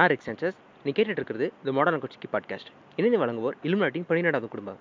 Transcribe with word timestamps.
நான் 0.00 0.08
rig 0.08 0.26
census 0.26 0.54
நீ 0.84 0.90
கேட்டுட்டு 0.90 1.16
இருக்கிறது 1.18 1.52
இந்த 1.58 1.72
மாடர்ன் 1.72 2.02
கொச்சிக்கு 2.02 2.28
பாட்காஸ்ட் 2.32 2.68
இணைந்து 2.96 3.18
வழங்குவோர் 3.22 3.56
இலுமினாட்டின் 3.62 4.04
பனிரெண்டாவது 4.06 4.48
குடும்பம். 4.48 4.78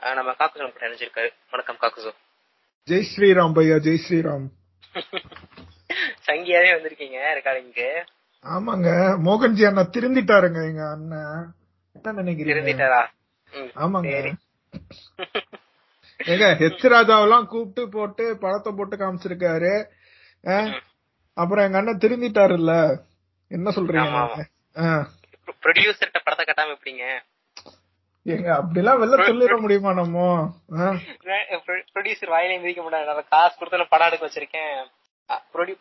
நம்ம 0.00 0.32
காக்குசோ 0.32 0.56
நம்ம 0.56 0.80
நினைச்சிருக்காரு. 0.80 1.30
வணக்கம் 1.50 1.78
காக்குசோ 1.80 2.12
ஜெய் 2.88 3.06
ஸ்ரீராம் 3.12 3.54
பையா 3.58 3.78
ஜெய் 3.86 4.02
ஸ்ரீராம். 4.06 4.48
சங்கியாவே 6.26 6.72
வந்திருக்கீங்க 6.74 7.20
ரெக்கார்டிங்க்கு 7.38 7.88
ஆமாங்க. 8.44 8.88
மோகன்ஜி 9.26 9.64
அண்ணா 9.68 9.82
திருந்திட்டாருங்க 9.96 10.60
எங்க 10.70 10.82
அண்ணன் 10.90 11.42
என்ன 11.96 12.12
நினைக்கிறீங்க? 12.20 13.02
ஆமாங்க. 13.84 14.12
ஏங்க 16.20 16.46
ஹெச் 16.60 16.84
ராஜாவெல்லாம் 16.94 17.46
கூப்பிட்டு 17.52 17.82
போட்டு 17.96 18.24
படத்தை 18.42 18.70
போட்டு 18.72 18.96
காமிச்சிருக்காரு? 18.96 19.74
அப்புறம் 21.36 21.64
எங்க 21.66 21.78
அண்ணன் 21.78 22.02
திருந்திட்டாருல்ல. 22.04 22.74
என்ன 23.50 23.70
சொல்றீங்க. 23.76 24.46
ப்ரொடியூசர்கிட்ட 25.64 26.20
படத்தை 26.24 26.44
கட்டாம 26.48 26.74
எப்படிங்க? 26.76 27.04
ஏங்க 28.26 28.48
அப்படிலாம் 28.58 29.00
வெளில 29.02 29.20
சொல்லிட 29.28 29.54
முடியுமா 29.60 29.92
நம்ம? 29.92 30.26
ப்ரொடியூசர் 31.94 32.34
வாயிலே 32.34 32.58
மிதிக்க 32.58 32.82
முடியாது. 32.82 33.08
நான் 33.08 33.30
காசு 33.34 33.54
கொடுத்து 33.56 33.80
நான் 33.80 33.92
படம் 33.94 34.08
எடுக்க 34.10 34.26
வச்சிருக்கேன். 34.26 34.76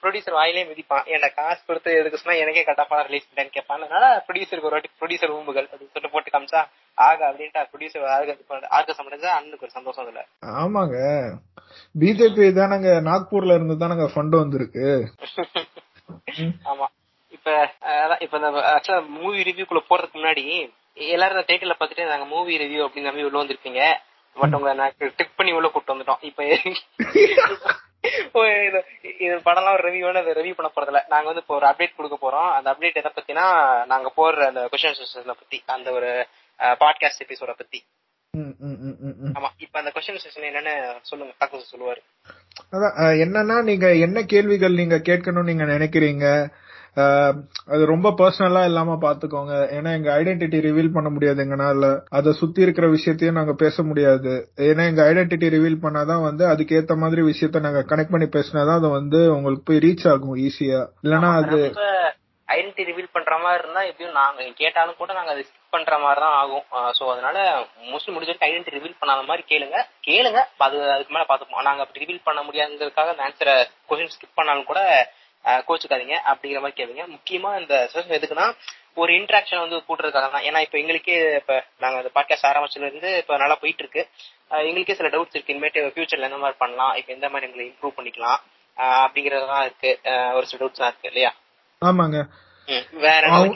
ப்ரொடியூசர் 0.02 0.38
வாயிலே 0.38 0.61
மிதிப்பான் 0.64 1.08
ஏன்டா 1.11 1.30
காசு 1.34 1.61
கொடுத்து 1.66 1.92
எதுக்கு 2.00 2.17
சொன்னா 2.17 2.38
எனக்கே 2.42 2.64
படம் 2.81 3.08
ரிலீஸ் 3.09 3.28
பண்ணேன்னு 3.30 3.56
கேட்பான். 3.56 3.83
அதனால 3.88 4.06
ப்ரொடியூசருக்கு 4.28 4.70
ஒரு 4.70 4.78
வாட்டி 4.78 4.92
ப்ரொடியூசர் 5.02 5.36
ஊம்புகள் 5.38 5.67
அப்படின்னு 5.67 5.94
சொல்லிட்டு 5.94 6.14
போட்டு 6.16 6.33
காமிச்சா 6.33 6.61
ஆக 6.98 7.20
அப்படின்ட்டு 7.30 7.67
ப்ரொடியூசர் 7.71 8.08
ஆக 8.15 8.36
ஆக 8.70 8.93
சம்பந்தா 8.93 9.36
அண்ணனுக்கு 9.38 9.67
ஒரு 9.67 9.77
சந்தோஷம் 9.77 10.05
அதுல. 10.05 10.23
ஆமாங்க. 10.61 10.98
பிஜேபி 11.95 12.48
தானங்க 12.60 12.89
நாக்பூர்ல 13.10 13.58
இருந்து 13.58 13.77
தானங்க 13.83 14.08
ஃபண்ட் 14.14 14.42
வந்திருக்கு. 14.42 14.88
ஆமா. 16.71 16.88
இப்ப 17.36 17.49
இப்ப 18.20 18.38
இந்த 18.38 18.49
ஆக்சுவலா 18.71 19.02
மூவி 19.17 19.45
ரிவ்யூக்குள்ள 19.49 19.82
போறதுக்கு 19.89 20.20
முன்னாடி 20.20 20.44
எல்லாரும் 21.15 21.48
டைட்டில 21.49 21.76
பாத்துட்டு 21.80 22.10
நாங்க 22.10 22.26
மூவி 22.26 22.58
ரிவ்யூ 22.58 22.82
அப்படின்னு 22.86 23.10
நம்பி 23.10 23.27
உள்ள 23.27 23.38
வந்திருப்பீங்க. 23.42 23.82
பட் 24.36 24.54
உங்க 24.54 24.73
நான் 24.73 24.98
டிக் 25.20 25.38
பண்ணி 25.38 25.52
உள்ள 25.52 25.67
கூட்டு 25.70 25.94
வந்துட்டோம். 25.94 26.21
இப்ப 26.21 26.44
இது 28.02 28.84
இது 29.20 29.36
படம்லாம் 29.36 29.73
ஒரு 29.73 29.92
ரிவ்யூ 29.92 30.16
ரிவ்யூ 30.38 30.56
பண்ண 30.56 30.72
போறதில்ல. 30.76 31.08
நாங்க 31.08 31.26
வந்து 31.26 31.42
இப்போ 31.42 31.56
ஒரு 31.56 31.66
அப்டேட் 31.66 31.95
கொடுக்க 31.95 32.30
போறோம். 32.30 32.52
அந்த 32.52 32.72
அப்டேட் 32.72 32.94
எதை 32.94 33.12
பத்தினா 33.16 33.86
நாங்க 33.86 34.12
போடுற 34.17 34.45
அந்த 34.45 34.70
கொஸ்டின் 34.72 35.26
பத்தி 35.26 35.64
அந்த 35.66 35.92
ஒரு 35.92 36.28
பாட்காஸ்ட் 36.60 37.26
எபிசோட 37.28 37.54
பத்தி. 37.58 37.84
ம், 38.38 38.39
ம், 38.39 38.56
ம், 38.60 38.95
ம், 39.00 39.16
ம். 39.17 39.34
ஆமா 39.36 39.48
இப்ப 39.58 39.80
அந்த 39.80 39.92
கொஸ்டின் 39.95 40.16
செஷன் 40.16 40.44
என்னன்னு 40.44 40.98
சொல்லுங்க. 41.02 41.34
தாக்கு 41.38 41.58
சொல்லுவாரு. 41.58 42.02
அதான் 42.72 42.98
என்னன்னா 42.98 43.64
நீங்க 43.64 43.95
என்ன 43.95 44.23
கேள்விகள் 44.23 44.73
நீங்க 44.73 44.95
கேட்கணும்னு 44.95 45.44
நீங்க 45.44 45.64
நினைக்கிறீங்க? 45.64 46.48
அது 47.73 47.83
ரொம்ப 47.85 48.07
பர்சனலா 48.19 48.63
இல்லாம 48.65 48.97
பாத்துக்கோங்க. 49.02 49.53
ஏன்னா 49.77 49.91
எங்க 49.97 50.09
ஐடென்டிட்டி 50.19 50.59
ரிவீல் 50.67 50.93
பண்ண 50.93 51.09
முடியாது 51.09 51.43
எங்கனால. 51.45 51.85
அதை 52.09 52.31
சுத்தி 52.33 52.61
இருக்கிற 52.61 52.87
விஷயத்தையும் 52.87 53.39
நாங்க 53.39 53.53
பேச 53.53 53.83
முடியாது. 53.83 54.33
ஏன்னா 54.69 54.85
எங்க 54.91 55.03
ஐடென்டிட்டி 55.11 55.49
ரிவீல் 55.55 55.83
பண்ணாதான் 55.85 56.25
வந்து 56.29 56.45
அதுக்கு 56.47 56.77
ஏத்த 56.79 56.97
மாதிரி 57.03 57.21
விஷயத்த 57.21 57.65
நாங்க 57.67 57.83
கனெக்ட் 57.91 58.13
பண்ணி 58.15 58.29
பேசினாதான் 58.37 58.79
அது 58.81 58.89
வந்து 58.89 59.21
உங்களுக்கு 59.37 59.67
போய் 59.69 59.83
ரீச் 59.87 60.07
ஆகும் 60.13 60.35
ஈஸியா 60.47 60.81
இல்லனா 61.05 61.29
அது 61.41 61.59
ரொம்ப 61.63 61.85
ஐடென்டி 62.47 62.83
ரிவீல் 62.89 63.13
பண்ற 63.15 63.33
மாதிரி 63.43 63.63
இருந்தா 63.63 63.81
எப்படியும் 63.81 64.17
நாங்க 64.21 64.47
கேட்டாலும் 64.61 64.97
கூட 64.97 65.11
நாங்க 65.13 65.31
அதை 65.31 65.43
ஸ்கிப் 65.43 65.73
பண்ற 65.75 65.97
மாதிரி 65.97 66.21
தான் 66.21 66.37
ஆகும் 66.39 66.65
சோ 66.97 67.03
அதனால 67.13 67.37
மோஸ்ட்லி 67.91 68.11
முடிஞ்ச 68.13 68.31
வரைக்கும் 68.31 68.49
ஐடென்டி 68.49 68.75
ரிவீல் 68.77 68.99
பண்ணாத 69.02 69.21
மாதிரி 69.29 69.43
கேளுங்க. 69.52 69.77
கேளுங்க. 70.08 70.39
அது 70.65 70.77
அதுக்கு 70.95 71.13
மேல 71.13 71.25
பாத்துப்போம். 71.29 71.67
நாங்க 71.69 71.87
ரிவீல் 72.02 72.25
பண்ண 72.27 72.41
முடியாதுங்கிறதுக்காக 72.47 73.13
அந்த 73.13 73.25
ஆன்சரை 73.27 73.55
கொஸ்டின் 73.89 74.13
ஸ்கிப் 74.15 74.37
பண்ணாலும் 74.39 74.69
கூட 74.71 74.81
கோச்சுக்காதீங்க 75.45 76.13
அப்படிங்கிற 76.25 76.61
மாதிரி 76.61 76.83
கேளுங்க. 76.83 77.03
முக்கியமா 77.03 77.59
இந்த 77.59 77.89
செஷன் 77.93 78.11
எதுக்குன்னா 78.11 78.52
ஒரு 78.95 79.13
இன்ட்ராக்ஷன் 79.13 79.59
வந்து 79.59 79.75
கூட்டுறதுக்காக 79.75 80.31
தான் 80.31 80.43
ஏன்னா 80.43 80.59
இப்ப 80.61 80.77
எங்களுக்கே 80.77 81.35
இப்ப 81.35 81.63
நாங்க 81.79 81.97
அந்த 81.97 82.11
பாட்காஸ்ட் 82.15 82.45
ஆரம்பிச்சதுல 82.45 82.85
இருந்து 82.85 83.17
இப்ப 83.17 83.37
நல்லா 83.37 83.57
போயிட்டு 83.61 83.83
இருக்கு 83.83 84.07
எங்களுக்கே 84.49 84.93
சில 84.93 85.09
டவுட்ஸ் 85.09 85.33
இருக்கு. 85.33 85.53
இனிமேட்டு 85.53 85.89
ஃபியூச்சர்ல 85.89 86.23
எந்த 86.23 86.37
மாதிரி 86.37 86.57
பண்ணலாம்? 86.57 86.95
இப்ப 86.95 87.13
எந்த 87.13 87.29
மாதிரி 87.29 87.52
எங்களை 87.52 87.73
இம்ப்ரூவ் 87.73 87.99
பண்ணிக்கலாம்? 87.99 88.37
அப்படிங்கறதெல்லாம் 88.81 89.61
இருக்கு. 89.61 89.99
ஒரு 90.33 90.45
சில 90.45 90.65
டவுட்ஸ் 90.65 90.81
இருக்கு 90.81 91.07
இல்லையா? 91.07 91.33
ஆமாங்க. 91.85 92.25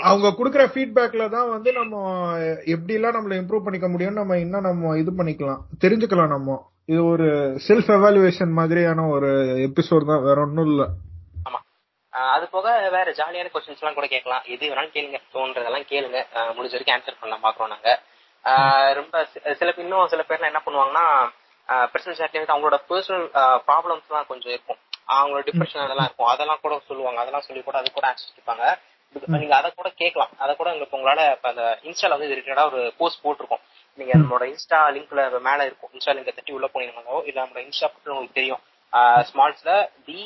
அவங்க- 0.01 0.35
குடுக்கற 0.37 0.69
ஃபீட்பேக்ல 0.73 1.29
தான் 1.29 1.49
வந்து 1.49 1.71
நம்ம 1.71 2.37
எப்படி 2.65 2.93
எல்லாம் 2.93 3.13
நம்மள 3.13 3.33
இம்ப்ரூவ் 3.33 3.63
பண்ணிக்க 3.63 3.87
முடியும் 3.87 4.13
நம்ம 4.13 4.37
இன்னும் 4.37 4.61
நம்ம 4.61 4.97
இது 4.97 5.11
பண்ணிக்கலாம். 5.11 5.59
தெரிஞ்சுக்கலாம் 5.83 6.27
நம்ம. 6.27 6.71
இது 6.85 7.05
ஒரு 7.05 7.59
செல்ஃப் 7.67 7.91
எவாலுவேஷன் 7.91 8.51
மாதிரியான 8.51 9.07
ஒரு 9.07 9.27
எபிசோட் 9.45 10.05
தான். 10.05 10.23
வேற 10.23 10.41
ஒன்னும் 10.41 10.65
இல்ல. 10.65 10.87
அது 12.33 12.45
போக 12.47 12.89
வேற 12.89 13.07
ஜாலியான 13.11 13.51
கொஸ்டின்ஸ் 13.53 13.81
எல்லாம் 13.81 13.97
கூட 13.99 14.07
கேட்கலாம். 14.07 14.43
எது 14.53 14.69
வேணாலும் 14.69 14.95
கேளுங்க. 14.95 15.19
தோன்றதெல்லாம் 15.33 15.87
கேளுங்க. 15.91 16.19
முடிஞ்ச 16.57 16.75
வரைக்கும் 16.75 16.95
ஆன்சர் 16.97 17.21
பண்ண 17.21 17.37
பாக்குறோம் 17.45 17.73
நாங்க. 17.73 17.89
ரொம்ப 18.93 19.25
சில 19.59 19.73
இன்னும் 19.77 20.07
சில 20.07 20.23
பேர்லாம் 20.27 20.51
என்ன 20.51 20.61
பண்ணுவாங்கன்னா 20.65 21.05
பிரச்சனை 21.91 22.13
சாட்லயே 22.17 22.41
வந்து 22.41 22.53
அவங்களோட 22.55 22.77
பர்சனல் 22.89 23.25
ப்ராப்ளம்ஸ் 23.69 24.09
எல்லாம் 24.09 24.29
கொஞ்சம் 24.31 24.53
இருக்கும். 24.55 24.79
அவங்களோட 25.15 25.43
டிப்ரெஷன் 25.49 25.85
அதெல்லாம் 25.85 26.07
இருக்கும். 26.09 26.31
அதெல்லாம் 26.33 26.61
கூட 26.61 26.75
சொல்லுவாங்க. 26.89 27.19
அதெல்லாம் 27.21 27.47
சொல்லி 27.47 27.63
கூட 27.63 27.77
அது 27.77 27.91
கூட 27.91 28.05
ஆன்சர் 28.11 28.35
கேட்பாங்க. 28.37 28.65
நீங்க 29.41 29.55
அதை 29.55 29.69
கூட 29.75 29.89
கேட்கலாம். 30.01 30.31
அதை 30.37 30.55
கூட 30.55 30.69
உங்களுக்கு 30.71 30.97
உங்களால 30.97 31.31
இப்ப 31.31 31.49
அந்த 31.49 31.65
இன்ஸ்டால 31.83 32.15
வந்து 32.15 32.29
ரிலேட்டடா 32.31 32.65
ஒரு 32.71 32.93
போஸ்ட் 32.97 33.23
போட்டிருக்கோம். 33.25 33.63
நீங்க 33.99 34.13
நம்மளோட 34.17 34.45
இன்ஸ்டா 34.53 34.79
லிங்க்ல 34.95 35.41
மேல 35.49 35.65
இருக்கும். 35.65 35.91
இன்ஸ்டா 35.93 36.13
லிங்க் 36.15 36.37
தட்டி 36.39 36.53
உள்ள 36.53 36.69
போனீங்கன்னாலோ 36.73 37.19
இல்ல 37.25 37.37
நம்மளோட 37.41 37.63
இன்ஸ்டா 37.67 37.89
பத்தி 37.93 38.09
உங்களுக்கு 38.09 38.39
தெரியும். 38.39 38.63
ஸ்மால்ஸ்ல 39.29 39.71
D 40.07 40.19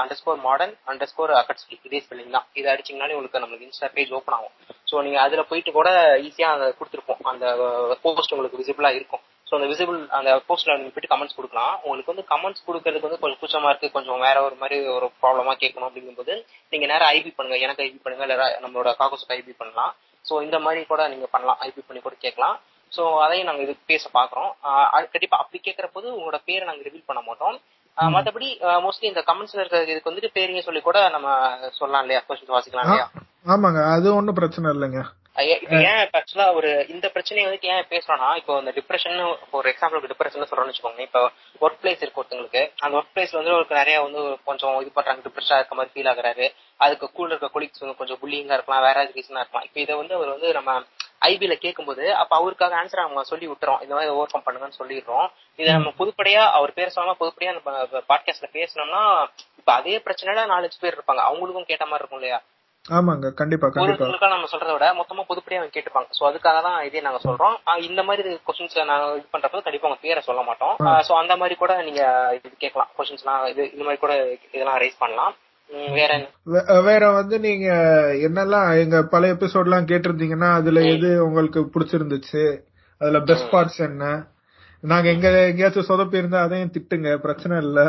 under 0.00 0.18
score 0.18 0.40
modern 0.46 0.74
under 0.90 1.10
score 1.12 1.32
அகட்ஸ்கி 1.40 1.76
இதே 1.88 2.00
ஸ்பெல்லிங் 2.04 2.36
தான். 2.36 2.46
இதை 2.58 2.68
அடிச்சிங்கனாலே 2.72 3.14
உங்களுக்கு 3.16 3.42
நம்மளுக்கு 3.42 3.68
இன்ஸ்டா 3.68 3.88
பேஜ் 3.96 4.12
ஓப்பன் 4.18 4.36
ஆகும். 4.38 4.54
ஸோ 4.90 5.02
நீங்க 5.06 5.18
அதுல 5.24 5.42
போயிட்டு 5.50 5.70
கூட 5.78 5.90
ஈஸியா 6.26 6.48
அதை 6.54 6.66
கொடுத்துருப்போம். 6.78 7.22
அந்த 7.30 7.44
uh, 7.66 7.96
போஸ்ட் 8.04 8.34
உங்களுக்கு 8.34 8.60
விசிபிளா 8.62 8.90
இருக்கும். 8.98 9.22
ஸோ 9.48 9.54
அந்த 9.58 9.68
விசிபிள் 9.70 9.98
அந்த 10.18 10.30
போஸ்ட்ல 10.48 10.76
நீங்க 10.80 10.92
போயிட்டு 10.94 11.12
கமெண்ட்ஸ் 11.14 11.36
கொடுக்கலாம். 11.38 11.72
உங்களுக்கு 11.84 12.12
வந்து 12.12 12.26
கமெண்ட்ஸ் 12.32 12.66
கொடுக்கறதுக்கு 12.68 13.08
வந்து 13.08 13.20
கொஞ்சம் 13.22 13.40
கூச்சமாக 13.40 13.72
இருக்கு. 13.72 13.94
கொஞ்சம் 13.96 14.22
வேற 14.26 14.36
ஒரு 14.48 14.56
மாதிரி 14.62 14.76
ஒரு 14.96 15.08
ப்ராப்ளமா 15.22 15.54
கேட்கணும் 15.62 15.88
அப்படிங்கும்போது 15.88 16.34
நீங்க 16.72 16.86
நேரம் 16.92 17.10
ஐபி 17.16 17.32
பண்ணுங்க. 17.38 17.58
எனக்கு 17.66 17.84
ஐபி 17.86 18.00
பண்ணுங்க. 18.04 18.26
இல்ல 18.28 18.46
நம்மளோட 18.64 18.92
காக்கோஸுக்கு 19.00 19.36
ஐபி 19.38 19.54
பண்ணலாம். 19.62 19.92
ஸோ 20.24 20.42
இந்த 20.46 20.58
மாதிரி 20.66 20.82
கூட 20.92 21.02
நீங்க 21.14 21.28
பண்ணலாம். 21.34 21.60
ஐபி 21.68 21.82
பண்ணி 21.88 22.02
கூட 22.06 22.16
கேட்கலாம். 22.26 22.56
ஸோ 22.92 23.02
அதையும் 23.24 23.48
நாங்கள் 23.48 23.66
இது 23.66 23.74
பேச 23.92 24.04
பார்க்குறோம். 24.18 24.50
Uh, 24.68 24.86
கண்டிப்பாக 25.12 25.42
அப்படி 25.42 25.58
கேட்குறப்போது 25.66 26.06
போது 26.08 26.16
உங்களோட 26.16 26.38
பேரை 26.48 26.64
நாங்கள் 26.70 26.86
ரிவீல் 26.88 27.08
பண்ண 27.10 27.20
மாட்டோம். 27.28 27.56
மத்தபடி 27.98 28.48
மோஸ்ட்லி 28.84 29.08
இந்த 29.12 29.22
கமெண்ட்ஸ்ல 29.28 29.62
இருக்கிற 29.62 29.80
இதுக்கு 29.92 30.10
வந்துட்டு 30.10 30.34
பேருங்க 30.36 30.60
சொல்லி 30.68 30.80
கூட 30.86 31.08
நம்ம 31.14 31.28
சொல்லலாம் 31.80 32.04
இல்லையா? 32.04 32.22
கொஸ்டின் 32.28 32.54
வாசிக்கலாம் 32.56 32.86
இல்லையா? 32.86 33.08
ஆமாங்க. 33.54 33.80
அது 33.94 34.06
ஒண்ணும் 34.18 34.38
பிரச்சனை 34.38 34.72
இல்லைங்க. 34.74 35.00
ஏன் 35.90 36.00
ஆக்சுவலா 36.18 36.46
ஒரு 36.58 36.70
இந்த 36.94 37.06
பிரச்சனையை 37.12 37.44
வந்து 37.46 37.68
ஏன் 37.74 37.86
பேசுறோம்னா 37.92 38.28
இப்போ 38.40 38.54
இந்த 38.62 38.72
டிப்ரெஷன் 38.78 39.16
ஒரு 39.58 39.66
எக்ஸாம்பிளுக்கு 39.72 40.10
டிப்ரெஷன் 40.12 40.48
சொல்றோம்னு 40.50 40.72
வச்சுக்கோங்க 40.72 41.02
இப்போ 41.08 41.20
ஒர்க் 41.64 41.78
பிளேஸ் 41.82 42.02
இருக்கு 42.04 42.20
ஒருத்தங்களுக்கு. 42.22 42.62
அந்த 42.84 42.94
ஒர்க் 42.98 43.12
பிளேஸ்ல 43.14 43.40
வந்து 43.40 43.54
ஒரு 43.58 43.66
நிறைய 43.80 43.96
வந்து 44.06 44.22
கொஞ்சம் 44.48 44.76
இது 44.82 44.90
பண்றாங்க. 44.98 45.22
டிப்ரெஷனா 45.28 45.60
இருக்க 45.60 45.78
மாதிரி 45.78 45.94
ஃபீல் 45.94 46.10
ஆகுறாரு. 46.12 46.48
அதுக்கு 46.86 47.08
கூட 47.18 47.28
இருக்க 47.34 47.50
கொலிக்ஸ் 47.56 47.84
வந்து 47.84 47.98
கொஞ்சம் 48.02 48.20
புல்லிங்கா 48.24 48.58
இருக்கலாம். 48.58 48.84
வேற 48.88 48.96
ஏதாவது 48.98 49.16
ரீசனா 49.18 49.42
இருக்கலாம். 49.42 49.66
இப்போ 49.68 49.80
இதை 49.86 49.96
வந்து 50.02 50.16
அவர் 50.18 50.34
வந்து 50.34 50.50
நம்ம 50.58 50.70
ஐபில 51.30 51.54
கேட்கும்போது 51.64 52.04
அப்ப 52.14 52.32
அவருக்காக 52.36 52.76
ஆன்சர் 52.82 53.04
அவங்க 53.04 53.24
சொல்லி 53.24 53.48
விட்டுறோம். 53.48 53.82
இந்த 53.82 53.94
மாதிரி 53.94 54.14
ஓவர் 54.14 54.32
கம் 54.32 54.46
பண்ணுங்கன்னு 54.46 54.80
சொல்லிடுறோம். 54.80 55.28
இதை 55.58 55.72
நம்ம 55.72 55.92
பொதுப்படையா 55.98 56.44
அவர் 56.58 56.76
பேர் 56.78 56.94
சொல்லாம 56.96 57.16
பொதுப்படையா 57.20 57.52
நம்ம 57.58 58.00
பாட்காஸ்ட்ல 58.12 58.48
பேசணும்னா 58.58 59.02
இப்ப 59.58 59.72
அதே 59.72 59.96
பிரச்சனையில 60.06 60.46
நாலஞ்சு 60.54 60.80
பேர் 60.80 60.96
இருப்பாங்க. 60.98 61.22
அவங்களுக்கும் 61.28 61.70
கேட்ட 61.70 61.86
மாதிரி 61.86 62.02
இருக்கும் 62.02 62.20
இல்லையா? 62.22 62.40
ஆமாங்க. 62.84 63.26
கண்டிப்பா 63.40 63.66
கண்டிப்பா. 63.68 64.28
நம்ம 64.28 64.48
சொல்றத 64.52 64.72
விட 64.72 64.86
மொத்தமா 65.00 65.22
பொதுப்படியா 65.28 65.58
அவங்க 65.58 65.74
கேட்டுப்பாங்க. 65.74 66.08
சோ 66.18 66.22
அதுக்காக 66.28 66.62
தான் 66.62 66.78
இதே 66.86 67.00
நாங்க 67.00 67.20
சொல்றோம். 67.26 67.54
இந்த 67.88 68.02
மாதிரி 68.02 68.30
கொஸ்டின்ஸ் 68.46 68.76
நாங்க 68.90 69.06
இது 69.18 69.28
பண்றப்போ 69.34 69.60
கண்டிப்பா 69.66 69.88
உங்க 69.88 70.00
பேரை 70.06 70.22
சொல்ல 70.28 70.42
மாட்டோம். 70.42 70.74
சோ 71.08 71.12
அந்த 71.12 71.36
மாதிரி 71.36 71.56
கூட 71.62 71.82
நீங்க 71.82 72.02
இது 72.38 72.54
கேட்கலாம். 72.64 72.90
கொஸ்டின்ஸ் 72.98 73.24
இது 73.52 73.62
இந்த 73.72 73.84
மாதிரி 73.84 74.02
கூட 74.06 74.14
இதெல்லாம் 74.52 74.80
ரைஸ் 74.84 75.02
பண்ணலாம். 75.04 75.34
வேற 75.72 76.12
வேற 76.82 77.10
வந்து 77.10 77.40
நீங்க 77.40 77.68
என்னெல்லாம் 78.26 78.80
எங்க 78.82 79.02
பழைய 79.02 79.34
எபிசோட் 79.34 79.68
எல்லாம் 79.68 79.86
கேட்டிருந்தீங்கன்னா 79.86 80.50
அதுல 80.54 80.80
எது 80.80 81.24
உங்களுக்கு 81.26 81.60
பிடிச்சிருந்துச்சு? 81.60 82.44
அதுல 83.00 83.20
பெஸ்ட் 83.20 83.52
பார்ட்ஸ் 83.52 83.80
என்ன? 83.88 84.06
நாங்க 84.80 85.08
எங்க 85.10 85.28
எங்கேயாச்சும் 85.50 85.88
சொதப்பி 85.88 86.14
இருந்தா 86.14 86.42
அதையும் 86.42 86.72
திட்டுங்க 86.72 87.16
பிரச்சனை 87.16 87.56
இல்ல. 87.58 87.80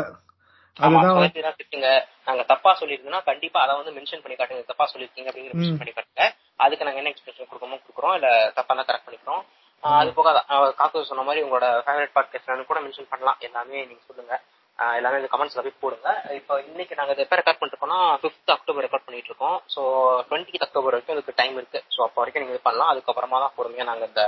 அதுதான் 0.76 1.56
திட்டுங்க. 1.60 1.88
நாங்க 2.24 2.42
தப்பா 2.42 2.76
சொல்லிருந்தோம்னா 2.80 3.22
கண்டிப்பா 3.24 3.60
அதை 3.60 3.76
வந்து 3.76 3.94
மென்ஷன் 3.98 4.22
பண்ணி 4.22 4.36
காட்டுங்க. 4.38 4.64
தப்பா 4.66 4.90
சொல்லிருக்கீங்க 4.92 5.30
அப்படிங்கிற 5.30 5.54
மென்ஷன் 5.58 5.80
பண்ணி 5.82 5.94
காட்டுங்க. 5.96 6.26
அதுக்கு 6.56 6.84
நாங்க 6.84 7.00
என்ன 7.02 7.12
எக்ஸ்பிரஷன் 7.14 7.50
கொடுக்கணும் 7.50 7.82
கொடுக்குறோம். 7.84 8.14
இல்ல 8.14 8.52
தப்பா 8.54 8.74
தான் 8.74 8.88
கரெக்ட் 8.90 9.06
பண்ணிக்கிறோம். 9.06 9.42
அது 9.82 10.12
போக 10.12 10.44
காக்கு 10.80 11.08
சொன்ன 11.10 11.22
மாதிரி 11.22 11.46
உங்களோட 11.46 11.66
ஃபேவரட் 11.86 12.14
பாட்காஸ்ட் 12.18 12.70
கூட 12.72 12.80
மென்ஷன் 12.80 13.10
பண்ணலாம். 13.10 13.36
எல்லாமே 13.40 13.86
நீங்க 13.86 14.02
சொல்லுங்க. 14.06 14.34
எல்லாமே 14.78 15.18
இந்த 15.20 15.28
கமெண்ட்ஸ்ல 15.32 15.62
போய் 15.64 15.82
போடுங்க. 15.82 16.08
இப்போ 16.38 16.54
இன்னைக்கு 16.68 16.94
நாங்க 16.98 17.12
எப்ப 17.24 17.36
ரெக்கார்ட் 17.40 17.60
பண்ணிருக்கோம்னா 17.60 17.98
ஃபிஃப்த் 18.22 18.54
அக்டோபர் 18.56 18.84
ரெக்கார்ட் 18.86 19.06
பண்ணிட்டு 19.08 19.30
இருக்கோம் 19.30 19.56
ஸோ 19.74 19.82
டுவெண்ட்டி 20.28 20.64
அக்டோபர் 20.66 20.94
வரைக்கும் 20.94 21.16
இதுக்கு 21.16 21.38
டைம் 21.42 21.56
இருக்கு. 21.60 21.80
ஸோ 21.94 22.00
அப்போ 22.06 22.18
வரைக்கும் 22.22 22.42
நீங்க 22.42 22.54
இது 22.56 22.66
பண்ணலாம். 22.68 22.90
அதுக்கப்புறமா 22.92 23.40
தான் 23.44 23.56
பொறுமையா 23.58 23.86
நாங்க 23.90 24.06
இந்த 24.10 24.24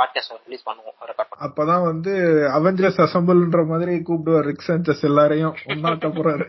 பாட்காஸ்ட் 0.00 0.34
ரிலீஸ் 0.48 0.66
பண்ணுவோம் 0.68 1.08
ரெக்கார்ட் 1.10 1.40
அப்பதான் 1.46 1.86
வந்து 1.90 2.12
அவெஞ்சர்ஸ் 2.58 3.00
அசம்பிள்ன்ற 3.06 3.62
மாதிரி 3.72 3.94
கூப்பிடுவார் 4.08 4.46
ரிக் 4.50 4.66
சாnchez 4.68 5.00
எல்லாரையும். 5.10 5.56
ஒன்னாட்ட 5.72 6.10
போறாரு. 6.18 6.46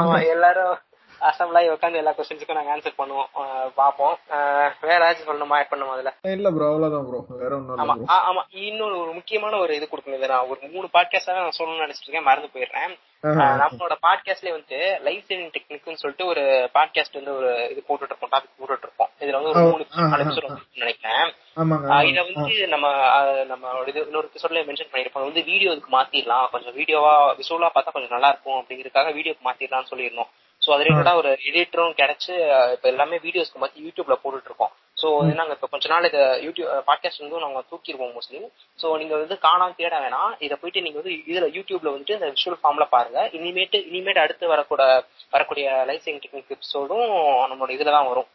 ஆமா 0.00 0.14
எல்லாரும் 0.34 0.76
அசம்பிள் 1.28 1.58
ஆகி 1.58 1.68
உட்காந்து 1.74 2.00
எல்லா 2.00 2.12
கொஸ்டின்ஸுக்கும் 2.18 2.58
நாங்க 2.58 2.74
ஆன்சர் 2.74 3.00
பண்ணுவோம். 3.00 3.28
பாப்போம் 3.80 4.16
வேற 4.88 4.98
ஏதாச்சும் 4.98 5.28
சொல்லணுமா? 5.30 5.58
ஆட் 5.60 5.72
பண்ணுமா 5.72 5.94
அதுல? 5.96 6.12
இல்ல 6.36 6.50
ப்ரோ 6.56 6.70
அவ்வளவுதான் 6.70 7.06
ப்ரோ 7.08 7.20
வேற 7.42 7.52
ஒண்ணும் 7.56 7.82
ஆமா. 7.84 7.96
ஆமா. 8.30 8.42
இன்னொரு 8.68 8.96
ஒரு 9.02 9.12
முக்கியமான 9.18 9.58
ஒரு 9.58 9.74
இது 9.78 9.88
கொடுக்கணும். 9.92 10.26
நான் 10.34 10.50
ஒரு 10.52 10.72
மூணு 10.74 10.88
பாட்காஸ்ட் 10.96 11.38
நான் 11.38 11.58
சொல்லணும்னு 11.58 11.86
நினைச்சிட்டு 11.86 12.08
இருக்கேன். 12.08 12.28
மறந்து 12.30 12.52
போயிடுறேன். 12.56 12.94
நம்மளோட 13.62 13.94
பாட்காஸ்ட்லயே 14.04 14.52
வந்து 14.58 14.76
லைஃப் 15.06 15.24
சேவிங் 15.30 15.50
டெக்னிக்னு 15.56 16.00
சொல்லிட்டு 16.02 16.26
ஒரு 16.26 16.42
பாட்காஸ்ட் 16.76 17.18
வந்து 17.18 17.32
ஒரு 17.38 17.50
இது 17.72 17.80
போட்டுட்டு 17.88 18.12
இருப்போம். 18.12 18.32
டாபிக் 18.34 18.58
போட்டுட்டு 18.60 18.86
இருப்போம். 18.88 19.10
இதுல 19.22 19.38
வந்து 19.38 19.50
ஒரு 19.52 19.64
மூணு 19.72 19.86
நாலு 20.12 20.24
எபிசோட் 20.24 20.46
நினைக்கிறேன். 20.82 21.26
இத 22.10 22.20
வந்து 22.28 22.54
நம்ம 22.74 22.86
நம்ம 23.44 23.72
இது 23.86 24.00
இன்னொரு 24.06 24.28
எபிசோட்ல 24.30 24.62
மென்ஷன் 24.68 24.92
பண்ணிருப்போம் 24.92 25.28
வந்து 25.28 25.42
வீடியோ 25.50 25.72
இதுக்கு 25.72 25.92
மாத்திரலாம் 25.96 26.50
கொஞ்சம் 26.54 26.76
வீடியோவா 26.78 27.14
விசுவலா 27.40 27.70
பார்த்தா 27.74 27.96
கொஞ்சம் 27.96 28.14
நல்லா 28.16 28.30
இருக்கும் 28.34 28.60
அப்படிங்கறதுக்காக 28.60 29.12
வீடியோக்கு 29.18 29.48
மாத்திரலாம்னு 29.48 29.92
சொல்லிருந்தோம் 29.92 30.30
சோ 30.70 30.74
அது 30.74 30.84
ரிலேட்டடா 30.86 31.12
ஒரு 31.20 31.30
எடிட்டரும் 31.48 31.96
கிடைச்சு 32.00 32.32
இப்ப 32.74 32.86
எல்லாமே 32.90 33.16
வீடியோஸ்க்கு 33.24 33.62
மாத்தி 33.62 33.84
யூடியூப்ல 33.86 34.14
போட்டுட்டு 34.20 34.50
இருக்கோம் 34.50 34.72
சோ 34.96 35.08
நாங்க 35.38 35.52
இப்ப 35.56 35.68
கொஞ்ச 35.72 35.86
நாள் 35.92 36.06
இதை 36.08 36.22
யூடியூப் 36.44 36.84
பாட்காஸ்ட் 36.88 37.22
வந்து 37.22 37.40
நாங்க 37.44 37.60
தூக்கிடுவோம் 37.70 38.12
மோஸ்ட்லி 38.16 38.40
சோ 38.78 38.86
நீங்க 39.00 39.14
வந்து 39.16 39.36
காணாம 39.46 39.74
தேட 39.78 39.94
வேணாம். 40.04 40.32
இதை 40.40 40.56
போயிட்டு 40.60 40.84
நீங்க 40.86 40.98
வந்து 41.00 41.14
இதுல 41.30 41.48
யூடியூப்ல 41.56 41.92
வந்துட்டு 41.92 42.16
இந்த 42.18 42.28
விஷுவல் 42.34 42.60
ஃபார்ம்ல 42.60 42.86
பாருங்க. 42.94 43.20
இனிமேட்டு 43.38 43.80
இனிமேட்டு 43.88 44.24
அடுத்து 44.24 44.52
வரக்கூட 44.52 44.82
வரக்கூடிய 45.32 45.66
லைஃப் 45.90 46.04
சேவிங் 46.06 46.22
டெக்னிக் 46.24 46.54
எபிசோடும் 46.56 47.06
நம்மளோட 47.50 47.70
இதுல 47.76 47.94
தான் 47.96 48.10
வரும். 48.12 48.28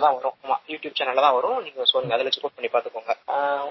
தான் 0.00 0.16
வரும். 0.18 0.36
ஆமா 0.44 0.58
யூடியூப் 0.72 0.98
சேனல்ல 1.00 1.24
தான் 1.26 1.38
வரும். 1.38 1.58
நீங்க 1.66 1.88
சொல்லுங்க. 1.92 2.14
அதுல 2.18 2.32
செக் 2.36 2.48
பண்ணி 2.50 2.70
பாத்துக்கோங்க. 2.76 3.14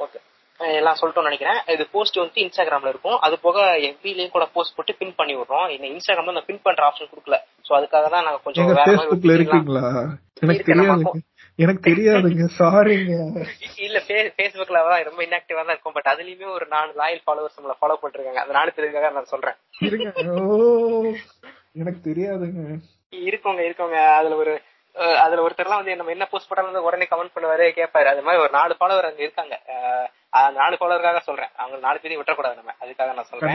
ஓகே 0.06 0.20
எல்லாம் 0.60 0.98
சொல்லிட்டோம் 1.00 1.28
நினைக்கிறேன். 1.30 1.60
இது 1.74 1.84
போஸ்ட் 1.94 2.22
வந்து 2.22 2.44
இன்ஸ்டாகிராம்ல 2.44 2.92
இருக்கும். 2.94 3.18
அது 3.26 3.36
போக 3.46 3.58
எஃபிலயும் 3.90 4.36
கூட 4.36 4.46
போஸ்ட் 4.54 4.76
போட்டு 4.76 4.94
பின் 5.02 5.18
பண்ணி 5.20 5.34
விடுறோம் 5.38 5.68
இந்த 5.76 5.86
இன்ஸ்டாகிராம்ல 5.94 6.36
அந்த 6.36 6.46
பின் 6.50 6.64
பண்ற 6.64 6.84
ஆப்ஷன் 6.90 7.12
கொடுக்கல. 7.12 7.38
சோ 7.68 7.74
அதுக்காக 7.80 8.10
தான் 8.16 8.26
நாங்க 8.28 8.42
கொஞ்சம் 8.46 8.70
வேற 8.72 8.94
மாதிரி 9.00 9.36
இருக்கீங்களா? 9.40 9.86
எனக்கு 10.46 10.66
தெரியாது 10.70 11.06
எனக்கு 11.60 11.82
தெரியாதுங்க. 11.90 12.48
சாரிங்க 12.58 13.14
இல்ல 13.86 14.00
பேஸ்புக்ல 14.40 14.82
தான் 14.88 15.06
ரொம்ப 15.10 15.22
இன்ஆக்டிவா 15.28 15.62
தான் 15.64 15.74
இருக்கும். 15.76 15.96
பட் 15.98 16.10
அதுலயுமே 16.14 16.48
ஒரு 16.58 16.66
நாலு 16.76 16.92
லாயல் 17.02 17.24
ஃபாலோவர்ஸ் 17.26 17.58
நம்மள 17.58 17.76
ஃபாலோ 17.80 17.98
பண்ணிருக்காங்க. 18.02 18.42
அந்த 18.46 18.56
நாலு 18.60 18.76
பேருக்காக 18.76 19.12
நான் 19.12 19.32
சொல்றேன். 19.34 19.58
எனக்கு 21.82 22.02
தெரியாதுங்க. 22.10 22.62
இருக்கோங்க 23.14 23.62
இருக்கோங்க. 23.68 23.98
அதுல 24.20 24.36
ஒரு 24.36 24.54
அதுல 24.98 25.48
ஒருத்தர்லாம் 25.48 25.80
வந்து 25.82 25.96
நம்ம 25.96 26.12
என்ன 26.12 26.26
போஸ்ட் 26.26 26.50
போட்டாலும் 26.50 26.84
உடனே 26.84 27.08
கமெண்ட் 27.12 27.36
பண்ணுவாரு 27.36 27.66
கேட்பாரு. 27.80 28.08
அது 28.14 28.22
மாதிரி 28.22 28.42
ஒரு 28.44 28.50
நாலு 28.52 28.76
ஃபாலோவர் 28.80 29.10
அங்க 29.10 29.22
இருக்காங்க. 29.22 29.56
நாலு 30.52 30.76
ஃபாலோவருக்காக 30.80 31.20
சொல்றேன். 31.20 31.50
அவங்க 31.58 31.78
நாலு 31.78 32.00
பேரையும் 32.00 32.24
விட்டக்கூடாது 32.24 32.56
நம்ம. 32.56 32.74
அதுக்காக 32.82 33.14
நான் 33.14 33.30
சொல்றேன். 33.30 33.52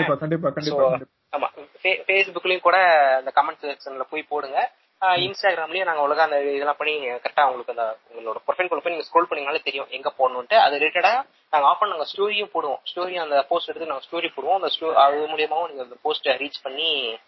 ஆமா. 1.36 1.48
ஃபேஸ்புக்லயும் 1.82 2.66
கூட 2.68 2.78
அந்த 3.16 3.32
கமெண்ட் 3.34 3.62
செக்ஷன்ல 3.62 4.06
போய் 4.10 4.22
போடுங்க. 4.22 4.70
இன்ஸ்டாகிராம்லயும் 5.02 5.84
நாங்க 5.84 6.02
ஒழுங்கா 6.06 6.24
அந்த 6.26 6.42
இதெல்லாம் 6.42 6.78
பண்ணி 6.78 7.08
கரெக்டா 7.08 7.44
உங்களுக்கு 7.50 7.74
அந்த 7.74 7.86
உங்களோட 8.12 8.36
ப்ரொஃபைல் 8.48 8.80
போய் 8.82 8.94
நீங்க 8.94 9.06
ஸ்க்ரோல் 9.08 9.30
பண்ணீங்கனாலே 9.30 9.62
தெரியும் 9.62 9.88
எங்க 9.88 10.12
போடணும்ட்டு 10.18 10.54
அது 10.54 10.78
ரிலேட்டடா 10.78 11.14
நாங்க 11.50 11.66
ஆஃப் 11.68 11.82
நாங்க 11.84 12.06
ஸ்டோரியும் 12.16 12.52
போடுவோம். 12.52 12.78
ஸ்டோரி 12.90 13.14
அந்த 13.22 13.42
போஸ்ட் 13.48 13.68
எடுத்து 13.68 13.88
நாங்க 13.88 14.04
ஸ்டோரி 14.10 14.28
போடுவோம். 14.36 14.58
அந்த 14.60 14.70
ஸ்டோ 14.76 14.92
அது 14.92 15.16
மூலியமாவும் 15.16 15.68
நீங்க 15.68 15.82
அந்த 15.82 15.96
போஸ்ட் 16.02 16.28
ரீச் 16.28 16.62
பண்ணி 16.62 17.18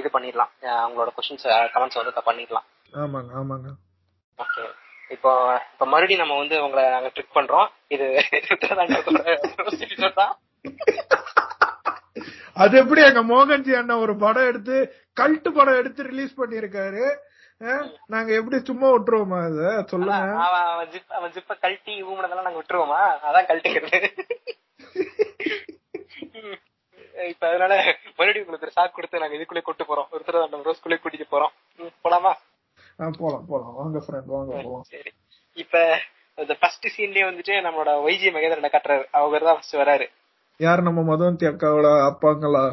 இது 0.00 0.08
பண்ணிடலாம். 0.14 0.52
உங்களோட 0.88 1.10
கொஸ்டின்ஸ் 1.16 1.46
கமெண்ட்ஸ் 1.74 2.00
வந்து 2.00 2.28
பண்ணிடலாம். 2.30 2.66
ஆமாங்க 2.92 3.32
ஆமாங்க. 3.40 3.68
ஓகே 4.38 4.64
இப்போ 5.14 5.30
இப்ப 5.72 5.84
மறுபடியும் 5.92 6.22
நம்ம 6.22 6.36
வந்து 6.36 6.56
உங்களை 6.64 6.82
நாங்க 6.94 7.10
ட்ரிக் 7.14 7.36
பண்றோம். 7.38 7.68
இது 7.88 8.06
அது 12.62 12.74
எப்படி 12.80 13.00
எங்க 13.08 13.20
மோகன்ஜி 13.24 13.72
அண்ணன் 13.78 14.02
ஒரு 14.04 14.14
படம் 14.22 14.48
எடுத்து 14.50 14.76
கல்ட்டு 15.20 15.50
படம் 15.58 15.78
எடுத்து 15.80 16.08
ரிலீஸ் 16.10 16.32
பண்ணிருக்காரு 16.40 17.04
நாங்க 18.14 18.30
எப்படி 18.38 18.56
சும்மா 18.68 18.88
விட்டுருவோமா 18.94 19.38
அத 19.46 19.60
சொல்லுங்க. 19.92 20.16
அவன் 21.14 21.32
ஜிப்ப 21.36 21.54
கழட்டி 21.62 21.94
ஊமனதெல்லாம் 22.08 22.48
நாங்க 22.48 22.60
விட்டுருவோமா? 22.60 23.00
அதான் 23.28 23.48
கழட்டிக்கிறது 23.50 24.00
இப்ப 27.32 27.44
அதனால 27.50 27.72
மறுபடியும் 28.18 28.44
உங்களுக்கு 28.44 28.76
சாக்கு 28.76 28.96
கொடுத்து 28.96 29.22
நாங்க 29.22 29.36
இதுக்குள்ளே 29.38 29.62
கூட்டு 29.66 29.84
போறோம். 29.90 30.08
ஒரு 30.14 30.22
தடவை 30.26 30.60
ரோஸ்குள்ளே 30.68 30.98
கூட்டிட்டு 31.02 31.26
போறோம். 31.34 31.52
போலாமா? 32.04 32.32
போலாம் 33.22 33.46
போலாம். 33.50 33.74
வாங்க 33.80 33.98
ஃப்ரெண்ட் 34.04 34.30
வாங்க 34.34 34.50
போலாம். 34.66 34.86
சரி. 34.92 35.10
இப்ப 35.62 35.82
இந்த 36.38 36.54
ஃபர்ஸ்ட் 36.60 36.86
சீன்லயே 36.94 37.24
வந்துட்டு 37.28 37.54
நம்மளோட 37.66 37.92
வைஜி 38.06 38.28
மகேந்திரனை 38.34 38.70
கட்டுறாரு. 38.74 39.04
அவர் 39.20 39.46
தான் 39.48 39.56
ஃபர்ஸ்ட் 39.58 39.80
வராரு. 39.82 40.06
யார் 40.60 40.86
நம்ம 40.88 41.00
மதுவந்தி 41.08 41.46
அக்காவோட 41.50 41.88
அப்பாங்களா? 42.10 42.64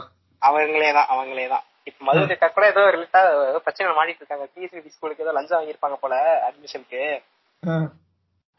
அவங்களே 0.42 0.92
தான் 0.98 1.10
அவங்களே 1.14 1.48
தான். 1.54 1.66
இப்ப 1.90 2.00
மதுவந்தி 2.08 2.36
அக்கா 2.36 2.48
கூட 2.58 2.66
ஏதோ 2.74 2.84
ரிலேட்டா 2.96 3.22
ஏதோ 3.50 3.60
பிரச்சனை 3.66 3.96
மாடிட்டு 4.00 4.22
இருக்காங்க. 4.24 4.46
பிஎஸ்சி 4.54 4.94
ஸ்கூலுக்கு 4.96 5.26
ஏதோ 5.26 5.34
லஞ்சம் 5.38 5.58
வாங்கியிருப்பாங்க 5.60 5.98
போல 6.04 6.16
அட்மிஷனுக்கு 6.48 7.02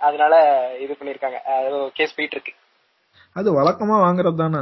அதனால 0.01 0.35
இது 0.85 0.93
பண்ணிருக்காங்க 0.99 1.39
ஏதோ 1.69 1.79
கேஸ் 1.99 2.17
போயிட்டு 2.17 2.37
இருக்கு. 2.37 2.53
அது 3.37 3.49
வழக்கமா 3.59 3.97
வாங்குறது 4.07 4.39
தானே 4.43 4.61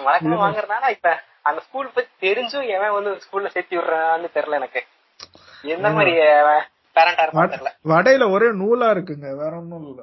வழக்கமா 0.00 0.38
வாங்குறதுனால 0.42 0.90
இப்ப 0.96 1.10
அந்த 1.42 1.60
ஸ்கூல் 1.66 1.94
பத்தி 1.94 2.12
தெரிஞ்சும் 2.26 2.68
எவன் 2.76 2.96
வந்து 2.96 3.12
ஸ்கூல்ல 3.24 3.50
சேர்த்து 3.54 3.78
விடுறான்னு 3.78 4.30
தெரியல 4.36 4.60
எனக்கு. 4.60 4.80
எந்த 5.74 5.88
மாதிரி 5.96 6.12
பேரண்டா 6.96 7.24
இருப்பான்னு 7.24 7.54
தெரியல. 7.54 7.70
வடையில 7.92 8.24
ஒரே 8.34 8.48
நூலா 8.60 8.88
இருக்குங்க 8.94 9.28
வேற 9.40 9.52
ஒண்ணும் 9.60 9.86
இல்ல. 9.88 10.02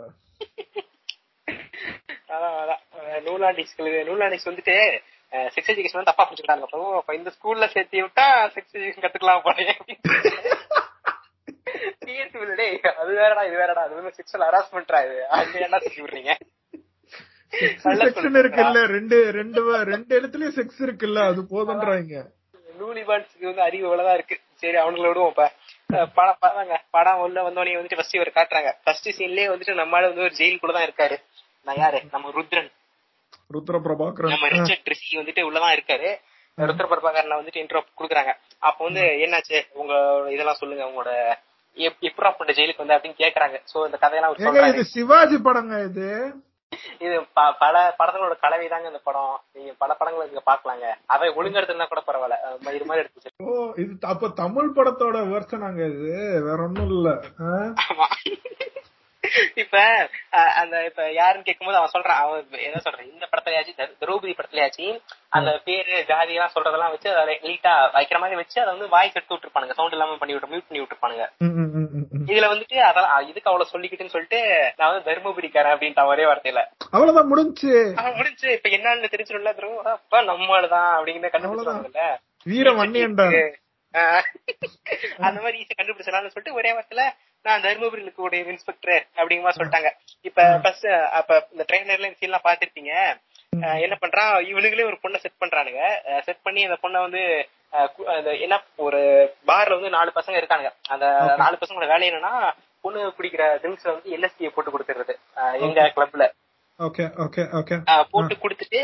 அதான் 2.36 2.56
அதான். 2.62 2.82
நூலாண்டிக்ஸ்களுக்கு 3.28 4.08
நூலாண்டிக்ஸ் 4.08 4.50
வந்துட்டு 4.50 4.76
செக்ஸ் 5.54 5.72
எஜுகேஷன் 5.72 6.10
தப்பா 6.10 6.24
புடிச்சுக்கிட்டாங்க 6.24 7.16
இந்த 7.20 7.32
ஸ்கூல்ல 7.36 7.66
சேர்த்து 7.74 8.04
விட்டா 8.04 8.26
செக்ஸ் 8.56 8.76
எஜுகேஷன் 8.78 9.06
கத்துக்கலாம் 9.06 9.46
போனே 9.46 9.66
அது 13.02 13.12
வேறடா 13.20 13.42
இது 13.48 13.56
வேறடா 13.62 13.82
அது 13.86 13.96
வந்து 13.98 14.16
செக்ஷுவல் 14.18 14.46
ஹராஸ்மெண்ட்ரா 14.48 15.00
இது. 15.06 15.18
அங்க 15.36 15.56
என்ன 15.66 15.78
செஞ்சு 15.86 16.04
விடுறீங்க. 16.04 16.34
செக்ஷன் 17.54 18.40
இருக்குல்ல 18.42 18.80
ரெண்டு 18.96 19.18
ரெண்டு 19.40 19.62
ரெண்டு 19.92 20.12
இடத்துலயும் 20.20 20.56
செக்ஸ் 20.58 20.82
இருக்குல்ல 20.88 21.22
அது 21.32 21.42
போதுன்றாங்க 21.54 22.24
நூலிபான்ஸ்க்கு 22.80 23.46
வந்து 23.50 23.64
அறிவு 23.66 23.84
இவ்வளவுதான் 23.88 24.18
இருக்கு. 24.18 24.36
சரி 24.62 24.78
அவனுங்களை 24.82 25.10
விடுவோம் 25.12 25.36
படம் 26.18 26.40
பாருங்க 26.44 26.78
படம் 26.96 27.22
உள்ள 27.26 27.38
வந்தோடனே 27.48 27.76
வந்துட்டு 27.78 27.98
ஃபர்ஸ்ட் 28.00 28.18
இவர் 28.18 28.38
காட்டுறாங்க. 28.38 28.72
ஃபர்ஸ்ட் 28.84 29.08
சீன்லயே 29.18 29.48
வந்துட்டு 29.52 29.74
நம்மளால 29.82 30.10
வந்து 30.12 30.26
ஒரு 30.28 30.34
ஜெயிலுக்குள்ள 30.40 30.74
தான் 30.78 30.88
இருக்காரு. 30.88 31.18
நான் 31.68 31.80
யாரு? 31.84 32.00
நம்ம 32.14 32.32
ருத்ரன். 32.38 32.70
ருத்ர 33.56 33.80
பிரபாகரன் 33.86 34.34
நம்ம 34.34 34.50
ரிச்சர்ட் 34.56 34.92
ரிஷி 34.94 35.18
வந்துட்டு 35.22 35.46
உள்ளதான் 35.50 35.76
இருக்காரு. 35.78 36.10
ருத்ர 36.58 36.86
பிரபாகரன் 36.92 37.40
வந்துட்டு 37.40 37.62
இன்ட்ரோ 37.64 37.82
குடுக்குறாங்க. 38.00 38.34
அப்ப 38.68 38.80
வந்து 38.88 39.04
என்னாச்சு? 39.26 39.60
உங்க 39.82 39.94
இதெல்லாம் 40.36 40.60
சொல்லுங்க 40.62 40.90
உங்களோட 40.90 41.14
எப்படா 42.10 42.32
பண்ண 42.40 42.52
ஜெயிலுக்கு 42.60 42.84
வந்து 42.84 42.98
அப்படின்னு 42.98 43.22
கேக்குறாங்க. 43.24 43.58
சோ 43.72 43.86
இந்த 43.88 44.00
கதையெல்லாம் 44.04 44.92
சிவாஜி 44.96 45.40
படங்க 45.48 45.80
இது. 45.90 46.10
இது 47.00 47.26
ப- 47.34 47.56
பல 47.60 47.96
படங்களோட 48.00 48.40
கலவை 48.40 48.68
தாங்க 48.68 48.88
இந்த 48.88 49.00
படம். 49.04 49.42
நீங்க 49.54 49.74
பல 49.78 49.94
படங்களை 49.94 50.30
இங்க 50.30 50.42
பாக்கலாங்க 50.46 50.94
அதை 51.06 51.30
ஒழுங்கெடுத்துனா 51.30 51.88
கூட 51.88 52.02
பரவாயில்ல. 52.08 52.74
இது 52.74 52.86
மாதிரி 52.86 53.08
எடுத்து. 53.08 53.32
ஓ 53.44 53.74
இது 53.76 53.98
அப்ப 54.02 54.30
தமிழ் 54.30 54.72
படத்தோட 54.76 55.18
வெர்ஷனாங்க 55.28 55.86
இது. 55.86 56.42
வேற 56.44 56.64
ஒண்ணும் 56.64 56.86
இல்ல. 56.86 57.10
இப்ப 59.56 60.08
அந்த 60.30 60.86
இப்ப 60.86 61.12
யாருன்னு 61.12 61.44
கேட்கும்போது 61.44 61.80
அவன் 61.80 61.90
சொல்றான் 61.94 62.22
அவன் 62.24 62.48
என்ன 62.52 62.82
சொல்றான்? 62.84 63.12
இந்த 63.14 63.28
படத்துலயாச்சு 63.32 63.80
திர- 63.80 63.96
திரௌபதி 64.00 64.34
படத்துலயாச்சு 64.34 65.02
அந்த 65.30 65.62
பேரு 65.64 66.06
ஜாதி 66.06 66.34
எல்லாம் 66.34 66.52
சொல்றதெல்லாம் 66.56 66.90
வச்சு 66.90 67.18
அதை 67.18 67.40
நீட்டா 67.42 67.74
வைக்கிற 67.94 68.18
மாதிரி 68.18 68.36
வச்சு 68.36 68.62
அதை 68.62 68.74
வந்து 68.74 68.90
வாய்ஸ் 68.90 69.14
எடுத்து 69.14 69.36
விட்டுருப்பானுங்க. 69.36 69.72
சவுண்ட் 69.72 69.92
இல்லாம 69.92 70.18
பண்ணி 70.18 70.36
விட்டு 70.36 70.58
மியூட் 70.58 70.64
பண்ணி 70.70 70.84
விட்டுருப்பானுங்க. 70.84 71.26
இதுல 72.28 72.46
வந்துட்டு 72.54 72.78
அதெல்லாம் 72.80 73.28
இதுக்கு 73.28 73.52
அவ்வளவு 73.52 73.70
சொல்லிக்கிட்டுன்னு 73.74 74.10
சொல்லிட்டு 74.10 74.74
நான் 74.78 74.92
வந்து 74.92 75.12
தர்மபுரிக்காரன் 75.12 75.76
அப்படின்ட்டு 75.76 76.06
ஒரே 76.06 76.24
வார்த்தையில. 76.24 76.66
அவ்வளவுதான் 76.92 77.28
முடிஞ்சு. 77.28 77.94
அவன் 77.96 78.16
முடிஞ்சு. 78.16 78.52
இப்ப 78.52 78.70
என்னன்னு 78.70 79.12
தெரிஞ்சிடும்ல 79.12 79.54
திரு? 79.54 79.84
அப்ப 79.84 80.22
நம்மளுதான் 80.22 80.98
அப்படிங்கிற 80.98 81.30
கண்டுபிடிச்சாங்கல்ல 81.30 82.18
வீர 82.44 82.72
வன்னியன்டா 82.72 83.54
ஆஹ் 83.94 84.22
அந்த 85.18 85.42
மாதிரி 85.42 85.58
ஈஸியா 85.62 85.82
கண்டுபிடிச்சலாம்னு 85.82 86.28
சொல்லிட்டு 86.28 86.54
ஒரே 86.54 86.72
வாரத்துல 86.74 87.02
நான் 87.46 87.64
தருமபுரியில 87.64 88.06
இருக்கக்கூடிய 88.06 88.52
இன்ஸ்பெக்டர் 88.54 89.02
அப்படிங்கிற 89.16 89.46
மாதிரி 89.46 89.60
சொல்லிட்டாங்க. 89.60 89.90
இப்ப 90.22 90.44
ஃபர்ஸ்ட் 90.64 90.88
அப்ப 91.20 91.32
இந்த 91.52 91.64
ட்ரெயினர்ல 91.70 92.10
இந்த 92.10 92.20
சீன்லாம் 92.22 92.48
பாத்திருப்பீங்க 92.48 92.94
என்ன 93.84 93.96
பண்றான்? 94.02 94.32
இவனுங்களே 94.52 94.86
ஒரு 94.86 94.98
பொண்ணை 95.04 95.18
செட் 95.18 95.42
பண்றானுங்க. 95.44 95.82
செட் 96.22 96.42
பண்ணி 96.42 96.64
அந்த 96.64 96.78
பொண்ணை 96.84 97.00
வந்து 97.06 97.22
என்ன 98.40 98.56
ஒரு 98.86 99.00
பார்ல 99.48 99.76
வந்து 99.78 99.90
நாலு 99.90 100.12
பசங்க 100.16 100.40
இருக்கானுங்க. 100.42 100.72
அந்த 100.90 101.06
நாலு 101.38 101.58
பசங்களோட 101.62 101.88
வேலை 101.88 102.10
என்னன்னா 102.12 102.34
பொண்ணு 102.84 103.14
குடிக்கிற 103.18 103.44
ட்ரிங்க்ஸ்ல 103.62 103.94
வந்து 103.94 104.16
எல்எஸ்டி 104.18 104.52
போட்டு 104.56 104.74
கொடுத்துறது 104.74 105.14
அஹ் 105.36 105.56
எங்க 105.66 105.88
கிளப்ல 105.96 106.26
போட்டு 108.12 108.36
கொடுத்துட்டு 108.36 108.80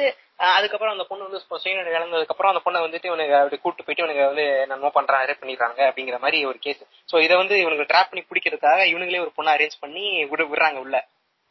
அதுக்கப்புறம் 0.51 0.93
அந்த 0.93 1.03
பொண்ணு 1.03 1.25
வந்து 1.27 1.39
சுயநலம் 1.63 1.95
இழந்ததுக்கு 1.95 2.33
அப்புறம் 2.33 2.51
அந்த 2.53 2.61
பொண்ணை 2.65 2.79
வந்துட்டு 2.81 3.05
இவனுக்கு 3.05 3.35
அப்படி 3.35 3.57
கூட்டு 3.61 3.83
போயிட்டு 3.83 4.03
இவனுக்கு 4.03 4.25
வந்து 4.25 4.45
என்னமோ 4.61 4.91
பண்றாங்க 4.93 5.25
ரேப் 5.25 5.41
பண்ணிடுறாங்க 5.41 5.81
அப்படிங்கிற 5.89 6.19
மாதிரி 6.19 6.45
ஒரு 6.45 6.59
கேஸ் 6.59 6.81
சோ 7.09 7.21
இதை 7.21 7.35
வந்து 7.37 7.57
இவனுக்கு 7.59 7.89
ட்ராப் 7.91 8.09
பண்ணி 8.09 8.23
பிடிக்கிறதுக்காக 8.25 8.79
இவனுங்களே 8.85 9.23
ஒரு 9.25 9.33
பொண்ணை 9.37 9.53
அரேஞ்ச் 9.53 9.77
பண்ணி 9.79 10.05
விடு 10.25 10.45
விடுறாங்க 10.45 10.79
உள்ள. 10.79 10.97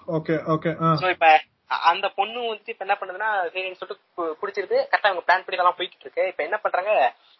ஓகே 0.08 0.36
ஓகே 0.54 0.70
சோ 1.00 1.08
இப்ப 1.10 1.28
அந்த 1.70 2.08
பொண்ணு 2.08 2.38
வந்துட்டு 2.40 2.74
இப்ப 2.74 2.84
என்ன 2.86 2.96
பண்ணுதுன்னா 3.00 3.28
சரின்னு 3.54 3.78
சொல்லிட்டு 3.80 4.24
குடிச்சிருது 4.40 4.76
கரெக்டா 4.90 5.10
அவங்க 5.10 5.24
பிளான் 5.26 5.44
பண்ணி 5.44 5.58
இதெல்லாம் 5.58 5.76
போயிட்டு 5.76 6.04
இருக்கு. 6.06 6.26
இப்ப 6.26 6.42
என்ன 6.42 6.56
பண்றாங்க? 6.56 6.92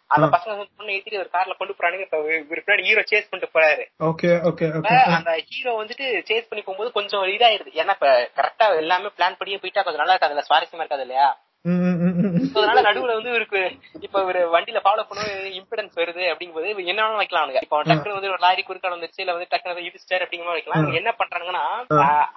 அந்த 0.07 0.27
பசங்க 0.27 0.51
வந்து 0.53 0.77
பொண்ணு 0.77 0.93
ஏத்திட்டு 0.93 1.19
ஒரு 1.19 1.29
கார்ல 1.33 1.57
கொண்டு 1.57 1.73
போறானுங்க. 1.73 1.99
இப்ப 1.99 2.17
இவரு 2.17 2.63
பின்னாடி 2.65 2.85
ஹீரோ 2.87 3.03
சேஸ் 3.11 3.29
பண்ணிட்டு 3.29 3.53
போறாரு. 3.57 3.83
ஓகே 3.99 4.31
ஓகே 4.41 4.67
அந்த 5.17 5.31
ஹீரோ 5.49 5.73
வந்துட்டு 5.83 6.07
சேஸ் 6.29 6.49
பண்ணி 6.49 6.63
போகும்போது 6.63 6.91
கொஞ்சம் 6.91 7.23
இதாயிருது. 7.23 7.71
ஏன்னா 7.73 7.89
இப்ப 7.89 8.31
கரெக்டா 8.35 8.75
எல்லாமே 8.75 9.11
பிளான் 9.17 9.37
பண்ணியே 9.37 9.57
போயிட்டா 9.57 9.83
கொஞ்சம் 9.83 10.03
நல்லா 10.05 10.15
இருக்காதுல்ல? 10.15 10.47
சுவாரஸ்யமா 10.49 10.83
இருக்காது 10.83 11.01
இல்லையா? 11.01 11.29
அதனால 12.55 12.81
நடுவுல 12.85 13.15
வந்து 13.17 13.31
இவருக்கு 13.31 13.59
இப்ப 14.05 14.21
ஒரு 14.29 14.39
வண்டியில 14.53 14.79
ஃபாலோ 14.85 15.03
பண்ண 15.09 15.23
இம்பிடன்ஸ் 15.59 15.99
வருது 15.99 16.23
அப்படிங்கும்போது 16.31 16.69
என்ன 16.83 16.99
வேணாலும் 16.99 17.21
வைக்கலாம் 17.21 17.43
அவனுங்க 17.43 17.61
இப்போ 17.65 17.79
டக்குனு 17.89 18.15
வந்து 18.17 18.31
ஒரு 18.33 18.41
லாரி 18.45 18.61
குறுக்கால 18.61 18.95
வந்துருச்சு 18.95 19.21
இல்ல 19.23 19.35
வந்து 19.35 19.49
டக்குனு 19.51 19.85
இடிச்சிட்டாரு 19.87 20.25
அப்படிங்கிற 20.25 20.55
வைக்கலாம். 20.55 20.87
என்ன 20.99 21.11
பண்றாங்கன்னா 21.19 21.63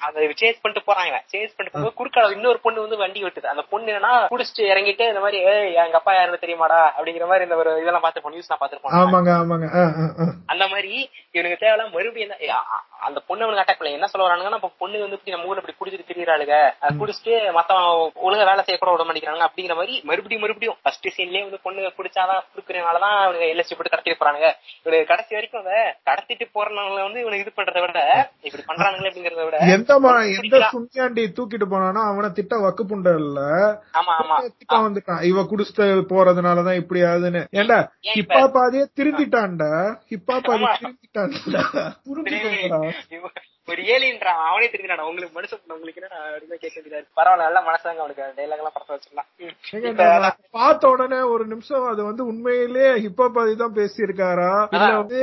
அதை 0.07 0.27
சேஸ் 0.43 0.61
பண்ணிட்டு 0.63 0.87
போறாங்க. 0.89 1.15
சேஸ் 1.33 1.55
பண்ணிட்டு 1.55 1.75
போகும்போது 1.75 1.99
குறுக்கால 2.01 2.35
இன்னொரு 2.37 2.61
பொண்ணு 2.67 2.85
வந்து 2.85 3.01
வண்டி 3.03 3.23
விட்டுது 3.25 3.53
அந்த 3.53 3.65
பொண்ணு 3.73 3.91
என்னன்னா 3.93 4.13
குடிச்சிட்டு 4.35 4.69
இறங்கிட்டு 4.73 5.07
இந்த 5.13 5.23
மாதிரி 5.25 5.41
ஏய் 5.53 5.73
எங்க 5.85 5.99
அப்பா 6.01 6.15
யாருன்னு 6.17 6.43
தெரியுமாடா? 6.45 6.81
அப்படிங்கிற 6.97 7.29
மாதிரி 7.31 7.47
இந்த 7.49 7.59
ஒரு 7.63 7.73
இதெல்லாம் 7.83 8.05
பாத்துருப்போம் 8.07 8.37
நியூஸ் 8.37 8.53
நான் 8.53 8.63
பாத்துருப்போம். 8.63 8.95
அந்த 10.53 10.65
மாதிரி 10.73 10.93
இவனுக்கு 11.35 11.61
தேவையில்லாம் 11.63 11.95
மறுபடியும் 11.97 12.37
ஏ, 12.45 12.53
அந்த 13.07 13.19
பொண்ணு 13.29 13.45
அவனுக்கு 13.45 13.63
அட்டாக் 13.63 13.79
பண்ணல. 13.79 13.97
என்ன 13.99 14.09
சொல்ல 14.11 14.27
வரானுங்கன்னா 14.27 14.61
பொண்ணு 14.81 15.05
வந்து 15.05 15.35
நம்ம 15.35 15.49
ஊர்ல 15.49 15.63
இப்படி 15.63 15.79
குடிச்சிட்டு 15.79 16.11
திரியறாளுங்க. 16.11 16.57
குடிச்சிட்டு 17.01 17.35
மத்தவன் 17.59 17.89
ஒழுங்கா 18.25 18.49
வேலை 18.51 18.65
செய்ய 18.65 18.79
கூட 18.79 18.93
விட 18.93 19.05
மாட்டேங்கிறாங்க 19.15 19.47
அப்படிங்கிற 19.49 19.75
மாதிரி 19.79 19.95
மறுபடியும் 20.05 20.43
மறுபடியும் 20.45 20.79
ஃபர்ஸ்ட் 20.83 21.09
சீன்லயே 21.17 21.43
வந்து 21.45 21.61
பொண்ணு 21.65 21.91
குடிச்சாதான் 21.99 22.43
குடுக்கறதுனாலதான் 22.47 23.17
அவனுக்கு 23.19 23.51
எல்எஸ்சி 23.53 23.75
போட்டு 23.75 23.93
கடத்திட்டு 23.93 24.21
போறானுங்க. 24.21 24.49
இவனுக்கு 24.79 25.11
கடைசி 25.11 25.35
வரைக்கும் 25.35 25.63
அதை 25.63 25.79
கடத்திட்டு 26.09 26.47
போறவங்கள 26.55 27.03
வந்து 27.03 27.23
இவனுக்கு 27.23 27.45
இது 27.45 27.57
பண்றதை 27.59 27.83
விட 27.85 28.01
இப்படி 28.45 28.65
பண்றானுங்களே 28.71 29.11
அப்படிங்கறத 29.11 29.45
விட 29.45 29.59
எந்த 29.75 29.99
எந்த 30.37 31.31
தூக்கிட்டு 31.37 31.67
போனானோ 31.67 32.03
அவனை 32.11 32.29
திட்ட 32.33 32.55
வக்கு 32.65 32.83
புண்ட 32.85 33.09
இல்ல 33.21 33.41
ஆமா 33.95 34.13
ஆமா. 34.19 34.37
திட்ட 34.53 34.77
வந்துட்டான். 34.85 35.23
இவ 35.25 35.43
குடிச்சிட்டு 35.45 35.83
போறதுனாலதான் 36.13 36.81
இப்படி 36.83 37.03
ஆகுதுன்னு 37.05 37.43
ஏண்டா 37.53 37.79
ஹிப்பா 38.09 38.43
பாதியே 38.55 38.85
திருந்திட்டான்டா. 38.99 39.71
ஹிப்பா 40.11 40.37
பாதி 40.45 40.65
திருந்திட்டான்டா. 40.77 41.65
புரிஞ்சுக்கோங்கடா. 42.07 42.81
இவன் 43.17 43.35
ஒரு 43.69 43.83
ஏலின்றான் 43.93 44.41
அவனே 44.47 44.67
தெரிஞ்சான் 44.73 45.03
உங்களுக்கு 45.11 45.37
மனுஷன் 45.37 45.75
உங்களுக்கு 45.75 46.01
என்ன 46.01 46.17
அப்படின்னு 46.25 46.57
கேட்க 46.63 46.77
இருக்கு. 46.81 46.99
பரவாயில்ல 47.19 47.45
நல்ல 47.47 47.59
மனசாங்க 47.69 48.01
அவனுக்கு. 48.03 48.25
டைலாக் 48.39 48.61
எல்லாம் 48.63 48.75
படத்தை 48.75 48.95
வச்சிடலாம். 48.97 50.35
பார்த்த 50.57 50.91
உடனே 50.95 51.21
ஒரு 51.35 51.45
நிமிஷம் 51.53 51.87
அது 51.93 52.03
வந்து 52.09 52.23
உண்மையிலேயே 52.31 52.91
ஹிப்பா 53.05 53.27
பாதி 53.37 53.55
தான் 53.63 53.77
பேசியிருக்காரா? 53.79 54.51
இல்ல 54.75 54.89
வந்து 55.01 55.21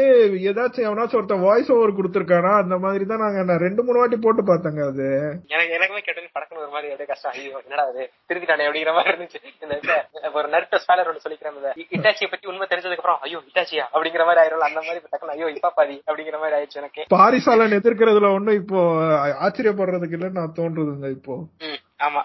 ஏதாச்சும் 0.52 0.88
எவனாச்சும் 0.88 1.20
ஒருத்தன் 1.20 1.46
வாய்ஸ் 1.48 1.70
ஓவர் 1.76 1.96
கொடுத்திருக்காரா 2.00 2.54
அந்த 2.64 2.78
மாதிரி 2.86 3.06
தான் 3.12 3.24
நாங்க 3.26 3.58
ரெண்டு 3.66 3.84
மூணு 3.88 4.02
வாட்டி 4.02 4.20
போட்டு 4.26 4.44
பார்த்தேங்க 4.50 4.82
அது. 4.92 5.08
எனக்கு 5.54 5.76
எனக்குமே 5.78 6.04
கேட்டது 6.08 6.34
படக்குன்னு 6.36 6.64
ஒரு 6.66 6.74
மாதிரி 6.76 6.92
அப்படியே 6.96 7.12
கஷ்டம். 7.14 7.36
ஐயோ 7.38 7.62
என்னடா 7.66 7.86
அது 7.92 8.02
திருந்திட்டானே 8.32 8.68
அப்படிங்கிற 8.70 8.96
மாதிரி 8.98 9.14
இருந்துச்சு. 9.14 9.42
இந்த 9.64 9.94
ஒரு 10.40 10.48
நருட்ட 10.56 10.82
ஸ்பாலர் 10.86 11.12
ஒன்று 11.14 11.26
சொல்லிக்கிறேன் 11.28 11.88
இட்டாச்சியை 11.98 12.30
பத்தி 12.34 12.52
உண்மை 12.54 12.70
தெரிஞ்சதுக்கு 12.74 13.04
அப்புறம் 13.04 13.22
ஐயோ 13.28 13.44
இட்டாச்சியா? 13.52 13.88
அப்படிங்கிற 13.94 14.26
மாதிரி 14.30 14.44
ஆயிரும் 14.46 14.68
அந்த 14.72 14.84
மாதிரி 14.90 15.06
டக்குனு 15.14 15.36
ஐயோ 15.38 15.50
இப்பா 15.56 15.72
பாதி 15.80 15.98
அப்படிங்கிற 16.10 16.38
மாதிரி 16.44 16.58
ஆயிடுச்சு 16.60 16.82
எனக்கு. 16.84 17.02
பாரிசாலன் 17.16 17.80
எதிர்க்கிறதுல 17.82 18.30
ஒண்ணும் 18.34 18.54
இப்போ 18.54 18.80
ஆச்சரியப்படுறதுக்கு 19.42 20.12
இல்ல 20.12 20.30
நான் 20.30 20.56
தோன்றதுங்க 20.56 21.10
இப்போ. 21.12 21.36
ஆமா. 22.00 22.22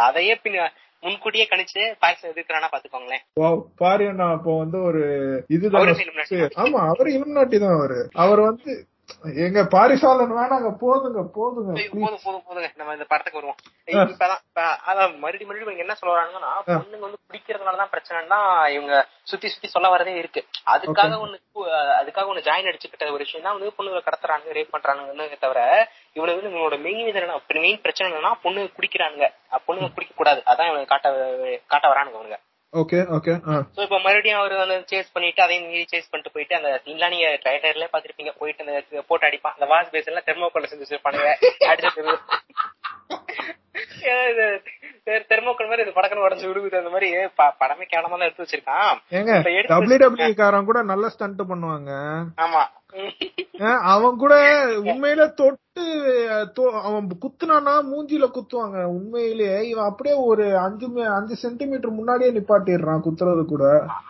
அதையே 0.00 0.40
பின்ன 0.44 0.66
முன்கூட்டியே 1.02 1.46
கணிச்சு 1.50 1.82
பாரிசம் 2.00 2.30
எதிர்க்கிறானா 2.30 2.68
பாத்துக்கோங்களேன். 2.72 3.22
பாரு 3.76 4.04
அப்போ 4.28 4.58
வந்து 4.58 4.82
ஒரு 4.82 5.02
இதுதான். 5.48 5.88
ஆமா 6.56 6.80
அவர் 6.88 7.08
இலுமினாட்டி 7.08 7.58
தான் 7.58 7.76
அவரு. 7.76 7.98
அவர் 8.14 8.40
வந்து 8.40 8.70
எங்க 9.44 9.60
பாரிசாலன் 9.72 10.34
வேணாங்க 10.38 10.68
போதுங்க 10.82 11.20
போதுங்க. 11.36 11.70
போதும் 11.92 12.22
போதும் 12.24 12.42
போதுங்க. 12.46 12.68
நம்ம 12.80 12.94
இந்த 12.96 13.06
படத்துக்கு 13.10 13.38
வருவோம். 13.38 13.58
இப்பதான் 14.12 14.40
இப்ப 14.46 14.60
அதான் 14.88 15.12
மறுபடியும் 15.22 15.48
மறுபடியும் 15.48 15.66
இவங்க 15.66 15.84
என்ன 15.84 15.96
சொல்ல 16.00 16.14
வராங்கன்னா 16.14 16.50
பொண்ணுங்க 16.68 17.04
வந்து 17.06 17.20
குடிக்கிறதுனாலதான் 17.22 17.92
பிரச்சனைன்னா 17.94 18.38
இவங்க 18.76 18.94
சுத்தி 19.30 19.48
சுத்தி 19.48 19.68
சொல்ல 19.68 19.88
வரதே 19.94 20.14
இருக்கு. 20.22 20.42
அதுக்காக 20.74 21.18
ஒண்ணு 21.24 21.38
அதுக்காக 22.00 22.26
ஒண்ணு 22.32 22.46
ஜாயின் 22.48 22.70
அடிச்சுக்கிட்ட 22.70 23.08
ஒரு 23.14 23.24
விஷயம். 23.24 23.44
தான் 23.46 23.56
வந்து 23.56 23.76
பொண்ணுங்களை 23.78 24.02
கடத்துறாங்க 24.02 24.56
ரேப் 24.58 24.74
பண்றாங்கன்னு 24.74 25.42
தவிர 25.46 25.60
இவனுக்கு 26.16 26.38
வந்து 26.38 26.50
இவங்களோட 26.50 26.78
மெயின் 26.86 27.08
இது 27.08 27.22
என்ன 27.22 27.40
மெயின் 27.60 27.84
பிரச்சனை 27.86 28.08
என்னன்னா 28.10 28.34
பொண்ணுங்க 28.44 28.76
குடிக்கிறானுங்க 28.78 29.28
பொண்ணுங்க 29.68 29.90
குடிக்க 29.96 30.14
கூடாது 30.16 30.42
அதான் 30.52 30.70
இவங்க 30.70 30.90
காட்ட 30.92 31.08
காட்ட 31.66 31.86
வரானுங்க 31.92 32.18
அவனுங்க 32.20 32.38
ஓகே 32.72 32.98
ஓகே 33.16 33.32
சோ 33.74 33.80
இப்ப 33.84 33.98
மறுபடியும் 34.04 34.38
அவர் 34.38 34.54
வந்து 34.60 34.76
சேஸ் 34.90 35.12
பண்ணிட்டு 35.12 35.42
அதையும் 35.44 35.68
மீறி 35.68 35.84
சேஸ் 35.92 36.10
பண்ணிட்டு 36.10 36.32
போயிட்டு 36.34 36.56
அந்த 36.58 36.70
சீன்லாம் 36.84 37.12
நீங்க 37.14 37.28
ட்ரைலர்ல 37.44 37.86
பாத்திருப்பீங்க 37.92 38.32
போயிட்டு 38.40 38.64
அந்த 38.64 39.02
போட்டு 39.08 39.28
அடிப்பான். 39.28 39.56
அந்த 39.56 39.66
வாஷ் 39.72 39.92
பேஸ் 39.92 40.10
எல்லாம் 40.12 40.26
தெர்மோக்கோல்ல 40.28 40.70
செஞ்சு 40.70 40.84
வச்சிருப்பானுங்க 40.84 41.32
தெர்மோக்கோல் 45.30 45.68
மாதிரி 45.70 45.84
இது 45.84 45.96
படக்கன்னு 45.96 46.24
உடஞ்சு 46.26 46.48
விடுகுது 46.48 46.80
அந்த 46.80 46.92
மாதிரி 46.94 47.08
படமே 47.60 47.84
தான் 47.90 48.26
எடுத்து 48.28 48.44
வச்சிருக்கான். 48.44 48.92
இப்ப 49.38 49.52
எடுத்து 49.58 49.72
டபிள்யூ 49.74 49.98
டபிள்யூ 50.04 50.28
காரன் 50.40 50.68
கூட 50.70 50.80
நல்ல 50.92 51.08
ஸ்டண்ட் 51.14 51.42
பண்ணுவாங்க. 51.52 51.90
ஆமா. 52.46 52.62
அவன் 53.92 54.16
கூட 54.16 54.34
உண்மையில 54.90 55.22
தொட்டு 55.34 55.84
அவன் 56.82 57.06
குத்துனானா 57.24 57.74
மூஞ்சில 57.90 58.26
குத்துவாங்க. 58.36 58.78
உண்மையிலேயே 58.96 59.58
இவன் 59.68 59.88
அப்படியே 59.90 60.16
ஒரு 60.30 60.44
அஞ்சு 60.58 60.86
அஞ்சு 61.18 61.36
சென்டிமீட்டர் 61.36 61.98
முன்னாடியே 61.98 62.30
நிப்பாட்டிடுறான் 62.30 63.04
குத்துறது 63.06 63.44
கூட. 63.44 63.64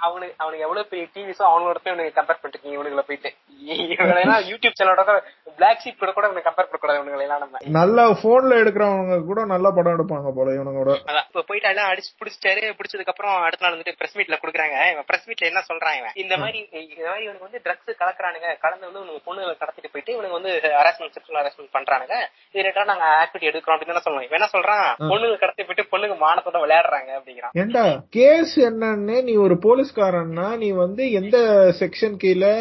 அவனுக்கு 0.06 0.34
அவனுக்கு 0.36 0.66
எவ்வளவு 0.66 0.90
பெரிய 0.90 1.06
டிவிஸோ 1.14 1.44
அவனோட 1.52 1.78
போய் 1.84 2.16
கம்பேர் 2.20 2.42
பண்ணிருக்கீங்க 2.42 2.78
இவனுக்குள்ள 2.78 3.06
போயிட்டு. 3.06 3.32
இவனெல்லாம் 3.66 4.44
யூடியூப் 4.50 4.76
சேனலோட 4.78 5.14
பிளாக் 5.58 5.80
ஷீட் 5.82 6.00
கூட 6.00 6.12
கூட 6.16 6.26
கம்பேர் 6.46 6.68
பண்ணக்கூடாது 6.68 6.99
இவனுங்களை 6.99 7.25
எல்லாம் 7.26 7.42
நம்ம. 7.44 7.58
நல்லா 7.78 8.04
போன்ல 8.23 8.58
எடுக்கிறவங்க 8.62 9.16
கூட 9.30 9.40
நல்ல 9.52 9.66
படம் 9.76 9.94
எடுப்பாங்க 9.96 10.30
போல 10.38 10.54
இவனோட. 10.56 10.90
இப்ப 11.28 11.44
போயிட்டு 11.49 11.68
எல்லாம் 11.73 11.88
அடிச்சு 11.92 12.11
புடிச்சிட்டாரு 12.20 12.62
பிடிச்சதுக்கு 12.78 13.12
அப்புறம் 13.14 13.37
அடுத்த 13.46 13.64
நாள் 13.64 13.75
வந்துட்டு 13.76 13.96
பிரஸ் 14.00 14.16
மீட்ல 14.18 14.38
குடுக்குறாங்க. 14.42 14.76
இவன் 14.92 15.06
பிரஸ் 15.11 15.26
மீட்ல 15.28 15.50
என்ன 15.50 15.62
சொல்றான் 15.70 15.96
இவன்? 16.00 16.14
இந்த 16.25 16.35
மாதிரி 16.42 16.58
இந்த 16.94 17.08
மாதிரி 17.08 17.25
இவனுக்கு 17.26 17.49
வந்து 17.49 17.62
ட்ரக்ஸ் 17.66 18.00
கலக்குறானுங்க. 18.02 18.50
கலந்து 18.64 18.87
வந்து 18.88 19.02
உனக்கு 19.04 19.26
பொண்ணுகளை 19.28 19.56
கடத்திட்டு 19.62 19.92
போயிட்டு 19.94 20.14
இவனுக்கு 20.16 20.38
வந்து 20.38 20.52
ஹராஸ்மெண்ட் 20.80 21.14
செக்ஷுவல் 21.16 21.40
ஹராஸ்மெண்ட் 21.40 21.75
பண்றானுங்க. 21.78 22.16
இது 22.52 22.64
ரிலேட்டா 22.66 22.85
நாங்க 22.92 23.06
ஆக்டிவிட்டி 23.23 23.50
எடுக்கிறோம் 23.50 23.76
அப்படின்னு 23.76 23.94
தானே 23.94 24.06
சொல்லுவோம். 24.06 24.37
என்ன 24.38 24.49
சொல்றான்? 24.56 24.87
பொண்ணுங்க 25.12 25.38
கடத்தி 25.44 25.62
போயிட்டு 25.64 25.90
பொண்ணுங்க 25.94 26.16
மானத்தோட 26.25 26.61
விளையாடுறாங்க 26.64 27.11
அப்படிங்கிறான். 27.18 27.54
ஏண்டா 27.62 27.87
கேஸ் 28.18 28.54
என்னன்னு 28.68 29.16
நீ 29.30 29.35
ஒரு 29.46 29.56
போலீஸ்காரன்னா 29.66 30.49
நீ 30.64 30.70
வந்து 30.82 31.02
எந்த 31.20 31.38
செக்ஷன் 31.82 32.16
கீழே 32.25 32.54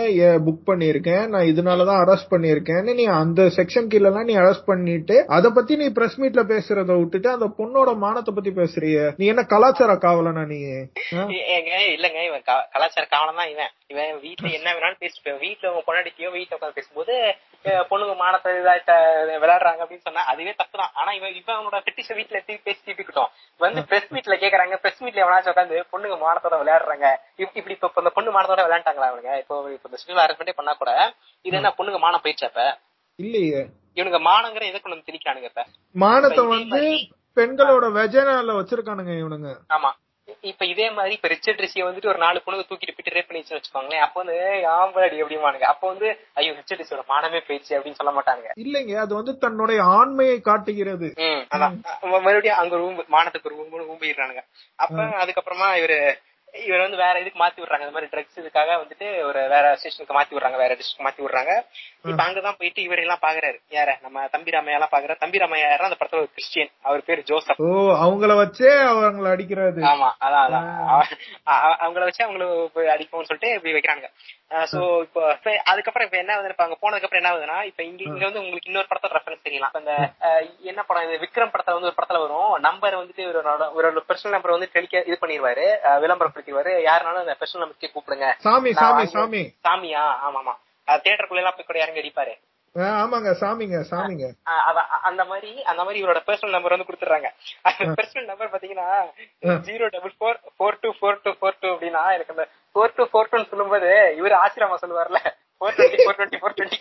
புக் 0.47 0.65
பண்ணியிருக்கேன். 0.95 1.29
நான் 1.33 1.49
இதனாலதான் 1.51 2.01
அரெஸ்ட் 2.03 2.31
பண்ணிருக்கேன் 2.33 2.89
நீ 2.99 3.05
அந்த 3.21 3.41
செக்ஷன் 3.57 3.89
கீழ 3.91 4.03
எல்லாம் 4.09 4.27
நீ 4.29 4.35
அரெஸ்ட் 4.41 4.69
பண்ணிட்டு 4.71 5.15
அத 5.35 5.49
பத்தி 5.57 5.73
நீ 5.81 5.87
பிரஸ் 5.97 6.17
மீட்ல 6.21 6.41
பேசுறத 6.51 6.97
விட்டுட்டு 6.99 7.29
அந்த 7.35 7.47
பொண்ணோட 7.59 7.89
மானத்தை 8.03 8.31
பத்தி 8.37 8.51
பேசுறிய. 8.59 8.97
நீ 9.19 9.25
என்ன 9.33 9.43
கலாச்சார 9.53 9.93
காவலனா 10.05 10.43
நீ? 10.51 10.59
ஏங்க 11.55 11.73
இல்லங்க 11.95 12.21
இவன் 12.29 12.45
கலாச்சார 12.75 13.05
காவலம் 13.15 13.41
தான் 13.41 13.51
இவன். 13.55 13.73
இவன் 13.93 14.21
வீட்டுல 14.25 14.51
என்ன 14.57 14.67
வேணாலும் 14.75 15.01
பேசிட்டு 15.03 15.33
வீட்டுல 15.45 15.71
உங்க 15.71 15.83
பொண்டாட்டிக்கையோ 15.87 16.31
வீட்டுல 16.37 16.57
உட்காந்து 16.57 16.79
பேசும்போது 16.79 17.15
பொண்ணுங்க 17.89 18.13
மானத்தை 18.21 18.49
இதாயிட்ட 18.59 18.93
விளையாடுறாங்க 19.43 19.81
அப்படின்னு 19.83 20.07
சொன்னா 20.07 20.23
அதுவே 20.31 20.51
தப்பு 20.59 20.75
தான். 20.81 20.91
ஆனா 20.99 21.11
இவன் 21.19 21.35
இவன் 21.39 21.55
அவனோட 21.55 21.77
பெட்டிஷ 21.87 22.09
வீட்டுல 22.17 22.39
எத்தி 22.41 22.55
பேசி 22.67 22.81
தீப்பிக்கிட்டோம் 22.87 23.31
வந்து 23.59 23.81
பிரஸ் 23.91 24.11
மீட்ல 24.15 24.35
கேக்குறாங்க. 24.43 24.75
பிரஸ் 24.83 25.01
மீட்ல 25.03 25.23
எவனாச்சும் 25.23 25.53
உட்காந்து 25.53 25.77
பொண்ணுங்க 25.93 26.17
மானத்தோட 26.25 26.57
விளையாடுறாங்க. 26.61 27.07
இப்படி 27.43 27.75
இப்ப 27.77 28.01
இந்த 28.03 28.11
பொண்ணு 28.17 28.35
மானத்தோட 28.35 28.63
விளையாண்டாங்களா 28.67 29.09
அவனுங்க? 29.11 29.33
இப்போ 29.43 29.55
இப்போ 29.75 29.89
இந்த 29.89 29.99
சிவில் 30.01 30.23
அரேஞ்ச்மெண்டே 30.25 30.55
பண்ணா 30.59 30.75
கூட 30.85 30.93
இது 31.45 31.57
என்ன 31.59 31.71
பொண்ணுங்க 31.77 31.99
மானம் 32.05 32.23
போயிடுச்சா 32.23 32.49
இப்ப? 32.51 32.63
இல்லையே. 33.19 33.59
இவனுங்க 33.97 34.19
மானங்கிற 34.29 34.63
எதை 34.69 34.77
கொண்டு 34.79 34.95
வந்து 34.95 35.09
திணிக்கிறானுங்க 35.09 35.51
மானத்தை 35.95 36.43
வந்து 36.49 36.81
பெண்களோட 37.37 37.85
வெஜனால 37.97 38.55
வச்சிருக்கானுங்க 38.57 39.13
இவனுங்க. 39.21 39.49
ஆமா. 39.75 39.91
இப்ப 40.49 40.63
இதே 40.65 40.85
மாதிரி 40.95 41.13
இப்ப 41.15 41.27
ரிச்சர்ட் 41.31 41.61
ரிஷிய 41.63 41.83
வந்துட்டு 41.87 42.09
ஒரு 42.11 42.19
நாலு 42.23 42.41
பொண்ணுங்க 42.43 42.65
தூக்கிட்டு 42.67 42.93
போயிட்டு 42.93 43.13
ரேப் 43.15 43.27
பண்ணி 43.27 43.41
வச்சுக்கோங்களேன். 43.47 44.03
அப்ப 44.05 44.15
வந்து 44.21 44.35
ஆம்படி 44.75 45.17
அப்படிமானுங்க 45.23 45.67
அப்ப 45.71 45.83
வந்து 45.91 46.07
ஐயோ 46.39 46.53
ரிச்சர்ட் 46.59 46.81
ரிஷியோட 46.81 47.03
மானமே 47.11 47.41
போயிடுச்சு 47.47 47.75
அப்படின்னு 47.77 47.99
சொல்ல 47.99 48.13
மாட்டாங்க 48.17 48.47
இல்லைங்க 48.63 48.95
அது 49.03 49.13
வந்து 49.19 49.33
தன்னுடைய 49.37 49.79
ஆண்மையை 49.97 50.37
காட்டுகிறது. 50.41 51.09
மறுபடியும் 52.25 52.61
அங்க 52.61 52.75
ரூம் 52.75 53.01
மானத்துக்கு 53.15 53.49
ஒரு 53.51 53.59
ரூம் 53.61 53.91
ஊம்பிடுறானுங்க. 53.91 54.43
அப்ப 54.79 54.97
அதுக்கப்புறமா 55.23 55.69
இவரு 55.81 55.99
இவர் 56.63 56.79
வந்து 56.79 56.97
வேற 56.97 57.19
இதுக்கு 57.19 57.39
மாத்தி 57.39 57.59
விடுறாங்க. 57.59 57.79
இந்த 57.79 57.91
மாதிரி 57.91 58.11
ட்ரக்ஸ் 58.11 58.39
இதுக்காக 58.39 58.69
வந்துட்டு 58.77 59.23
ஒரு 59.23 59.47
வேற 59.49 59.75
ஸ்டேஷனுக்கு 59.75 60.15
மாத்தி 60.15 60.33
விடுறாங்க. 60.33 60.57
வேற 60.57 60.75
டிஸ்ட்ரிக்ட் 60.75 61.05
மாத்தி 61.05 61.21
விடுறாங்க. 61.21 61.53
இப்ப 62.05 62.23
அங்கதான் 62.23 62.57
போயிட்டு 62.57 62.81
இவர் 62.81 62.99
எல்லாம் 62.99 63.21
பாக்குறாரு. 63.21 63.57
யார? 63.71 64.01
நம்ம 64.01 64.27
தம்பி 64.27 64.51
ராமையா 64.51 64.73
எல்லாம் 64.73 64.91
பாக்குறாரு. 64.91 65.17
தம்பி 65.17 65.37
ராமையா 65.37 65.63
யாரா 65.63 65.85
அந்த 65.85 65.97
படத்துல 65.99 66.17
ஒரு 66.17 66.29
கிறிஸ்டியன் 66.29 66.71
அவர் 66.81 67.03
பேரு 67.03 67.23
ஜோசப். 67.23 67.61
ஓ 67.61 67.67
அவங்கள 68.03 68.33
வச்சே 68.35 68.69
அவங்கள 68.89 69.29
அடிக்கிறது. 69.29 69.81
ஆமா 69.85 70.09
அதான் 70.21 70.43
அதான். 70.45 70.67
அவ- 70.89 71.09
அவ- 71.57 71.77
அவங்கள 71.81 72.03
வச்சு 72.03 72.25
அவங்கள 72.25 72.45
போய் 72.69 72.87
அடிப்போம்னு 72.87 73.29
சொல்லிட்டு 73.29 73.53
இப்படி 73.53 73.73
வைக்கிறாங்க 73.73 74.07
சோ 74.71 74.79
இப்போ 75.01 75.21
அதுக்கப்புறம் 75.65 76.07
இப்ப 76.07 76.17
என்ன 76.17 76.33
இப்ப 76.49 76.63
அங்க 76.63 76.77
போனதுக்கு 76.81 77.07
அப்புறம் 77.07 77.21
என்ன 77.21 77.31
ஆகுதுன்னா 77.31 77.63
இப்ப 77.63 77.83
இங்க 77.83 78.03
இங்க 78.03 78.23
வந்து 78.23 78.39
உங்களுக்கு 78.39 78.69
இன்னொரு 78.69 78.87
படத்தோட 78.89 79.15
ரெஃபரன்ஸ் 79.15 79.45
தெரியலாம் 79.45 79.73
அஹ், 80.21 80.43
என்ன 80.63 80.83
படம் 80.83 81.03
இது? 81.05 81.21
விக்ரம் 81.21 81.51
படத்துல 81.51 81.73
வந்து 81.73 81.87
ஒரு 81.87 81.97
படத்துல 81.97 82.19
வரும். 82.19 82.59
நம்பர் 82.59 82.97
வந்துட்டு 82.97 83.23
இவரோட 83.25 83.63
ஒரு 83.73 84.03
பர்சனல் 84.07 84.29
நம்பர் 84.29 84.51
வந்து 84.51 84.69
டெலிக்க 84.73 85.03
இது 85.05 85.17
பண்ணிடுவாரு 85.21 85.65
அஹ், 85.83 85.99
விளம்பரப்படுத்திடுவாரு 86.47 86.87
யாருனாலும் 86.87 87.23
அந்த 87.23 87.35
பர்சனல் 87.39 87.63
நம்பருக்கு 87.63 87.93
கூப்பிடுங்க. 87.93 88.27
சாமி 88.45 88.71
சாமி 88.75 89.05
சாமி. 89.15 89.41
சாமியா? 89.65 90.03
ஆமா 90.25 90.39
ஆமா 90.43 90.53
தியேட்டருக்குள்ள 90.87 91.41
எல்லாம் 91.43 91.57
போய் 91.57 91.69
கூட 91.69 91.79
இறங்கி 91.83 92.01
அடிப்பாரு. 92.01 92.33
ஆமாங்க. 93.01 93.29
சாமிங்க 93.41 93.77
சாமிங்க. 93.89 94.25
அந்த 95.09 95.23
மாதிரி 95.29 95.51
அந்த 95.71 95.81
மாதிரி 95.85 95.99
இவரோட 96.01 96.21
பர்சனல் 96.27 96.55
நம்பர் 96.55 96.75
வந்து 96.75 96.87
கொடுத்துறாங்க 96.87 97.27
பர்சனல் 97.99 98.29
நம்பர் 98.31 98.51
பாத்தீங்கன்னா 98.53 98.89
zero 99.67 99.87
double 99.93 100.15
four 100.17 100.39
four 100.55 100.79
two 100.81 100.91
four 100.99 101.21
two 101.23 101.33
four 101.39 101.59
two 101.61 101.69
அப்படின்னா 101.73 102.03
எனக்கு 102.15 102.35
அந்த 102.35 102.45
ஃபோர் 102.75 102.95
டூ 102.97 103.05
ஃபோர் 103.11 103.29
டூன்னு 103.31 103.51
சொல்லும்போது 103.53 103.91
இவர் 104.19 104.35
ஆசிரமா 104.43 104.77
சொல்லுவார்ல. 104.83 105.21
Four 105.61 105.75
twenty 105.77 106.03
four 106.03 106.17
twenty 106.17 106.39
four 106.41 106.57
twenty 106.57 106.79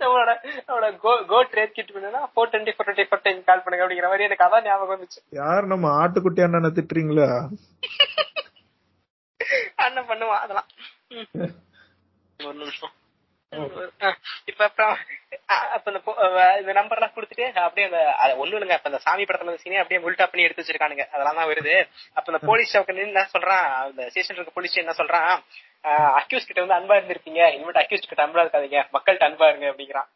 நம்மளோட 0.00 0.30
நம்மளோட 0.58 0.88
கோ 0.98 1.12
கோ 1.30 1.38
ட்ரேட் 1.52 1.76
கிட் 1.76 1.94
பண்ணுனா 1.94 2.20
four 2.32 2.50
twenty 2.52 2.74
four 2.74 2.86
twenty 2.88 3.08
four 3.08 3.24
time 3.24 3.40
call 3.44 3.62
பண்ணுங்க 3.62 3.84
அப்படிங்கிற 3.84 4.08
மாதிரி 4.08 4.28
எனக்கு 4.28 4.46
அதான் 4.46 4.66
ஞாபகம் 4.66 4.94
வந்துச்சு. 4.94 5.20
யார் 5.40 5.70
நம்ம 5.72 5.90
ஆட்டுக்குட்டி 6.00 6.44
அண்ணனை 6.46 6.70
திட்டுறீங்களா? 6.70 7.28
அண்ணன் 9.84 10.08
பண்ணுவான் 10.10 10.42
அதெல்லாம். 10.44 10.70
ம். 11.12 11.28
ஒரு 12.40 12.56
நிமிஷம். 12.58 12.92
அஹ் 14.02 14.18
இப்ப 14.46 14.60
அப்புறம் 14.64 14.92
அப்ப 15.74 15.88
இந்த 16.60 16.72
நம்பர் 16.72 16.98
எல்லாம் 16.98 17.14
கொடுத்துட்டு 17.14 17.46
அப்படியே 17.62 17.86
அந்த 17.88 18.00
அது 18.22 18.32
ஒண்ணும் 18.36 18.56
இல்லைங்க 18.58 18.76
அப்ப 18.78 19.00
சாமி 19.06 19.24
படத்துல 19.24 19.56
சீனே 19.62 19.80
அப்படியே 19.80 20.00
உல்டா 20.06 20.26
பண்ணி 20.26 20.46
எடுத்து 20.46 20.62
வச்சிருக்கானுங்க. 20.62 21.06
அதெல்லாம் 21.14 21.38
தான் 21.40 21.50
வருது. 21.50 21.74
அப்ப 22.16 22.32
இந்த 22.32 22.40
போலீஸ் 22.50 22.70
ஸ்டாப்க்கு 22.70 22.96
நின்னு 22.96 23.12
என்ன 23.12 23.26
சொல்றான்? 23.34 23.66
அந்த 23.82 24.08
ஸ்டேஷன் 24.10 24.36
இருக்க 24.36 24.54
போலீஸ் 24.54 24.82
என்ன 24.82 24.94
சொல்றான்? 25.00 25.32
அக்யூஸ் 26.20 26.46
கிட்ட 26.48 26.60
வந்து 26.64 26.76
அன்பா 26.78 26.96
இருந்திருப்பீங்க. 26.98 27.40
இனிமேட்டு 27.54 27.82
அக்யூஸ் 27.82 28.10
கிட்ட 28.10 28.22
அன்பா 28.26 28.42
இருக்காதீங்க. 28.44 28.80
மக்கள்கிட்ட 28.94 29.26
அன்பா 29.28 29.46
இருங்க 29.50 29.66
அப்படிங்கிறான். 29.70 30.08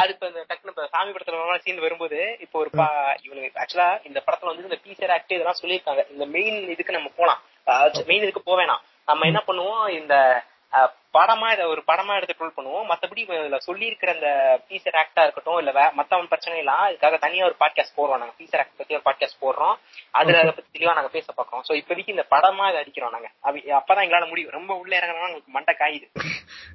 அது 0.00 0.10
இப்ப 0.14 0.26
இந்த 0.30 0.40
டக்குனு 0.50 0.72
இப்ப 0.74 0.86
சாமி 0.94 1.12
படத்துல 1.12 1.58
சீன் 1.64 1.84
வரும்போது 1.86 2.18
இப்போ 2.44 2.56
ஒரு 2.62 2.70
பா 2.78 2.86
இவனுக்கு 3.26 3.60
ஆக்சுவலா 3.62 3.88
இந்த 4.08 4.18
படத்துல 4.26 4.50
வந்து 4.52 4.66
இந்த 4.68 4.78
பீசர் 4.84 5.14
ஆக்ட் 5.16 5.36
இதெல்லாம் 5.36 5.60
சொல்லியிருக்காங்க. 5.62 6.04
இந்த 6.14 6.26
மெயின் 6.36 6.58
இதுக்கு 6.74 6.96
நம்ம 6.98 7.10
போலாம். 7.20 7.42
மெயின் 8.10 8.24
இதுக்கு 8.26 8.48
போக 8.48 8.56
வேணாம் 8.62 8.82
நம்ம 9.10 9.26
என்ன 9.30 9.40
பண்ணுவோம் 9.46 9.84
இந்த 10.00 10.14
படமா 11.18 11.52
இதை 11.52 11.66
ஒரு 11.66 11.82
படமா 11.86 12.16
எடுத்து 12.16 12.46
ட்ரோல் 12.46 12.52
பண்ணுவோம். 12.56 12.92
மத்தபடி 12.92 13.18
இப்ப 13.18 13.34
இதுல 13.34 13.56
சொல்லி 13.56 13.86
இருக்கிற 13.86 14.12
அந்த 14.12 14.60
பீசர் 14.68 15.02
ஆக்டா 15.02 15.22
இருக்கட்டும் 15.22 15.58
இல்ல 15.58 15.92
மத்தவன் 15.96 16.24
பிரச்சனை 16.24 16.58
எல்லாம் 16.58 16.88
இதுக்காக 16.88 17.18
தனியா 17.18 17.44
ஒரு 17.44 17.56
பாட்காஸ்ட் 17.60 17.98
போடுறோம். 17.98 18.18
நாங்க 18.18 18.32
பீசர் 18.38 18.58
ஆக்ட் 18.58 18.76
பத்தி 18.76 18.94
ஒரு 18.94 19.02
பாட்காஸ்ட் 19.04 19.40
போடுறோம். 19.40 19.74
அதுல 20.10 20.38
அதை 20.38 20.50
பத்தி 20.50 20.78
தெளிவா 20.78 20.94
நாங்க 20.94 21.08
பேச 21.08 21.32
பாக்குறோம் 21.36 21.72
சோ 21.72 21.72
இப்போதைக்கு 21.72 22.08
இந்த 22.08 22.26
படமா 22.30 22.68
இதை 22.68 22.80
அடிக்கிறோம் 22.80 23.10
நாங்க. 23.10 23.30
அப்ப- 23.40 23.58
அப்பதான் 23.58 23.98
எங்களால 23.98 24.28
முடியும். 24.28 24.50
ரொம்ப 24.50 24.74
உள்ள 24.74 24.98
இறங்கினா 24.98 25.26
உங்களுக்கு 25.26 25.50
மண்டை 25.50 25.76
காயுது. 25.78 26.10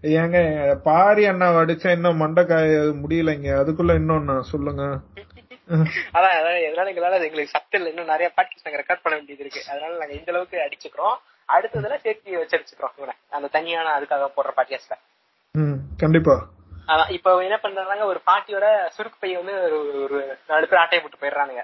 ஏங்க 0.01 0.75
பாரி 0.83 1.25
அண்ணா 1.25 1.51
அடிச்சா 1.51 1.91
இன்னும் 1.91 2.21
மண்டைக்காய 2.21 2.93
முடியலைங்க. 3.05 3.57
அதுக்குள்ள 3.61 3.93
இன்னொன்னு 3.93 4.39
சொல்லுங்க. 4.39 4.83
அதான் 6.13 6.37
அதான் 6.37 6.59
எதனால 6.59 6.89
எங்களால 6.89 7.13
எங்களுக்கு 7.13 7.47
சத்தம் 7.47 7.85
இன்னும் 7.85 8.05
நிறைய 8.05 8.31
பாட்காஸ்ட் 8.37 8.63
நாங்க 8.63 8.81
ரெக்கார்ட் 8.81 8.99
பண்ண 9.01 9.17
வேண்டியது 9.17 9.45
இருக்கு. 9.45 9.71
அதனால 9.71 9.97
நாங்க 9.97 10.13
இந்த 10.13 10.31
அளவுக்கு 10.31 10.57
அடிச்சுக்கிறோம். 10.57 11.17
அடுத்ததுல 11.53 11.97
சேர்த்து 11.97 12.37
வச்சு 12.37 12.57
அடிச்சுக்கிறோம் 12.57 13.13
அந்த 13.29 13.47
தனியான 13.47 13.99
அதுக்காக 13.99 14.31
போடுற 14.37 14.97
ம் 15.51 15.77
கண்டிப்பா. 15.97 16.47
அதான் 16.87 17.09
இப்ப 17.09 17.43
என்ன 17.43 17.57
பண்றாங்க 17.57 18.05
ஒரு 18.05 18.21
பாட்டியோட 18.25 18.87
சுருக்கு 18.87 19.19
பைய 19.19 19.37
வந்து 19.37 19.61
ஒரு 19.63 20.01
ஒரு 20.03 20.37
நாலு 20.47 20.67
பேர் 20.67 20.79
ஆட்டையை 20.79 21.07
போட்டு 21.07 21.21
போயிடுறானுங்க. 21.21 21.63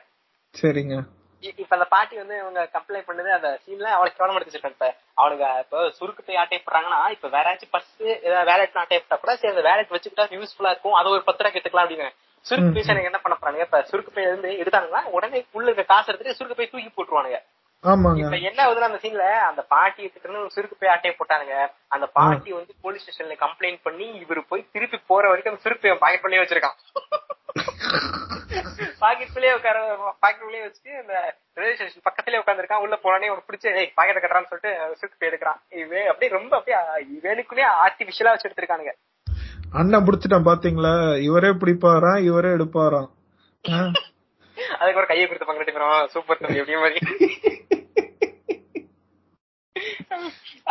சரிங்க. 0.61 1.01
இப்ப 1.39 1.75
அந்த 1.75 1.85
பாட்டி 1.85 2.17
வந்து 2.17 2.37
இவங்க 2.37 2.69
கம்ப்ளைண்ட் 2.73 3.07
பண்ணது 3.07 3.29
அந்த 3.29 3.59
சீன்ல 3.65 3.83
அவளுக்கு 3.83 4.17
கவனம் 4.17 4.41
எடுத்து 4.41 4.59
வச்சிருக்காங்க 4.59 4.71
இப்ப. 4.71 4.95
அவனுக்கு 5.13 5.59
இப்ப 5.59 5.89
சுருக்கு 5.89 6.23
போய் 6.23 6.35
ஆட்டை 6.35 6.63
போடுறாங்கன்னா 6.65 7.09
இப்ப 7.09 7.27
வேற 7.27 7.53
ஏதாச்சும் 7.53 7.73
பர்ஸ் 7.73 8.21
ஏதாவது 8.21 8.51
வேலட் 8.51 8.75
ஆட்டை 8.75 8.99
போட்டா 8.99 9.15
கூட 9.15 9.35
சரி 9.35 9.57
அந்த 9.57 9.69
வேலட் 9.69 9.89
வச்சுக்கிட்டா 9.89 10.25
யூஸ்ஃபுல்லா 10.35 10.69
இருக்கும். 10.69 10.93
அது 10.93 11.09
ஒரு 11.09 11.23
பத்து 11.23 11.43
ரூபா 11.43 11.55
எடுத்துக்கலாம் 11.55 11.87
அப்படின்னு. 11.87 12.09
சுருக்கு 12.45 12.73
பைசா 12.73 12.93
என்ன 12.99 13.19
பண்ண 13.19 13.37
போறாங்க 13.41 13.61
இப்ப 13.61 13.81
சுருக்கு 13.81 14.11
பை 14.11 14.23
இருந்து 14.23 14.49
எடுத்தாங்கன்னா 14.49 15.03
உடனே 15.03 15.45
உள்ள 15.51 15.71
இருக்க 15.71 15.93
காசு 15.93 16.13
எடுத்துட்டு 16.13 16.37
சுருக்கு 16.37 16.55
பை 16.55 16.69
தூக்கி 16.69 16.89
போட்டுருவானுங்க. 16.89 17.39
இப்ப 18.23 18.37
என்ன 18.49 18.63
ஆகுதுன்னா 18.63 18.89
அந்த 18.89 18.99
சீன்ல 19.01 19.25
அந்த 19.43 19.61
பாட்டி 19.63 20.09
கிட்ட 20.09 20.39
ஒரு 20.39 20.51
சுருக்கு 20.55 20.75
போய் 20.79 20.89
ஆட்டையை 20.89 21.15
போட்டானுங்க. 21.17 21.55
அந்த 21.87 22.05
பாட்டி 22.07 22.51
வந்து 22.51 22.73
போலீஸ் 22.81 23.03
ஸ்டேஷன்ல 23.03 23.35
கம்ப்ளைண்ட் 23.39 23.79
பண்ணி 23.83 24.25
இவரு 24.25 24.43
போய் 24.47 24.69
திருப்பி 24.71 24.97
போற 25.07 25.27
வரைக்கும் 25.27 25.53
அந்த 25.53 25.63
சுருக்கு 25.63 25.97
பாக்கெட் 25.97 26.21
பண்ணி 26.21 26.37
வச்சிருக்கான். 26.37 26.77
பாக்கெட் 28.99 29.33
குள்ளேயே 29.33 29.53
உட்கார 29.53 29.77
பாக்கெட் 30.19 30.65
வச்சுட்டு 30.65 30.91
ரயில்வே 31.57 31.75
ஸ்டேஷன் 31.75 32.05
பக்கத்துலயே 32.09 32.41
உட்காந்துருக்கான் 32.43 32.81
உள்ள 32.81 32.99
போனோடனே 33.03 33.31
ஒரு 33.31 33.43
பிடிச்சி 33.47 33.75
ஏய் 33.75 33.91
பாக்கெட் 33.95 34.23
கட்டுறான்னு 34.23 34.51
சொல்லிட்டு 34.51 34.71
சுருக்கு 35.01 35.19
போய் 35.19 35.29
எடுக்கிறான். 35.29 35.59
அப்படியே 36.07 36.31
ரொம்ப 36.31 36.57
அப்படியே 36.57 36.77
இவனுக்குள்ளேயே 37.17 37.67
ஆர்டிபிஷியலா 37.83 38.33
வச்சு 38.33 38.49
எடுத்திருக்கானுங்க. 38.49 38.93
அண்ணன் 39.71 40.05
புடிச்சிட்டான் 40.05 40.47
பாத்தீங்களா? 40.47 40.93
இவரே 41.21 41.47
பிடிப்பாராம் 41.47 42.23
இவரே 42.23 42.49
எடுப்பாராம். 42.49 43.09
ஆ. 43.65 43.77
அதுக்கு 44.79 45.01
ஒரு 45.01 45.11
கையை 45.11 45.27
கொடுத்து 45.27 45.49
பங்கிட்டு 45.49 45.75
போறோம் 45.77 46.05
சூப்பர் 46.05 46.41
தம்பி 46.41 46.61
அப்படியே 46.63 46.81
மாதிரி. 46.83 46.99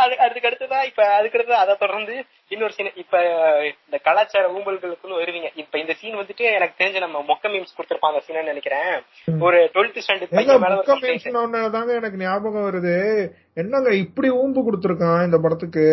அது 0.02 0.14
அதுக்கு 0.18 0.48
அடுத்ததா 0.48 0.78
இப்ப 0.84 1.02
அதுக்கு 1.14 1.38
அடுத்து 1.38 1.54
அதை 1.54 1.72
தொடர்ந்து 1.78 2.14
இன்னொரு 2.48 2.72
சீன் 2.72 2.90
இப்ப 2.94 3.20
இந்த 3.86 3.98
கலாச்சார 4.02 4.44
ஊம்பல்களுக்குன்னு 4.52 5.20
வருவீங்க. 5.22 5.48
இப்ப 5.54 5.78
இந்த 5.78 5.92
சீன் 5.92 6.16
வந்துட்டு 6.16 6.44
எனக்கு 6.58 6.84
தெரிஞ்ச 6.84 6.98
நம்ம 6.98 7.24
மொக்க 7.28 7.48
மீம்ஸ் 7.54 7.74
கொடுத்திருப்பாங்க 7.78 8.18
சீன் 8.18 8.44
நினைக்கிறேன். 8.44 8.92
ஒரு 9.40 9.70
டுவெல்த் 9.74 10.00
ஸ்டாண்டர்ட் 10.06 11.94
எனக்கு 11.98 12.22
ஞாபகம் 12.26 12.66
வருது. 12.68 12.96
என்னங்க 13.54 13.90
இப்படி 14.04 14.30
ஊம்பு 14.30 14.62
கொடுத்துருக்கான் 14.68 15.24
இந்த 15.24 15.38
படத்துக்கு? 15.38 15.86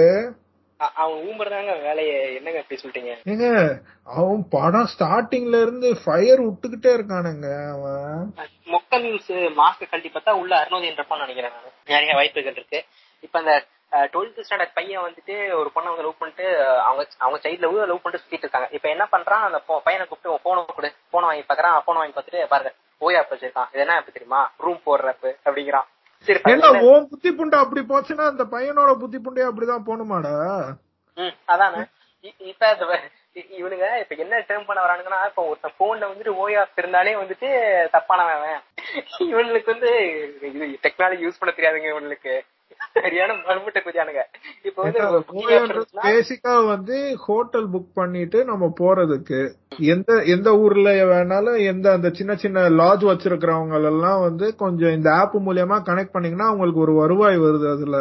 அவன் 0.80 1.18
ஊம்புறதாங்க 1.18 1.82
வேலையை 1.82 2.36
என்னங்க 2.36 2.60
அப்படி 2.60 2.82
சொல்லிட்டீங்க 2.82 3.14
ஏங்க 3.26 3.78
அவன் 4.04 4.48
படம் 4.50 4.88
ஸ்டார்டிங்ல 4.98 5.62
இருந்து 5.62 5.98
ஃபயர் 6.06 6.42
விட்டுக்கிட்டே 6.42 6.92
இருக்கானுங்க 6.98 7.48
அவன். 7.72 8.34
மொக்க 8.66 8.92
மீம்ஸ் 8.92 9.60
மாஸ்க் 9.60 9.90
கழட்டி 9.90 10.12
பார்த்தா 10.14 10.32
உள்ள 10.32 10.56
அருணோதி 10.62 10.90
என்றப்பான்னு 10.90 11.18
நினைக்கிறேன் 11.18 11.52
நான். 11.52 11.72
நிறைய 11.86 12.14
வாய்ப்புகள் 12.14 12.52
இருக்கு. 12.52 12.86
இப்ப 13.20 13.40
அந்த 13.40 13.66
டுவெல்த் 13.92 14.44
ஸ்டாண்டர்ட் 14.50 14.72
பையன் 14.74 15.02
வந்துட்டு 15.02 15.54
ஒரு 15.54 15.72
பொண்ணை 15.76 15.88
வந்து 15.88 16.02
லவ் 16.02 16.18
பண்ணிட்டு 16.20 16.70
அவங்க 16.80 17.08
அவங்க 17.18 17.50
சைட்ல 17.50 17.60
லவ் 17.60 17.88
பண்ணிட்டு 17.88 18.28
சுத்திட்டு 18.28 18.46
இருக்காங்க. 18.46 18.68
இப்ப 18.72 18.90
என்ன 18.90 19.08
பண்றான் 19.12 19.46
அந்த 19.50 19.62
பையனை 19.84 20.08
கூப்பிட்டு 20.08 20.40
போன 20.44 20.66
கொடு. 20.76 20.94
போன 21.10 21.26
வாங்கி 21.26 21.42
பாக்குறான். 21.42 21.80
போன 21.86 22.00
வாங்கி 22.00 22.20
பார்த்துட்டு 22.20 22.48
பாருங்க 22.48 22.74
ஓயா 23.02 23.24
வச்சிருக்கான். 23.30 23.68
இது 23.72 23.80
என்ன 23.80 23.96
ஆப் 23.96 24.14
தெரியுமா? 24.14 24.52
ரூம் 24.58 24.82
போடுற 24.86 25.14
app 25.14 25.36
அப்படிங்கிறான். 25.46 25.88
பையன். 26.28 26.84
உன் 26.90 27.08
புத்தி 27.08 27.30
புண்டை 27.32 27.58
அப்படி 27.64 27.82
போச்சுன்னா 27.92 28.26
அந்த 28.32 28.44
பையனோட 28.44 28.92
புத்தி 29.00 29.18
புண்டையே 29.18 29.48
அப்படிதான் 29.50 29.88
போகணுமாடா 29.88 30.34
அதானே. 31.46 31.82
இப்ப 32.52 32.72
இவனுங்க 33.60 33.88
இப்ப 34.00 34.16
என்ன 34.16 34.40
டேர்ம் 34.48 34.66
பண்ண 34.66 34.80
வரானுங்கன்னா 34.86 35.20
இப்ப 35.28 35.44
ஒருத்தன் 35.44 35.78
போன்ல 35.80 36.08
வந்துட்டு 36.12 36.34
ஓயா 36.44 36.62
இருந்தாலே 36.78 37.14
வந்துட்டு 37.16 37.50
தப்பானவன் 37.94 38.38
அவன். 38.38 38.62
இவனுக்கு 39.20 39.72
வந்து 39.74 39.92
இது 40.42 40.66
டெக்னாலஜி 40.86 41.24
யூஸ் 41.26 41.40
பண்ண 41.40 41.52
தெரியாதுங்க 41.56 41.90
இவனுக்கு. 41.90 42.34
சரியான 42.94 43.32
மறுமுட்டை 43.48 43.82
குதியானுங்க 43.84 44.22
இப்ப 44.64 44.84
வந்து 44.84 45.86
பேசிக்கா 46.04 46.54
வந்து 46.66 46.98
ஹோட்டல் 47.26 47.68
புக் 47.74 47.90
பண்ணிட்டு 47.94 48.40
நம்ம 48.46 48.70
போறதுக்கு. 48.80 49.40
எந்த 49.94 50.12
எந்த 50.36 50.50
ஊர்ல 50.58 50.90
வேணாலும் 51.12 51.60
எந்த 51.66 51.92
அந்த 51.92 52.10
சின்ன 52.10 52.36
சின்ன 52.36 52.68
லாட்ஜ் 52.80 53.04
வச்சிருக்கிறவங்க 53.04 53.76
எல்லாம் 53.92 54.22
வந்து 54.22 54.56
கொஞ்சம் 54.56 54.96
இந்த 54.98 55.10
ஆப் 55.16 55.38
மூலியமா 55.48 55.78
கனெக்ட் 55.90 56.16
பண்ணீங்கன்னா 56.16 56.48
அவங்களுக்கு 56.48 56.80
ஒரு 56.80 56.94
வருவாய் 56.94 57.38
வருது 57.38 57.68
அதுல. 57.76 58.00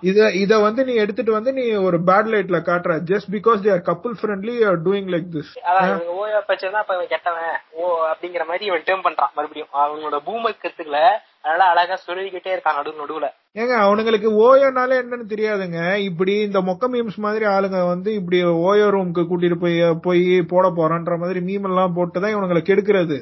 இத 0.00 0.18
இத 0.40 0.52
வந்து 0.58 0.82
நீ 0.84 0.92
எடுத்துட்டு 0.94 1.32
வந்து 1.32 1.52
நீ 1.52 1.64
ஒரு 1.86 1.98
பேட் 2.08 2.28
லைட்ல 2.34 2.58
காட்டுற. 2.68 2.92
Just 3.10 3.30
because 3.30 3.64
they 3.64 3.70
are 3.76 3.86
couple 3.88 4.14
friendly 4.20 4.54
are 4.68 4.78
doing 4.82 5.08
like 5.14 5.28
this 5.36 5.50
ஓய்வா 6.16 6.40
பச்சதான் 6.50 6.82
அப்ப 6.82 7.06
கெட்டவன். 7.14 7.56
ஓ 7.70 7.82
அப்படிங்கிற 8.12 8.44
மாதிரி 8.46 8.64
இவன் 8.64 8.86
டேர்ம் 8.86 9.04
பண்றான். 9.06 9.32
மறுபடியும். 9.34 9.72
அவனோட 9.82 10.18
பூமர் 10.28 10.62
கத்துக்கல 10.62 11.00
அதனால 11.42 11.70
அழகா 11.70 11.96
சொல்லிக்கிட்டே 11.96 12.54
இருக்கான் 12.54 12.74
நடு 12.74 12.92
நடுவுல. 12.92 13.28
ஏங்க 13.54 13.74
அவனுங்களுக்கு 13.84 14.28
ஓயோனாலே 14.40 14.96
என்னன்னு 15.02 15.30
தெரியாதுங்க. 15.34 15.96
இப்படி 15.98 16.32
இந்த 16.40 16.60
மொக்க 16.60 16.88
மீம்ஸ் 16.92 17.16
மாதிரி 17.16 17.44
ஆளுங்க 17.44 17.86
வந்து 17.86 18.14
இப்படி 18.14 18.44
ஓயோ 18.44 18.88
ரூமுக்கு 18.96 19.22
கூட்டிட்டு 19.30 19.54
போய் 19.54 19.94
போய் 20.02 20.42
போட 20.42 20.68
போறான்ற 20.68 21.18
மாதிரி 21.18 21.40
மீம் 21.40 21.64
எல்லாம் 21.64 21.96
போட்டுதான் 21.96 22.34
இவனுங்களை 22.34 22.62
கெடுக்கிறது. 22.62 23.18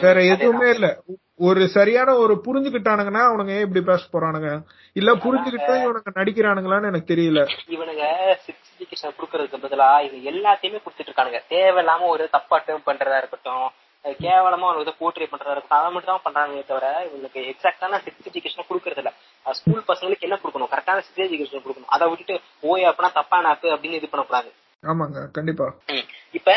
வேற 0.00 0.24
எதுவுமே 0.24 0.70
இல்ல. 0.70 0.98
ஒரு 1.36 1.68
சரியான 1.68 2.14
ஒரு 2.16 2.42
புரிஞ்சுக்கிட்டானுங்கன்னா 2.44 3.22
அவனுங்க 3.30 3.50
ஏன் 3.50 3.66
இப்படி 3.66 3.84
பேச 3.84 4.02
போறானுங்க? 4.12 4.62
இல்ல 4.92 5.14
புரிஞ்சுக்கிட்டா 5.14 5.74
இவனுங்க 5.84 6.10
நடிக்கிறானுங்களான்னு 6.14 6.86
எனக்கு 6.86 7.14
தெரியல. 7.14 7.42
இவனுங்க 7.68 8.04
குடுக்கறதுக்கு 9.02 9.58
பதிலா 9.62 9.90
இது 10.00 10.30
எல்லாத்தையுமே 10.30 10.80
குடுத்துட்டு 10.82 11.08
இருக்கானுங்க. 11.08 11.40
தேவையில்லாம 11.48 12.06
ஒரு 12.06 12.28
தப்பா 12.30 12.62
டேர்ம் 12.66 12.86
பண்றதா 12.86 13.16
இருக்கட்டும் 13.16 13.64
கேவலமா 14.04 14.68
இதை 14.82 14.92
போர்ட்ரே 15.00 15.22
இருக்கட்டும் 15.22 15.78
அதை 15.78 15.90
மட்டும் 15.94 16.12
தான் 16.12 16.24
பண்றாங்களே 16.26 16.62
தவிர 16.70 16.86
இவங்களுக்கு 17.06 17.40
எக்ஸாக்டான 17.52 18.00
சிக்ஸ் 18.04 18.28
எஜுகேஷன் 18.30 18.68
கொடுக்கறது 18.68 19.02
இல்ல 19.02 19.12
ஸ்கூல் 19.46 19.88
பசங்களுக்கு 19.90 20.26
என்ன 20.28 20.38
கொடுக்கணும்? 20.42 20.70
கரெக்டான 20.72 21.02
சிக்ஸ் 21.06 21.24
எஜுகேஷன் 21.26 21.64
கொடுக்கணும். 21.64 21.92
அதை 21.94 22.04
விட்டுட்டு 22.10 22.34
ஓய் 22.70 22.88
அப்பனா 22.90 23.10
தப்பான 23.18 23.48
ஆப்பு 23.52 23.68
அப்படின்னு 23.74 24.00
இது 24.00 24.10
பண்ணக்கூடாது. 24.12 24.50
ஆமாங்க 24.82 25.20
கண்டிப்பா. 25.36 25.66
இப்ப 26.38 26.50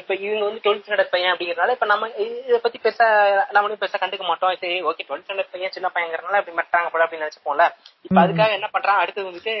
இப்ப 0.00 0.14
இவங்க 0.24 0.44
வந்து 0.46 0.62
டுவெல்த் 0.64 0.84
ஸ்டாண்டர்ட் 0.86 1.12
பையன் 1.14 1.32
அப்படிங்கறதுனால 1.32 1.74
இப்ப 1.76 1.86
நம்ம 1.92 2.08
இத 2.24 2.58
பத்தி 2.64 2.78
பெருசா 2.82 3.06
நம்மளும் 3.54 3.80
பெருசா 3.82 3.98
கண்டுக்க 4.02 4.24
மாட்டோம். 4.30 4.52
சரி 4.64 4.76
ஓகே 4.90 5.06
டுவெல்த் 5.08 5.26
ஸ்டாண்டர்ட் 5.26 5.52
பையன் 5.54 5.74
சின்ன 5.76 5.90
பையங்கிறனால 5.94 6.40
அப்படி 6.40 6.56
மட்டாங்க 6.60 6.90
போல 6.92 7.04
அப்படின்னு 7.06 7.26
நினைச்சுப்போம்ல. 7.26 7.66
இப்ப 8.06 8.18
அதுக்காக 8.24 8.58
என்ன 8.58 8.68
பண்றான்? 8.76 9.00
அடுத்தது 9.02 9.30
வந்துட்டு 9.30 9.54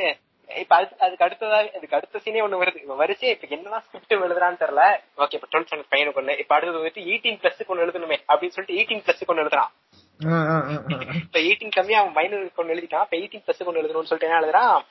இப்ப 0.56 0.76
அது 0.76 0.88
அதுக்கு 0.98 1.24
அடுத்ததா 1.24 1.76
அதுக்கு 1.76 1.96
அடுத்த 1.96 2.18
சீனே 2.18 2.44
ஒண்ணு 2.44 2.62
வருது. 2.62 2.80
இப்ப 2.80 2.94
வரிசை 2.94 3.28
இப்ப 3.28 3.46
என்னதான் 3.48 3.80
ஸ்கிரிப்ட் 3.80 4.24
எழுதுறான்னு 4.24 4.68
தெரியல. 4.68 5.00
ஓகே 5.16 5.34
இப்ப 5.34 5.48
டுவெல்த் 5.52 5.62
ஸ்டாண்டர்ட் 5.62 5.84
பையனுக்கு 5.90 6.20
ஒண்ணு. 6.20 6.38
இப்ப 6.38 6.54
அடுத்தது 6.54 6.84
வந்துட்டு 6.84 7.06
எயிட்டீன் 7.06 7.42
பிளஸ் 7.42 7.62
ஒண்ணு 7.68 7.82
எழுதணுமே 7.82 8.16
அப்படின்னு 8.28 8.48
சொல்லிட்டு 8.48 8.74
எயிட்டீன் 8.74 8.98
பிளஸ் 8.98 9.30
ஒண்ணு 9.30 9.44
எழுதுறான். 9.44 9.68
இப்ப 11.14 11.38
எயிட்டீன் 11.38 11.70
கம்மியா 11.70 12.00
அவன் 12.00 12.12
மைனர் 12.12 12.52
கொண்டு 12.54 12.74
எழுதிட்டான். 12.74 12.82
இப்ப 12.82 13.06
எயிட்டீன் 13.10 13.42
பிளஸ் 13.46 13.64
கொண்டு 13.64 13.82
எழுதணும்னு 13.82 14.02
சொல்லிட்டு 14.02 14.36
என்ன 14.36 14.40
எழுதுறான்? 14.40 14.82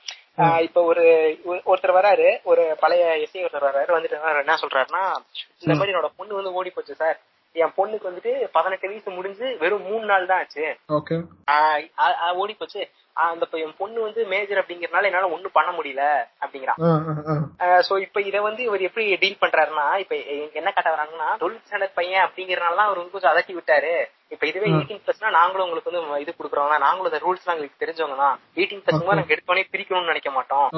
இப்ப 0.60 0.82
ஒரு 0.82 1.02
ஒரு- 1.44 1.66
ஒருத்தர் 1.66 1.96
வராரு. 1.96 2.42
ஒரு 2.42 2.76
பழைய 2.80 3.04
எஸ்ஐ 3.06 3.36
ஒருத்தர் 3.36 3.64
வராரு. 3.64 3.90
வந்துட்டு 3.90 4.38
என்ன 4.38 4.54
சொல்றாருன்னா 4.54 5.14
இந்த 5.58 5.74
மாதிரி 5.74 5.92
என்னோட 5.92 6.08
பொண்ணு 6.16 6.34
வந்து 6.34 6.52
ஓடி 6.52 6.70
போச்சு 6.70 6.94
சார். 6.94 7.18
என் 7.52 7.72
பொண்ணுக்கு 7.76 8.06
வந்துட்டு 8.06 8.48
பதினெட்டு 8.52 8.88
வயசு 8.88 9.10
முடிஞ்சு 9.10 9.56
வெறும் 9.58 9.82
மூணு 9.82 10.04
நாள் 10.04 10.26
தான் 10.26 10.38
ஆச்சு. 10.38 10.76
ஓடி 12.34 12.54
போச்சு. 12.54 12.88
அந்த 13.16 13.48
என் 13.64 13.76
பொண்ணு 13.80 13.98
வந்து 14.06 14.20
மேஜர் 14.32 14.60
அப்படிங்கறதுனால 14.60 15.08
என்னால 15.10 15.32
ஒண்ணும் 15.34 15.56
பண்ண 15.58 15.70
முடியல 15.78 16.04
அப்படிங்கிறான். 16.42 16.80
சோ 17.88 17.94
இப்ப 18.06 18.20
இத 18.30 18.40
வந்து 18.48 18.62
இவர் 18.68 18.86
எப்படி 18.88 19.06
டீல் 19.24 19.42
பண்றாருன்னா 19.42 19.86
இப்ப 20.04 20.16
என்ன 20.60 20.72
கட்ட 20.72 20.88
வராங்கன்னா 20.94 21.28
டுவெல்த் 21.42 21.68
ஸ்டாண்டர்ட் 21.68 21.98
பையன் 22.00 22.24
அப்படிங்கறதுனால 22.26 22.88
அவர் 22.88 23.00
வந்து 23.00 23.16
கொஞ்சம் 23.16 23.34
அதட்டி 23.34 23.54
விட்டாரு. 23.58 23.94
இப்ப 24.34 24.46
இதுவே 24.48 24.68
எயிட்டீன் 24.74 25.02
பிளஸ்னா 25.06 25.30
நாங்களும் 25.38 25.64
உங்களுக்கு 25.64 25.90
வந்து 25.90 26.22
இது 26.22 26.32
குடுக்குறோம் 26.36 26.70
நாங்களும் 26.84 27.10
இந்த 27.10 27.18
ரூல்ஸ் 27.24 27.42
எல்லாம் 27.42 27.56
எங்களுக்கு 27.56 27.82
தெரிஞ்சவங்க 27.82 28.16
தான் 28.20 28.36
எயிட்டீன் 28.58 28.82
பிளஸ் 28.84 29.02
நாங்க 29.08 29.34
எடுத்தோடனே 29.34 29.64
பிரிக்கணும்னு 29.72 30.12
நினைக்க 30.12 30.30
மாட்டோம். 30.36 30.68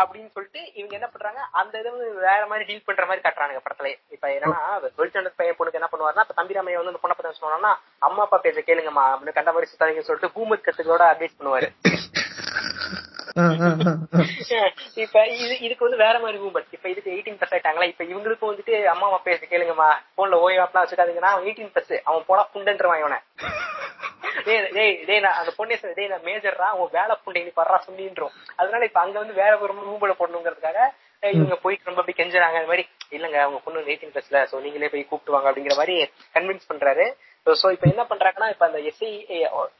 அப்படின்னு 0.00 0.30
சொல்லிட்டு 0.36 0.60
இவங்க 0.78 0.94
என்ன 0.98 1.08
பண்றாங்க 1.10 1.40
அந்த 1.60 1.74
இதை 1.80 1.88
வந்து 1.94 2.06
வேற 2.28 2.42
மாதிரி 2.50 2.64
டீல் 2.68 2.86
பண்ற 2.88 3.04
மாதிரி 3.08 3.24
காட்டுறாங்க 3.24 3.62
படத்துல. 3.64 3.90
இப்ப 4.14 4.28
என்னன்னா 4.36 4.62
டுவெல்த் 4.96 5.12
ஸ்டாண்டர்ட் 5.14 5.38
பையன் 5.40 5.58
பொண்ணுக்கு 5.58 5.80
என்ன 5.80 5.88
பண்ணுவாருன்னா 5.90 6.24
இப்ப 6.26 6.36
தம்பிராமைய 6.40 6.80
வந்து 6.80 6.92
அந்த 6.92 7.02
பொண்ணை 7.02 7.16
பத்தி 7.16 7.42
சொன்னா 7.42 7.72
அம்மா 8.08 8.22
அப்பா 8.26 8.38
பேச 8.46 8.62
கேளுங்கம்மா 8.68 9.06
அப்படின்னு 9.12 9.36
கண்ட 9.38 9.52
மாதிரி 9.56 9.70
சுத்தாதீங்கன்னு 9.72 10.08
சொல்லிட்டு 10.10 10.34
பூமத் 10.36 10.66
கத்துக்களோட 10.66 11.04
அட்வைஸ் 11.24 11.38
பண்ணுவாரு. 11.40 11.68
இப்ப 15.02 15.20
இது 15.26 15.54
இதுக்கு 15.58 15.86
வந்து 15.86 15.98
வேற 16.02 16.16
மாதிரி 16.18 16.38
மூமெண்ட் 16.42 16.74
இப்ப 16.76 16.88
இதுக்கு 16.88 17.14
எயிட்டீன் 17.14 17.38
பிளஸ் 17.38 17.54
ஆயிட்டாங்களா? 17.54 17.86
இப்ப 17.92 18.04
இவங்களுக்கும் 18.04 18.50
வந்துட்டு 18.50 18.74
அம்மா 18.84 19.06
அப்பா 19.06 19.20
பேச 19.24 19.40
கேளுங்கம்மா. 19.50 19.88
போன்ல 20.16 20.38
ஓய்வு 20.44 20.60
ஆப்லாம் 20.64 20.84
வச்சுக்காதீங்கன்னா 20.84 21.32
அவன் 21.32 21.46
எயிட்டீன் 21.46 21.72
பிளஸ் 21.74 21.94
அவன் 22.04 22.26
போனா 22.26 22.42
புண்டன்றுவான் 22.54 23.00
இவனை. 23.02 23.18
டேய் 24.46 24.70
டேய் 24.76 24.94
டேய் 25.08 25.20
நான் 25.20 25.38
அந்த 25.40 25.50
பொண்ணே 25.58 25.76
டேய் 25.98 26.12
நான் 26.12 26.26
மேஜர்ரா 26.28 26.68
அவன் 26.74 26.94
வேலை 26.98 27.14
புண்டை 27.24 27.42
நீ 27.44 27.52
படுறா 27.56 27.78
சொல்லின்றோம். 27.88 28.34
அதனால 28.56 28.84
இப்ப 28.84 29.00
அங்க 29.00 29.16
வந்து 29.18 29.34
வேற 29.42 29.52
ஒரு 29.58 29.74
மூமெண்ட் 29.80 30.20
போடணுங்கிறதுக்காக 30.20 30.80
இவங்க 31.22 31.56
போய் 31.56 31.76
ரொம்ப 31.84 32.00
அப்படி 32.00 32.16
கெஞ்சுறாங்க. 32.18 32.58
அந்த 32.60 32.70
மாதிரி 32.72 32.84
இல்லங்க 33.10 33.36
அவங்க 33.44 33.58
பொண்ணு 33.64 33.92
எயிட்டீன் 33.92 34.14
பிளஸ்ல 34.14 34.40
சோ 34.50 34.56
நீங்களே 34.60 34.88
போய் 34.88 35.08
கூப்பிட்டு 35.10 35.34
வாங்க. 35.36 35.48
அப்படிங்கிற 35.50 35.76
மாதிரி 35.76 35.94
கன்வின்ஸ் 36.34 36.70
பண்றாரு. 36.72 37.06
சோ 37.46 37.70
இப்ப 37.70 37.86
என்ன 37.88 38.02
பண்றாங்கன்னா 38.02 38.48
இப்ப 38.50 38.66
அந்த 38.66 38.78
எஸ்ஐ 38.80 39.08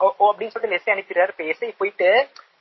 அப்படின்னு 0.01 0.53
சொல்லிட்டு 0.55 0.79
எஸ்ஐ 0.79 0.93
அனுப்பிடுறாரு. 0.95 1.33
இப்ப 1.35 1.45
எஸ்ஐ 1.45 1.71
போயிட்டு 1.79 2.09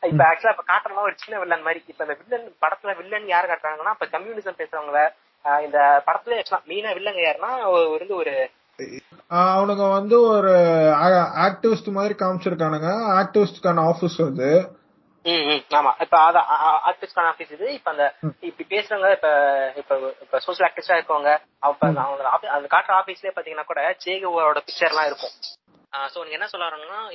இப்ப 0.04 0.22
ஆக்சுவலா 0.24 0.54
இப்ப 0.54 0.66
காட்டுறலாம் 0.68 1.08
ஒரு 1.10 1.16
சின்ன 1.18 1.40
வில்லன் 1.40 1.62
மாதிரி 1.62 1.84
இப்ப 1.88 2.04
இந்த 2.04 2.16
வில்லன் 2.22 2.56
படத்துல 2.62 2.98
வில்லன் 2.98 3.28
யாரு 3.28 3.48
காட்டுறாங்கன்னா 3.48 3.94
இப்ப 3.94 4.08
கம்யூனிசம் 4.14 4.60
பேசுறவங்கள 4.60 5.02
ஆஹ் 5.46 5.62
இந்த 5.62 5.80
படத்துல 6.08 6.36
மெயினா 6.68 6.94
வில்லங்க 6.94 7.22
யாருன்னா 7.22 7.52
வந்து 7.96 8.16
ஒரு 8.16 8.36
அவனுங்க 9.32 9.90
வந்து 9.90 10.16
ஒரு 10.28 10.54
ஆக்டிவிஸ்ட் 11.44 11.90
மாதிரி 11.92 12.14
காமிச்சிருக்கானுங்க. 12.20 12.90
ஆக்டிவிஸ்டுக்கான 13.20 13.84
ஆபீஸ் 13.90 14.18
ம், 14.22 14.40
ஆமா. 15.74 15.92
இப்ப 16.04 16.16
ஆர்டிஸ்டான 16.88 17.30
ஆபீஸ் 17.32 17.54
இது. 17.58 17.68
இப்ப 17.74 17.90
அந்த 17.92 18.06
இப்படி 18.42 18.66
பேசுறவங்க 18.74 19.10
இப்ப 19.18 19.30
இப்ப 19.82 19.94
இப்ப 20.26 20.42
சோசியல் 20.46 20.68
ஆக்டிவிஸ்டா 20.68 20.98
இருக்கவங்க 20.98 21.32
அப்ப 21.68 21.82
அவங்க 22.04 22.30
அந்த 22.56 22.68
காட்டுற 22.68 22.94
ஆபீஸ்லயே 23.02 23.36
பாத்தீங்கன்னா 23.36 23.70
கூட 23.72 23.84
சேகோவோட 24.06 24.62
பிக்சர் 24.68 24.92
எல்லாம் 24.94 25.10
இருக்கும். 25.12 25.36
சோ 26.14 26.20
நீங்க 26.24 26.38
என்ன 26.38 26.48
சொல்ல 26.52 26.68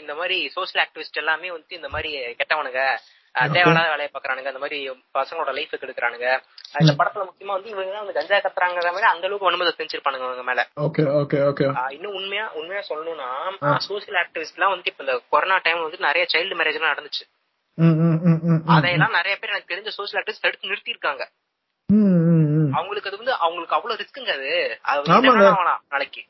இந்த 0.02 0.12
மாதிரி 0.14 0.36
சோசியல் 0.56 0.82
ஆக்டிவிஸ்ட் 0.84 1.22
எல்லாமே 1.22 1.48
வந்து 1.54 1.78
இந்த 1.78 1.88
மாதிரி 1.94 2.10
கெட்டவனுங்க 2.40 2.82
தேவையில்லாத 3.34 3.90
வேலையை 3.92 4.10
பாக்குறானுங்க. 4.12 4.50
இந்த 4.52 4.62
மாதிரி 4.62 4.78
பசங்களோட 5.14 5.50
லைஃப் 5.56 5.74
கெடுக்குறானுங்க 5.74 6.28
இந்த 6.80 6.92
படத்துல 7.00 7.26
முக்கியமா 7.28 7.56
வந்து 7.56 7.72
இவங்க 7.72 7.98
வந்து 8.00 8.16
கஞ்சா 8.16 8.38
கத்துறாங்கிற 8.38 8.90
மாதிரி 8.94 9.08
அந்த 9.10 9.26
அளவுக்கு 9.28 9.48
ஒன்பது 9.50 9.78
செஞ்சிருப்பானுங்க 9.80 10.26
அவங்க 10.28 10.44
மேல. 10.48 10.62
இன்னும் 11.96 12.16
உண்மையா 12.20 12.46
உண்மையா 12.60 12.82
சொல்லணும்னா 12.90 13.28
சோசியல் 13.88 14.20
ஆக்டிவிஸ்ட் 14.22 14.56
எல்லாம் 14.58 14.74
வந்து 14.74 14.90
இப்ப 14.92 15.04
இந்த 15.06 15.16
கொரோனா 15.34 15.58
டைம் 15.66 15.84
வந்து 15.86 16.06
நிறைய 16.08 16.24
சைல்டு 16.34 16.58
மேரேஜ் 16.60 16.78
எல்லாம் 16.80 16.94
நடந்துச்சு. 16.94 17.24
அதையெல்லாம் 18.74 19.16
நிறைய 19.18 19.34
பேர் 19.40 19.50
எனக்கு 19.50 19.70
தெரிஞ்ச 19.74 19.90
சோசியல் 19.98 20.20
ஆக்டிவிஸ்ட் 20.20 20.44
தடுத்து 20.46 20.70
நிறுத்தி 20.70 20.90
இருக்காங்க. 20.90 21.22
அவங்களுக்கு 22.78 23.10
அது 23.10 23.20
வந்து 23.20 23.34
அவங்களுக்கு 23.44 23.76
அவ்வளவு 23.76 24.00
ரிஸ்க்குங்க 24.00 24.32
அது. 24.38 24.50
நாளைக்கு. 25.90 26.22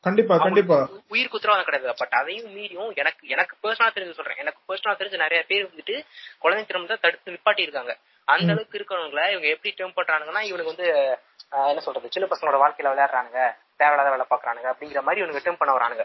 கண்டிப்பா 0.00 0.36
கண்டிப்பா. 0.36 0.88
உயிர் 1.08 1.28
குத்துறவாதம் 1.32 1.66
கிடையாது. 1.66 1.94
பட் 1.98 2.14
அதையும் 2.20 2.52
மீறியும் 2.52 2.92
எனக்கு 2.94 3.28
எனக்கு 3.28 3.54
பர்சனலா 3.62 3.90
தெரிஞ்சு 3.96 4.16
சொல்றேன். 4.18 4.40
எனக்கு 4.44 4.60
பர்சனலா 4.68 4.94
தெரிஞ்ச 5.00 5.16
நிறைய 5.16 5.44
பேர் 5.48 5.68
வந்துட்டு 5.68 5.96
குழந்தை 6.38 6.64
திரும்ப 6.66 6.96
தடுத்து 6.96 7.34
நிப்பாட்டி 7.34 7.62
இருக்காங்க 7.66 7.94
அந்த 8.24 8.52
அளவுக்கு 8.52 8.78
இருக்கிறவங்கள 8.78 9.22
இவங்க 9.30 9.48
எப்படி 9.48 9.74
டேர்ம் 9.78 9.96
பண்றாங்கன்னா 9.96 10.42
இவனுக்கு 10.50 10.72
வந்து 10.74 10.88
என்ன 11.66 11.80
சொல்றது 11.80 12.10
சின்ன 12.10 12.28
பசங்களோட 12.32 12.58
வாழ்க்கையில 12.62 12.90
விளையாடுறானுங்க 12.92 13.40
தேவையில்லாத 13.76 14.10
வேலை 14.10 14.26
பாக்குறானுங்க 14.30 14.68
அப்படிங்கிற 14.72 15.02
மாதிரி 15.02 15.22
இவனுக்கு 15.22 15.44
டேர்ம் 15.44 15.60
பண்ண 15.60 15.72
வரானுங்க. 15.78 16.04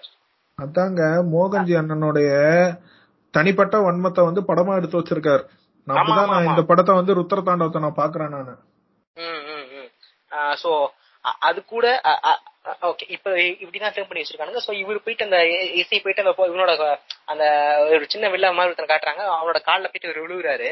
அதாங்க 0.58 1.02
மோகன்ஜி 1.34 1.74
அண்ணனுடைய 1.82 2.30
தனிப்பட்ட 3.38 3.78
வன்மத்தை 3.88 4.22
வந்து 4.30 4.42
படமா 4.50 4.76
எடுத்து 4.80 5.00
வச்சிருக்காரு. 5.00 5.44
நான் 5.88 5.98
அப்படிதான் 5.98 6.32
நான். 6.34 6.50
இந்த 6.52 6.64
படத்தை 6.70 6.94
வந்து 7.00 7.18
ருத்ர 7.20 7.42
தாண்டவத்தை 7.50 7.82
நான். 7.84 8.00
பாக்குறேன் 8.04 8.34
நானு 8.38 8.56
சோ 10.62 10.72
அது 11.48 11.60
கூட 11.74 11.86
ஓகே 12.90 13.06
இப்ப 13.16 13.28
இப்படிதான் 13.62 13.94
டேர்ம் 13.96 14.10
பண்ணி 14.10 14.22
வச்சிருக்கானுங்க. 14.24 14.62
சோ 14.66 14.72
இவரு 14.82 15.00
போயிட்டு 15.04 15.28
அந்த 15.28 15.40
இசை 15.82 15.98
போயிட்டு 16.04 16.24
அந்த 16.24 16.34
இவனோட 16.50 16.72
அந்த 17.32 17.46
ஒரு 17.94 18.06
சின்ன 18.14 18.30
வில்ல 18.34 18.52
மாதிரி 18.58 18.72
ஒருத்தனை 18.72 18.90
காட்டுறாங்க. 18.92 19.24
அவனோட 19.38 19.60
கால்ல 19.70 19.90
போயிட்டு 19.92 20.10
இவரு 20.10 20.26
விழுகுறாரு 20.26 20.70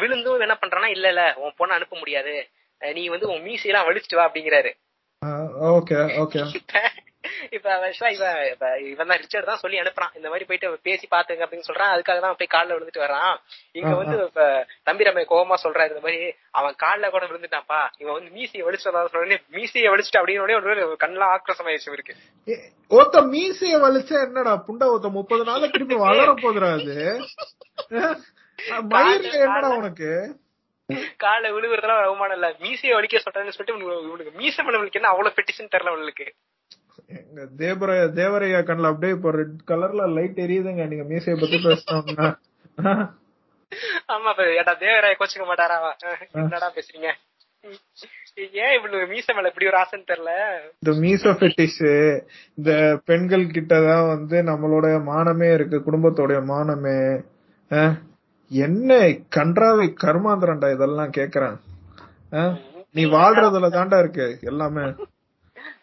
விழுந்தும் 0.00 0.44
என்ன 0.46 0.56
பண்றானா 0.60 0.88
இல்ல 0.96 1.06
இல்ல 1.12 1.22
உன் 1.42 1.56
பொண்ணை 1.60 1.76
அனுப்ப 1.76 1.96
முடியாது. 2.02 2.34
நீ 2.80 3.02
வந்து 3.14 3.26
உன் 3.32 3.44
மீசையெல்லாம் 3.46 3.88
வலிச்சுட்டு 3.88 4.18
வா 4.18 4.26
அப்படிங்கிறாரு. 4.28 4.72
ஓகே 5.78 5.98
ஓகே 6.24 6.40
இப்ப 7.52 7.66
actually 7.80 8.12
இவன் 8.14 8.38
இவன் 8.86 9.10
தான் 9.10 9.20
ரிச்சர்ட் 9.20 9.48
தான் 9.48 9.60
சொல்லி 9.60 9.80
அனுப்புறான். 9.80 10.12
இந்த 10.14 10.28
மாதிரி 10.28 10.46
போயிட்டு 10.48 10.68
பேசி 10.86 11.06
பாத்துங்க 11.10 11.44
அப்படின்னு 11.44 11.68
சொல்றான். 11.68 11.92
அதுக்காக 11.94 12.20
தான் 12.20 12.38
போய் 12.38 12.54
கால்ல 12.54 12.76
விழுந்துட்டு 12.76 13.04
வரான் 13.04 13.34
இங்க 13.74 13.92
வந்து 13.94 14.16
இப்ப 14.26 14.46
தம்பி 14.84 15.08
ரமே 15.08 15.24
கோவமா 15.30 15.58
சொல்றாரு 15.64 15.92
இந்த 15.92 16.04
மாதிரி 16.04 16.20
அவன் 16.54 16.76
கால்ல 16.84 17.10
கூட 17.10 17.24
விழுந்துட்டான்ப்பா. 17.26 17.80
இவன் 18.02 18.16
வந்து 18.18 18.32
மீசையை 18.36 18.64
வலிச்சுட்டு 18.66 18.84
சொன்னே 19.16 19.38
மீசையை 19.56 19.90
வலிச்சுட்டு 19.92 20.20
அப்படின்னு 20.20 20.56
ஒரு 20.86 21.02
கண்ணெல்லாம் 21.02 21.34
ஆக்ரோஷம் 21.36 21.68
ஆயிடுச்சு 21.68 21.90
இவருக்கு. 21.92 22.16
ஏ, 22.48 22.56
ஒருத்த 22.90 23.22
மீசைய 23.32 23.76
வலிச்சா 23.84 24.16
என்னடா 24.26 24.54
புண்டை 24.66 24.88
ஒருத்த 24.92 25.10
முப்பது 25.16 25.44
நாள்ல 25.48 25.70
திருப்பி 25.74 25.98
வளர 26.02 26.30
போதுடா 26.42 26.70
அது? 26.78 26.96
என்னடா 29.38 29.70
உனக்கு? 29.78 30.10
கால்ல 31.22 31.46
விழுகுறதுலாம் 31.54 32.02
அவமானம் 32.02 32.36
இல்ல. 32.36 32.48
மீசையை 32.62 32.92
வலிக்க 32.96 33.22
சொல்றேன்னு 33.22 33.54
சொல்லிட்டு 33.54 33.74
இவனுக்கு 33.76 34.08
இவனுக்கு 34.08 34.32
மீசை 34.38 34.64
மேல 34.64 34.80
வலிக்கணும் 34.80 35.12
அவ்வளவு 35.12 35.36
பெட்டிஷன் 35.38 35.72
தெரியல 35.72 35.92
அவளுக்கு 35.92 36.26
எங்க 37.10 37.40
தேவர 37.60 37.90
தேவரையா 38.18 38.60
கண்ணுல 38.68 38.90
அப்படியே 38.92 39.14
இப்போ 39.16 39.30
ரெட் 39.30 39.58
கலர்ல 39.70 40.06
லைட் 40.16 40.38
எரியுதுங்க. 40.46 40.84
நீங்க 40.90 41.04
மீசைய 41.12 41.36
பத்தி 41.42 41.58
பேசணும்னா 41.66 42.28
ஆமா 44.14 44.30
ஏடா 44.60 44.72
தேவராய 44.82 45.14
கோச்சுக்க 45.18 45.44
மாட்டாரா? 45.48 45.76
என்னடா 46.42 46.68
பேசுறீங்க? 46.76 47.08
ஏன் 48.62 48.74
இவ்வளவு 48.76 49.06
மீச 49.12 49.34
மேல 49.34 49.50
இப்படி 49.50 49.68
ஒரு 49.70 49.78
ஆசைன்னு 49.82 50.10
தெரியல? 50.10 50.32
இந்த 50.82 50.92
மீசோ 51.02 51.30
ஃபெட்டிஷ் 51.38 51.80
இந்த 52.58 52.72
பெண்கள் 53.04 53.44
கிட்டதான் 53.46 54.06
வந்து 54.08 54.36
நம்மளோட 54.42 54.88
மானமே 55.10 55.48
இருக்கு 55.54 55.78
குடும்பத்தோட 55.88 56.38
மானமே. 56.52 56.98
என்ன 58.50 58.90
கன்றாவை 59.36 59.86
கர்மாந்திரண்டா 60.04 60.70
இதெல்லாம் 60.72 61.16
கேக்குறேன்? 61.18 61.56
நீ 62.90 63.04
வாழ்றதுல 63.16 63.70
தாண்டா 63.78 63.98
இருக்கு 63.98 64.26
எல்லாமே. 64.42 64.84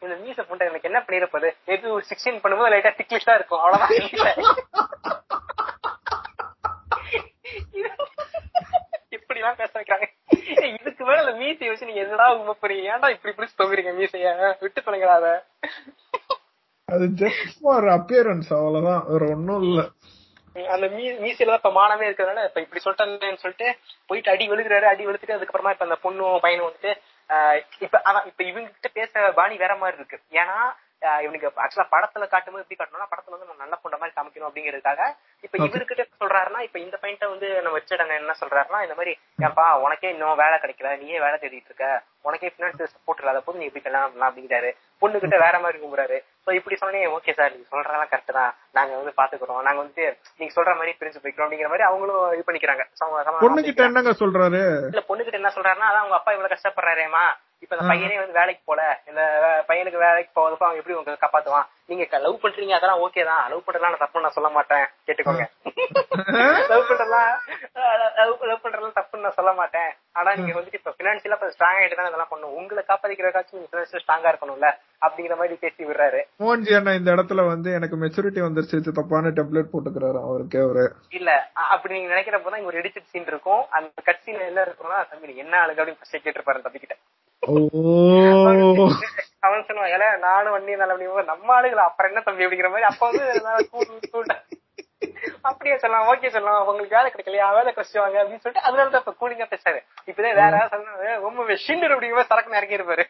இந்த 0.02 0.15
மீச 0.22 0.39
புண்டை 0.43 0.67
எனக்கு 0.67 0.89
என்ன 0.89 1.02
பண்ணிருப்பது 1.02 1.50
மேபி 1.67 1.88
ஒரு 1.89 2.06
சிக்ஸ்டீன் 2.10 2.41
பண்ணும்போது 2.43 2.74
லைட்டா 2.74 2.93
திக்லிஷா 2.98 3.36
இருக்கும். 3.36 3.62
அவ்வளவுதான். 3.62 3.93
இப்படி 9.15 9.39
எல்லாம் 9.39 9.58
பேச 9.58 9.72
வைக்கிறாங்க. 9.76 10.08
இதுக்கு 10.76 11.04
மேல 11.06 11.32
மீசையை 11.34 11.69
வச்சு 11.69 11.86
நீங்க 11.86 12.02
என்னடா 12.02 12.28
உங்க 12.34 12.54
போறீங்க 12.62 12.91
ஏன்டா 12.91 13.10
இப்படி 13.10 13.34
இப்படி 13.34 13.50
தொங்குறீங்க 13.58 13.91
மீசைய? 13.98 14.30
விட்டு 14.62 14.80
தொலைங்களா 14.82 15.17
அத 15.17 15.30
அது 16.88 17.06
ஜஸ்ட் 17.22 17.46
ஃபார் 17.58 17.86
அப்பியரன்ஸ் 17.93 18.50
அவ்வளவுதான். 18.56 19.04
வேற 19.10 19.26
ஒண்ணும் 19.34 19.63
இல்ல. 19.63 19.82
அந்த 20.69 20.88
மீசையில 21.22 21.56
இப்ப 21.60 21.69
மானமே 21.72 22.08
இருக்கிறதுனால 22.08 22.43
இப்ப 22.46 22.62
இப்படி 22.62 22.82
சொல்லிட்டேன்னு 22.84 23.41
சொல்லிட்டு 23.43 23.67
போயிட்டு 24.10 24.32
அடி 24.32 24.46
விழுகிறாரு 24.50 24.86
அடி 24.86 25.04
விழுத்துட்டு 25.06 25.38
அதுக்கப்புறமா 25.38 25.72
இப்ப 25.72 25.88
அந்த 25.88 25.98
பொண்ணும் 26.04 26.43
பையனும் 26.43 26.67
வந்துட்டு 26.67 26.91
இப்ப 27.79 28.01
அதான் 28.05 28.25
இப்ப 28.25 28.43
இவங்க 28.43 28.69
கிட்ட 28.69 28.89
பேச 28.93 29.31
பாணி 29.31 29.55
வேற 29.57 29.75
மாதிரி 29.75 29.97
இருக்கு. 29.97 30.17
ஏன்னா 30.31 30.57
இவனுக்கு 31.21 31.51
ஆக்சுவலா 31.57 31.87
படத்துல 31.91 32.27
காட்டும்போது 32.27 32.63
எப்படி 32.63 32.77
காட்டணும்னா 32.77 33.09
படத்துல 33.11 33.33
வந்து 33.33 33.45
நம்ம 33.45 33.61
நல்ல 33.61 33.75
பொண்ண 33.83 33.95
மாதிரி 33.97 34.15
காமிக்கணும் 34.15 34.49
அப்படிங்கிறதுக்காக 34.49 35.01
இப்ப 35.43 35.55
Okay. 35.55 35.67
இவர்கிட்ட 35.67 36.03
சொல்றாருன்னா 36.21 36.59
இப்ப 36.59 36.79
இந்த 36.79 36.95
பையன்ட்ட 37.01 37.29
வந்து 37.29 37.47
நம்ம 37.61 37.77
வச்சிடங்க 37.77 38.13
என்ன 38.15 38.35
சொல்றாருன்னா 38.41 38.79
இந்த 38.81 38.95
மாதிரி 38.95 39.13
ஏன்பா 39.39 39.65
உனக்கே 39.81 40.09
இன்னும் 40.09 40.35
வேலை 40.35 40.57
கிடைக்கல 40.57 40.97
நீயே 40.97 41.19
வேலை 41.19 41.37
தேடிட்டு 41.37 41.69
இருக்க 41.71 41.87
உனக்கே 42.25 42.51
பினான்சியல் 42.53 42.91
சப்போர்ட் 42.93 43.21
இல்லாத 43.21 43.39
போது 43.39 43.59
நீ 43.59 43.65
எப்படி 43.65 43.83
கல்யாணம் 43.83 44.09
பண்ணலாம் 44.09 44.31
அப்படிங்கிறாரு. 44.31 44.69
பொண்ணு 45.01 45.19
கிட்ட 45.19 45.37
வேற 45.37 45.59
மாதிரி 45.59 45.77
கும்புறாரு. 45.79 46.17
சோ 46.45 46.53
இப்படி 46.53 46.75
சொன்னே 46.75 47.01
ஓகே 47.15 47.33
சார் 47.33 47.53
நீங்க 47.53 47.67
சொல்றதெல்லாம் 47.71 48.11
கரெக்ட் 48.11 48.37
தான். 48.37 48.51
நாங்க 48.71 48.93
வந்து 48.95 49.13
பாத்துக்கிறோம். 49.17 49.61
நாங்க 49.61 49.79
வந்து 49.79 50.03
நீங்க 50.37 50.53
சொல்ற 50.55 50.73
மாதிரி 50.75 50.93
பிரிஞ்சு 50.99 51.23
போய்க்கிறோம் 51.23 51.47
அப்படிங்கிற 51.47 51.67
மாதிரி 51.67 51.83
அவங்களும் 51.83 52.33
இது 52.33 52.47
பண்ணிக்கிறாங்க. 52.47 52.85
சம- 52.91 53.23
சமாதானம் 53.23 53.43
பொண்ணு 53.45 53.63
கிட்ட 53.63 53.83
என்னங்க 53.83 54.13
சொல்றாரு? 54.21 54.61
இல்ல 54.87 55.03
பொண்ணு 55.03 55.23
கிட்ட 55.23 55.41
என்ன 55.41 55.53
சொல்றாருன்னா 55.55 55.89
அதான் 55.89 56.03
அவங்க 56.03 56.15
அப்பா 56.15 56.31
இவ்வளவு 56.31 56.53
கஷ்டப்படுறாரேமா 56.55 57.25
இப்ப 57.63 57.76
இந்த 57.76 57.86
ஆ. 57.86 57.91
பையனே 57.91 58.17
வந்து 58.17 58.34
வேலைக்கு 58.34 58.63
போல 58.65 58.82
இந்த 59.08 59.21
பையனுக்கு 59.67 59.99
வேலைக்கு 59.99 60.32
போவதுக்கு 60.36 60.65
அவன் 60.65 60.80
எப்படி 60.80 60.95
உங்களுக்கு 60.95 61.23
காப்பாத்துவான் 61.26 61.67
நீங்க 61.89 62.19
லவ் 62.26 62.41
பண்றீங்க 62.43 62.74
அதெல்லாம் 62.76 63.02
ஓகே 63.06 63.24
தான். 63.30 63.41
லவ் 63.52 63.63
பண்றதுலாம் 63.65 63.93
நான் 63.93 64.04
தப்பு 64.04 64.24
நான் 64.26 64.36
சொல்ல 64.36 64.50
மாட்டேன். 64.50 64.86
கேட்டுக்கோங்க. 65.08 65.46
லவ் 66.72 66.88
பண்றதெல்லாம் 66.89 67.32
லவ் 68.43 68.62
பண்றதெல்லாம் 68.63 68.98
தப்புன்னு 68.98 69.26
நான் 69.26 69.38
சொல்ல 69.38 69.52
மாட்டேன். 69.54 69.89
ஆனா 70.15 70.30
நீங்க 70.38 70.54
வந்துட்டு 70.58 70.80
இப்ப 70.80 70.93
பினான்சியலா 71.00 71.38
இப்ப 71.38 71.50
ஸ்ட்ராங் 71.56 71.80
ஆயிட்டு 71.80 71.98
தான் 72.00 72.10
இதெல்லாம் 72.10 72.32
பண்ணும். 72.32 72.56
உங்களை 72.60 72.84
காப்பாத்திக்கிறதுக்காச்சும் 72.84 73.58
நீங்க 73.58 73.72
பினான்சியல் 73.74 74.04
ஸ்ட்ராங்கா 74.04 74.32
இருக்கணும்ல? 74.34 74.69
அப்படிங்கிற 75.02 75.36
மாதிரி 75.36 75.56
பேசி 75.56 75.82
விடுறாரு. 75.84 76.19
மோகன்ஜி 76.39 76.74
அண்ணா 76.78 76.93
இந்த 76.93 77.10
இடத்துல 77.15 77.43
வந்து 77.48 77.69
எனக்கு 77.72 77.98
மெச்சூரிட்டி 78.04 78.41
வந்துருச்சு. 78.46 78.72
தப்பான 79.00 79.34
டெம்ப்ளேட் 79.39 79.74
போட்டுக்கிறாரு 79.74 80.19
அவருக்கு 80.24 80.60
அவரு. 80.62 80.86
இல்ல 81.12 81.30
அப்படி 81.74 81.96
நீங்க 81.96 82.12
நினைக்கிறப்ப 82.13 82.50
தான் 82.50 82.62
இங்க 82.62 82.72
ஒரு 82.74 82.82
எடிட்டட் 82.82 83.12
சீன் 83.12 83.30
இருக்கும். 83.34 83.63
அந்த 83.72 84.02
கட்சியில 84.08 84.48
என்ன 84.52 84.63
இருக்கும்னா 84.67 85.00
தம்பி 85.12 85.43
என்ன 85.46 85.56
ஆளுங்க 85.62 85.82
அப்படின்னு 85.84 86.26
கேட்டிருப்பாரு 86.26 86.65
தம்பி 86.67 86.80
கிட்ட 86.80 86.98
ஓ. 87.43 87.54
அவன் 89.43 89.65
சொல்லுவான் 89.67 89.93
ஏல 89.95 90.06
நானும் 90.23 90.53
வண்டி 90.56 90.75
நல்ல 90.75 90.93
அப்படி 90.95 91.29
நம்ம 91.32 91.53
ஆளுங்களா? 91.56 91.86
அப்புறம் 91.89 92.12
என்ன 92.12 92.23
தம்பி 92.27 92.45
அப்படிங்கிற 92.45 92.69
மாதிரி? 92.73 92.89
அப்ப 92.91 93.10
வந்து 93.10 93.23
அப்படியே 95.49 95.75
சொல்லலாம் 95.77 96.10
ஓகே 96.12 96.29
சொல்லலாம். 96.29 96.67
உங்களுக்கு 96.69 96.97
வேலை 96.97 97.10
கிடைக்கலையா? 97.12 97.47
வேலை 97.56 97.71
கிடைச்சுவாங்க 97.71 98.17
அப்படின்னு 98.21 98.43
சொல்லிட்டு 98.43 98.67
அதனால 98.67 98.89
தான் 98.89 99.03
இப்ப 99.03 99.13
கூலிங்கா 99.21 99.47
பேசாரு 99.51 99.79
இப்பதான் 100.10 100.38
வேற 100.38 100.45
யாராவது 100.49 100.73
சொன்னா 100.75 101.15
ரொம்ப 101.25 101.58
ஷிண்டர் 101.65 101.93
அப்படிங்கிற 101.93 102.17
மாதிரி 102.17 102.32
சரக்கு 102.32 102.60
இறங்கி 102.60 102.79
இருப்பாரு 102.79 103.06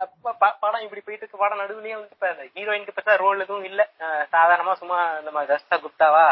அப்ப 0.00 0.32
படம் 0.62 0.84
இப்படி 0.84 1.00
போயிட்டு 1.00 1.24
இருக்கு. 1.24 1.40
படம் 1.42 1.60
நடுவுலயே 1.60 1.96
வந்து 1.96 2.14
இப்ப 2.16 2.26
அந்த 2.28 2.44
ஹீரோயினுக்கு 2.54 2.94
பெருசா 2.96 3.14
ரோல் 3.22 3.42
எதுவும் 3.44 3.66
இல்ல. 3.70 3.80
சாதாரணமா 4.34 4.72
சும்மா 4.80 4.98
நம்ம 5.26 5.42
ரஸ்தா 5.50 5.76
குப்தாவா? 5.82 6.24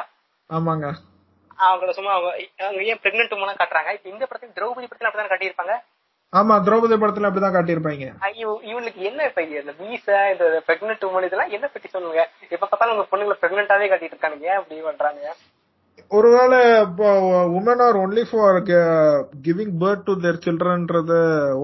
ஆமாங்க. 0.50 0.86
அவங்கள 1.58 1.92
சும்மா 1.98 2.12
அவங்க 2.14 2.30
அவங்க 2.64 2.82
ஏன் 2.90 3.00
பிரெக்னென்ட் 3.02 3.34
உமனா 3.36 3.54
காட்டுறாங்க? 3.58 3.92
இப்ப 3.96 4.08
இந்த 4.08 4.24
படத்துல 4.26 4.56
திரௌபதி 4.56 4.88
படத்துல 4.88 5.08
அப்படிதான் 5.08 5.32
காட்டியிருப்பாங்க? 5.32 5.74
ஆமா 6.36 6.60
திரௌபதி 6.60 6.96
படத்துல 6.96 7.28
அப்படிதான் 7.28 7.54
காட்டியிருப்பாங்க. 7.56 8.12
ஐயோ 8.18 8.60
இவனுக்கு 8.62 9.02
என்ன 9.02 9.24
இப்ப 9.24 9.42
இந்த 9.42 9.74
மீச 9.80 10.30
இந்த 10.32 10.62
பிரெக்னென்ட் 10.66 11.04
உமன் 11.04 11.24
இதெல்லாம் 11.24 11.50
என்ன 11.50 11.66
பத்தி 11.66 11.88
சொல்லுங்க? 11.88 12.28
எப்ப 12.48 12.66
பார்த்தாலும் 12.66 12.96
உங்க 12.96 13.16
பொண்ணுங்களை 13.16 13.44
பிரெக்னென்டாவே 13.44 13.88
காட்டிட்டு 13.88 14.16
இருக்கானுங்க. 14.16 14.40
ஏன் 14.40 14.56
அப்படி 14.56 14.80
பண்றாங்க? 14.80 15.34
ஒருவேளை 16.08 16.80
இப்போ 16.80 17.20
women 17.46 17.82
are 17.82 17.96
only 17.96 18.24
for 18.30 18.62
giving 19.42 19.72
birth 19.80 20.02
to 20.04 20.20
their 20.20 20.38
சில்ட்ரன்றத 20.44 21.12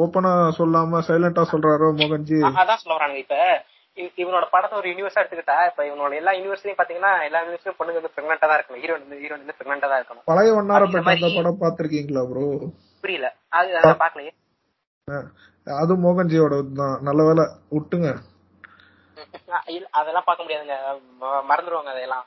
ஓப்பனா 0.03 0.51
சொல்லாம 0.59 1.01
சைலண்டா 1.09 1.45
சொல்றாரோ 1.53 1.91
மோகன்ஜி? 1.93 2.41
அதான் 2.41 2.75
சொல்ல 2.75 3.07
வரானுங்க 3.07 3.17
இப்ப. 3.17 3.65
இவ- 3.95 4.11
இவனோட 4.17 4.47
படத்தை 4.51 4.79
ஒரு 4.79 4.89
யூனிவர்ஸா 4.89 5.19
எடுத்துக்கிட்டா 5.19 5.67
இப்ப 5.67 5.85
இவனோட 5.85 6.15
எல்லா 6.15 6.33
யூனிவர்ஸ்லயும் 6.33 6.79
பாத்தீங்கன்னா 6.79 7.25
எல்லா 7.25 7.43
யூனிவர்ஸ்லயும் 7.43 7.77
பொண்ணுங்க 7.79 8.01
வந்து 8.01 8.11
பிரெக்னெண்டா 8.17 8.39
தான் 8.39 8.61
இருக்கணும். 8.61 8.83
ஹீரோயின் 8.83 9.09
வந்து 9.09 9.17
ஹீரோயின் 9.17 9.45
வந்து 9.47 9.55
பிரெக்னெண்டா 9.59 9.89
தான் 9.89 10.03
இருக்கணும். 10.03 10.23
பழைய 10.25 10.53
மாதிரி- 10.53 11.37
படம் 11.37 11.61
பாத்திருக்கீங்களா 11.61 12.29
ப்ரோ 12.29 12.61
புரியல. 13.01 13.35
அதை 13.49 13.73
பாக்கலையே 13.73 14.31
அது 15.67 15.93
மோகன்ஜியோட 15.97 16.55
தான். 16.73 17.03
நல்ல 17.03 17.21
வேலை 17.25 17.45
விட்டுங்க. 17.71 18.09
அதெல்லாம் 19.91 20.27
பார்க்க 20.27 20.45
முடியாதுங்க. 20.45 20.77
ம- 21.21 21.43
மறந்துருவாங்க 21.51 21.91
அதெல்லாம் 21.95 22.25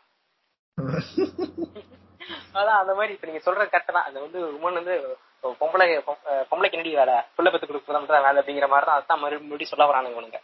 அதான் 2.54 2.80
அந்த 2.82 2.94
மாதிரி 2.94 3.14
இப்ப 3.14 3.28
நீங்க 3.28 3.42
சொல்றது 3.42 3.70
கரெக்ட் 3.72 3.94
தான். 3.94 4.04
அது 4.04 4.22
வந்து 4.22 4.40
உமன் 4.52 4.78
வந்து 4.80 4.96
பொம்பளை 5.44 5.88
பொ- 6.08 6.22
பொம்பளைக்கு 6.52 6.78
என்னடி 6.78 6.96
வேலை. 6.96 7.16
புள்ள 7.38 7.52
பத்து 7.52 7.68
கொடுக்குறது 7.68 8.08
வேலை 8.08 8.42
அப்படிங்கிற 8.42 8.68
மாதிரி 8.70 8.88
தான் 8.88 9.00
அதான் 9.00 9.22
மறுபடியும் 9.22 9.72
சொல்ல 9.72 9.86
வரானுங்க 9.86 10.20
உனக்கு 10.22 10.40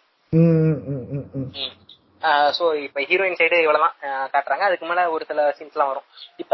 சோ 2.57 2.65
இப்ப 2.83 3.01
ஹீரோயின் 3.01 3.39
சைடு 3.39 3.57
இவ்வளவுதான் 3.59 3.95
அஹ் 4.07 4.29
காட்டுறாங்க. 4.33 4.63
அதுக்கு 4.63 4.85
மேல 4.85 5.01
ஒரு 5.11 5.23
சில 5.25 5.45
சீன்ஸ் 5.57 5.75
எல்லாம் 5.75 5.91
வரும். 5.91 6.07
இப்ப 6.37 6.53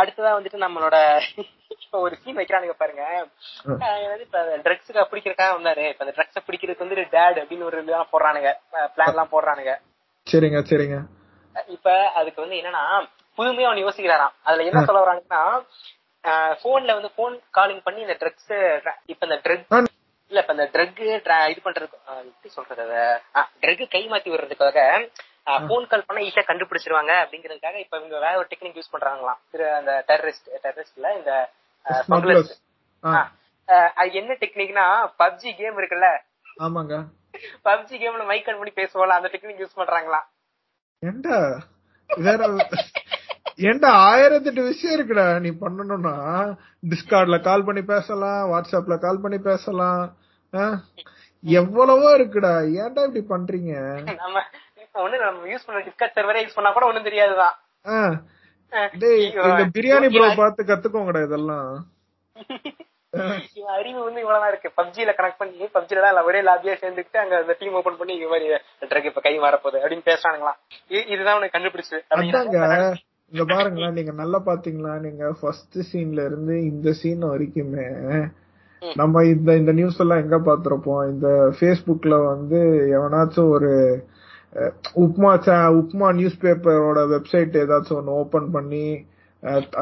அடுத்ததா 0.00 0.32
வந்துட்டு 0.36 0.58
நம்மளோட 0.58 0.96
இப்ப 1.76 1.98
ஒரு 2.00 2.14
சீன் 2.16 2.38
வைக்கிறானுங்க 2.38 2.74
பாருங்க. 2.76 3.04
என்னது 3.98 4.24
இப்ப 4.26 4.40
ட்ரக்ஸுக்கு 4.64 5.10
பிடிக்கிறக்காக 5.10 5.52
வந்தாரு. 5.58 5.84
இப்ப 5.88 6.04
அந்த 6.04 6.14
ட்ரக்ஸ 6.16 6.40
பிடிக்கிறதுக்கு 6.46 6.86
வந்து 6.86 7.06
டேட் 7.14 7.40
அப்படின்னு 7.42 7.64
ஒரு 7.64 7.82
இதெல்லாம் 7.82 8.10
போடுறானுங்க. 8.12 8.52
பிளான் 8.94 9.12
எல்லாம் 9.12 9.32
போடுறானுங்க. 9.32 9.74
சரிங்க 10.26 10.60
சரிங்க. 10.70 10.96
இப்ப 11.68 11.90
அதுக்கு 12.12 12.40
வந்து 12.40 12.58
என்னன்னா 12.60 12.82
புதுமையா 13.38 13.68
அவன் 13.68 13.84
யோசிக்கிறாராம். 13.84 14.34
அதுல 14.44 14.64
என்ன 14.64 14.80
சொல்ல 14.84 15.02
வராங்கன்னா 15.04 15.42
போன்ல 16.62 16.94
வந்து 16.94 17.10
போன் 17.14 17.34
காலிங் 17.50 17.82
பண்ணி 17.82 18.00
இந்த 18.00 18.16
ட்ரக்ஸ் 18.20 18.52
இப்ப 19.06 19.22
இந்த 19.26 19.38
ட்ரக் 19.44 19.64
ஆ, 19.72 19.78
இல்ல 20.30 20.40
இப்ப 20.40 20.52
இந்த 20.52 20.66
ட்ரக் 20.72 21.00
இது 21.50 21.60
பண்றதுக்கு 21.64 21.98
ஆஹ் 22.06 22.22
எப்படி 22.24 22.50
சொல்றது 22.50 22.96
ட்ரக் 23.62 23.84
கை 23.88 24.02
மாத்தி 24.10 24.28
விடுறதுக்காக 24.32 24.80
போன் 25.68 25.86
கால் 25.86 26.06
பண்ண 26.06 26.20
ஈஸியா 26.20 26.42
கண்டுபிடிச்சிருவாங்க 26.46 27.12
அப்படிங்கறதுக்காக 27.22 27.76
இப்ப 27.76 27.96
இவங்க 27.96 28.16
வேற 28.18 28.34
ஒரு 28.36 28.48
டெக்னிக் 28.50 28.78
யூஸ் 28.78 28.94
பண்றாங்களாம். 28.94 29.38
அந்த 29.78 29.92
டெரரிஸ்ட் 30.08 30.50
டெரரிஸ்ட்ல 30.64 31.12
இந்த 31.18 31.32
அது 33.96 34.10
என்ன 34.12 34.32
டெக்னிக்னா 34.42 34.84
பப்ஜி 35.18 35.50
கேம் 35.56 35.78
இருக்குல்ல? 35.78 36.08
ஆமாங்க. 36.58 36.94
பப்ஜி 37.64 37.96
கேம்ல 38.02 38.24
மைக் 38.24 38.48
ஆன் 38.48 38.58
பண்ணி 38.58 38.72
பேசுவோம்ல 38.76 39.18
அந்த 39.18 39.30
டெக்னிக் 39.32 39.62
யூஸ் 39.62 39.78
பண்றாங்களாம். 39.80 40.26
ஏண்டா 43.62 43.64
வேற 43.64 43.70
ஏண்டா 43.70 43.90
ஆயிரத்தி 44.08 44.48
எட்டு 44.50 44.62
விஷயம் 44.68 44.94
இருக்குடா 44.96 45.26
நீ 45.44 45.50
பண்ணணும்னா 45.62 46.14
டிஸ்கார்ட்ல 46.84 47.36
கால் 47.42 47.66
பண்ணி 47.66 47.82
பேசலாம் 47.92 48.40
வாட்ஸ்அப்ல 48.52 48.96
கால் 48.98 49.22
பண்ணி 49.22 49.38
பேசலாம்? 49.48 50.02
எவ்வளவோ 51.44 52.08
இருக்குடா 52.18 52.52
ஏன்டா 52.78 53.02
இப்படி 53.08 53.22
பண்றீங்க? 53.28 53.72
நம்ம 54.20 54.42
இப்ப 54.84 55.02
ஒண்ணு 55.04 55.18
நம்ம 55.22 55.48
யூஸ் 55.52 55.66
பண்ண 55.66 55.80
சர்வரே 56.16 56.42
யூஸ் 56.44 56.56
பண்ணா 56.56 56.72
கூட 56.72 56.86
ஒண்ணும் 56.86 57.08
தெரியாதுதான் 57.08 57.56
டேய் 59.02 59.22
இந்த 59.48 59.64
பிரியாணி 59.76 60.08
ப்ரோ 60.08 60.28
பார்த்து 60.36 60.70
கத்துக்கோங்கடா 60.70 61.22
இதெல்லாம். 61.24 61.70
அறிவு 63.74 64.00
வந்து 64.04 64.20
இவ்வளவுதான் 64.20 64.50
இருக்கு. 64.50 64.70
பப்ஜில 64.78 65.12
கனெக்ட் 65.14 65.40
பண்ணி 65.40 65.66
பப்ஜில 65.76 66.02
தான் 66.02 66.26
ஒரே 66.26 66.40
லாபியா 66.42 66.74
சேர்ந்துக்கிட்டு 66.82 67.20
அங்க 67.22 67.34
அந்த 67.38 67.54
டீம் 67.60 67.76
ஓபன் 67.80 67.98
பண்ணி 68.00 68.14
மாதிரி 68.26 68.48
இப்ப 69.10 69.22
கை 69.22 69.34
மாறப்போகுது 69.38 69.80
அப்படின்னு 69.82 70.08
பேசுறானுங்களாம். 70.10 70.58
இ- 70.90 71.06
இதுதான் 71.14 71.38
உனக்கு 71.38 71.56
கண்டுபிடிச்சு 71.56 71.98
இங்க 73.32 73.44
பாருங்களேன் 73.44 73.96
நீங்க 73.96 74.12
நல்லா 74.12 74.38
பாத்தீங்களா? 74.46 74.92
நீங்க 75.00 75.24
ஃபர்ஸ்ட் 75.40 75.76
சீன்ல 75.88 76.20
இருந்து 76.28 76.54
இந்த 76.64 76.92
சீன் 76.92 77.24
வரைக்குமே 77.32 77.86
நம்ம 78.82 79.22
இந்த 79.24 79.50
இந்த 79.56 79.72
நியூஸ் 79.72 80.00
எல்லாம் 80.00 80.22
எங்க 80.24 80.36
பாத்திருப்போம்? 80.38 81.02
இந்த 81.12 81.28
Facebookல 81.60 82.16
வந்து 82.32 82.58
எவனாச்சும் 82.96 83.50
ஒரு 83.56 83.70
உப்மா 85.04 85.30
உப்மா 85.80 86.08
நியூஸ் 86.12 86.38
பேப்பரோட 86.44 87.00
வெப்சைட் 87.14 87.58
ஏதாச்சும் 87.62 87.98
ஒன்னு 88.00 88.16
ஓபன் 88.22 88.48
பண்ணி 88.50 88.84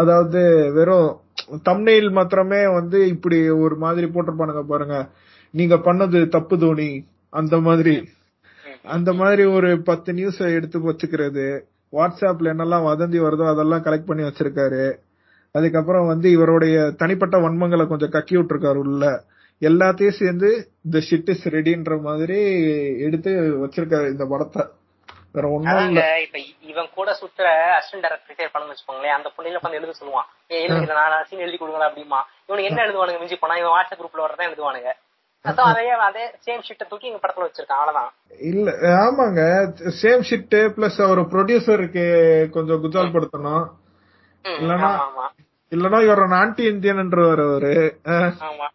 அதாவது 0.01 0.41
வெறும் 0.79 1.11
தம்னெயில் 1.69 2.11
மாத்திரமே 2.11 2.61
வந்து 2.79 2.99
இப்படி 3.15 3.39
ஒரு 3.65 3.77
மாதிரி 3.77 4.07
போட்டிருப்பானுங்க 4.07 4.65
பாருங்க. 4.73 4.97
நீங்க 5.55 5.77
பண்ணது 5.87 6.19
தப்பு 6.29 6.57
தோனி 6.59 6.91
அந்த 7.33 7.57
மாதிரி. 7.61 7.97
அந்த 8.97 9.11
மாதிரி 9.13 9.45
ஒரு 9.57 9.71
பத்து 9.83 10.11
நியூஸ் 10.13 10.41
எடுத்து 10.59 10.79
வச்சுக்கிறது. 10.89 11.47
வாட்ஸ்அப்ல 11.93 12.51
என்னெல்லாம் 12.53 12.87
வதந்தி 12.87 13.19
வருதோ 13.21 13.49
அதெல்லாம் 13.49 13.83
கலெக்ட் 13.83 14.07
பண்ணி 14.07 14.23
வச்சிருக்காரு. 14.23 14.97
அதுக்கப்புறம் 15.53 16.07
வந்து 16.07 16.31
இவருடைய 16.31 16.91
தனிப்பட்ட 16.91 17.39
வன்மங்களை 17.39 17.87
கொஞ்சம் 17.87 18.11
கக்கி 18.11 18.35
விட்டுருக்காரு 18.35 18.75
உள்ள. 18.75 19.23
எல்லாத்தையும் 19.61 20.17
சேர்ந்து 20.21 20.69
இந்த 20.85 20.99
ஷிட் 21.11 21.31
இஸ் 21.31 21.49
ரெடின்ற 21.49 22.01
மாதிரி 22.01 22.39
எடுத்து 22.99 23.31
வச்சிருக்காரு 23.67 24.07
இந்த 24.07 24.27
படத்தை. 24.27 24.67
வேற 25.33 25.49
ஒண்ணும் 25.49 25.87
இல்ல. 25.87 26.21
இப்ப 26.21 26.39
இவன் 26.61 26.89
கூட 26.95 27.17
சுத்துற 27.21 27.47
அசிஸ்டன்ட் 27.79 28.01
டைரக்டர் 28.01 28.37
ரிட்டையர் 28.37 28.53
பண்ணு 28.53 28.73
வச்சுக்கோங்களேன் 28.73 29.17
அந்த 29.19 29.33
பொண்ணுல 29.37 29.59
உட்காந்து 29.63 29.73
எழுத 29.73 29.93
சொல்லுவான். 30.01 30.53
ஏ 30.53 30.69
எழுதுங்க 30.69 30.93
நான் 30.93 31.25
சீன் 31.25 31.39
எழுதி 31.39 31.57
கொடுங்களா 31.57 31.89
அப்படிமா 31.89 32.21
இவனுக்கு 32.47 32.71
என்ன 32.71 32.83
எழுதுவானுங்க 32.83 33.19
மிஞ்சி 33.19 33.37
போனா? 33.37 33.57
இவன் 33.57 33.71
வாட்ஸ்அப் 33.71 34.01
குரூப்ல 34.01 34.21
வரதான் 34.21 34.51
எழுதுவானுங்க. 34.51 34.93
இல்ல 38.49 38.71
ஆமாங்க. 38.99 39.41
சேம் 40.01 40.25
ஷிட் 40.29 40.57
பிளஸ் 40.75 41.01
அவர் 41.03 41.21
ப்ரொடியூசருக்கு 41.33 42.05
கொஞ்சம் 42.51 42.83
குஜால் 42.83 43.15
படுத்தணும். 43.15 43.67
இல்லனா 44.45 44.91
இல்லனா 45.73 45.99
இவர் 46.03 46.35
ஆன்டி 46.35 46.65
இந்தியன்ன்றவர் 46.71 47.43
அவரு. 47.45 47.73
அஹ், 48.07 48.33
ஆமா. 48.49 48.67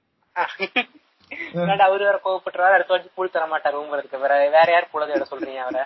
இல்லாட்டி 1.57 1.83
அவரு 1.83 2.03
வேற 2.03 2.17
கோவப்பட்டுருவாரு 2.23 2.73
அடுத்த 2.73 2.93
வாட்டி 2.93 3.09
பூல் 3.15 3.31
தர 3.31 3.45
மாட்டாரு 3.45 3.75
உங்களுக்கு 3.75 4.17
வேற 4.17 4.49
வேற 4.49 4.67
யார் 4.71 4.91
புலது 4.91 5.31
சொல்றீங்க 5.31 5.61
அவரை? 5.61 5.83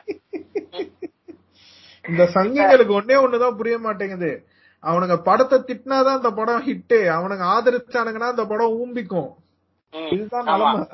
இந்த 2.05 2.23
சங்கிகளுக்கு 2.35 2.97
ஒன்னே 2.99 3.15
ஒண்ணுதான் 3.21 3.57
புரிய 3.57 3.77
மாட்டேங்குது. 3.77 4.31
அவனுங்க 4.83 5.15
படத்தை 5.23 5.57
திட்டினாதான் 5.59 6.17
அந்த 6.17 6.31
படம் 6.31 6.63
ஹிட் 6.65 6.97
அவனுங்க 7.15 7.45
ஆதரிச்சானுங்கன்னா 7.55 8.31
அந்த 8.33 8.45
படம் 8.45 8.75
ஊம்பிக்கும். 8.75 9.31
இதுதான். 10.13 10.47
நிலைமை. 10.49 10.87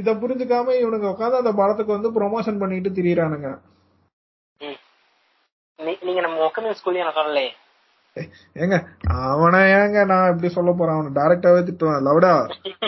இத 0.00 0.12
புரிஞ்சுக்காம 0.12 0.72
இவனுங்க 0.82 1.06
உட்காந்து 1.10 1.40
அந்த 1.40 1.52
படத்துக்கு 1.60 1.96
வந்து 1.96 2.10
ப்ரொமோஷன் 2.16 2.58
பண்ணிட்டு 2.58 2.90
திரியறானுங்க. 2.90 3.50
நீங்க 6.06 6.20
நம்ம 6.20 6.38
ஒக்கமிங் 6.46 6.76
ஸ்கூல்ல 6.78 7.04
நான் 7.04 7.18
சொல்லலே 7.18 7.46
ஏங்க 8.62 8.76
அவனை 9.28 9.60
ஏங்க 9.78 10.04
நான் 10.10 10.30
இப்படி 10.32 10.48
சொல்ல 10.56 10.70
போறேன்? 10.72 10.96
அவனை 10.96 11.10
டைரக்டாவே 11.18 11.60
திட்டுவேன். 11.68 12.04
லவுடா 12.06 12.34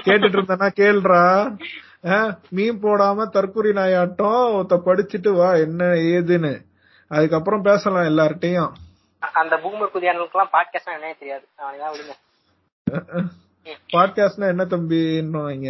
கேட்டுட்டு 0.07 0.37
இருந்தேன்னா 0.39 0.69
கேளுடா. 0.81 1.23
மீன் 2.57 2.83
போடாம 2.83 3.29
தற்கொலை 3.37 3.73
நாயாட்டம் 3.73 4.45
ஒருத்த 4.59 4.75
படிச்சுட்டு 4.87 5.31
வா 5.39 5.49
என்ன 5.65 5.85
ஏதுன்னு. 6.13 6.53
அதுக்கப்புறம் 7.11 7.67
பேசலாம் 7.69 8.09
எல்லார்ட்டையும் 8.11 8.73
அந்த 9.41 9.55
பூமர் 9.65 9.93
குதியானுக்கெல்லாம் 9.95 10.55
பாட்காஸ்ட் 10.55 10.93
என்னன்னே 10.93 11.19
தெரியாது. 11.19 11.45
அவனுதான் 11.59 11.93
விடுங்க. 11.93 12.15
பாட்காஸ்ட்னா 13.93 14.49
என்ன 14.49 14.65
தம்பின்னுவாங்க 14.65 15.69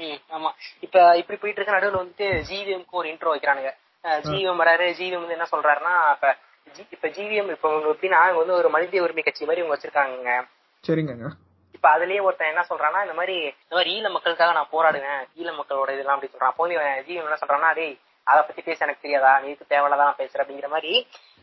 ம், 0.00 0.18
ஆமா. 0.30 0.50
இப்ப 0.80 0.96
இப்படி 1.16 1.36
போயிட்டு 1.38 1.60
இருக்க 1.60 1.72
நடுவுல 1.72 2.00
வந்துட்டு 2.00 2.26
ஜிவிஎம்க்கு 2.48 2.92
ஒரு 2.92 3.08
இன்ட்ரோ 3.08 3.32
வைக்கிறானுங்க. 3.32 3.70
ஜிவிஎம் 4.24 4.60
வராரு. 4.62 4.86
ஜிவிஎம் 4.98 5.22
வந்து 5.22 5.36
என்ன 5.38 5.46
சொல்றாருன்னா 5.52 5.94
இப்ப 6.12 6.28
இப்ப 6.94 7.08
ஜிவிஎம் 7.08 7.50
இப்ப 7.50 7.66
எப்படின்னா 7.92 8.20
இவங்க 8.24 8.42
வந்து 8.42 8.54
ஒரு 8.54 8.68
மனித 8.68 9.02
உரிமை 9.02 9.22
கட்சி 9.22 9.44
மாதிரி 9.44 9.62
இவங்க 9.62 9.76
வச்சிருக்காங்க 9.76 10.34
சரிங்க 10.84 11.14
இப்ப 11.74 11.86
அதுலயே 11.88 12.22
ஒருத்தன் 12.22 12.52
என்ன 12.52 12.64
சொல்றான்னா 12.68 13.00
இந்த 13.02 13.14
மாதிரி 13.14 13.36
இந்த 13.62 13.74
மாதிரி 13.74 13.90
ஈழ 13.96 14.10
மக்களுக்காக 14.10 14.52
நான் 14.52 14.72
போராடுவேன் 14.72 15.22
ஈழ 15.36 15.48
மக்களோட 15.58 15.88
இதெல்லாம் 15.92 16.16
அப்படி 16.16 16.32
சொல்றான். 16.32 16.52
அப்போ 16.52 16.62
வந்து 16.64 16.76
ஜீவன் 17.08 17.26
என்ன 17.26 17.40
சொல்றான்னா 17.42 17.70
டேய் 17.74 17.94
அத 18.26 18.38
பத்தி 18.42 18.62
பேச 18.62 18.78
எனக்கு 18.84 19.02
தெரியாதா? 19.02 19.32
நீ 19.40 19.48
இதுக்கு 19.48 19.72
தேவையில்லதான் 19.72 20.18
பேசுற? 20.18 20.38
அப்படிங்கிற 20.42 20.68
மாதிரி 20.68 20.92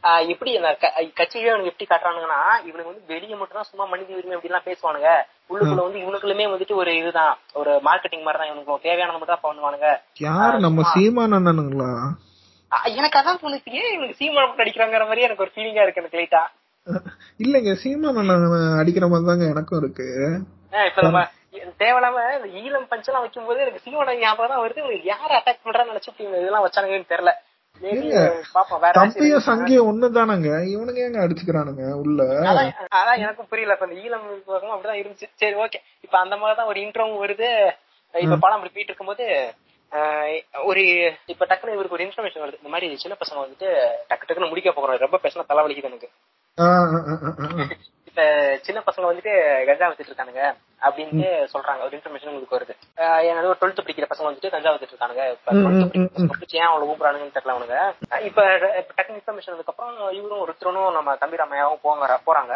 எப்படி 0.04 0.58
அந்த 0.58 0.74
க- 0.74 0.94
கட்சியே 1.16 1.48
அவனுக்கு 1.48 1.72
எப்படி 1.72 1.88
காட்டுறானுங்கன்னா 1.90 2.40
இவனுக்கு 2.60 2.92
வந்து 2.92 3.04
வெளியே 3.08 3.36
மட்டும் 3.36 3.56
தான் 3.56 3.64
சும்மா 3.64 3.86
மனித 3.86 4.14
உரிமை 4.14 4.36
அப்படி 4.36 4.54
எல்லாம் 4.54 4.68
பேசுவானுங்க. 4.68 5.12
உள்ளுக்குள்ள 5.50 5.76
வந்து 5.76 6.00
இவனுக்குள்ளுமே 6.00 6.50
வந்துட்டு 6.50 6.76
ஒரு 6.76 6.98
இதுதான். 6.98 7.38
ஒரு 7.54 7.82
மார்க்கெட்டிங் 7.86 8.24
மாதிரி 8.24 8.38
தான் 8.38 8.48
இவனுக்கு 8.48 8.80
தேவையானது 8.82 9.18
மட்டும் 9.18 9.40
தான் 9.42 9.46
பண்ணுவானுங்க. 9.46 10.00
யாரு 10.20 10.60
நம்ம 10.60 10.84
சீமான் 10.84 11.32
அண்ணனுங்களா? 11.32 11.92
எனக்கு 12.86 13.20
அதான் 13.20 13.42
தோணுச்சு. 13.44 13.70
ஏன் 13.72 13.94
இவனுக்கு 13.94 14.26
சீமா 14.26 14.64
அடிக்கிறாங்கிற 14.64 15.00
மாதிரி 15.00 15.22
எனக்கு 15.22 15.44
ஒரு 15.44 15.52
ஃபீலிங்கா 15.56 15.82
இருக்கு 15.82 16.02
எனக்கு 16.02 16.20
லைட்டா. 16.20 16.44
இல்லங்க 17.38 17.74
சீமான் 17.74 18.16
அண்ணன் 18.16 18.80
அடிக்கிற 18.80 19.08
மாதிரி 19.08 19.28
தாங்க 19.28 19.46
எனக்கும் 19.46 19.80
இருக்கு. 19.80 20.08
இப்ப 20.88 21.02
நம்ம 21.02 21.28
தேவையில்லாம 21.80 22.18
இந்த 22.36 22.60
ஈழம் 22.60 22.88
பஞ்செல்லாம் 22.92 23.20
வைக்கும் 23.20 23.46
போது 23.46 23.60
எனக்கு 23.62 23.82
சீமானோட 23.86 24.20
ஞாபகம் 24.20 24.50
தான் 24.50 24.68
வருது. 24.68 24.78
இவனுக்கு 24.78 25.04
யார் 25.04 25.32
அட்டாக் 25.32 25.66
பண்றான்னு 25.66 26.00
இவங்க 26.18 26.38
இதெல்லாம் 26.38 26.66
வச்சானுங்கன்னு 26.66 27.12
தெரியல. 27.14 27.34
தம்பியும் 28.92 29.46
சங்கியும் 29.48 29.88
ஒண்ணுதானங்க? 29.90 30.50
இவனுங்க 30.74 31.00
ஏங்க 31.06 31.20
அடிச்சுக்கிறானுங்க 31.26 31.86
உள்ள? 32.04 32.24
அதான் 32.96 33.22
எனக்கும் 33.24 33.50
புரியல. 33.50 33.74
இப்ப 33.74 33.88
இந்த 33.88 34.00
ஈழம் 34.04 34.28
பக்கம் 34.46 34.74
அப்படிதான் 34.76 35.02
இருந்துச்சு. 35.02 35.28
சரி 35.36 35.56
ஓகே 35.56 35.80
இப்ப 36.02 36.16
அந்த 36.20 36.38
மாதிரிதான் 36.38 36.72
ஒரு 36.72 36.80
இன்ட்ரோவும் 36.80 37.22
வருது. 37.24 37.50
இப்ப 38.14 38.38
படம் 38.46 38.60
போயிட்டு 38.60 38.92
இருக்கும்போது 38.92 39.26
ஒரு 40.64 40.84
இப்ப 41.26 41.46
டக்குனு 41.46 41.76
இவருக்கு 41.76 41.98
ஒரு 41.98 42.06
இன்ஃபர்மேஷன் 42.08 42.44
வருது. 42.46 42.62
இந்த 42.62 42.72
மாதிரி 42.76 42.88
சின்ன 43.04 43.18
பசங்க 43.22 43.40
வந்துட்டு 43.44 43.70
டக்கு 44.10 44.28
டக்குன்னு 44.28 44.50
முடிக்க 44.50 44.72
போகிறோம் 44.72 45.04
ரொம்ப 45.06 45.20
பேசினா 45.24 45.50
தலைவலிக்குது 45.52 45.90
எனக்கு. 45.92 46.10
இப்ப 48.16 48.26
சின்ன 48.62 48.80
பசங்க 48.88 49.06
வந்துட்டு 49.10 49.32
கஞ்சா 49.68 49.86
வச்சுட்டு 49.90 50.10
இருக்கானுங்க 50.10 50.42
அப்படின்னு 50.82 51.22
சொல்றாங்க. 51.54 51.82
ஒரு 51.86 51.98
இன்ஃபர்மேஷன் 51.98 52.30
உங்களுக்கு 52.32 52.56
வருது. 52.58 52.74
ஆஹ் 52.98 53.22
என்னது 53.30 53.50
ஒரு 53.52 53.58
டுவெல்த் 53.62 53.82
படிக்கிற 53.84 54.06
பசங்க 54.10 54.28
வந்துட்டு 54.28 54.50
கஞ்சா 54.50 54.72
வச்சுட்டு 54.74 54.94
இருக்கானுங்க. 54.94 55.24
இப்ப 55.36 55.52
ம், 55.52 55.58
ம், 55.58 55.66
12th 55.66 55.82
படிக்கிற 55.84 56.02
ம், 56.04 56.12
பசங்க 56.16 56.34
பிடிச்சி 56.34 56.58
ஏன் 56.60 56.68
அவ்வளவு 56.68 56.92
ஊப்புறானுங்கன்னு 56.92 57.36
தெரியல 57.38 57.54
அவனுங்க. 57.56 57.78
இப்ப 58.22 58.44
டக்குனு 58.98 59.20
இன்ஃபர்மேஷன் 59.20 59.56
அதுக்கப்புறம் 59.56 60.12
இவரும் 60.12 60.46
ருத்ரனும் 60.50 60.92
நம்ம 60.92 61.16
தம்பி 61.16 61.38
ராமையாவும் 61.38 61.82
போங்க 61.82 62.20
போறாங்க. 62.28 62.54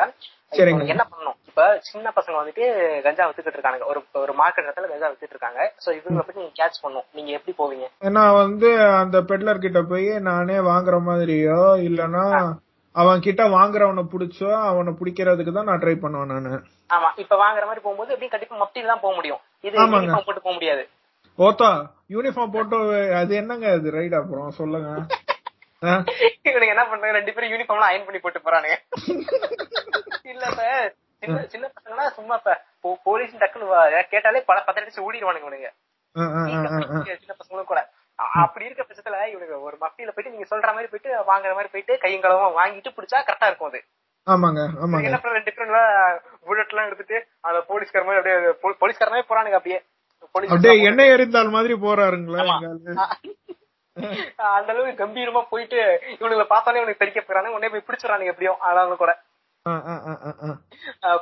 என்ன 0.91 1.03
பண்ணணும்? 1.09 1.37
இப்ப 1.47 1.63
சின்ன 1.81 2.11
பசங்க 2.15 2.35
வந்துட்டு 2.41 2.65
கஞ்சா 3.03 3.29
வித்துக்கிட்டு 3.29 3.59
இருக்கானுங்க. 3.59 3.85
ஒரு 3.85 3.99
ஒரு 4.13 4.33
மார்க்கெட் 4.33 4.67
இடத்துல 4.67 4.91
கஞ்சா 4.91 5.09
வித்துட்டு 5.09 5.35
இருக்காங்க. 5.35 5.61
சோ 5.85 5.89
இவங்களை 5.89 6.23
பத்தி 6.27 6.41
நீங்க 6.41 6.55
கேட்ச் 6.59 6.81
பண்ணும் 6.81 7.07
நீங்க 7.13 7.31
எப்படி 7.31 7.55
போவீங்க? 7.57 7.87
நான் 8.11 8.35
வந்து 8.35 8.69
அந்த 9.01 9.19
பெட்லர் 9.21 9.57
கிட்ட 9.57 9.81
போய் 9.81 10.07
நானே 10.29 10.59
வாங்குற 10.69 10.99
மாதிரியோ 11.09 11.59
இல்லனா 11.89 12.25
அவன் 13.01 13.23
கிட்ட 13.25 13.41
வாங்குறவனை 13.55 14.03
புடிச்சோ 14.11 14.49
அவனை 14.69 14.91
பிடிக்கிறதுக்கு 14.99 15.51
தான் 15.57 15.67
நான் 15.69 15.81
ட்ரை 15.83 15.95
பண்ணுவேன் 16.03 16.31
நானு. 16.33 16.51
ஆமா 16.95 17.09
இப்ப 17.23 17.33
வாங்குற 17.43 17.63
மாதிரி 17.69 17.83
போகும்போது 17.85 18.13
எப்படி 18.13 18.29
கண்டிப்பா 18.33 18.55
மப்டில 18.61 18.91
தான் 18.91 19.03
போக 19.05 19.13
முடியும். 19.17 19.41
இது. 19.67 19.75
யூனிஃபார்ம் 19.77 20.27
போட்டு 20.27 20.45
போக 20.45 20.55
முடியாது. 20.57 20.83
ஓத்தா 21.39 21.69
யூனிஃபார்ம் 22.15 22.53
போட்டு 22.55 22.77
அது 23.21 23.33
என்னங்க 23.41 23.67
அது 23.77 23.91
ரைட் 23.97 24.15
அப்புறம் 24.21 24.55
சொல்லுங்க? 24.59 24.91
இவனுக்கு 26.49 26.73
என்ன 26.75 26.83
பண்றாங்க 26.91 27.17
ரெண்டு 27.17 27.33
பேரும் 27.33 27.51
யூனிஃபார்ம்லாம் 27.53 27.91
அயன் 27.91 28.07
பண்ணி 28.07 28.21
போட்டு 28.21 28.39
போறானுங்க. 28.45 28.77
இல்ல 30.33 30.45
சார் 30.59 30.87
சின்ன 31.21 31.37
சின்ன 31.53 31.65
பசங்கன்னா 31.75 32.07
சும்மா 32.17 32.35
இப்ப 32.39 32.55
போலீஸ் 33.09 33.41
டக்குன்னு 33.43 34.01
கேட்டாலே 34.13 34.41
பல 34.49 34.57
பத்து 34.65 34.81
அடிச்சு 34.81 35.05
ஓடிடுவானுங்க 35.07 35.45
இவனுங்க. 35.45 35.69
சின்ன 37.21 37.35
பசங்களும் 37.41 37.71
கூட. 37.73 37.81
அப்படி 38.41 38.65
இருக்க 38.65 38.83
பட்சத்துல 38.83 39.17
இவனுக்கு 39.29 39.61
ஒரு 39.61 39.77
மஃப்டியில 39.81 40.11
போயிட்டு 40.11 40.31
நீங்க 40.31 40.47
சொல்ற 40.49 40.67
மாதிரி 40.67 40.87
போயிட்டு 40.87 41.11
வாங்குற 41.27 41.51
மாதிரி 41.53 41.69
போயிட்டு 41.69 41.97
கையும் 41.97 42.23
களவா 42.23 42.47
வாங்கிட்டு 42.55 42.95
பிடிச்சா 42.95 43.19
கரெக்டா 43.21 43.47
இருக்கும் 43.47 43.69
அது. 43.69 43.79
ஆமாங்க 44.27 44.61
ஆமாங்க. 44.77 45.01
பண்ண 45.17 45.33
ரெண்டு 45.33 45.51
பேரும் 45.51 45.75
புல்லட் 46.45 46.69
எல்லாம் 46.69 46.85
எடுத்துட்டு 46.85 47.17
அந்த 47.41 47.59
போலீஸ்கார 47.69 48.03
மாதிரி 48.03 48.19
அப்படியே 48.21 48.39
போ- 48.63 48.77
போலீஸ்காரனே 48.81 49.23
போறானுங்க 49.29 49.53
அப்படியே. 49.53 49.79
அப்படியே 50.49 50.73
எண்ணெய் 50.87 51.13
எரிந்தால் 51.13 51.51
மாதிரி 51.51 51.73
போறாருங்களா? 51.77 52.43
அந்த 54.49 54.69
அளவுக்கு 54.71 55.01
கம்பீரமா 55.03 55.41
போயிட்டு 55.49 55.79
இவனுங்களை 56.13 56.43
பார்த்தாலே 56.45 56.79
இவனுக்கு 56.79 57.03
தெரிக்க 57.03 57.21
போறாங்க 57.21 57.49
உடனே 57.49 57.69
போய் 57.69 57.85
பிடிச்சிடறானுங்க 57.87 58.25
எப்படியும் 58.25 58.59
ஆனாலும் 58.61 58.97
கூட. 58.97 59.13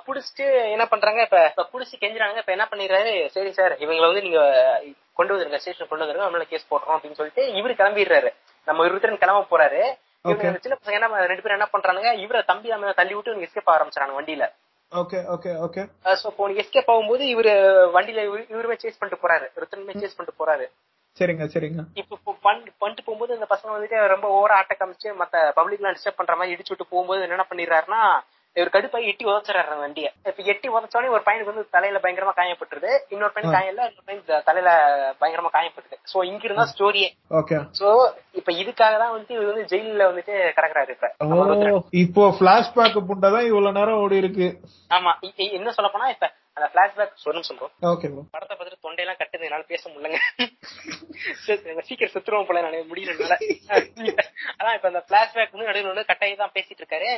புடிச்சிட்டு 0.06 0.70
என்ன 0.70 0.86
பண்றாங்க? 0.86 1.22
இப்ப 1.22 1.54
புடிச்சு 1.58 1.96
கெஞ்சுறாங்க. 2.00 2.38
இப்ப 2.38 2.52
என்ன 2.52 2.68
பண்ணிடுறாரு? 2.72 3.28
சரி 3.28 3.52
சார் 3.52 3.78
இவங்களை 3.78 4.06
வந்து 4.06 4.22
நீங்க 4.22 4.84
கொண்டு 5.14 5.38
வந்துருங்க. 5.38 5.56
ஸ்டேஷன் 5.56 5.88
கொண்டு 5.88 6.06
வந்துருங்க. 6.06 6.24
நம்மள 6.24 6.42
கேஸ் 6.42 6.74
போடுறோம் 6.74 6.90
அப்படின்னு 6.90 7.12
சொல்லிட்டு 7.12 7.48
இவரு 7.48 7.72
கிளம்பிடுறாரு. 7.72 8.34
நம்ம 8.66 8.86
இருபத்தி 8.86 9.18
கிளம்ப 9.18 9.58
போறாரு. 9.58 9.96
சின்ன 10.60 10.78
பசங்க 10.84 10.92
என்ன 10.92 11.08
ரெண்டு 11.08 11.42
பேரும் 11.42 11.50
என்ன 11.50 11.66
பண்றாங்க 11.66 12.14
இவரை 12.14 12.44
தம்பி 12.44 12.70
நம்ம 12.70 12.92
தள்ளி 12.92 13.14
விட்டு 13.14 13.32
இவங்க 13.32 13.50
எஸ்கேப் 13.50 13.70
ஆரம்பிச்சாங்க 13.70 14.14
வண்டியில. 14.22 14.50
ஓகே 14.96 15.38
ஓகே 15.38 15.68
ஓகே 15.68 15.88
சோ 16.04 16.26
இப்போ 16.26 16.50
எஸ்கேப் 16.50 16.92
ஆகும்போது 16.92 17.22
இவரு 17.22 17.52
வண்டியில 17.94 18.22
இவரு- 18.22 18.52
இவருமே 18.52 18.74
சேஸ் 18.74 18.96
பண்ணிட்டு 19.00 19.28
போறாரு. 19.28 19.50
ருத்தனுமே 19.56 20.04
சேஸ் 20.04 20.16
பண்ணிட்டு 20.16 20.46
போறாரு. 20.46 20.94
சரிங்க 21.20 21.48
சரிங்க. 21.54 21.84
இப்ப 21.94 22.18
இப்போ 22.18 22.32
பண்- 22.32 22.74
பண்ணிட்டு 22.78 23.04
போகும்போது 23.06 23.34
இந்த 23.34 23.48
பசங்க 23.50 23.68
வந்துட்டு 23.68 24.08
ரொம்ப 24.08 24.42
ஓவரா 24.42 24.52
ஆட்ட 24.52 24.76
காமிச்சு 24.80 25.04
மத்த 25.04 25.52
பப்ளிக் 25.52 25.80
எல்லாம் 25.80 25.94
டிஸ்டர்ப் 25.94 26.16
பண்ற 26.16 26.36
மாதிரி 26.36 26.54
இடிச்சு 26.54 26.68
விட்டு 26.68 26.86
போகும்போது 26.90 27.22
என்ன 27.22 27.46
பண்ணிடுறாருன்னா 27.50 28.20
இவர் 28.56 28.74
கடுப்பாய் 28.74 29.10
எட்டி 29.12 29.24
உதச்சிடறாரு 29.26 29.78
வண்டியை. 29.80 30.10
இப்ப 30.30 30.44
எட்டி 30.52 30.68
உதச்சோடனே 30.70 31.10
ஒரு 31.16 31.24
பையனுக்கு 31.26 31.52
வந்து 31.52 31.66
தலையில 31.70 32.00
பயங்கரமா 32.04 32.34
காயப்பட்டுருது. 32.38 32.92
இன்னொரு 33.14 33.34
பையன் 33.34 33.56
காயம் 33.56 33.72
இன்னொரு 33.72 34.06
பையன் 34.08 34.46
தலையில 34.50 34.70
பயங்கரமா 35.22 35.52
காயப்பட்டுது. 35.56 35.98
சோ 36.12 36.24
இங்க 36.24 36.44
இருந்தா 36.48 36.66
ஸ்டோரியே 36.74 37.10
ஓகே 37.40 37.58
சோ 37.80 37.90
இப்ப 38.34 38.50
இதுக்காக 38.62 38.96
தான் 38.98 39.14
வந்துட்டு 39.14 39.38
இவர் 39.38 39.52
வந்து 39.52 39.68
ஜெயில 39.74 40.08
வந்துட்டு 40.12 40.36
கிடக்குறாரு 40.58 40.96
இப்ப. 40.96 41.12
இப்போ 42.04 42.24
பிளாஷ்பேக் 42.40 42.98
புண்டதான் 43.10 43.50
இவ்வளவு 43.50 43.78
நேரம் 43.80 44.02
ஓடி 44.06 44.24
இருக்கு 44.24 44.48
ஆமா 44.92 45.14
என்ன 45.58 45.72
சொல்ல 45.72 45.90
போனா 45.90 46.10
இப்ப 46.16 46.28
அந்த 46.58 46.68
பிளாஷ்பேக் 46.74 47.24
சொல்லணும் 47.24 47.48
சொல்றோம். 47.48 47.72
ஓகே 47.92 48.08
ப்ரோ 48.12 48.22
படத்தை 48.36 48.54
பார்த்துட்டு 48.56 48.84
தொண்டையெல்லாம் 48.86 49.20
கட்டுது 49.22 49.48
என்னால 49.48 49.66
பேச 49.72 49.84
முடியலங்க. 49.94 50.20
சீக்கிரம் 51.88 52.14
செத்துருவோம் 52.14 52.48
போல 52.50 52.62
நான் 52.66 52.90
முடியல 52.92 53.14
என்னால. 53.16 53.36
அதான் 54.60 54.76
இப்ப 54.78 54.88
அந்த 54.92 55.02
பிளாஷ்பேக் 55.10 55.54
வந்து 55.56 55.70
நடுவில் 55.70 55.92
வந்து 55.92 56.10
கட்டாயி 56.12 56.36
தான் 56.44 56.54
பேசிட்டு 56.58 56.82
இருக்காரு. 56.84 57.10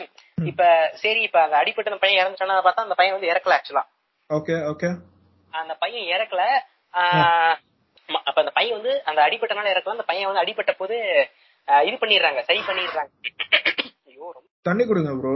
இப்ப 0.51 0.63
சரி 1.03 1.21
இப்ப 1.27 1.39
அந்த 1.45 1.57
அடிப்பட்ட 1.61 1.91
அந்த 1.91 2.01
பையன் 2.05 2.21
இறந்துட்டான 2.21 2.63
பார்த்தா 2.67 2.87
அந்த 2.87 2.97
பையன் 3.01 3.15
வந்து 3.17 3.31
இறக்கல 3.33 3.57
ஆக்சுவலா 3.57 3.85
ஓகே 4.29 4.55
ஓகே 4.71 4.89
அந்த 5.53 5.75
பையன் 5.83 6.09
இறக்கல 6.15 6.41
அப்ப 8.27 8.37
அந்த 8.43 8.51
பையன் 8.57 8.77
வந்து 8.77 8.91
அந்த 9.09 9.19
அடிபட்டனால 9.27 9.71
இறக்கலாம் 9.73 9.97
அந்த 9.97 10.07
பையன் 10.09 10.29
வந்து 10.29 10.43
அடிபட்ட 10.43 10.73
போது 10.81 10.97
இது 11.87 11.95
பண்ணிடுறாங்க 12.01 12.41
சரி 12.49 12.61
பண்ணிடுறாங்க. 12.67 13.11
ஐயோ 14.09 14.27
தண்ணி 14.65 14.83
கொடுங்க 14.85 15.13
ப்ரோ 15.21 15.33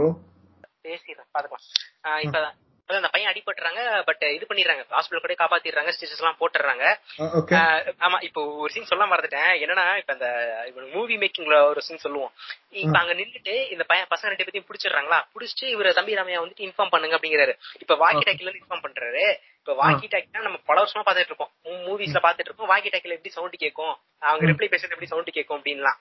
பேசிடுறேன் 0.86 1.30
பாத்துக்கலாம். 1.34 1.66
ஆஹ் 2.06 2.22
இப்ப 2.26 2.36
அதான் 2.40 2.58
அந்த 2.88 3.08
பையன் 3.08 3.30
அடிபட்டுறாங்க 3.30 3.80
பட் 4.08 4.22
இது 4.36 4.44
பண்ணிடுறாங்க. 4.48 4.82
ஹாஸ்பிட்டல் 4.94 5.24
கூட 5.24 5.34
காப்பாத்திடுறாங்க 5.40 5.92
ஸ்டிச்சஸ் 5.94 6.22
எல்லாம் 6.22 6.38
போட்டுறாங்க 6.40 6.84
ஆமா 8.06 8.18
இப்போ 8.22 8.40
ஒரு 8.62 8.72
சீன் 8.72 8.88
சொல்ல 8.90 9.06
மறந்துட்டேன். 9.06 9.50
என்னன்னா 9.62 9.86
இப்ப 10.00 10.12
அந்த 10.12 10.28
மூவி 10.94 11.16
மேக்கிங்ல 11.16 11.58
ஒரு 11.70 11.80
சீன் 11.80 12.02
சொல்லுவோம். 12.06 12.32
இப்ப 12.82 12.98
அங்க 12.98 13.14
நின்னுட்டு 13.14 13.54
இந்த 13.74 13.84
பையன் 13.90 14.10
பசங்க 14.12 14.30
ரெண்டு 14.32 14.46
பேத்தையும் 14.46 14.68
புடிச்சிடுறாங்களா? 14.70 15.20
புடிச்சிட்டு 15.34 15.66
இவரு 15.74 15.96
தம்பி 15.98 16.18
ராமையா 16.20 16.42
வந்துட்டு 16.44 16.66
இன்ஃபார்ம் 16.68 16.92
பண்ணுங்க 16.94 17.16
அப்படிங்கிறாரு. 17.18 17.54
இப்ப 17.80 17.96
வாக்கி 18.04 18.24
டாக்கில 18.28 18.48
இருந்து 18.48 18.62
இன்ஃபார்ம் 18.64 18.86
பண்றாரு. 18.86 19.24
இப்ப 19.60 19.74
வாக்கி 19.82 20.06
டாக்கினா 20.14 20.46
நம்ம 20.46 20.60
பல 20.70 20.76
வருஷமா 20.82 21.04
பாத்துட்டு 21.08 21.32
இருக்கோம் 21.32 21.52
மூவிஸ்ல 21.88 22.20
பாத்துட்டு 22.26 22.50
இருக்கோம் 22.50 22.72
வாக்கி 22.74 22.90
டாக்கில 22.94 23.16
எப்படி 23.18 23.34
சவுண்ட் 23.38 23.62
கேட்கும் 23.64 23.94
அவங்க 24.22 24.50
ரிப்ளை 24.52 24.68
பேசுறது 24.72 24.96
எப்படி 24.96 25.12
சவுண்ட் 25.12 25.36
கேட்கும் 25.38 25.58
அப்படின்லாம். 25.58 25.98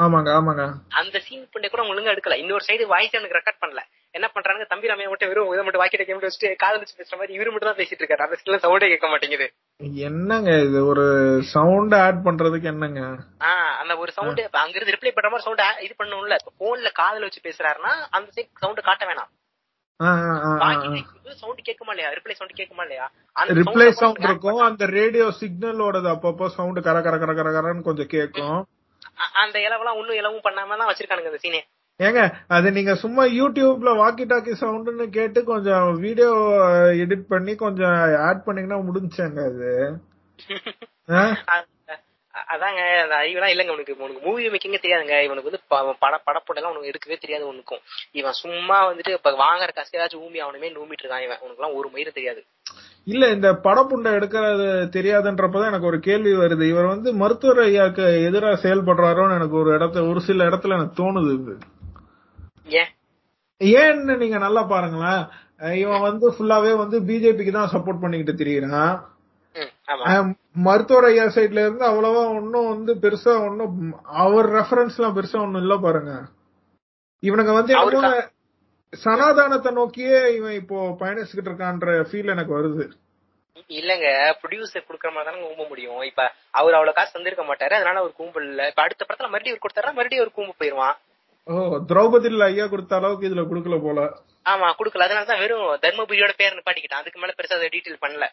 ஆமாங்க 0.00 0.30
ஆமாங்க. 0.30 0.72
அந்த 0.88 1.18
சீன் 1.18 1.48
பண்ண 1.52 1.68
கூட 1.68 1.82
ஒழுங்கா 1.82 2.16
எடுக்கல. 2.16 2.34
இன்னொரு 2.34 2.64
சைடு 2.68 2.86
வாய்ஸ் 2.86 3.12
எனக்கு 3.12 3.36
ரெக்கார்ட் 3.36 3.64
பண்ணல. 3.64 3.78
என்ன 4.10 4.28
பண்றாங்க 4.28 4.64
தம்பி 4.64 4.86
ராமையா 4.86 5.08
மட்டும் 5.08 5.28
வெறும் 5.28 5.52
இதை 5.52 5.64
மட்டும் 5.64 5.80
வாக்கி 5.80 6.02
டாக்கி 6.02 6.10
மட்டும் 6.10 6.30
வச்சுட்டு 6.30 6.56
காதல் 6.56 6.78
வச்சு 6.78 7.04
பேசுற 7.04 7.18
மாதிரி 7.18 7.38
இவரு 7.38 7.50
மட்டும் 7.50 7.74
தான் 7.74 7.86
பேசிட்டு 7.86 8.02
இருக்காரு. 8.02 8.22
அந்த 8.22 8.36
சீன்ல 8.44 8.70
சவுண்டே 8.70 8.88
கேட்க 8.88 9.08
மாட்டேங்குது. 9.08 9.52
என்னங்க 9.94 10.60
இது? 10.60 10.86
ஒரு 10.86 11.38
சவுண்ட் 11.42 11.94
ஆட் 11.94 12.20
பண்றதுக்கு 12.24 12.62
என்னங்க? 12.62 13.00
ஆஹ் 13.38 13.76
அந்த 13.76 13.96
ஒரு 13.96 14.12
சவுண்ட் 14.12 14.48
அங்க 14.50 14.80
இருந்து 14.80 14.92
ரிப்ளை 14.92 15.14
பண்ற 15.14 15.30
மாதிரி 15.30 15.42
சவுண்ட் 15.42 15.80
இது 15.80 15.94
பண்ணணும்ல. 15.98 16.36
போன்ல 16.60 16.92
காதல 16.92 17.18
வச்சு 17.18 17.40
பேசுறாருன்னா 17.40 17.92
அந்த 18.10 18.30
சைட் 18.30 18.48
சவுண்ட் 18.58 18.80
காட்ட 18.82 19.06
வேணாம். 19.06 19.38
சவுண்ட் 21.28 21.60
கேட்குமா 21.68 21.88
இல்லையா? 21.88 22.10
ரிப்ளை 22.10 22.30
சவுண்ட் 22.30 22.58
கேட்குமா 22.58 22.80
இல்லையா? 22.80 23.10
அந்த 23.32 23.52
ரிப்ளை 23.54 23.88
சவுண்ட் 23.88 24.18
இருக்கும். 24.18 24.56
அந்த 24.56 24.86
ரேடியோ 24.86 25.24
சிக்னலோடது 25.40 26.16
அப்பப்போ 26.16 26.46
சவுண்ட் 26.46 26.82
கர 26.82 27.00
கர 27.00 27.18
கர 27.18 27.34
கர 27.34 27.50
கரன்னு 27.50 27.82
கொஞ்சம் 27.82 28.06
கேட்கும். 28.06 28.50
அ- 28.50 28.64
அந்த 29.42 29.56
இலவெல்லாம் 29.60 29.98
ஒண்ணும் 30.00 30.18
இலவும் 30.18 30.46
பண்ணாம 30.46 30.76
தான் 30.76 30.90
வச்சிருக்கானுங்க 30.90 31.32
அந்த 31.32 31.42
சீனே. 31.44 31.60
ஏங்க 32.00 32.20
அது 32.48 32.68
நீங்க 32.72 32.92
சும்மா 32.96 33.22
யூடியூப்ல 33.38 33.90
வாக்கி 33.98 34.24
டாக்கி 34.28 34.52
சவுண்ட்னு 34.60 35.06
கேட்டு 35.16 35.40
கொஞ்சம் 35.44 35.88
வீடியோ 36.04 36.30
எடிட் 37.02 37.26
பண்ணி 37.28 37.54
கொஞ்சம் 37.64 37.96
ஆட் 38.28 38.46
பண்ணீங்கன்னா 38.46 38.80
முடிஞ்சாங்க 38.88 39.40
அது? 39.50 39.72
அதாங்க 42.52 42.80
அந்த 43.02 43.14
அறிவெல்லாம் 43.20 43.52
இல்லங்க 43.52 43.72
உனக்கு. 43.74 43.94
உனக்கு 43.98 44.20
மூவி 44.26 44.50
மேக்கிங்க 44.52 44.78
தெரியாதுங்க. 44.78 45.16
இவனுக்கு 45.26 45.50
வந்து 45.50 45.62
பட 46.02 46.16
படப்படலாம் 46.26 46.72
உனக்கு 46.72 46.90
எடுக்கவே 46.90 47.16
தெரியாது 47.18 47.44
உனக்கும். 47.46 47.82
இவன் 48.14 48.38
சும்மா 48.40 48.78
வந்துட்டு 48.88 49.16
இப்ப 49.16 49.32
வாங்குற 49.42 49.70
காசு 49.70 49.96
ஏதாச்சும் 49.98 50.24
ஊமி 50.26 50.40
அவனுமே 50.44 50.70
நூமிட்டு 50.76 51.04
இருக்கான் 51.04 51.26
இவன். 51.26 51.42
உனக்கு 51.44 51.60
எல்லாம் 51.60 51.76
ஒரு 51.80 51.88
மயிறு 51.94 52.16
தெரியாது. 52.18 52.40
இல்ல 53.06 53.28
இந்த 53.28 53.48
படப்புண்டை 53.64 54.10
எடுக்கிறது 54.16 54.66
தெரியாதுன்றப்பதான் 54.96 55.70
எனக்கு 55.70 55.86
ஒரு 55.86 56.00
கேள்வி 56.00 56.32
வருது. 56.34 56.64
இவர் 56.72 56.86
வந்து 56.86 57.10
மருத்துவர் 57.14 57.60
ஐயாக்கு 57.64 58.04
எதிரா 58.28 58.50
செயல்படுறாரோன்னு 58.64 59.34
எனக்கு 59.34 59.56
ஒரு 59.56 59.70
இடத்துல 59.78 60.08
ஒரு 60.10 60.20
சில 60.20 60.48
இடத்துல 60.48 60.76
எனக்கு 60.78 60.98
தோணுது 61.02 61.32
இது. 61.38 61.54
ஏன்? 62.80 62.90
ஏன்னு 63.60 64.16
நீங்க 64.16 64.38
நல்லா 64.38 64.62
பாருங்களேன். 64.64 65.22
இவன் 65.80 66.00
வந்து 66.00 66.26
ஃபுல்லாவே 66.34 66.76
வந்து 66.76 66.96
பிஜேபிக்கு 67.08 67.52
தான் 67.52 67.72
சப்போர்ட் 67.72 68.02
பண்ணிக்கிட்டு 68.02 68.38
திரியிறான். 68.40 68.92
மருத்துவர் 70.66 71.04
ஐயா 71.04 71.24
சைட்ல 71.34 71.64
இருந்து 71.64 71.84
அவ்வளவா 71.88 72.22
ஒன்னும் 72.36 72.68
வந்து 72.68 72.92
பெருசா 73.02 73.32
ஒன்னும் 73.46 73.74
அவர் 74.22 74.48
ரெஃபரன்ஸ் 74.58 74.98
எல்லாம் 74.98 75.16
பெருசா 75.16 75.38
ஒன்னும் 75.40 75.62
இல்ல 75.62 75.76
பாருங்க. 75.78 76.12
இவனுங்க 77.22 77.52
வந்து 77.52 77.74
சனாதானத்தை 78.92 79.70
நோக்கியே 79.72 80.18
இவன் 80.38 80.58
இப்போ 80.60 80.78
பயணிச்சுக்கிட்டு 81.00 81.50
இருக்கான்ற 81.50 81.90
ஃபீல் 82.08 82.32
எனக்கு 82.34 82.56
வருது. 82.58 82.84
இல்லங்க 83.70 84.06
ப்ரொடியூசர் 84.40 84.86
குடுக்கற 84.86 85.10
மாதிரி 85.12 85.28
தானே 85.28 85.46
ஊம்ப 85.50 85.64
முடியும். 85.68 86.02
இப்ப 86.10 86.22
அவர் 86.58 86.76
அவ்வளவு 86.78 86.94
காசு 86.94 87.14
தந்திருக்க 87.16 87.44
மாட்டாரு 87.50 87.74
அதனால 87.78 88.00
அவர் 88.02 88.18
கும்பல் 88.20 88.48
இல்ல. 88.50 88.62
இப்ப 88.70 88.82
அடுத்த 88.82 89.04
படத்துல 89.04 89.30
மறுபடியும் 89.30 89.54
அவர் 89.54 89.64
கொடுத்தாரா 89.66 89.92
மறுபடியும் 89.98 90.24
ஒரு 90.26 90.34
கும்பு 90.38 90.54
போயிருவான். 90.60 90.96
ஓ 91.46 91.54
திரௌபதியில் 91.90 92.46
ஐயா 92.48 92.66
கொடுத்த 92.66 92.98
அளவுக்கு 92.98 93.28
இதுல 93.28 93.44
கொடுக்கல 93.50 93.76
போல. 93.80 94.00
ஆமா 94.46 94.68
குடுக்கல. 94.78 95.06
அதனாலதான் 95.08 95.42
வெறும் 95.44 95.66
தர்மபுரியோட 95.84 96.32
பேர் 96.36 96.58
நிப்பாட்டிக்கிட்டான். 96.58 97.02
அதுக்கு 97.02 97.20
மேல 97.22 97.34
பெருசா 97.38 97.58
அதை 97.58 97.70
டீட்டெயில் 97.74 98.02
பண்ணல. 98.04 98.26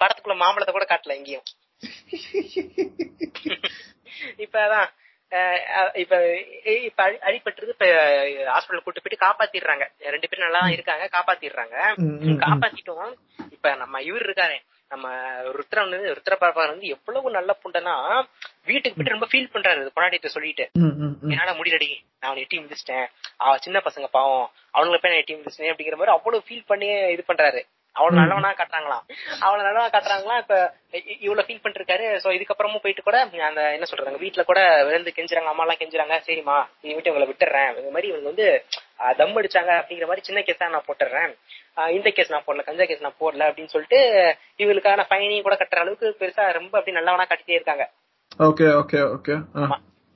படத்துக்குள்ள 0.00 0.36
மாம்பழத்தை 0.36 0.72
கூட 0.74 0.86
காட்டல 0.88 1.18
எங்கேயும். 1.18 1.46
இப்ப 4.44 4.56
அதான் 4.66 4.88
இப்ப 5.94 6.40
இப்ப 6.84 7.10
அடி- 7.10 7.22
அடிபட்டுறது 7.22 7.68
இப்ப 7.68 7.86
ஹாஸ்பிட்டல் 8.26 8.82
கூட்டு 8.82 9.02
போயிட்டு 9.02 9.26
காப்பாத்திடுறாங்க. 9.26 9.88
ரெண்டு 9.98 10.28
பேரும் 10.28 10.50
நல்லா 10.50 10.68
இருக்காங்க 10.68 11.08
காப்பாத்திடுறாங்க. 11.12 11.94
காப்பாத்திட்டோம். 12.38 13.14
இப்ப 13.50 13.74
நம்ம 13.74 14.02
இவர் 14.02 14.22
இருக்காரு 14.22 14.58
நம்ம 14.88 15.14
ருத்ரன் 15.42 15.90
வந்து 15.90 16.14
ருத்ர 16.14 16.34
பாபார் 16.34 16.66
வந்து 16.66 16.86
எவ்வளவு 16.86 17.30
நல்ல 17.30 17.58
புண்டனா 17.64 18.24
வீட்டுக்கு 18.64 19.04
போயிட்டு 19.04 19.04
ரொம்ப 19.04 19.26
ஃபீல் 19.26 19.56
பண்றாரு 19.56 19.88
பொண்டாட்டிட்ட 19.96 20.26
சொல்லிட்டு. 20.26 20.70
என்னால 21.28 21.52
முடியலடி 21.52 21.90
நான் 22.20 22.30
அவனை 22.30 22.42
எட்டி 22.42 22.58
மிதிச்சிட்டேன் 22.58 23.06
அவ 23.36 23.56
சின்ன 23.58 23.82
பசங்க 23.84 24.04
பாவம். 24.04 24.50
அவனுங்களை 24.66 24.98
போய் 24.98 24.98
நான் 25.02 25.12
எட்டி 25.12 25.34
மிதிச்சிட்டேன் 25.34 25.72
அப்படிங்கிற 25.72 25.96
மாதிரி 25.96 26.10
அவ்வளவு 26.10 26.42
ஃபீல் 26.48 26.64
பண்ணி 26.66 26.86
இது 26.86 27.24
பண்றாரு. 27.28 27.62
அவள 27.96 28.12
நல்லவனா 28.18 28.50
காட்டுறாங்களாம் 28.58 29.04
அவள 29.46 29.58
நல்லவனா 29.66 29.88
காட்டுறாங்களாம் 29.94 30.40
இப்ப 30.42 30.56
இவ்வளவு 31.24 31.46
ஃபீல் 31.46 31.60
பண்ணிட்டு 31.62 31.80
இருக்காரு 31.80 32.06
சோ 32.22 32.28
இதுக்கப்புறமும் 32.36 32.82
போயிட்டு 32.84 33.02
கூட 33.06 33.18
அந்த 33.48 33.62
என்ன 33.76 33.86
சொல்றாங்க 33.90 34.20
வீட்டுல 34.24 34.42
கூட 34.50 34.60
விழுந்து 34.88 35.14
கெஞ்சுறாங்க 35.16 35.50
அம்மா 35.52 35.64
எல்லாம் 35.64 35.80
கெஞ்சுறாங்க. 35.80 36.16
சரிம்மா 36.28 36.56
நீ 36.82 36.94
விட்டு 36.96 37.12
உங்களை 37.12 37.26
விட்டுறேன். 37.30 37.70
இந்த 37.80 37.92
மாதிரி 37.96 38.10
இவங்க 38.12 38.28
வந்து 38.32 38.46
தம் 39.20 39.36
அடிச்சாங்க 39.40 39.72
அப்படிங்கிற 39.80 40.08
மாதிரி 40.10 40.26
சின்ன 40.28 40.40
கேஸ் 40.46 40.62
தான் 40.62 40.74
நான் 40.76 40.88
போட்டுறேன். 40.88 41.32
இந்த 41.96 42.08
கேஸ் 42.16 42.32
நான் 42.34 42.46
போடல 42.46 42.64
கஞ்சா 42.68 42.86
கேஸ் 42.90 43.06
நான் 43.06 43.20
போடல 43.22 43.48
அப்படின்னு 43.50 43.74
சொல்லிட்டு 43.74 44.00
இவங்களுக்கான 44.62 45.06
ஃபைனையும் 45.10 45.46
கூட 45.48 45.56
கட்டுற 45.60 45.82
அளவுக்கு 45.84 46.08
பெருசா 46.20 46.46
ரொம்ப 46.58 46.74
அப்படி 46.78 46.96
நல்லவனா 46.98 47.26
காட்டிட்டே 47.30 47.58
இருக்காங்க. 47.58 47.86
Okay 48.48 48.66
okay 48.82 49.00
okay. 49.16 49.36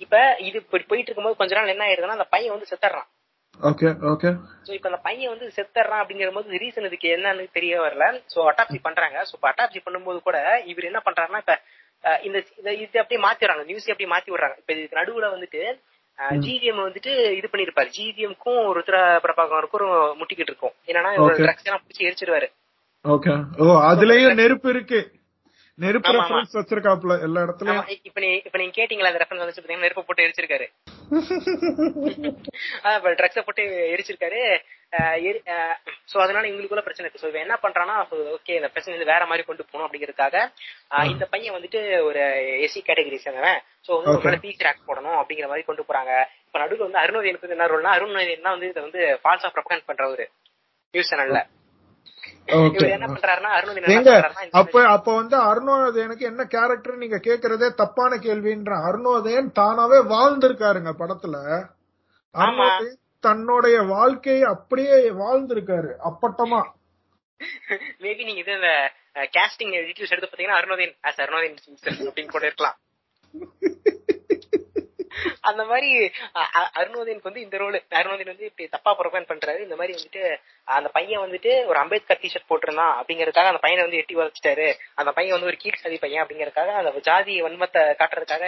இப்ப 0.05 0.17
இது 0.49 0.59
போயிட்டு 0.71 1.09
இருக்கும்போது 1.09 1.41
கொஞ்ச 1.41 1.53
நாள் 1.59 1.73
என்ன 1.75 1.87
ஆயிடுதுன்னா 1.87 2.19
அந்த 2.19 2.29
பையன் 2.35 2.55
வந்து 2.55 2.71
செத்துறான் 2.71 3.09
ஓகே 3.63 3.87
ஓகே 4.05 4.39
சோ 4.67 4.73
இப்ப 4.73 4.89
அந்த 4.89 5.01
பையன் 5.03 5.31
வந்து 5.31 5.53
செத்துறான் 5.57 6.03
அப்படிங்கிற 6.03 6.31
போது 6.31 6.51
ரீசன் 6.51 6.85
இதுக்கு 6.85 7.09
என்னன்னு 7.09 7.53
தெரிய 7.53 7.81
வரல. 7.81 8.23
சோ 8.35 8.39
அட்டாப்சி 8.39 8.79
பண்றாங்க. 8.83 9.23
சோ 9.23 9.35
இப்ப 9.35 9.51
அட்டாப்சி 9.51 9.81
பண்ணும்போது 9.87 10.19
கூட 10.21 10.63
இவர் 10.67 10.85
என்ன 10.85 11.03
பண்றாருன்னா 11.05 11.37
இப்ப 11.37 11.61
இந்த 12.23 12.45
இத- 12.73 13.01
அப்படியே 13.01 13.29
மாத்தி 13.29 13.41
விடுறாங்க 13.41 13.65
நியூஸ் 13.65 13.91
அப்படியே 13.91 14.17
மாத்தி 14.17 14.39
விடுறாங்க. 14.39 14.59
இப்ப 14.59 14.73
இதுக்கு 14.73 14.99
நடுவுல 14.99 15.27
வந்துட்டு 15.27 15.81
ஜிவிஎம் 16.29 16.87
வந்துட்டு 16.87 17.33
இது 17.33 17.49
பண்ணிருப்பாரு. 17.53 17.91
ஜிவிஎம்க்கும் 17.99 18.73
ருத்ர 18.73 19.21
பிரபாகருக்கும் 19.25 19.69
ஒரு 19.71 20.17
முட்டிக்கிட்டு 20.19 20.51
இருக்கும். 20.51 20.73
என்னன்னா. 20.87 21.15
ட்ரக்ஸ் 21.33 21.65
எல்லாம் 21.65 21.83
பிடிச்சி 21.83 22.03
எரிச்சிருவாரு. 22.03 22.49
ஓகே 23.05 23.45
ஓ 23.59 23.81
அதுலயும் 23.81 24.35
நெருப்பு 24.35 24.71
இருக்கு. 24.71 25.11
நெருப்பு. 25.75 26.13
ரெஃபரன்ஸ் 26.13 26.55
வச்சிருக்காப்ல 26.55 27.21
எல்லா 27.21 27.41
இடத்துலயும். 27.41 27.97
இப்ப 28.03 28.21
நீ 28.21 28.41
இப்ப 28.45 28.59
நீங்க 28.59 28.83
கேட்டீங்களா 28.83 29.05
அந்த 29.05 29.27
ரெஃபரன்ஸ் 29.29 29.39
வந்து 29.39 29.77
நெருப்பு 29.77 30.05
போட்டு 30.05 30.23
எரிச்சிருக்காரு. 30.23 30.67
ட்ரக்ஸ 33.21 33.41
போட்டு 33.47 33.65
எரிச்சிருக்காரு. 33.95 34.41
சோ 36.11 36.17
அதனால 36.25 36.45
இவங்களுக்குள்ள 36.49 36.83
பிரச்சனை 36.87 37.05
இருக்கு. 37.07 37.23
சோ 37.23 37.29
இவன் 37.31 37.45
என்ன 37.47 37.57
பண்றான்னா 37.65 37.97
ஓகே 38.37 38.55
இந்த 38.59 38.69
பிரச்சனை 38.73 38.95
வந்து 38.97 39.11
வேற 39.13 39.23
மாதிரி 39.31 39.45
கொண்டு 39.49 39.65
போகணும் 39.65 39.87
அப்படிங்கறதுக்காக 39.87 40.37
இந்த 41.13 41.25
பையன் 41.33 41.57
வந்துட்டு 41.57 41.81
ஒரு 42.09 42.21
எஸ்சி 42.67 42.83
கேட்டகரி 42.89 43.19
சேர்ந்தவன். 43.25 43.61
சோ 43.87 43.91
வந்து. 43.99 44.15
ஒரு 44.31 44.41
பீஸ் 44.45 44.65
ரேக் 44.67 44.87
போடணும் 44.91 45.19
அப்படிங்கிற 45.21 45.49
மாதிரி 45.53 45.67
கொண்டு 45.71 45.89
போறாங்க. 45.91 46.13
இப்ப 46.47 46.59
நடுவுல 46.63 46.87
வந்து 46.89 47.03
அருணோதயனுக்கு 47.03 47.57
என்ன 47.57 47.69
ரோல்னா 47.75 47.97
அருணோதயன் 47.99 48.47
தான் 48.49 48.57
வந்து 48.57 48.71
இதை 48.73 48.83
வந்து 48.87 49.03
ஃபால்ஸா 49.25 49.51
ப்ரொபகண்ட் 49.57 49.89
பண்றவரு. 49.91 50.27
நியூஸ் 50.95 51.13
சேனல்ல 51.13 51.41
அப்ப 54.53 54.85
அப்ப 54.89 55.15
வந்து 55.15 55.37
அருணோதயனுக்கு 55.43 56.19
என்ன 56.23 56.45
கேரக்டர் 56.47 56.97
நீங்க 56.97 57.17
கேக்குறதே 57.19 57.75
தப்பான 57.75 58.17
கேள்வின்ற 58.17 58.73
அருணோதயன் 58.89 59.51
தானாவே 59.55 59.99
வாழ்ந்திருக்காருங்க 60.11 60.93
படத்துல. 60.99 61.37
தன்னுடைய 63.25 63.83
வாழ்க்கையை 63.87 64.43
அப்படியே 64.49 64.97
வாழ்ந்திருக்காரு 65.21 65.93
அப்பட்டமா. 66.05 66.63
மேபி 68.01 68.25
நீங்க 68.25 68.41
இது 68.41 68.55
கேஸ்டிங் 69.35 69.73
டீடைல்ஸ் 69.75 70.15
எடுத்து 70.15 70.31
பாத்தீங்கன்னா 70.31 70.59
அருணோதயன் 70.61 70.95
அருணோதயன் 71.19 71.59
அப்படின்னு 72.09 72.31
கூட 72.31 72.45
இருக்கலாம். 72.47 72.79
அந்த 75.49 75.63
மாதிரி 75.71 75.91
அருணோதயனுக்கு 76.81 77.31
வந்து 77.31 77.45
இந்த 77.45 77.57
ரோல் 77.63 77.79
அருணோதயன் 78.01 78.33
வந்து 78.33 78.49
இப்படி 78.51 78.67
தப்பா 78.77 78.93
ப்ரொபேன் 79.01 79.29
பண்றாரு. 79.31 79.61
இந்த 79.67 79.77
மாதிரி 79.81 79.97
வந்துட்டு 79.99 80.25
அந்த 80.79 80.91
பையன் 80.97 81.25
வந்துட்டு 81.25 81.53
ஒரு 81.71 81.79
அம்பேத்கர் 81.83 82.23
டிஷர்ட் 82.25 82.51
போட்டிருந்தான் 82.51 82.95
அப்படிங்கறதுக்காக 83.01 83.53
அந்த 83.53 83.63
பையனை 83.67 83.85
வந்து 83.87 84.01
எட்டி 84.03 84.17
உதச்சிட்டாரு. 84.21 84.69
அந்த 85.03 85.13
பையன் 85.19 85.37
வந்து 85.37 85.51
ஒரு 85.53 85.61
கீழ் 85.63 85.83
சாதி 85.85 85.99
பையன் 86.07 86.25
அப்படிங்கறதுக்காக 86.25 86.75
அந்த 86.81 87.05
ஜாதி 87.11 87.37
வன்மத்தை 87.47 87.85
காட்டுறதுக்காக 88.03 88.45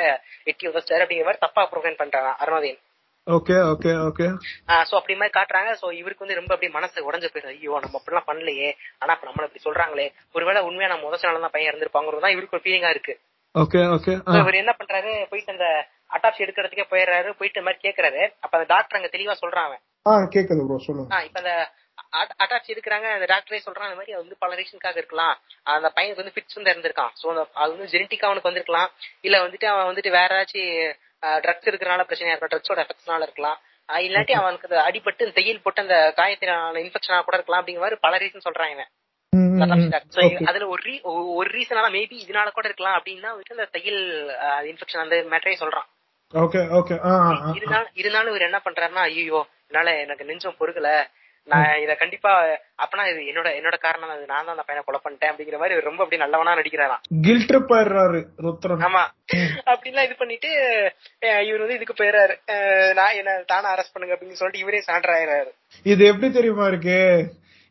எட்டி 0.53 0.71
உதச்சிட்டாரு 0.73 1.05
அப்படிங்கிற 1.05 1.29
மாதிரி 1.31 1.45
தப்பா 1.47 1.65
ப்ரொபேன் 1.73 2.01
பண்றான் 2.03 2.37
Arunodayan. 2.43 2.81
Okay 3.27 3.55
okay 3.71 3.93
okay 4.09 4.27
so 4.89 4.95
அப்படி 4.99 5.15
மாதிரி 5.21 5.35
காட்டுறாங்க. 5.37 5.71
சோ 5.81 5.87
இவருக்கு 6.01 6.25
வந்து 6.25 6.37
ரொம்ப 6.39 6.53
அப்படியே 6.55 6.73
மனசு 6.77 7.07
உடஞ்சு 7.09 7.29
போயிடுது. 7.31 7.55
ஐயோ 7.55 7.79
நம்ம 7.85 7.99
அப்படிலாம் 8.01 8.29
பண்ணலையே. 8.29 8.69
ஆனா 9.01 9.15
இப்ப 9.17 9.27
நம்மள 9.29 9.47
இப்படி 9.49 9.65
சொல்றாங்களே. 9.65 10.07
ஒருவேளை 10.37 10.61
உண்மையா 10.69 10.91
நம்ம 10.93 11.07
முதல் 11.07 11.25
நாள் 11.29 11.47
தான் 11.47 11.55
பையன் 11.57 11.71
இருந்திருப்பாங்கிறது 11.71 12.25
தான் 12.25 12.35
இவருக்கு 12.35 12.57
ஒரு 12.59 12.65
ஃபீலிங்கா 12.67 12.93
இருக்கு. 12.95 13.15
ஓகே 13.55 13.81
ஓகே 13.97 14.15
இவர் 14.41 14.61
என்ன 14.61 14.73
பண்றாரு? 14.79 15.13
போயிட்டு 15.31 15.55
அந்த 15.57 15.69
அட்டாப்சி 16.11 16.43
எடுக்கிறதுக்கே 16.45 16.85
போயிடுறாரு 16.91 17.31
போயிட்டு 17.33 17.63
மாதிரி 17.63 17.89
கேக்குறாரு. 17.89 18.33
அப்ப 18.41 18.59
அந்த 18.59 18.75
டாக்டர் 18.75 19.01
அங்க 19.01 19.19
தெளிவா 19.19 19.37
சொல்றான் 19.43 19.67
அவன். 19.69 19.83
ஆ 20.07 20.13
கேக்குது 20.35 20.67
ப்ரோ 20.67 20.79
சொல்லுங்க. 20.79 21.25
இப்ப 21.25 21.41
அந்த 21.41 21.55
அட்டாச் 22.45 22.73
இருக்கிறாங்க 22.75 23.13
அந்த 23.13 23.27
டாக்டரே 23.27 23.61
சொல்றான் 23.67 23.89
அந்த 23.89 23.95
மாதிரி 23.95 24.13
அது 24.13 24.23
வந்து 24.23 24.37
பல 24.39 24.55
ரீசனுக்காக 24.55 24.97
இருக்கலாம். 24.97 25.35
அந்த 25.63 25.93
பையனுக்கு 25.97 26.15
வந்து 26.15 26.33
ஃபிட்ஸ் 26.35 26.55
வந்து 26.55 26.73
இருந்திருக்கான். 26.73 27.13
சோ 27.23 27.27
அது 27.55 27.77
வந்து 27.77 27.99
ஜெனட்டிக்கா 27.99 28.25
அவனுக்கு 28.25 28.49
வந்திருக்கலாம். 28.49 28.91
இல்ல 29.21 29.49
வந்துட்டு 29.49 29.65
அவன் 29.65 29.95
வந்துட்டு 29.95 30.11
வேற 30.11 30.31
ஏதாச்சும் 30.37 30.95
ட்ரக்ஸ் 31.45 31.71
இருக்கிறனால 31.71 32.05
பிரச்சனையா 32.05 32.35
இருக்கலாம் 32.35 32.53
ட்ரக்ஸோட 32.53 32.85
எஃபெக்ட்ஸ்னால 32.85 33.23
இருக்கலாம். 33.23 33.59
இல்லாட்டி 33.89 34.33
அவனுக்கு 34.33 34.77
அடிபட்டு 34.89 35.33
தையல் 35.33 35.63
போட்டு 35.63 35.83
அந்த 35.83 36.15
காயத்தினால 36.17 36.79
இன்ஃபெக்ஷனா 36.79 37.23
கூட 37.23 37.37
இருக்கலாம் 37.37 37.63
அப்படிங்கிற 37.63 37.79
மாதிரி 37.79 37.99
பல 38.01 38.19
ரீசன் 38.19 38.87
Okay. 40.27 40.47
அதுல 40.47 40.67
ஒரு 40.67 41.01
ஒ- 41.03 41.35
ஒரு 41.35 41.51
ரீசனால 41.51 41.89
மேபி 41.91 42.17
இதனால 42.23 42.51
கூட 42.51 42.69
இருக்கலாம் 42.69 43.01
அப்படின்னா 43.01 43.29
வந்துட்டு 43.33 43.51
அந்த 43.51 43.65
தையல் 43.65 44.01
இன்ஃபெக்ஷன் 44.71 44.99
அந்த 44.99 45.17
மேட்டரே 45.31 45.55
சொல்றான். 45.61 45.87
Okay 46.35 46.61
okay. 46.79 46.95
இருந்தாலும் 48.01 48.33
இவர் 48.33 48.49
என்ன 48.49 48.59
பண்றாருன்னா 48.65 49.05
ஐயோ 49.11 49.41
என்னால 49.69 49.93
எனக்கு 50.01 50.29
நெஞ்சம் 50.29 50.59
பொறுக்கல. 50.59 50.91
நான் 51.49 51.81
இத 51.83 51.93
கண்டிப்பா 51.95 52.31
அப்பனா 52.85 53.03
இது 53.11 53.21
என்னோட 53.31 53.49
என்னோட 53.59 53.77
காரணம் 53.79 54.13
அது. 54.15 54.25
நான் 54.27 54.47
தான் 54.47 54.55
அந்த 54.55 54.65
பையனை 54.67 54.83
கொலை 54.85 55.01
பண்ணிட்டேன் 55.03 55.31
அப்படிங்கிற 55.33 55.59
மாதிரி 55.61 55.77
ரொம்ப 55.81 56.03
அப்படி 56.03 56.21
நல்லவனா 56.23 56.57
நடிக்கிறாராம். 56.57 57.03
கில்ட் 57.27 57.55
போயிடுறாரு 57.71 58.21
ருத்ரன். 58.45 58.83
ஆமா. 58.89 59.03
அப்படிலாம் 59.73 60.07
இது 60.09 60.17
பண்ணிட்டு 60.17 60.51
இவர் 61.47 61.63
வந்து 61.63 61.79
இதுக்கு 61.79 61.99
போயிடுறாரு 62.01 62.35
நான் 62.95 63.19
என்ன 63.21 63.37
தானே 63.53 63.69
அரெஸ்ட் 63.75 63.95
பண்ணுங்க 63.95 64.17
அப்படின்னு 64.17 64.41
சொல்லிட்டு 64.41 64.65
இவரே 64.65 64.83
சாண்டர் 64.89 65.15
ஆயிடுறாரு 65.17 65.53
இது 65.87 66.03
எப்படி 66.07 66.31
தெரியுமா 66.31 66.67
இருக்கு? 66.67 66.99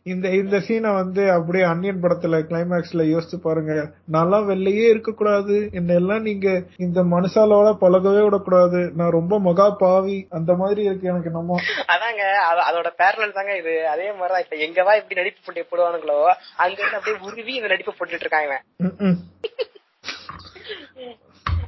இந்த 0.07 0.29
இந்த 0.29 0.57
சீனை 0.57 0.93
வந்து 0.93 1.31
அப்படியே 1.31 1.63
அன்னியன் 1.63 2.01
படத்துல 2.01 2.39
கிளைமேக்ஸ்ல 2.49 3.03
யோசிச்சு 3.05 3.35
பாருங்க. 3.41 3.91
நல்லா 4.07 4.37
வெள்ளையே 4.37 4.89
இருக்க 4.89 5.11
கூடாது 5.11 5.69
என்ன 5.71 5.93
எல்லாம் 5.93 6.21
நீங்க 6.21 6.63
இந்த 6.77 7.03
மனுஷாலோட 7.03 7.77
பழகவே 7.81 8.23
விடக்கூடாது. 8.23 8.91
நான் 8.95 9.09
ரொம்ப 9.09 9.39
மகா 9.39 9.69
பாவி. 9.69 10.27
அந்த 10.29 10.53
மாதிரி 10.53 10.83
இருக்கு 10.83 11.07
எனக்கு 11.07 11.29
நம்ம 11.29 11.59
அதாங்க 11.87 12.33
அத- 12.33 12.71
அதோட 12.71 12.93
பேரலல் 12.93 13.31
தாங்க 13.31 13.57
இது. 13.57 13.87
அதே 13.87 14.11
மாதிரிதான் 14.11 14.43
இப்ப 14.43 14.55
எங்கவா 14.55 14.95
இப்படி 14.95 15.15
நடிப்பு 15.15 15.39
போட்டி 15.45 15.61
போடுவானுங்களோ 15.61 16.33
அங்க 16.57 16.81
இருந்து 16.81 16.97
அப்படியே 16.97 17.23
உருவி 17.23 17.53
இந்த 17.53 17.67
நடிப்பு 17.67 17.93
போட்டுட்டு 17.99 18.19
இருக்காங்க. 18.19 18.61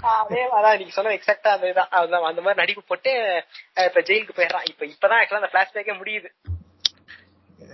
அதே 0.01 0.41
அதான் 0.43 0.77
நீங்க 0.77 0.91
சொன்ன 0.91 1.13
எக்ஸாக்டா 1.13 1.47
அதுதான். 1.47 1.87
அந்த 1.89 2.19
மாதிரி 2.19 2.53
நடிப்பு 2.53 2.83
போட்டு 2.87 3.43
இப்ப 3.75 4.01
ஜெயிலுக்கு 4.01 4.31
போயிடுறான். 4.35 4.69
இப்ப 4.69 4.85
இப்பதான் 4.85 5.11
ஆக்சுவலா 5.11 5.39
அந்த 5.39 5.49
பிளாஷ்பேக்கே 5.51 5.95
முடியுது. 6.03 6.25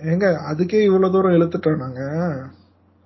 ஏங்க 0.02 0.26
அதுக்கே 0.50 0.80
இவ்வளவு 0.82 1.12
தூரம் 1.12 1.34
இழுத்துட்டோம் 1.36 1.82
நாங்க. 1.84 2.02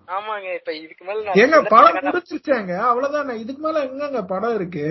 ஆமாங்க 0.09 0.49
இப்ப 0.55 0.72
இதுக்கு 0.74 1.05
மேல 1.05 1.32
ஏங்க 1.43 1.59
படம் 1.72 1.97
முடிச்சிருச்சாங்க 2.07 2.72
அவ்வளவுதானே? 2.89 3.34
இதுக்கு 3.39 3.62
மேல 3.62 3.80
எங்கங்க 3.84 4.22
படம் 4.26 4.55
இருக்கு? 4.55 4.84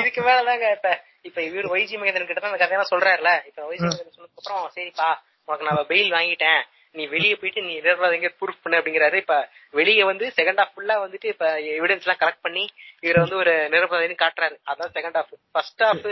இதுக்கு 0.00 0.22
மேலதாங்க 0.22 0.66
இப்ப 0.76 0.90
இப்ப 1.22 1.42
இவர் 1.42 1.64
ஒய்ஜி 1.64 1.94
மகேந்திரன் 1.98 2.28
கிட்ட 2.28 2.40
தான் 2.40 2.52
அந்த 2.52 2.60
கதையெல்லாம் 2.62 2.92
சொல்றாருல. 2.92 3.30
இப்ப 3.46 3.60
ஒய்ஜி 3.68 3.84
மகேந்திரன் 3.84 4.16
சொன்னதுக்கு 4.16 4.40
அப்புறம் 4.42 4.72
சரிப்பா 4.76 5.08
உனக்கு 5.44 5.66
நான் 5.68 5.90
பெயில் 5.92 6.16
வாங்கிட்டேன். 6.16 6.60
நீ 6.94 7.06
வெளிய 7.06 7.36
போயிட்டு 7.36 7.62
நீ 7.62 7.72
எங்க 8.16 8.28
ப்ரூஃப் 8.40 8.62
பண்ணு 8.62 8.78
அப்படிங்கிறாரு. 8.78 9.14
இப்ப 9.14 9.36
வெளிய 9.70 10.04
வந்து 10.04 10.32
செகண்ட் 10.36 10.60
ஹாஃப் 10.62 10.72
ஃபுல்லா 10.74 10.96
வந்துட்டு 11.04 11.28
இப்ப 11.34 11.46
எவிடன்ஸ் 11.76 12.06
எல்லாம் 12.06 12.20
கலெக்ட் 12.22 12.44
பண்ணி 12.46 12.64
இவரை 13.00 13.18
வந்து 13.22 13.36
ஒரு 13.36 13.54
நிரபராதின்னு 13.74 14.22
காட்டுறாரு. 14.24 14.56
அதான் 14.72 14.94
second 14.94 15.18
half 15.20 15.32
first 15.52 15.82
half 15.82 16.06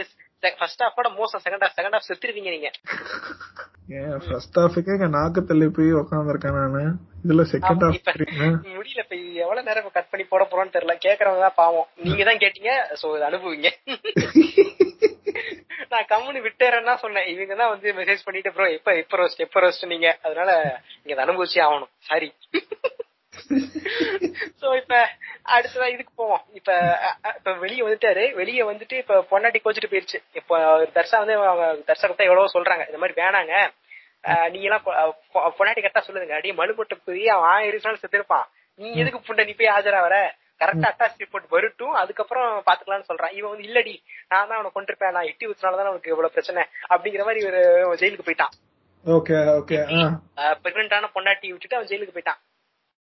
first 0.59 0.83
ஹாஃபோட 0.83 1.09
மோசம் 1.21 1.43
செகண்ட் 1.45 1.65
ஹாஃப் 1.67 1.77
செகண்ட் 1.79 1.97
ஹாஃப் 1.97 2.09
செத்துருவீங்க 2.11 2.51
நீங்க. 2.51 2.71
ஏன் 3.89 4.21
ஃபர்ஸ்ட் 4.25 4.59
ஹாஃபுக்கு 4.59 5.09
நாக்கு 5.15 5.45
தள்ளி 5.45 5.69
போய் 5.69 5.93
உட்காந்துருக்கேன் 5.93 6.59
நானு. 6.59 6.97
இதுல 7.25 7.43
செகண்ட் 7.53 7.85
ஹாஃப் 7.85 8.07
முடியல 8.77 9.05
இப்ப 9.05 9.17
எவ்வளவு 9.43 9.69
நேரம் 9.69 9.97
கட் 9.97 10.11
பண்ணி 10.11 10.25
போட 10.25 10.45
போறோம்னு 10.45 10.77
தெரியல. 10.77 10.97
கேக்குறவங்க 11.07 11.41
தான் 11.41 11.57
பாவம். 11.57 11.89
நீங்க 12.05 12.25
தான் 12.25 12.37
கேட்டீங்க 12.37 13.03
சோ 13.03 13.17
இதை 13.17 13.31
அனுபவிங்க. 13.31 13.71
நான் 15.93 16.11
கம்முனு 16.11 16.45
விட்டுறேன்னா 16.45 16.97
சொன்னேன். 16.97 17.27
இவங்க 17.27 17.55
தான் 17.55 17.71
வந்து 17.71 17.93
மெசேஜ் 17.93 18.25
பண்ணிட்டு 18.25 18.53
ப்ரோ 18.53 18.71
எப்ப 18.71 18.97
எப்ப 18.97 19.17
ரோஸ்ட் 19.17 19.39
எப்ப 19.39 19.61
ரோஸ்ட் 19.61 19.87
நீங்க? 19.87 20.19
அதனால 20.23 20.81
நீங்க 20.99 21.17
அதை 21.17 21.27
அனுபவிச்சே 21.27 21.67
ஆகணும். 21.67 21.91
சாரி 22.01 22.33
சோ 24.61 24.77
இப்ப 24.77 25.09
அடுத்ததா 25.45 25.89
இதுக்கு 25.89 26.13
போவோம். 26.17 26.43
இப்ப 26.53 26.99
இப்ப 27.37 27.53
வெளிய 27.53 27.85
வந்துட்டாரு. 27.85 28.35
வெளிய 28.35 28.67
வந்துட்டு 28.67 28.93
இப்ப 28.93 29.27
பொன்னாட்டி 29.31 29.57
கோச்சிட்டு 29.65 29.91
போயிருச்சு. 29.91 30.23
இப்ப 30.33 30.83
தர்ஷா 30.95 31.19
வந்து 31.19 31.39
தர்ஷா 31.87 32.09
எவ்வளவோ 32.09 32.47
சொல்றாங்க. 32.53 32.95
இந்த 32.95 32.99
மாதிரி 32.99 33.23
வேணாங்க. 33.23 33.71
நீங்க 34.51 34.59
எல்லாம் 34.59 34.83
பொ- 34.87 35.37
பொ- 35.37 35.53
பொன்னாட்டி 35.59 35.85
கரெக்டா 35.85 36.01
சொல்லுங்க 36.01 36.35
அடியே 36.35 36.55
மலுப்பட்டு 36.55 37.01
போய் 37.05 37.29
அவன் 37.29 37.49
ஆயிரம் 37.49 37.81
நாள் 37.83 37.99
செத்துருப்பான். 38.03 38.45
நீ 38.75 38.93
எதுக்கு 38.95 39.19
புண்டை 39.19 39.45
நீ 39.45 39.53
போய் 39.53 39.67
ஆஜராவற 39.67 40.31
கரெக்டா 40.59 40.91
அட்டாச் 40.91 41.25
ரிப்போர்ட் 41.25 41.49
வரட்டும். 41.49 41.91
அதுக்கப்புறம் 41.91 42.63
பாத்துக்கலாம்னு 42.67 43.05
சொல்றான். 43.09 43.33
இவன் 43.33 43.51
வந்து 43.51 43.69
இல்லடி 43.69 43.99
நான் 44.29 44.49
தான் 44.49 44.51
அவனை 44.51 44.71
கொண்டிருப்பேன் 44.75 45.11
நான் 45.11 45.25
எட்டி 45.25 45.47
வச்சனாலதான் 45.47 45.87
அவனுக்கு 45.87 46.11
இவ்வளவு 46.11 46.33
பிரச்சனை. 46.33 46.63
அப்படிங்கிற 46.83 47.19
மாதிரி 47.19 47.47
இவரு 47.47 47.59
ஜெயிலுக்கு 48.01 48.25
போயிட்டான். 48.25 48.55
ஓகே 49.07 49.63
ஓகே 49.63 49.87
பிரெக்னென்டான 50.37 51.05
பொண்டாட்டி 51.15 51.49
விட்டுட்டு 51.49 51.77
அவன் 51.77 51.89
ஜெயிலுக்கு 51.89 52.17
போயிட்டான். 52.17 52.54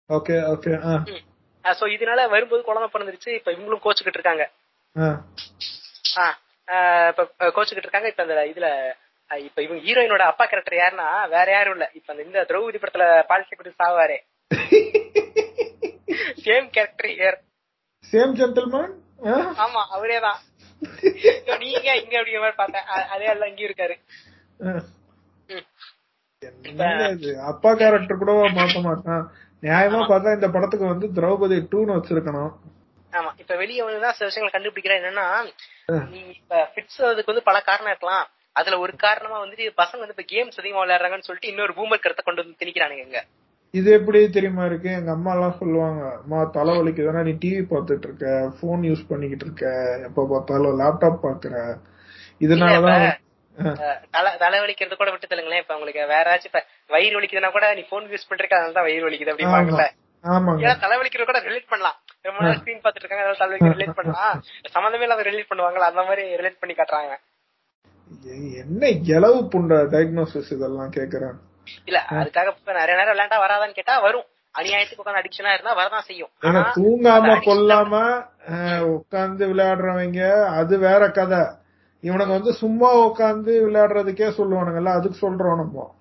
ஓகே 0.09 0.35
ஓகே 0.51 0.71
ஆ. 0.85 0.93
சோ 1.65 1.85
இதனால 1.93 2.21
வரும்போது 2.29 2.61
குழந்தை 2.63 2.87
பிறந்துருச்சு 2.89 3.29
இப்ப 3.35 3.49
இவங்களும் 3.51 3.83
கோச்சுக்கிட்டு 3.83 4.19
இருக்காங்க. 4.19 4.45
இப்ப 7.11 7.23
கோச்சுக்கிட்டு 7.49 7.87
இருக்காங்க 7.87 8.09
இப்ப 8.09 8.23
அந்த 8.23 8.45
இதுல 8.51 8.69
இப்ப 9.31 9.59
இவங்க 9.61 9.81
ஹீரோயினோட 9.85 10.23
அப்பா 10.27 10.45
கேரக்டர் 10.45 10.79
யாருன்னா 10.79 11.05
வேற 11.27 11.47
யாரும் 11.51 11.75
இல்ல. 11.75 11.85
இப்ப 11.93 12.15
இந்த 12.25 12.39
திரௌபதி 12.49 12.79
படத்துல 12.79 13.05
பாலிசி 13.29 13.55
குடி 13.55 13.71
சாவாரே. 13.79 14.17
Same 16.43 16.67
character 16.69 17.09
here 17.13 17.39
same 18.13 18.35
gentleman 18.39 18.91
ஆமா 19.63 19.81
அவரே 19.89 20.17
தான். 20.19 20.39
நீங்க 21.61 21.87
இங்க 21.95 22.15
அப்படிங்கிற 22.19 22.41
மாதிரி 22.43 22.57
பார்த்தேன். 22.57 22.85
அதே 23.13 23.29
எல்லாம் 23.33 23.49
இங்கேயும் 23.51 23.69
இருக்காரு. 23.69 23.95
அப்பா 27.49 27.69
கேரக்டர் 27.73 28.21
கூட 28.21 28.31
மாத்த 28.57 28.79
மாட்டான்? 28.81 29.23
நியாயமா 29.63 29.99
பார்த்தா 30.09 30.35
இந்த 30.37 30.47
படத்துக்கு 30.55 30.85
வந்து 30.91 31.07
திரௌபதி 31.17 31.57
டூன்னு 31.71 31.95
வச்சிருக்கணும். 31.97 32.51
ஆமா. 33.13 33.31
இப்ப 33.41 33.53
வெளிய 33.55 33.79
வந்துதான் 33.85 34.15
சில 34.17 34.27
விஷயங்களை 34.29 34.53
கண்டுபிடிக்கிறேன் 34.53 34.99
என்னன்னா 35.01 35.25
நீ 36.13 36.21
இப்ப 36.39 36.61
ஃபிட்ஸ் 36.71 37.01
அதுக்கு 37.09 37.31
வந்து 37.31 37.47
பல 37.49 37.57
காரணம் 37.61 37.91
இருக்கலாம். 37.91 38.25
அதுல 38.55 38.77
ஒரு 38.79 38.93
காரணமா 39.03 39.37
வந்துட்டு 39.43 39.65
பசங்க 39.81 40.01
வந்து 40.01 40.15
இப்ப 40.15 40.25
கேம்ஸ் 40.33 40.59
அதிகமா 40.61 40.81
விளையாடுறாங்கன்னு 40.83 41.27
சொல்லிட்டு 41.27 41.51
இன்னொரு 41.51 41.73
பூமர் 41.77 42.03
கருத்தை 42.03 42.23
கொண்டு 42.25 42.43
வந்து 42.43 42.59
திணிக்கிறானுங்க 42.61 43.21
இது 43.73 43.89
எப்படி 43.91 44.19
தெரியுமா 44.29 44.63
இருக்கு? 44.65 44.89
எங்க 44.97 45.11
அம்மா 45.11 45.31
எல்லாம் 45.35 45.59
சொல்லுவாங்க 45.59 46.01
அம்மா 46.17 46.39
தலைவலிக்குதுன்னா 46.57 47.21
நீ 47.27 47.31
டிவி 47.43 47.61
பார்த்துட்டு 47.71 48.05
இருக்க 48.07 48.25
போன் 48.59 48.83
யூஸ் 48.89 49.07
பண்ணிக்கிட்டு 49.07 49.45
இருக்க 49.47 49.65
எப்ப 50.07 50.25
பார்த்தாலும் 50.31 50.77
லேப்டாப் 50.81 51.23
பாக்குற 51.25 51.55
இதனாலதான் 52.41 53.05
தலை 54.15 54.31
தலைவலிக்கிறது 54.43 54.95
கூட 55.01 55.09
விட்டு 55.13 55.29
தள்ளுங்களேன். 55.31 55.63
இப்ப 55.63 55.75
உங்களுக்கு 55.77 56.01
வேற 56.13 56.25
ஏதாச்சும் 56.29 56.51
இப்ப 56.51 56.61
வயிறு 56.95 57.17
வலிக்குதுன்னா 57.17 57.51
கூட 57.57 57.67
நீ 57.79 57.83
போன் 57.91 58.09
யூஸ் 58.13 58.29
பண்றதுக்கு 58.29 58.57
அதனால 58.57 58.75
தான் 58.77 58.87
வயிறு 58.89 59.07
வலிக்குது 59.07 59.33
அப்படிம்பாங்கல்ல 59.33 59.85
ஏன்னா 60.63 60.75
தலைவலிக்கிறது 60.83 61.27
கூட 61.29 61.39
ரிலேட் 61.47 61.71
பண்ணலாம். 61.71 61.97
ரொம்ப 62.25 62.43
நேரம் 62.43 62.59
ஸ்கிரீன் 62.59 62.83
பாத்துட்டு 62.83 63.03
இருக்காங்க 63.05 63.23
அதனால 63.23 63.39
தலைவலிக்க 63.41 63.75
ரிலேட் 63.77 63.97
பண்ணலாம். 63.97 64.35
சம்மந்தமே 64.75 65.05
இல்லாம 65.07 65.23
ரிலேட் 65.29 65.49
பண்ணுவாங்கல்ல 65.49 65.89
அந்த 65.91 66.03
மாதிரி 66.09 66.23
ரிலேட் 66.41 66.59
பண்ணி 66.61 66.75
காட்டுறாங்க. 66.77 67.15
என்ன 68.61 68.89
இளவு 69.15 69.39
புண்ட 69.53 69.75
டயக்னோசிஸ் 69.93 70.53
இதெல்லாம் 70.55 70.93
கேக்குறேன். 70.97 71.35
இல்ல 71.89 71.99
அதுக்காக 72.19 72.53
இப்ப 72.59 72.73
நிறைய 72.79 72.95
நேரம் 72.99 73.13
விளையாண்டா 73.13 73.39
வராதான்னு 73.43 73.77
கேட்டா 73.79 73.95
வரும். 74.05 74.27
அநியாயத்துக்கு 74.55 75.03
உட்காந்து 75.03 75.21
அடிக்ஷனா 75.21 75.53
இருந்தா 75.55 75.73
வரதான் 75.79 76.07
செய்யும். 76.09 76.31
தூங்காம 76.77 77.35
கொல்லாம 77.47 77.93
உட்காந்து 78.95 79.43
விளையாடுறவங்க 79.51 80.21
அது 80.59 80.73
வேற 80.87 81.03
கதை. 81.19 81.43
இவனுக்கு 82.03 82.33
வந்து 82.33 82.53
சும்மா 82.53 83.07
உட்காந்து 83.07 83.65
விளையாடுறதுக்கே 83.65 84.29
சொல்லுவானுங்கல்ல 84.39 84.97
அதுக்கு 84.97 85.25
சொல்றோம் 85.25 85.61
நம்ம 85.61 85.91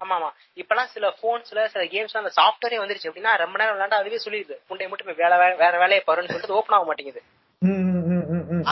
ஆமா 0.00 0.14
ஆமா 0.18 0.30
இப்பெல்லாம் 0.56 0.92
சில 0.92 1.14
போன்ஸ்ல 1.22 1.66
சில 1.72 1.84
கேம்ஸ் 1.94 2.20
அந்த 2.20 2.32
சாஃப்ட்வேரே 2.38 2.82
வந்துருச்சு. 2.82 3.10
அப்படின்னா 3.10 3.36
ரொம்ப 3.36 3.58
நேரம் 3.58 3.74
விளையாண்டா 3.74 4.02
அதுவே 4.02 4.20
சொல்லிடுது. 4.24 4.56
புண்டை 4.68 4.88
மட்டும் 4.88 5.22
வேலை 5.22 5.56
வேற 5.62 5.78
வேலையை 5.78 6.02
பாருன்னு 6.06 6.28
சொல்லிட்டு 6.28 6.54
ஓப்பன் 6.54 6.76
ஆக 6.76 6.84
மாட்டேங்குது. 6.84 7.22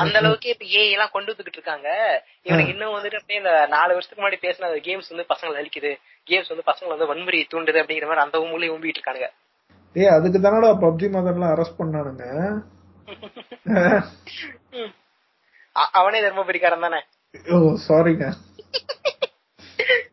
அந்த 0.00 0.18
அளவுக்கு 0.18 0.48
இப்ப 0.48 0.64
ஏஐ 0.78 0.90
எல்லாம் 0.90 1.10
கொண்டு 1.12 1.32
வந்துகிட்டு 1.32 1.52
இருக்காங்க. 1.52 1.88
இவனுக்கு 2.42 2.72
இன்னும் 2.72 2.94
வந்துட்டு 2.94 3.20
அப்படியே 3.20 3.38
இந்த 3.38 3.66
நாலு 3.66 3.92
வருஷத்துக்கு 3.92 4.22
முன்னாடி 4.22 4.46
பேசின 4.46 4.80
கேம்ஸ் 4.86 5.12
வந்து 5.12 5.32
பசங்களை 5.32 5.62
அழிக்குது. 5.62 5.98
கேம்ஸ் 6.26 6.48
வந்து 6.48 6.70
பசங்களை 6.70 6.88
வந்து 6.88 7.12
வன்முறையை 7.12 7.46
தூண்டுது 7.52 7.82
அப்படிங்கிற 7.82 8.10
மாதிரி 8.10 8.26
அந்த 8.26 8.52
மூலையை 8.52 8.74
ஊம்பிட்டு 8.74 9.00
இருக்கானுங்க. 9.00 9.30
ஏய் 9.96 10.08
அதுக்கு 10.08 10.38
தானடா 10.38 10.72
பப்ஜி 10.84 11.08
மதன்லாம் 11.16 11.54
அரெஸ்ட் 11.54 11.80
பண்ணானுங்க? 11.80 12.24
அவனே 15.92 16.18
தர்மபுரிக்காரன் 16.20 16.80
தானே? 16.80 17.00
ஓ 17.50 17.56
சாரிங்க 17.86 18.26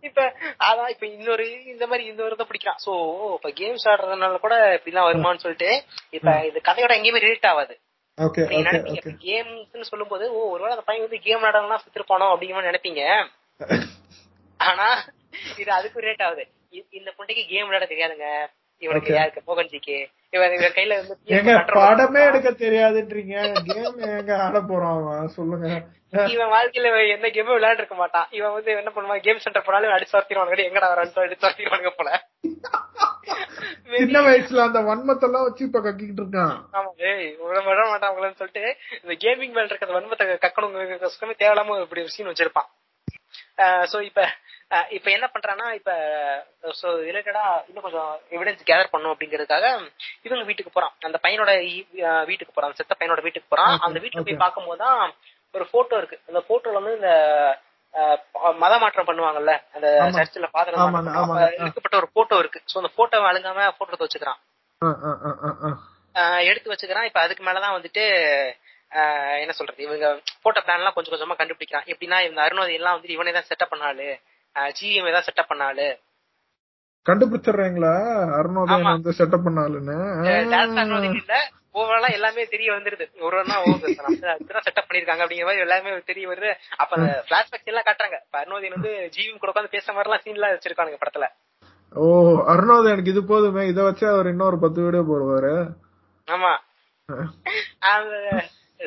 இப்ப 0.01 0.23
அதான் 0.59 0.89
இப்ப 0.89 1.05
இன்னொரு 1.07 1.45
இந்த 1.65 1.85
மாதிரி 1.87 2.03
இன்னொரு 2.07 2.35
இதை 2.35 2.45
பிடிக்கிறான். 2.45 2.79
சோ 2.85 2.91
இப்ப 3.35 3.49
கேம்ஸ் 3.51 3.85
ஆடுறதுனால 3.91 4.39
கூட 4.39 4.55
இப்படிலாம் 4.75 5.07
வருமான்னு 5.07 5.43
சொல்லிட்டு 5.45 5.69
இப்ப 6.09 6.45
இது 6.45 6.67
கதையோட 6.67 6.93
எங்கேயுமே 6.97 7.23
ரிலேட் 7.23 7.49
ஆகாது. 7.51 7.73
கேம்ஸ்னு 9.25 9.89
சொல்லும்போது 9.89 10.25
ஓ 10.31 10.41
ஒருவேளை 10.49 10.73
அந்த 10.75 10.85
பையன் 10.85 11.05
வந்து 11.05 11.19
கேம் 11.19 11.41
விளையாடலாம் 11.41 11.83
சுத்திருப்பானோ? 11.85 12.27
அப்படிங்கிற 12.33 12.69
நினைப்பீங்க. 12.69 13.01
ஆனா 14.59 14.87
இது 15.57 15.71
அதுக்கு 15.71 16.01
ரிலேட் 16.01 16.23
ஆகுது. 16.23 16.43
இந்த 16.91 17.09
பொண்ணுக்கு 17.17 17.43
கேம் 17.47 17.67
விளையாட 17.67 17.85
தெரியாதுங்க. 17.85 18.27
இவனுக்கு 18.85 19.11
யாருக்கு 19.17 19.41
மோகன்ஜிக்கு 19.49 19.97
இவன் 20.35 20.55
கையில 20.77 20.95
வந்து 20.99 21.35
எங்க 21.37 21.51
படமே 21.75 22.21
எடுக்க 22.29 22.49
தெரியாதுன்றீங்க. 22.63 23.35
கேம் 23.69 23.99
எங்க 24.17 24.33
ஆட 24.45 24.59
போறான் 24.69 25.29
சொல்லுங்க. 25.37 25.67
இவன் 26.33 26.51
வாழ்க்கையில 26.53 26.89
எந்த 27.13 27.27
கேமும் 27.35 27.57
விளையாண்டு 27.57 27.81
இருக்க 27.81 27.95
மாட்டான். 27.95 28.27
இவன் 28.37 28.55
வந்து 28.55 28.71
என்ன 28.81 28.91
பண்ணுவான்? 28.95 29.23
கேம் 29.25 29.43
சென்டர் 29.45 29.65
போனாலும் 29.67 29.95
அடிச்சு 29.95 30.17
வரத்திடுவானுங்க 30.17 30.67
எங்கடா 30.69 30.89
வரான்னு 30.91 31.23
அடிச்சு 31.25 31.47
வரத்திடுவானுங்க 31.47 31.93
போல. 31.99 32.11
சின்ன 34.01 34.21
வயசுல 34.25 34.65
அந்த 34.67 34.79
வன்மத்தெல்லாம் 34.87 35.45
வச்சு 35.47 35.63
இப்ப 35.67 35.79
கக்கிட்டு 35.79 36.21
இருக்கான். 36.23 36.55
ஆமா 36.77 36.89
ஏய் 37.09 37.27
விட 37.41 37.81
மாட்டான் 37.89 38.39
சொல்லிட்டு 38.41 38.63
இந்த 39.01 39.13
கேமிங் 39.23 39.55
மேல 39.57 39.69
இருக்கிற 39.71 39.93
வன்மத்தை 39.97 40.25
கக்கணுங்க 40.45 41.33
தேவையில்லாம 41.41 41.79
இப்படி 41.85 42.03
ஒரு 42.05 42.13
சீன் 42.15 42.31
வச்சிருப்பான். 42.31 42.69
சோ 43.91 43.97
இப்ப 44.09 44.21
இப்ப 44.89 45.11
என்ன 45.11 45.31
பண்றான்னா 45.33 45.73
இப்ப 45.73 45.91
சோ 46.81 46.87
ரிலேட்டடா 47.07 47.67
இன்னும் 47.67 47.81
கொஞ்சம் 47.81 48.21
எவிடன்ஸ் 48.31 48.63
கேதர் 48.65 48.91
பண்ணும் 48.91 49.13
அப்படிங்கறதுக்காக 49.13 49.65
இவங்க 50.21 50.43
வீட்டுக்கு 50.43 50.71
போறான். 50.71 50.93
அந்த 50.99 51.19
பையனோட 51.23 51.51
வீட்டுக்கு 52.25 52.53
போறான். 52.53 52.73
செத்த 52.73 52.95
பையனோட 52.99 53.21
வீட்டுக்கு 53.21 53.49
போறான். 53.49 53.79
அந்த 53.79 53.99
வீட்டுக்கு. 53.99 54.25
போய் 54.25 54.35
பார்க்கும்போது 54.35 54.77
தான் 54.77 55.13
ஒரு 55.53 55.67
போட்டோ 55.71 55.97
இருக்கு. 55.97 56.19
அந்த 56.27 56.43
போட்டோல 56.49 56.73
வந்து 56.73 56.93
இந்த 56.93 57.11
மத 58.55 58.77
மாற்றம் 58.77 59.07
பண்ணுவாங்கல்ல 59.07 59.63
அந்த. 59.73 59.87
சர்ச்சில் 60.11 60.47
ஆமாங்க. 60.81 61.51
எடுக்கப்பட்ட 61.59 61.97
ஒரு 61.97 62.09
போட்டோ 62.13 62.37
இருக்கு. 62.37 62.61
சோ 62.73 62.77
அந்த 62.77 62.91
போட்டோ 62.95 63.17
அழுங்காம 63.17 63.71
போட்டோ 63.77 64.05
வச்சுக்கிறான். 64.05 64.39
ஆ. 64.81 65.69
ஆஹ் 66.15 66.43
எடுத்து 66.43 66.71
வச்சுக்கிறான். 66.71 67.03
இப்ப 67.03 67.19
அதுக்கு 67.19 67.43
மேலதான் 67.43 67.77
வந்துட்டு 67.77 68.03
என்ன 69.39 69.51
சொல்றது? 69.51 69.83
இவங்க 69.83 70.07
போட்ட 70.41 70.59
பிளான் 70.59 70.77
எல்லாம் 70.77 70.93
கொஞ்சம் 70.93 71.13
கொஞ்சமா 71.13 71.37
கண்டுபிடிக்கிறான். 71.37 71.87
எப்படின்னா 71.93 72.29
இந்த 72.29 72.41
அருணோதி 72.41 72.73
எல்லாம் 72.73 72.95
வந்துட்டு 72.95 73.17
இவனே 73.17 73.31
தான் 73.31 73.47
செட்டப் 73.49 73.71
பண்ணாலு 73.71 74.07
ஜிஎம் 74.55 75.11
தான் 75.11 75.27
செட்டப் 75.27 75.47
பண்ணாலு 75.47 75.87
கண்டுபிடிச்சிடுறீங்களா? 77.05 77.91
அருணோதயன் 78.37 78.85
ஆமா. 78.85 78.91
வந்து 78.91 79.11
செட்டப் 79.17 79.45
பண்ணாலுன்னு 79.45 79.95
இல்ல. 81.15 81.35
ஓவராலா 81.75 82.11
எல்லாமே 82.11 82.45
தெரிய 82.45 82.71
வந்துருது. 82.71 83.05
ஒரு 83.19 83.37
செட்டப் 83.39 84.87
பண்ணிருக்காங்க 84.87 85.23
அப்படிங்கிற 85.23 85.47
மாதிரி 85.47 85.59
எல்லாமே 85.59 86.01
தெரிய 86.05 86.29
வருது. 86.29 86.51
அப்ப 86.77 86.95
அந்த 86.97 87.23
பிளாஷ்பேக்ஸ் 87.29 87.63
எல்லாம் 87.63 87.87
காட்டுறாங்க. 87.87 88.17
அருணோதியன் 88.33 88.77
வந்து 88.77 89.11
ஜிவிஎம் 89.15 89.37
கூட 89.37 89.51
உட்காந்து 89.51 89.73
பேசுற 89.75 89.93
மாதிரி 89.93 90.09
எல்லாம் 90.09 90.23
சீன் 90.23 90.33
எல்லாம் 90.33 90.53
வச்சிருக்காங்க 90.53 90.97
படத்துல. 91.03 91.27
ஓ 91.95 92.05
அருணோதயனுக்கு 92.53 93.07
இது 93.07 93.23
போதுமே. 93.23 93.67
இத 93.67 93.83
வச்சு 93.83 94.07
அவர் 94.09 94.27
இன்னொரு 94.27 94.59
பத்து 94.59 94.81
வீடியோ 94.83 95.03
போடுவாரு. 95.03 95.53
ஆமா. 96.27 96.53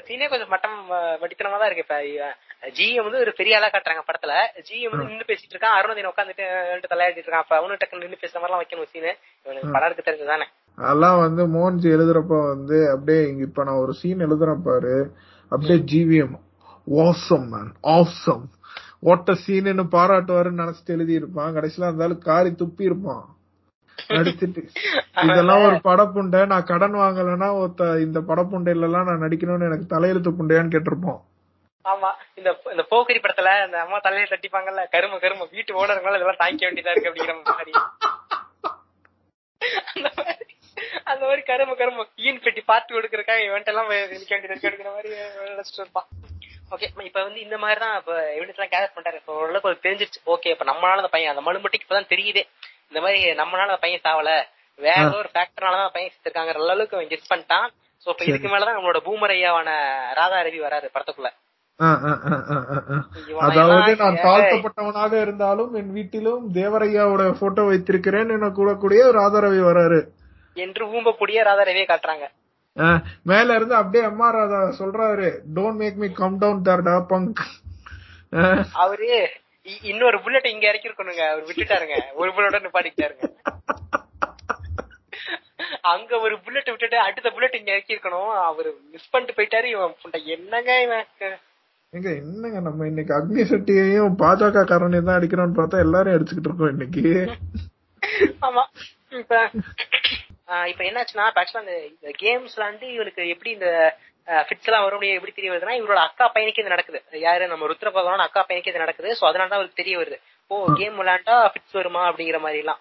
சீனே 0.07 0.28
கொஞ்சம் 0.28 0.49
மட்டம் 0.49 0.76
வட்டித்தனமா 1.20 1.59
தான் 1.61 1.70
இருக்கு. 1.70 1.84
இப்ப 1.86 1.99
ஜிஎம் 2.76 3.07
வந்து 3.07 3.22
ஒரு 3.24 3.32
பெரிய 3.36 3.57
ஆளா 3.59 3.68
காட்டுறாங்க 3.72 4.03
படத்துல. 4.09 4.34
ஜிஎம் 4.68 4.92
வந்து 4.92 5.09
நின்னு 5.11 5.28
பேசிட்டு 5.28 5.55
இருக்கான். 5.55 5.76
அருணதின் 5.78 6.11
உட்காந்துட்டு 6.11 6.46
தலையாடிட்டு 6.92 7.22
இருக்கான். 7.22 7.44
அப்ப 7.44 7.55
அவனு 7.61 7.78
டக்குன்னு 7.80 8.05
நின்னு 8.05 8.22
பேசுற 8.22 8.34
மாதிரி 8.34 8.51
எல்லாம் 8.51 8.62
வைக்கணும் 8.62 8.90
சீனு 8.92 9.12
இவனுக்கு 9.46 9.72
படம் 9.72 9.88
இருக்கு 9.90 10.09
தெரிஞ்சுதானே 10.09 10.46
அதெல்லாம் 10.78 11.20
வந்து 11.20 11.42
மோகன்ஜி 11.46 11.88
எழுதுறப்ப 11.96 12.34
வந்து 12.49 12.90
அப்படியே 12.90 13.22
இங்க 13.28 13.42
இப்ப 13.42 13.64
நான் 13.64 13.82
ஒரு 13.84 13.92
சீன் 13.92 14.26
எழுதுறேன் 14.26 14.62
பாரு. 14.62 14.94
அப்படியே 15.53 15.78
ஜிவிஎம் 15.92 16.36
ஆசம் 16.86 17.49
மேன் 17.49 17.72
ஆசம் 17.96 18.44
ஓட்ட 19.01 19.32
சீனுன்னு 19.46 19.84
பாராட்டுவாருன்னு 19.92 20.62
நினைச்சிட்டு 20.62 20.86
எழுதி 20.86 21.12
இருப்பான் 21.12 21.57
கடைசியில 21.57 21.88
இருந்தாலும் 21.88 22.18
காரி 22.18 22.51
துப்பி 22.51 22.82
இருப்பான் 22.82 23.24
நடிச்சிட்டு. 24.09 24.62
இதெல்லாம் 25.32 25.64
ஒரு 25.64 25.76
படப்புண்டை. 25.84 26.46
நான் 26.46 26.64
கடன் 26.64 26.94
வாங்கலைன்னா 26.94 27.49
ஒருத்த 27.59 28.01
இந்த 28.01 28.20
படப்புண்டையில 28.20 28.82
எல்லாம் 28.82 29.05
நான் 29.05 29.22
நடிக்கணும்னு 29.22 29.68
எனக்கு 29.70 29.92
தலையெழுத்து 29.94 30.30
புண்டையான்னு 30.38 30.74
கேட்டிருப்போம். 30.74 31.20
ஆமா. 31.84 32.11
இந்த 32.34 32.51
இந்த 32.70 32.82
போக்கரி 32.90 33.20
படத்துல 33.20 33.51
அந்த 33.62 33.80
அம்மா 33.80 33.99
தலையில 33.99 34.28
தட்டிப்பாங்கல்ல 34.30 34.88
கரும 34.90 35.18
கரும 35.18 35.49
வீட்டு 35.51 35.74
ஓனருங்களால 35.74 36.18
இதெல்லாம் 36.18 36.42
தாங்கிக்க 36.44 36.66
வேண்டியதா 36.68 36.90
இருக்கு 36.90 37.11
அப்படிங்கிற 37.11 37.36
மாதிரி. 37.44 37.72
அந்த 39.94 40.09
மாதிரி. 40.16 40.44
அந்த 41.05 41.26
மாதிரி 41.26 41.42
கரும 41.42 41.74
கரும 41.74 42.07
ஈன் 42.16 42.40
பெட்டி 42.40 42.61
பார்த்து 42.61 42.94
கொடுக்கறக்காக 42.94 43.40
இவன்ட் 43.49 43.64
எல்லாம் 43.64 43.90
நிக்க 43.90 44.30
வேண்டியது 44.30 44.49
இருக்கு 44.49 44.68
அப்படிங்கிற 44.68 44.92
மாதிரி 44.94 45.11
நினைச்சிட்டு 45.49 45.76
இருப்பான். 45.76 46.09
ஓகே 46.70 47.05
இப்ப 47.05 47.22
வந்து 47.22 47.40
இந்த 47.40 47.59
மாதிரி 47.59 47.80
தான் 47.80 47.96
இப்ப 47.99 48.12
எவிடன்ஸ் 48.38 48.59
எல்லாம் 48.59 48.72
கேதர் 48.74 48.96
பண்றாரு 48.96 49.14
இப்ப 49.14 49.34
ஓரளவுக்கு 49.34 49.88
தெரிஞ்சிருச்சு. 49.88 50.20
ஓகே 50.26 50.49
இப்ப 50.49 50.64
நம்மளால 50.64 51.03
அந்த 51.03 51.09
பையன் 51.09 51.36
அந்த 51.36 51.51
மலுமட்டிக்கு 51.51 51.86
இப்பதான் 51.88 52.12
தெரியுதே. 52.14 52.42
இந்த 52.93 53.01
மாதிரி 53.05 53.18
நம்மளால 53.41 53.68
அந்த 53.68 53.82
பையன் 53.82 54.07
சாவல. 54.07 54.30
வேற 54.78 54.97
ஏதோ 55.05 55.16
ஒரு 55.22 55.30
ஃபேக்டர்னால 55.34 55.78
தான் 55.80 55.95
பையன் 55.95 56.12
செத்துருக்காங்க 56.12 56.53
அளவுக்கு 56.66 56.97
அவன் 56.97 57.11
கெஸ் 57.12 57.30
பண்ணிட்டான். 57.32 57.68
சோ 58.07 58.09
இப்ப 58.12 58.24
இதுக்கு 58.24 58.49
மேலதான் 58.49 58.76
நம்மளோட 58.76 58.99
பூமர் 59.07 59.34
ஐயாவான 59.36 59.70
ராதா 60.18 60.39
ரவி 60.47 60.61
வராரு 60.66 60.89
படத்துக்குள்ள. 60.95 61.30
அதாவது 63.47 63.91
நான். 64.01 64.20
தாழ்த்தப்பட்டவனாக 64.24 65.12
இருந்தாலும் 65.20 65.72
என் 65.74 65.93
வீட்டிலும் 65.97 66.45
தேவரையாவோட 66.55 67.24
போட்டோ 67.41 67.62
வைத்திருக்கிறேன் 67.62 68.32
என 68.36 68.51
கூடக்கூடிய 68.59 69.01
ஒரு 69.11 69.20
ஆதரவை 69.24 69.61
வராரு. 69.68 70.01
என்று 70.57 70.84
ஊம்பக்கூடிய 70.93 71.45
ராதா 71.49 71.64
ரவியை 71.68 71.89
காட்டுறாங்க. 71.89 72.26
மேல 73.22 73.55
இருந்து 73.55 73.74
அப்படியே 73.74 74.05
அம்மா 74.05 74.26
ராதா 74.30 74.61
சொல்றாரு 74.80 75.28
don't 75.55 75.80
make 75.82 76.01
me 76.03 76.09
come 76.20 76.39
down 76.39 76.64
தர்டா 76.68 76.97
பங்க் 77.11 77.41
அவரு 78.82 79.09
இன்னொரு 79.83 80.19
புல்லட் 80.23 80.53
இங்க 80.55 80.66
இறக்கி 80.69 80.89
இருக்கணுங்க 80.89 81.23
அவர் 81.31 81.49
விட்டுட்டாருங்க. 81.49 81.97
ஒரு 82.14 82.31
புல்லோட 82.31 82.59
நிப்பாட்டிக்கிட்டாருங்க. 82.64 83.27
அங்க 85.81 86.21
ஒரு 86.21 86.35
புல்லட் 86.41 86.71
விட்டுட்டு 86.71 86.99
அடுத்த 86.99 87.31
புல்லட் 87.31 87.55
இங்க 87.55 87.71
இறக்கி 87.73 87.95
இருக்கணும் 87.95 88.33
அவரு 88.43 88.71
மிஸ் 88.93 89.11
பண்ணிட்டு 89.11 89.37
போயிட்டாரு. 89.39 89.64
இவன் 89.64 89.95
என்னங்க 90.37 90.83
இவன்? 90.83 91.07
எங்க 91.93 92.09
என்னங்க 92.14 92.61
நம்ம 92.61 92.87
இன்னைக்கு 92.87 93.12
அக்னி 93.14 93.43
சட்டியையும் 93.51 94.16
பாஜக 94.23 94.64
காரனையும் 94.64 95.09
தான் 95.11 95.19
அடிக்கிறோம்னு 95.21 95.59
பார்த்தா 95.61 95.85
எல்லாரும் 95.87 96.14
அடிச்சுக்கிட்டு 96.14 96.51
இருக்கோம் 96.51 96.75
இன்னைக்கு. 96.75 97.05
ஆமா. 98.49 98.64
இப்ப 99.21 99.35
இப்ப 100.69 100.83
என்னாச்சுன்னா 100.85 101.25
ஆக்சுவலா 101.39 101.62
இந்த 101.89 102.11
கேம்ஸ்ல 102.23 102.62
வந்து 102.71 102.87
இவனுக்கு 102.93 103.23
எப்படி 103.29 103.51
இந்த 103.51 103.71
ஃபிட்ஸ் 104.47 104.68
எல்லாம் 104.68 104.85
வரும் 104.87 105.05
எப்படி 105.16 105.33
தெரிய 105.37 105.51
வருதுன்னா 105.53 105.76
இவரோட 105.81 106.01
அக்கா 106.09 106.24
பையனுக்கு 106.35 106.62
இது 106.62 106.74
நடக்குது. 106.74 107.01
யாரு? 107.26 107.45
நம்ம 107.53 107.68
ருத்ர 107.70 107.89
பகவான் 107.99 108.24
அக்கா 108.26 108.41
பையனுக்கு 108.49 108.72
இது 108.72 108.85
நடக்குது. 108.85 109.11
சோ 109.18 109.24
அதனால 109.29 109.49
தான் 109.51 109.61
அவருக்கு 109.61 109.81
தெரிய 109.83 109.97
வருது. 110.01 110.18
ஓ 110.51 110.57
கேம் 110.81 110.99
விளையாண்டா 111.01 111.37
ஃபிட்ஸ் 111.53 111.79
வருமா? 111.79 112.03
அப்படிங்கிற 112.11 112.41
மாதிரி 112.47 112.62
எல்லாம் 112.64 112.81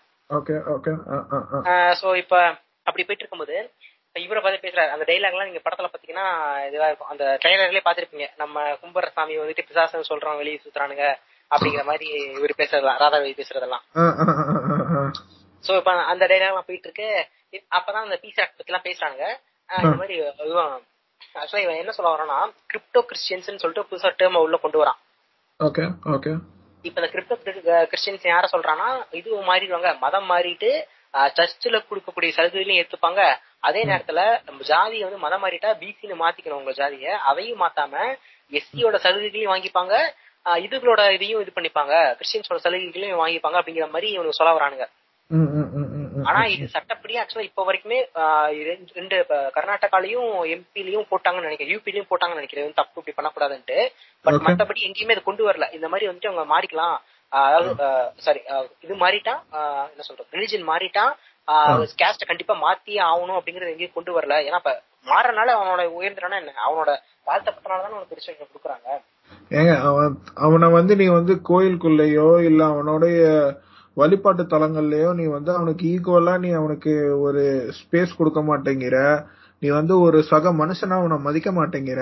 சோ 2.01 2.07
இப்ப 2.23 2.35
அப்படி 2.87 3.03
போயிட்டு 3.03 3.23
இருக்கும்போது 3.23 3.57
இவரை 4.25 4.39
பார்த்து 4.41 4.65
பேசுறாரு. 4.65 4.91
அந்த 4.93 5.05
டைலாக் 5.09 5.35
எல்லாம் 5.35 5.49
நீங்க 5.49 5.61
படத்துல 5.65 5.89
பாத்தீங்கன்னா 5.93 6.27
இதுவா 6.67 6.87
இருக்கும். 6.89 7.11
அந்த 7.13 7.23
ட்ரைலர்லயே 7.41 7.83
பாத்திருப்பீங்க 7.87 8.27
நம்ம 8.41 8.63
கும்பரசாமி 8.83 9.35
வந்துட்டு 9.41 9.65
பிசாசன் 9.69 10.09
சொல்றோம் 10.11 10.39
வெளியே 10.41 10.59
சுத்துறானுங்க 10.63 11.07
அப்படிங்கிற 11.51 11.83
மாதிரி 11.89 12.07
இவர் 12.37 12.59
பேசுறதெல்லாம். 12.61 12.99
ராதாவி 13.03 13.33
பேசுறதெல்லாம் 13.41 13.83
சோ 15.63 15.71
இப்ப 15.81 15.91
அந்த 16.13 16.23
டைலாக் 16.31 16.53
எல்லாம் 16.53 16.69
போயிட்டு 16.69 16.89
இருக்கு. 16.89 17.09
அப்பதான் 17.77 18.05
அந்த 18.07 18.17
பீஸ் 18.23 18.41
ஆக்ட் 18.41 18.57
பத்தி 18.57 18.71
எல்லாம் 18.73 18.87
பேசுறாங்க 18.89 19.23
இந்த 19.69 19.97
மாதிரி 20.01 20.17
ஆக்சுவலா 21.39 21.63
இவன் 21.65 21.81
என்ன 21.81 21.91
சொல்ல 21.95 22.11
வரான்னா 22.13 22.37
கிரிப்டோ 22.71 23.01
கிறிஸ்டியன்ஸ் 23.09 23.63
சொல்லிட்டு 23.63 23.87
புதுசா 23.89 24.09
டேர்ம் 24.19 24.43
உள்ள 24.45 24.57
கொண்டு 24.63 24.79
வரான். 24.81 24.99
ஓகே 25.59 25.85
ஓகே 26.15 26.31
இப்ப 26.85 26.97
இந்த 27.01 27.09
கிரிப்டோ 27.13 27.35
கிறிஸ்டியன்ஸ் 27.91 28.27
யார 28.33 28.45
சொல்றான்னா 28.53 28.89
இது 29.19 29.29
மாறிடுவாங்க. 29.49 29.89
மதம் 30.05 30.27
மாறிட்டு 30.31 30.71
சர்ச்சில் 31.37 31.85
கொடுக்கக்கூடிய 31.89 32.31
சலுகைகளையும் 32.37 32.79
ஏத்துப்பாங்க. 32.81 33.21
அதே 33.67 33.81
நேரத்துல 33.89 34.21
நம்ம 34.47 34.59
ஜாதியை 34.71 35.03
வந்து 35.07 35.23
மதம் 35.25 35.43
மாறிட்டா 35.43 35.69
பிசின்னு 35.81 36.21
மாத்திக்கணும் 36.23 36.59
உங்க 36.61 36.73
ஜாதிய. 36.79 37.07
அதையும் 37.29 37.61
மாத்தாம 37.63 37.93
எஸ்சியோட 38.51 38.97
சலுகைகளையும் 39.05 39.53
வாங்கிப்பாங்க. 39.53 39.95
இதுகளோட 40.65 41.01
இதையும் 41.17 41.41
இது 41.43 41.51
பண்ணிப்பாங்க. 41.55 41.93
கிறிஸ்டியன்ஸோட 42.17 42.59
சலுகைகளையும் 42.65 43.21
வாங்கிப்பாங்க 43.23 43.59
அப்படிங்கிற 43.61 43.87
மாதிரி 43.95 44.09
இவனுக்கு 44.15 44.39
சொல்ல 44.39 44.53
வரானுங்க. 44.57 44.87
ஆனா 46.27 46.45
இது 46.45 46.67
சட்டப்படி 46.67 47.15
ஆக்சுவலா 47.15 47.39
இப்ப 47.39 47.65
வரைக்குமே 47.65 47.99
ரெண்டு- 48.51 49.49
கர்நாடகாலையும் 49.55 50.29
எம்பிலையும் 50.55 51.05
போட்டாங்கன்னு 51.11 51.41
நினைக்கிறேன். 51.41 51.79
யூபிலையும் 51.79 52.07
போட்டாங்கன்னு 52.09 52.33
நினைக்கிறேன். 52.33 52.73
தப்பு 52.73 53.03
இப்படி 53.05 53.17
பண்ணக்கூடாதுன்ட்டு. 53.17 53.87
பட். 54.21 54.33
மத்தபடி 54.33 54.81
எங்கேயுமே 54.87 55.11
இது 55.11 55.23
கொண்டு 55.23 55.51
வரல. 55.51 55.73
இந்த 55.73 55.87
மாதிரி 55.87 56.11
வந்துட்டு 56.11 56.27
அவங்க 56.27 56.59
மாறிக்கலாம். 56.59 56.97
அதாவது 57.29 57.75
சாரி 58.15 58.41
இது 58.79 58.95
மாறிட்டா 58.95 59.33
என்ன 59.89 60.01
சொல்றது 60.01 60.29
ரிலிஜன் 60.31 60.67
மாறிட்டா 60.69 61.05
கேஸ்ட 62.01 62.25
கண்டிப்பா 62.27 62.53
மாத்தியே 62.61 62.99
ஆகணும் 63.09 63.39
அப்படிங்கறது 63.39 63.69
எங்கேயும் 63.69 63.93
கொண்டு 63.93 64.21
வரல. 64.21 64.23
ஏன்னா 64.23 64.55
இப்ப 64.55 64.81
மாறனால 65.05 65.49
அவனோட 65.49 65.83
உயர்ந்துறானா 65.99 66.37
என்ன? 66.37 66.53
அவனோட 66.69 66.97
வாழ்த்தப்பட்டனால 67.27 67.77
தான் 67.77 67.91
அவனுக்கு 67.91 68.15
பெருசு 68.15 68.35
கொடுக்குறாங்க. 68.35 69.01
ஏங்க 69.49 69.81
அவன் 69.81 70.17
அவனை 70.35 70.69
வந்து 70.69 70.95
நீ 70.95 71.07
வந்து 71.07 71.39
கோயிலுக்குள்ளேயோ 71.49 72.45
இல்ல 72.45 72.65
அவனுடைய 72.65 73.17
வழிபாட்டு 73.99 74.43
தலங்கள்லயோ 74.53 75.11
நீ 75.19 75.25
வந்து 75.35 75.51
அவனுக்கு 75.57 75.83
ஈக்குவலா 75.93 76.33
நீ 76.45 76.49
அவனுக்கு 76.59 76.93
ஒரு 77.25 77.43
ஸ்பேஸ் 77.79 78.17
கொடுக்க 78.17 78.41
மாட்டேங்கிற. 78.49 78.97
நீ 79.61 79.67
வந்து 79.77 79.93
ஒரு 80.07 80.17
சக 80.31 80.51
மனுஷனா 80.59 80.97
அவனை 81.01 81.17
மதிக்க 81.27 81.51
மாட்டேங்கிற. 81.59 82.01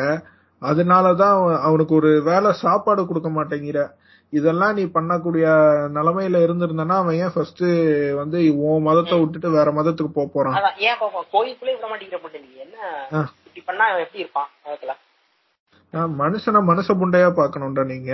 அதனாலதான் 0.62 1.36
அவன் 1.38 1.62
அவனுக்கு 1.68 1.94
ஒரு 2.00 2.12
வேலை 2.30 2.50
சாப்பாடு 2.64 3.02
கொடுக்க 3.10 3.30
மாட்டேங்கிற. 3.38 3.80
இதெல்லாம் 4.38 4.76
நீ 4.78 4.84
பண்ணக்கூடிய 4.96 5.46
நிலைமையில 5.98 6.42
இருந்திருந்தனா 6.46 6.96
அவன் 7.02 7.18
ஏன் 7.24 7.34
ஃபர்ஸ்ட் 7.34 7.66
வந்து 8.22 8.38
உன் 8.68 8.86
மதத்தை 8.88 9.16
விட்டுட்டு 9.22 9.50
வேற 9.58 9.72
மதத்துக்கு 9.80 10.18
போக 10.18 10.28
போறான்? 10.34 10.58
ஏன் 10.88 10.98
கோயிலுக்குள்ளே 11.34 11.76
விட 11.76 11.88
மாட்டேங்கிற 11.92 12.64
என்ன. 12.66 12.78
இப்படி 13.48 13.64
பண்ணா 13.70 13.86
எப்படி 14.06 14.24
இருப்பான்? 14.24 14.50
மனுஷனை 16.22 16.62
மனுஷ 16.72 16.88
புண்டையா 17.02 17.30
பாக்கணும்டா 17.40 17.84
நீங்க. 17.94 18.14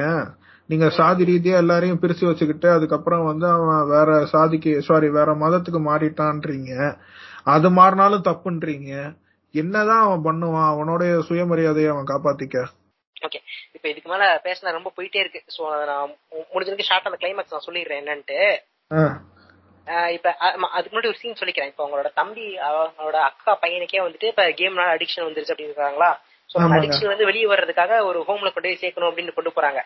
நீங்க 0.71 0.89
சாதி 0.89 1.23
ரீதியா 1.23 1.43
எல்லாரையும் 1.43 2.01
பிரிச்சு 2.01 2.25
வச்சுக்கிட்டு 2.25 2.69
அதுக்கப்புறம் 2.69 3.25
வந்து 3.25 3.47
அவன் 3.47 3.87
வேற 3.87 4.25
சாதிக்கு 4.25 4.81
சாரி 4.81 5.09
வேற 5.09 5.33
மதத்துக்கு 5.33 5.71
மாறிட்டான்றீங்க. 5.71 6.97
அது 7.43 7.69
மாறினாலும் 7.69 8.21
தப்புன்றீங்க. 8.21 9.17
என்னதான் 9.51 10.01
அவன் 10.01 10.23
பண்ணுவான்? 10.23 10.45
அவனோட 10.45 11.19
சுயமரியாதையை 11.19 11.89
அவன் 11.89 12.03
காப்பாத்திக்க. 12.03 12.65
ஓகே 13.21 13.35
இப்ப 13.71 13.89
இதுக்கு 13.89 14.09
மேல 14.09 14.41
பேசினா 14.43 14.61
ரொம்ப 14.61 14.93
போயிட்டே 14.97 15.11
இருக்கு. 15.11 15.43
சோ 15.57 15.85
நான் 15.85 16.09
மு- 16.09 16.13
முடிஞ்சதுக்கு 16.53 16.81
ஷார்ட் 16.81 17.05
அந்த 17.05 17.17
கிளைமேக்ஸ் 17.21 17.33
நான் 17.33 17.61
சொல்லிடுறேன் 17.65 18.01
என்னன்ட்டு. 18.01 20.09
இப்ப 20.09 20.33
அதுக்கு 20.33 20.97
முன்னாடி 20.97 21.05
ஒரு 21.05 21.13
சீன் 21.13 21.33
சொல்லிக்கிறேன். 21.33 21.65
இப்ப 21.65 21.87
உங்களோட 21.87 22.13
தம்பி 22.13 22.55
அவங்களோட 22.55 23.09
அக்கா 23.09 23.59
பையனுக்கே 23.61 23.91
வந்துட்டு 23.91 24.23
இப்ப 24.23 24.43
கேம்னால 24.43 24.95
அடிக்ஷன் 24.95 25.15
வந்துருச்சு 25.15 25.51
அப்படின்னு 25.51 25.59
இருக்காங்களா 25.59 26.21
சோ 26.53 26.57
அந்த. 26.57 26.75
அடிக்ஷன் 26.75 27.07
வந்து 27.07 27.25
வெளியே 27.25 27.45
வர்றதுக்காக 27.45 28.05
ஒரு 28.05 28.19
ஹோம்ல 28.19 28.25
கொண்டு 28.25 28.61
போய் 28.61 28.77
சேர்க்கணும் 28.81 28.95
அப்படின்னு 28.95 29.33
கொண்டு 29.33 29.51
போறாங்க. 29.55 29.79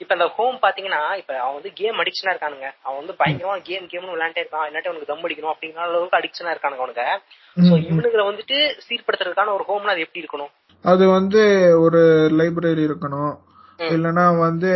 இப்ப 0.00 0.14
அந்த 0.14 0.26
ஹோம் 0.28 0.58
பாத்தீங்கன்னா 0.62 1.16
இப்ப 1.16 1.38
அவன் 1.38 1.54
வந்து 1.54 1.72
கேம் 1.72 1.98
அடிக்ஷனா 1.98 2.32
இருக்கானுங்க. 2.34 2.70
அவன் 2.82 2.98
வந்து 2.98 3.14
பயங்கரமா 3.18 3.60
கேம் 3.62 3.86
கேம்னு 3.86 4.14
விளையாண்டே 4.14 4.42
இருக்கான். 4.42 4.66
இல்லாட்டி 4.68 4.88
அவனுக்கு 4.88 5.06
தம் 5.06 5.24
அடிக்கணும் 5.28 5.54
அப்படிங்கிற 5.54 5.74
அளவுக்கு 5.74 6.18
அடிக்ஷனா 6.18 6.52
இருக்கானுங்க 6.54 6.84
அவனுங்க. 6.84 7.20
சோ. 7.56 7.72
இவனுங்களை 7.90 8.24
வந்துட்டு 8.30 8.58
சீர்படுத்துறதுக்கான 8.88 9.52
ஒரு 9.52 9.64
ஹோம்னா 9.68 9.86
அது 9.86 10.00
எப்படி 10.00 10.26
இருக்கணும்? 10.26 10.52
அது 10.84 11.08
வந்து 11.08 11.42
ஒரு 11.80 11.98
லைப்ரரி 12.32 12.84
இருக்கணும். 12.84 13.34
இல்லனா 13.78 14.38
வந்து 14.38 14.70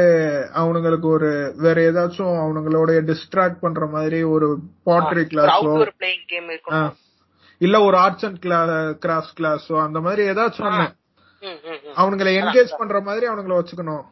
அவனுங்களுக்கு 0.55 1.09
ஒரு 1.11 1.55
வேற 1.57 1.81
ஏதாச்சும் 1.81 2.35
அவனுங்களோட 2.43 3.11
டிஸ்ட்ராக்ட் 3.11 3.59
பண்ற 3.61 3.87
மாதிரி 3.87 4.23
ஒரு 4.23 4.59
பாட்ரி 4.87 5.25
கிளாஸோ 5.33 5.55
அவுட்டோர் 5.55 5.93
பிளேயிங் 6.01 6.27
கேம் 6.27 6.51
இருக்கணும். 6.51 6.93
இல்ல 7.59 7.81
ஒரு 7.81 7.97
ஆர்ட்ஸ் 7.97 8.25
அண்ட் 8.25 8.39
கிராஃப்ட் 9.05 9.39
கிளாஸோ 9.41 9.83
அந்த 9.83 10.01
மாதிரி 10.01 10.29
ஏதாச்சும். 10.29 10.93
அவனுங்களை 11.97 12.33
என்கேஜ் 12.41 12.79
பண்ற 12.79 13.01
மாதிரி 13.01 13.27
அவனுங்கள 13.27 13.63
வச்சுக்கணும். 13.63 14.05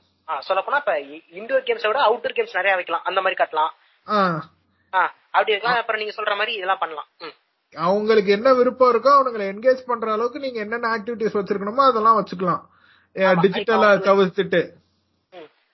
சொல்ல 0.48 0.60
போனா 0.64 0.80
இப்ப 0.82 0.94
இன்டோர் 1.38 1.66
கேம்ஸை 1.68 1.88
விட 1.90 2.00
அவுட்டோர் 2.08 2.36
கேம்ஸ் 2.38 2.58
நிறைய 2.58 2.74
வைக்கலாம். 2.78 3.04
அந்த 3.10 3.20
மாதிரி 3.24 3.38
கட்டலாம். 3.42 3.72
அப்படி 5.36 5.52
இருக்கலாம். 5.52 5.78
அப்புறம் 5.82 6.02
நீங்க 6.02 6.14
சொல்ற 6.16 6.34
மாதிரி 6.40 6.52
இதெல்லாம் 6.58 6.82
பண்ணலாம். 6.82 7.08
அவங்களுக்கு 7.74 8.30
என்ன 8.36 8.48
விருப்பம் 8.58 8.92
இருக்கோ 8.92 9.10
அவனுங்களை 9.16 9.44
என்கேஜ் 9.52 9.88
பண்ற 9.88 10.12
அளவுக்கு 10.16 10.44
நீங்க 10.44 10.58
என்னென்ன 10.64 10.90
ஆக்டிவிட்டிஸ் 10.96 11.38
வச்சிருக்கணுமோ 11.38 11.82
அதெல்லாம் 11.90 12.18
வச்சுக்கலாம். 12.20 12.62
டிஜிட்டலா 13.42 13.90
தவிர்த்துட்டு. 14.08 14.62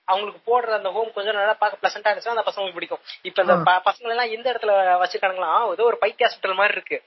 அவங்களுக்கு 0.09 0.41
போடுற 0.49 0.73
அந்த 0.79 0.91
ஹோம் 0.97 1.15
கொஞ்சம் 1.15 1.37
நல்லா 1.39 1.55
பார்க்க 1.61 1.81
பிளசண்டா 1.83 2.11
இருந்துச்சுன்னா 2.11 2.35
அந்த 2.35 2.45
பசங்களுக்கு 2.49 2.79
பிடிக்கும். 2.79 3.01
இப்ப 3.29 3.43
இந்த 3.45 3.55
பசங்க 3.89 4.13
எல்லாம் 4.15 4.33
எந்த 4.35 4.47
இடத்துல 4.53 4.73
வச்சிருக்கானுங்களாம் 5.03 5.65
ஏதோ 5.75 5.87
ஒரு 5.91 5.99
பைத்திய 6.03 6.27
ஹாஸ்பிட்டல் 6.27 6.61
மாதிரி 6.61 6.77
இருக்கு. 6.79 6.99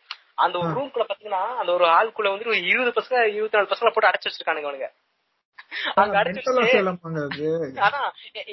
அந்த 0.46 0.56
ஒரு 0.62 0.70
ரூம்குள்ள 0.78 1.06
பாத்தீங்கன்னா 1.08 1.44
அந்த 1.62 1.72
ஒரு 1.78 1.86
ஆளுக்குள்ள 1.98 2.32
வந்து 2.34 2.52
ஒரு 2.54 2.60
இருபது 2.72 2.92
பசங்க 2.98 3.22
இருபத்தி 3.36 3.58
நாலு 3.58 3.72
பசங்களை 3.72 3.92
போட்டு 3.94 4.10
அடைச்சு 4.10 4.30
வச்சிருக்கானுங்க 4.30 4.70
அவனுங்க. 4.70 4.90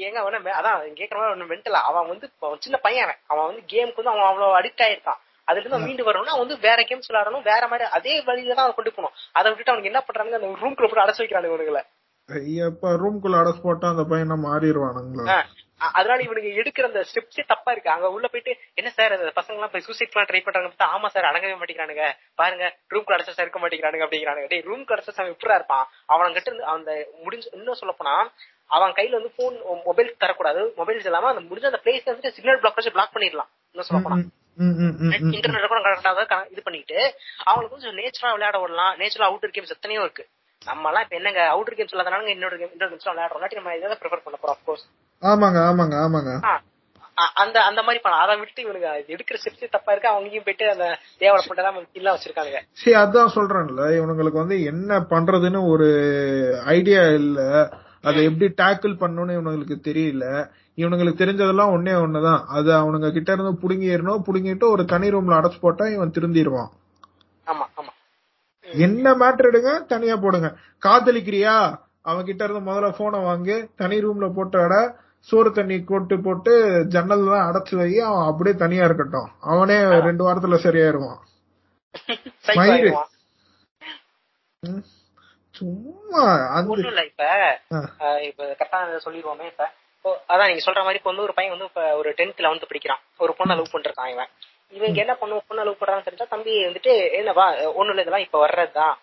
எங்க 0.06 0.18
அவன 0.22 0.40
அதான் 0.58 0.78
கேக்குற 0.98 1.16
மாதிரி 1.18 1.34
ஒண்ணு 1.34 1.50
மென்டலா 1.52 1.80
அவன் 1.90 2.10
வந்து 2.12 2.26
சின்ன 2.64 2.76
பையன் 2.86 3.12
அவன். 3.32 3.48
வந்து 3.50 3.62
கேமுக்கு 3.72 4.00
வந்து 4.02 4.12
அவன் 4.14 4.28
அவ்வளவு 4.30 4.58
அடிக்ட் 4.60 4.84
ஆயிருக்கான். 4.86 5.20
அதுல 5.48 5.62
இருந்து 5.62 5.86
மீண்டு 5.86 6.06
வரணும்னா 6.06 6.34
வந்து 6.42 6.54
வேற 6.66 6.78
கேம்ஸ் 6.88 7.08
விளையாடணும் 7.10 7.46
வேற 7.50 7.62
மாதிரி 7.72 7.86
அதே 7.98 8.14
வழியில 8.28 8.54
தான் 8.54 8.64
அவன் 8.66 8.78
கொண்டு 8.78 8.92
போகணும். 8.96 9.14
அதை 9.38 9.46
விட்டுட்டு 9.50 9.72
அவனுக்கு 9.72 9.90
என்ன 9.92 10.00
பண்றாங்க 10.06 10.38
அந்த 10.40 10.48
ரூம்குள்ள 10.62 10.86
போட்டு 10.88 11.04
அடைச்சு 11.04 11.22
வைக்கிறானுங்க 11.22 11.52
இவனுங்களை. 11.52 11.82
ஐயப்பா 12.28 12.90
ரூம்குள்ள 13.02 13.40
அடச்சு 13.42 13.62
போட்டா 13.66 13.86
அந்த 13.94 14.04
பையனை 14.12 14.36
மாறிடுவானுங்களா? 14.46 15.36
அதனால 15.80 16.18
இவனுக்கு 16.26 16.50
எடுக்கிற 16.60 16.84
அந்த 16.90 17.02
ஸ்டெப்ஸே 17.10 17.44
தப்பா 17.52 17.70
இருக்கு. 17.72 17.90
அங்க 17.94 18.06
உள்ள 18.16 18.26
போயிட்டு 18.32 18.52
என்ன 18.80 18.90
சார் 18.98 19.14
அந்த 19.16 19.32
பசங்க 19.38 19.56
எல்லாம் 19.58 19.72
போய் 19.74 19.86
சூசைட் 19.86 20.14
எல்லாம் 20.14 20.28
ட்ரை 20.30 20.40
பண்றாங்க 20.44 20.68
பார்த்தா, 20.70 20.88
ஆமா 20.96 21.08
சார் 21.14 21.28
அடங்கவே 21.30 21.56
மாட்டேங்கிறானுங்க. 21.60 22.06
பாருங்க 22.40 22.66
ரூம் 22.94 23.12
அடைச்சா 23.16 23.34
சார் 23.36 23.46
இருக்க 23.46 23.60
மாட்டேங்கிறானுங்க 23.62 24.06
அப்படிங்கிறானுங்க. 24.06 24.48
டேய் 24.52 24.66
ரூம் 24.70 24.84
அடைச்சா 24.94 25.14
சார் 25.18 25.32
இப்படியா 25.34 25.58
இருப்பான்? 25.60 25.84
அவன் 26.14 26.36
கிட்ட 26.36 26.50
இருந்து 26.50 26.66
அந்த 26.74 26.90
முடிஞ்சு 27.24 27.50
இன்னும் 27.58 27.80
சொல்ல 27.82 27.94
போனா 28.00 28.14
அவன் 28.76 28.96
கையில 28.98 29.18
வந்து 29.18 29.32
போன் 29.40 29.56
மொபைல் 29.88 30.08
தரக்கூடாது. 30.22 30.62
மொபைல்ஸ் 30.78 31.08
இல்லாம 31.10 31.28
அந்த 31.32 31.42
முடிஞ்ச 31.50 31.66
அந்த 31.72 31.80
பிளேஸ் 31.84 32.08
வந்துட்டு 32.08 32.34
சிக்னல் 32.36 32.60
பிளாக் 32.62 32.78
வச்சு 32.78 32.94
பிளாக் 32.96 33.14
பண்ணிடலாம். 33.16 33.50
இன்னும் 33.72 33.88
சொல்ல 33.90 34.00
போனா. 34.06 34.18
இன்டர்நெட் 35.36 35.70
கூட 35.72 35.80
கரெக்டாக 35.84 36.38
இது 36.52 36.62
பண்ணிட்டு 36.66 36.98
அவங்களுக்கு 37.48 37.74
கொஞ்சம் 37.74 37.98
நேச்சுரலா 38.00 38.32
விளையாட 38.36 38.58
விடலாம். 38.62 38.94
நேச்சுரலா 39.00 39.28
அவுட்டர் 39.30 39.54
கேம்ஸ் 39.56 39.74
எத்தனையோ 39.76 40.02
இருக்கு. 40.06 40.24
நம்ம 40.62 40.88
எல்லாம் 40.88 41.04
இப்ப 41.04 41.16
என்னங்க 41.16 41.40
அவுட்டர் 41.52 41.76
கேம்ஸ் 41.78 41.92
இல்லாதனால 41.94 42.30
இன்னொரு 42.34 42.57
கேம் 42.61 42.72
இன்டோர் 42.74 42.92
கேம்ஸ் 42.92 43.09
விளையாடுறோம். 43.09 43.38
இல்லாட்டி 43.38 43.59
நம்ம 43.59 43.74
இதை 43.78 43.96
ப்ரிஃபர் 44.02 44.24
பண்ண 44.24 44.36
போறோம் 44.40 44.57
அப்கோர்ஸ் 44.57 44.86
ஆமாங்க 45.22 45.59
ஆமாங்க 45.68 45.96
ஆமாங்க. 46.07 46.32
அந்த 47.42 47.57
அந்த 47.68 47.80
மாதிரி 47.84 48.00
பண்ணலாம். 48.02 48.24
அதை 48.24 48.34
விட்டு 48.40 48.64
இவனுக்கு 48.64 49.14
எடுக்கிற 49.14 49.36
ஸ்டெப்ஸே 49.42 49.68
தப்பா 49.74 49.92
இருக்கு 49.92 50.11
அவங்களையும் 50.11 50.46
போயிட்டு 50.46 50.66
அந்த 50.72 50.86
தேவலை 51.22 51.42
பண்ணலாம் 51.48 51.76
எல்லாம் 52.00 52.16
வச்சிருக்கானுங்க. 52.16 52.61
சரி 52.80 52.96
அதான் 53.02 53.32
சொல்றேன்ல 53.36 53.84
இவனுங்களுக்கு 53.98 54.42
வந்து 54.42 54.59
என்ன 54.72 54.98
பண்றதுன்னு 55.12 55.61
ஒரு 55.72 55.88
ஐடியா 56.74 57.02
இல்ல. 57.20 57.40
அதை 58.09 58.20
எப்படி 58.28 58.48
டேக்கிள் 58.62 59.00
பண்ணணும்னு 59.02 59.36
இவனுங்களுக்கு 59.38 59.78
தெரியல. 59.88 60.24
இவனுங்களுக்கு 60.78 61.22
தெரிஞ்சதெல்லாம் 61.22 61.74
ஒன்னே 61.76 61.94
ஒண்ணுதான். 62.04 62.42
அது 62.57 62.70
அவனுங்க 62.80 63.09
கிட்ட 63.12 63.30
இருந்து 63.32 63.61
புடுங்கிடணும் 63.62 64.26
புடுங்கிட்டு 64.26 64.66
ஒரு 64.74 64.84
தனி 64.92 65.09
ரூம்ல 65.14 65.38
அடைச்சு 65.38 65.61
போட்டா 65.61 65.86
இவன் 65.96 66.14
திருந்திடுவான். 66.18 66.70
என்ன 68.72 69.14
மேட்டர் 69.14 69.50
எடுங்க 69.52 69.86
தனியா 69.86 70.16
போடுங்க. 70.16 70.56
காதலிக்கிறியா? 70.86 71.78
அவன் 72.02 72.24
கிட்ட 72.24 72.44
இருந்து 72.44 72.72
முதல்ல 72.72 72.94
போனை 72.98 73.20
வாங்கி. 73.20 73.68
தனி 73.76 73.98
ரூம்ல 73.98 74.32
போட்டு 74.34 74.58
அட 74.60 74.96
சோறு 75.20 75.52
தண்ணி 75.52 75.84
கொட்டு 75.84 76.20
போட்டு 76.20 76.84
ஜன்னல் 76.88 77.18
எல்லாம் 77.18 77.52
அடைச்சு 77.52 77.76
வை. 77.76 77.98
அவன் 77.98 78.26
அப்படியே 78.26 78.56
தனியா 78.56 78.84
இருக்கட்டும். 78.84 79.30
அவனே 79.40 79.78
ரெண்டு 80.00 80.28
வாரத்துல 80.28 80.54
சரியாயிருவான். 80.54 81.18
Psycho 82.46 82.54
மயிரு. 82.54 82.92
ஆயிடுவான். 82.92 83.06
ம். 84.60 84.84
சும்மா 85.50 86.54
ஒண்ணும் 86.54 86.86
இல்ல 86.86 87.04
இப்ப. 87.04 87.60
இப்ப 88.22 88.56
கரெக்டா 88.58 89.00
சொல்லிடுவோமே 89.04 89.46
இப்ப. 89.46 89.70
அதான் 90.28 90.46
நீங்க 90.46 90.70
சொல்ற 90.70 90.74
மாதிரி 90.74 90.94
இப்ப 90.94 91.10
வந்து 91.10 91.22
ஒரு 91.22 91.34
பையன் 91.34 91.58
வந்து 91.58 91.96
ஒரு 91.96 92.10
டென்த் 92.10 92.36
லெவன்த் 92.36 92.66
படிக்கிறான். 92.66 93.00
ஒரு 93.18 93.34
பொண்ணை 93.38 93.46
லவ் 93.46 93.66
பண்ணிருக்கான் 93.72 94.12
இவன். 94.12 94.28
இவங்க 94.72 95.00
என்ன 95.02 95.14
பண்ணுவோம் 95.20 95.48
பொண்ணை 95.48 95.64
லவ் 95.64 95.80
பண்றான்னு 95.80 96.06
தெரிஞ்சா 96.06 96.26
தம்பி 96.26 96.54
வந்துட்டு 96.66 96.92
என்னவா 97.18 97.44
ஒண்ணும் 97.72 97.92
இல்ல 97.92 98.04
இதெல்லாம் 98.04 98.26
இப்ப 98.26 98.38
வர்றதுதான் 98.44 98.94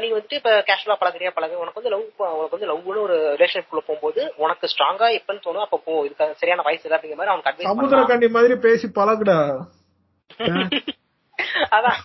நீ 0.00 0.08
வந்துட்டு 0.10 0.38
இப்ப 0.40 0.50
கேஷுவலா 0.66 0.96
பழகுறியா? 0.98 1.30
பழகு. 1.30 1.54
உனக்கு 1.62 1.80
வந்து 1.80 1.92
லவ் 1.94 2.02
உனக்கு 2.34 2.56
வந்து 2.56 2.68
லவ்னு 2.70 3.04
ஒரு 3.04 3.16
ரிலேஷன் 3.32 3.68
குள்ள 3.68 3.82
போகும்போது 3.82 4.20
உனக்கு 4.36 4.70
ஸ்ட்ராங்கா 4.72 5.06
எப்பன்னு 5.18 5.44
தோணும் 5.46 5.64
அப்ப 5.66 5.80
போ. 5.86 5.94
இதுக்கு 6.06 6.40
சரியான 6.42 6.64
வயசு 6.66 6.84
இல்லை 6.86 6.96
அப்படிங்கிற 6.98 7.18
மாதிரி 7.20 7.32
அவனுக்கு 7.32 7.50
அட்வைஸ் 7.52 7.70
சமுத்திர 7.70 8.02
கண்டி 8.04 8.28
மாதிரி 8.36 8.56
பேசி 8.66 8.88
பழகுடா. 8.98 9.38
அதான். 11.76 11.98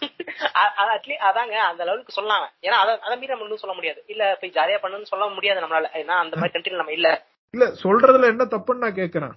அட்லீஸ்ட் 0.93 1.27
அதாங்க 1.29 1.55
அந்த 1.67 1.81
லெவலுக்கு 1.85 2.15
சொல்லலாம் 2.17 2.45
ஏன்னா 2.65 2.77
அதை 2.83 2.93
அதை 3.05 3.15
மீறி 3.17 3.33
நம்ம 3.33 3.45
இன்னும் 3.45 3.63
சொல்ல 3.63 3.75
முடியாது. 3.75 3.99
இல்ல 4.07 4.23
போய் 4.41 4.55
ஜாலியா 4.57 4.79
பண்ணுன்னு 4.81 5.11
சொல்ல 5.11 5.27
முடியாது 5.35 5.63
நம்மளால. 5.63 5.89
ஏன்னா 6.01 6.15
அந்த 6.23 6.35
மாதிரி 6.37 6.53
கண்ட்ரில 6.55 6.81
நம்ம 6.81 6.95
இல்ல. 6.97 7.09
இல்ல 7.53 7.65
சொல்றதுல 7.83 8.31
என்ன 8.33 8.47
தப்புன்னு 8.49 8.85
நான் 8.85 8.99
கேக்குறேன். 8.99 9.35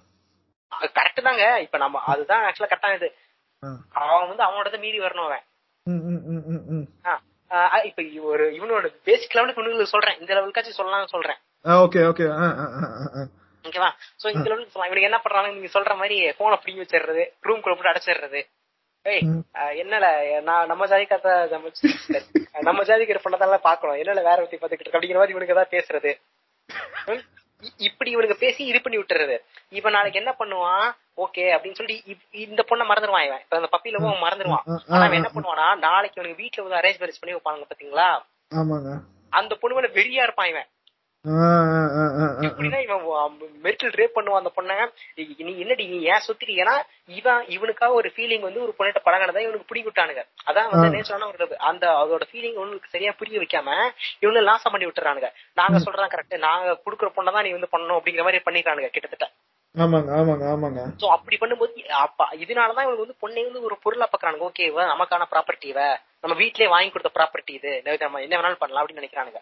கரெக்ட் 0.97 1.21
தாங்க. 1.21 1.45
இப்ப 1.61 1.77
நம்ம 1.77 2.01
அதுதான் 2.11 2.43
ஆக்சுவலா 2.47 2.71
கரெக்டா 2.71 2.91
இது. 2.95 3.09
அவன் 4.01 4.27
வந்து 4.27 4.43
அவனோட 4.47 4.79
மீறி 4.79 4.99
வரணும் 4.99 5.27
அவன். 5.29 5.43
இப்ப 7.89 8.03
ஒரு 8.31 8.45
இவனோட 8.51 8.85
பேசிக் 9.03 9.35
லெவலுக்கு 9.35 9.61
இவனுங்களுக்கு 9.61 9.93
சொல்றேன். 9.95 10.19
இந்த 10.19 10.31
லெவலுக்காச்சும் 10.33 10.79
சொல்லலாம்னு 10.79 11.13
சொல்றேன். 11.15 11.39
Okay 11.63 11.99
okay. 12.09 12.25
ஓகேவா 13.67 13.89
சோ 14.21 14.27
இந்த 14.35 14.47
லெவலுக்கு 14.49 14.73
சொல்லலாம். 14.73 14.89
இவனுக்கு 14.89 15.09
என்ன 15.09 15.19
பண்றாங்க? 15.19 15.49
நீங்க 15.51 15.79
சொல்ற 15.79 15.93
மாதிரி 16.01 16.17
போனை 16.37 16.57
பிடிங்கி 16.63 16.83
வச்சிடுறது 16.83 17.23
ரூம் 17.41 17.61
குள்ள 17.61 17.75
போட்டு 17.75 17.93
அடைச்சிடுறது. 17.93 18.41
ஏய் 19.05 19.23
என்னல 19.83 20.05
நான் 20.41 20.67
நம்ம 20.67 20.85
ஜாதிக்கார 20.85 21.49
நம்ம 21.49 21.69
நம்ம 22.61 22.83
ஜாதிக்கிற 22.83 23.19
பண்ணதான் 23.23 23.65
பாக்கணும் 23.69 23.95
என்னல 23.95 24.23
வேற 24.29 24.37
பத்தி 24.43 24.57
பாத்துக்கிட்டு 24.57 24.93
அப்படிங்கிற 24.93 25.19
மாதிரி 25.21 25.35
இவனுக்கு 25.35 25.55
ஏதாவது 25.55 25.73
பேசுறது. 25.77 26.11
இப்படி 27.77 28.09
இவனுக்கு 28.11 28.37
பேசி 28.39 28.65
இது 28.65 28.81
பண்ணி 28.81 28.97
விட்டுறது. 28.99 29.35
இவன் 29.69 29.91
நாளைக்கு 29.91 30.19
என்ன 30.19 30.31
பண்ணுவான்? 30.39 30.87
ஓகே 31.17 31.39
அப்படின்னு 31.39 31.73
சொல்லி 31.73 32.03
இப்- 32.07 32.27
இந்த 32.31 32.65
பொண்ணை 32.69 32.83
மறந்துடுவான் 32.83 33.25
இவன். 33.25 33.39
இப்ப 33.39 33.57
அந்த 33.57 33.69
பப்பில 33.77 33.93
அவன் 33.93 34.31
மறந்துடுவான் 34.31 34.79
ஆனா 34.89 35.05
அவன் 35.05 35.11
என்ன 35.11 35.29
பண்ணுவானா 35.33 35.77
நாளைக்கு 35.77 36.21
இவனுக்கு 36.21 36.43
வீட்டுல 36.43 36.67
வந்து 36.67 36.89
அரேஞ்ச் 36.89 37.01
மேரேஜ் 37.01 37.39
பண்ணி 37.41 37.61
வைப்பாங்க 37.61 37.65
பாத்தீங்களா? 37.65 38.21
அந்த 39.29 39.55
பொண்ணு 39.55 39.81
மேல 39.81 39.93
வெறியா 39.93 40.23
இருப்பான் 40.23 40.47
இவன். 40.47 40.65
இப்படின்னா 42.41 42.81
இவன் 42.81 43.37
மெரிட்டல் 43.63 43.89
ரேப் 43.89 44.09
பண்ணுவான் 44.15 44.37
அந்த 44.37 44.51
பொண்ணை. 44.55 44.91
நீ 45.37 45.57
என்னடி 45.57 45.87
நீ 45.87 46.01
ஏன் 46.01 46.21
சுத்திரி 46.27 46.65
ஏன்னா 46.65 46.81
இவன் 47.05 47.45
இவனுக்காக 47.45 47.93
ஒரு 47.93 48.11
ஃபீலிங் 48.15 48.39
வந்து 48.39 48.61
ஒரு 48.61 48.75
பொண்ணிட்ட 48.79 48.97
பழகினதான் 49.05 49.39
இவனுக்கு 49.39 49.63
பிடி 49.67 49.87
விட்டானுங்க. 49.87 50.25
அதான் 50.45 50.69
வந்து. 50.69 50.97
நேச்சரான 50.97 51.27
ஒரு. 51.27 51.57
அந்த 51.57 51.87
அதோட 51.87 52.21
ஃபீலிங் 52.31 52.53
உனக்கு 52.53 52.87
சரியா 52.89 53.13
புரிய 53.17 53.39
வைக்காம 53.39 53.89
இவனு 54.21 54.43
லாசம் 54.43 54.71
பண்ணி 54.71 54.85
விட்டுறானுங்க. 54.85 55.31
நாங்க 55.53 55.77
சொல்றதான் 55.77 56.09
கரெக்ட் 56.09 56.37
நாங்க 56.37 56.81
குடுக்குற 56.85 57.03
பொண்ணை 57.03 57.31
தான் 57.31 57.43
நீ 57.43 57.51
வந்து 57.51 57.67
பண்ணணும் 57.71 57.97
அப்படிங்கிற 57.97 58.17
மாதிரி 58.17 58.41
பண்ணிக்கிறானுங்க 58.45 58.87
கிட்டத்தட்ட. 58.87 59.31
ஆமாங்க 59.77 60.11
ஆமாங்க 60.17 60.45
ஆமாங்க. 60.55 60.81
சோ 60.99 61.05
அப்படி 61.05 61.37
பண்ணும்போது 61.37 61.85
அப்ப 61.85 62.27
இதனாலதான் 62.31 62.83
இவனுக்கு 62.83 63.07
வந்து 63.07 63.15
பொண்ணை 63.15 63.43
வந்து 63.43 63.61
ஒரு 63.61 63.77
பொருளா 63.81 64.09
பாக்குறானுங்க. 64.11 64.49
ஓகே 64.49 64.61
இவ 64.61 64.83
நமக்கான 64.85 65.25
ப்ராப்பர்ட்டி 65.31 65.65
இவ. 65.65 65.99
நம்ம 66.21 66.41
வீட்லயே 66.41 66.67
வாங்கி 66.67 66.89
கொடுத்த 66.89 67.23
ப்ராப்பர்ட்டி 67.23 67.51
இது. 67.51 67.97
நம்ம 67.99 68.21
என்ன 68.21 68.37
வேணாலும் 68.37 68.55
பண்ணலாம் 68.55 68.87
அப்படின்னு 68.87 69.03
நினைக்கிறானுங்க. 69.03 69.39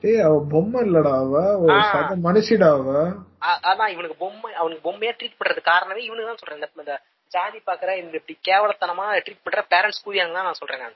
ஏய் 0.00 0.20
அவ 0.20 0.46
பொம்மை 0.50 0.90
இல்லடா 0.90 1.18
அவ. 1.18 1.58
ஒரு. 1.58 1.82
சக 1.82 2.16
மனுஷிடா 2.16 2.68
அவ? 2.68 3.08
அதான் 3.40 3.88
இவனுக்கு 3.88 4.16
பொம்மை 4.18 4.54
அவனுக்கு 4.54 4.92
பொம்மையா 4.92 5.14
ட்ரீட் 5.18 5.36
பண்றது 5.44 5.60
காரணமே 5.60 6.02
இவனுக்கு 6.02 6.34
தான் 6.34 6.36
சொல்றேன். 6.36 6.70
இந்த- 6.76 7.00
ஜாதி 7.28 7.58
பாக்குற 7.58 7.96
இந்த 7.96 8.20
இப்படி 8.22 8.38
கேவலத்தனமா 8.48 9.04
ட்ரீட் 9.26 9.44
பண்ற 9.44 9.64
பேரண்ட்ஸ் 9.70 10.08
கூதியாங்க 10.08 10.32
தான் 10.32 10.44
நான் 10.44 10.52
சொல்றேன் 10.52 10.80
நான். 10.80 10.94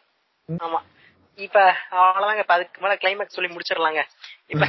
ஆமா. 0.48 0.78
இப்ப 1.36 1.74
அவ்வளவுதாங்க. 1.90 2.38
இப்ப 2.38 2.54
அதுக்கு 2.54 2.80
மேல 2.80 2.94
கிளைமேக்ஸ் 2.94 3.28
சொல்லி 3.28 3.54
முடிச்சிடலாங்க. 3.54 4.02
இப்ப 4.46 4.66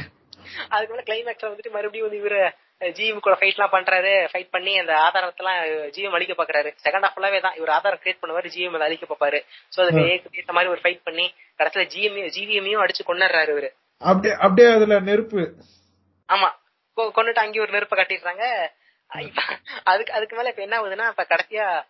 அதுக்கு 0.68 0.94
மேல 0.94 1.02
கிளைமேக்ஸ்ல 1.06 1.44
வந்துட்டு 1.44 1.70
மறுபடியும் 1.70 2.08
வந்து 2.08 2.24
இவரு 2.24 2.52
ஜிஎம் 2.86 3.20
கூட 3.20 3.36
ஃபைட் 3.36 3.56
எல்லாம் 3.56 3.72
பண்றாரு. 3.72 4.28
ஃபைட் 4.32 4.48
பண்ணி 4.50 4.78
அந்த 4.78 4.92
ஆதாரத்தெல்லாம் 4.92 5.62
ஜிஎம் 5.90 6.12
அழிக்க 6.12 6.44
பாக்குறாரு. 6.44 6.74
செகண்ட் 6.84 7.06
ஹாஃப் 7.06 7.10
ஃபுல்லாவே 7.16 7.40
தான். 7.40 7.54
இவர் 7.54 7.68
ஆதாரம் 7.68 7.98
கிரியேட் 8.02 8.22
பண்ணுவாரு 8.22 8.50
ஜிஎம் 8.56 8.74
அதை 8.74 8.80
அழிக்க 8.80 9.06
பாப்பாரு. 9.06 9.44
சோ 9.76 9.80
அதுக்கு 9.80 10.30
ஏத்த 10.32 10.52
மாதிரி 10.52 10.70
ஒரு 10.70 10.80
ஃபைட் 10.80 11.00
பண்ணி 11.04 11.34
கடைசியில 11.58 11.88
ஜிஎம் 11.88 12.26
ஜிவிஎம்மையும் 12.26 12.82
அடிச்சு 12.82 13.08
கொண்டுறாரு 13.08 13.50
இவரு. 13.50 13.72
அப்படியே 13.98 14.34
அப்படியே 14.34 14.74
அதுல 14.74 15.00
நெருப்பு. 15.00 15.54
ஆமா. 16.28 16.60
கொ- 16.96 17.10
கொன்னுட்டு 17.16 17.38
அங்கேயும் 17.38 17.62
ஒரு 17.62 17.72
நெருப்பை 17.72 18.04
கட்டிடுறாங்க. 18.04 18.68
அதுக்கு 19.84 20.12
அதுக்கு 20.12 20.36
மேல 20.36 20.48
இப்ப 20.48 20.62
என்ன 20.62 20.80
ஆகுதுன்னா 20.80 21.08
இப்ப 21.08 21.26
கடைசியா 21.28 21.84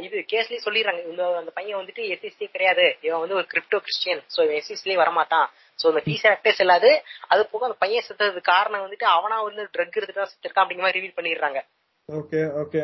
இது 0.00 0.24
கேஸ்லயே 0.32 0.58
சொல்லிடுறாங்க. 0.64 1.04
இந்த 1.04 1.36
அந்த 1.36 1.50
பையன் 1.54 1.78
வந்துட்டு 1.78 1.98
எஸ்சிஸ்டி 1.98 2.44
கிடையாது. 2.44 2.96
இவன் 3.00 3.20
வந்து 3.20 3.34
ஒரு 3.34 3.46
கிரிப்டோ 3.52 3.80
கிறிஸ்டியன் 3.80 4.22
சோ 4.36 4.42
இவன் 4.42 4.62
எஸ்சிஸ்லயே 4.62 5.06
வரமாட்டான். 5.06 5.46
சோ 5.78 5.84
இந்த 5.92 6.02
பீஸ் 6.08 6.26
ஆக்டே 6.30 6.52
செல்லாது. 6.58 6.90
அது 7.32 7.42
போக 7.52 7.66
அந்த 7.68 7.78
பையன் 7.84 8.06
செத்ததுக்கு 8.08 8.50
காரணம் 8.54 8.84
வந்துட்டு 8.84 9.06
அவனா 9.16 9.36
வந்து 9.46 9.62
ட்ரக் 9.76 9.96
எடுத்துட்டு 9.98 10.30
செத்துருக்கான் 10.32 10.64
அப்படிங்கிற 10.64 10.86
மாதிரி 10.86 11.00
ரிவீல் 11.00 11.18
பண்ணிடுறாங்க. 11.18 11.60
ஓகே 12.08 12.40
ஓகே 12.62 12.80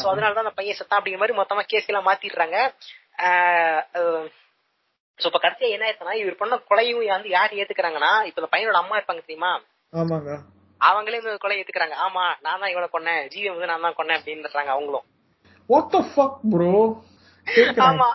சோ 0.00 0.06
அதனாலதான் 0.12 0.44
அந்த 0.44 0.56
பையன் 0.58 0.78
செத்தான் 0.78 0.98
அப்படிங்கிற 0.98 1.22
மாதிரி 1.22 1.38
மொத்தமா 1.40 1.62
கேஸ் 1.72 1.88
எல்லாம் 1.90 2.08
மாத்திடுறாங்க. 2.08 2.58
சோ 5.18 5.26
இப்ப 5.30 5.40
கடைசியா 5.42 5.68
என்ன 5.74 5.86
ஆயிருக்குன்னா 5.86 6.16
இவர் 6.20 6.40
பண்ண 6.40 6.54
கொலையும் 6.70 7.02
வந்து 7.14 7.30
யார் 7.36 7.56
ஏத்துக்கிறாங்கன்னா 7.60 8.12
இப்ப 8.28 8.40
இந்த 8.42 8.50
பையனோட 8.54 8.78
அம்மா 8.82 8.96
இருப்பாங்க 8.98 9.22
தெரியுமா? 9.26 9.52
ஆமாங்க. 9.92 10.30
அவங்களே 10.80 11.18
இந்த 11.20 11.34
கொலை 11.42 11.56
ஏத்துக்கிறாங்க. 11.58 11.96
ஆமா 12.06 12.24
நான் 12.44 12.60
தான் 12.62 12.72
இவனை 12.72 12.88
கொன்னேன். 12.94 13.22
ஜீவி 13.32 13.48
வந்து 13.52 13.70
நான் 13.70 13.86
தான் 13.86 13.98
கொன்னேன் 13.98 14.18
அப்படின்றாங்க 14.18 14.72
அவங்களும். 14.74 15.06
வாட் 15.70 15.92
த 15.96 16.00
ஃபக் 16.12 16.40
ப்ரோ 16.54 16.72
ஆமா. 17.88 18.08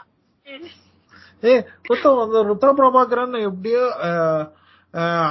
ஏ 1.43 1.53
மொத்தம் 1.87 2.19
அந்த 2.19 2.39
ருத்ரா 2.43 2.71
பிரபாகரன் 2.73 3.35
எப்படியோ 3.41 3.83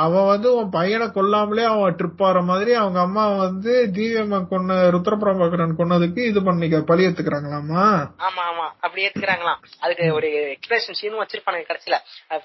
அவன் 0.02 0.26
வந்து 0.26 0.48
உன் 0.54 0.70
பையனை 0.70 1.06
கொல்லாமலே 1.09 1.64
அவன் 1.64 1.96
ட்ரிப் 1.98 2.22
ஆற 2.22 2.40
மாதிரி 2.42 2.72
அவங்க 2.72 3.00
அம்மா 3.00 3.24
வந்து 3.36 3.72
ஜீவியம்மா 3.96 4.38
கொன்ன 4.50 4.76
ருத்ர 4.94 5.14
பிரபாகரன் 5.16 5.78
கொன்னதுக்கு 5.78 6.20
இது 6.30 6.42
பண்ணிக்க 6.42 6.80
பழி 6.82 7.06
ஏத்துக்கிறாங்களாமா 7.06 7.84
ஆமா 8.26 8.42
ஆமா. 8.50 8.66
அப்படி 8.80 9.04
ஏத்துக்கிறாங்களாம். 9.06 9.61
அதுக்கு 9.80 10.06
ஒரு 10.14 10.28
எக்ஸ்பிரஷன் 10.54 10.98
சீனும் 11.00 11.22
வச்சிருப்பானுங்க 11.22 11.68
கடைசியில. 11.70 11.98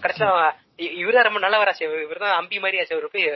கடைசியில 0.04 0.32
இவரா 1.02 1.22
ரொம்ப 1.22 1.40
நல்லவராச்சு 1.40 1.84
இவர் 2.06 2.18
தான் 2.18 2.38
அம்பி 2.38 2.60
மாதிரி 2.60 2.80
ஆச்சு 2.80 2.96
அவரு 2.96 3.10
போய் 3.10 3.28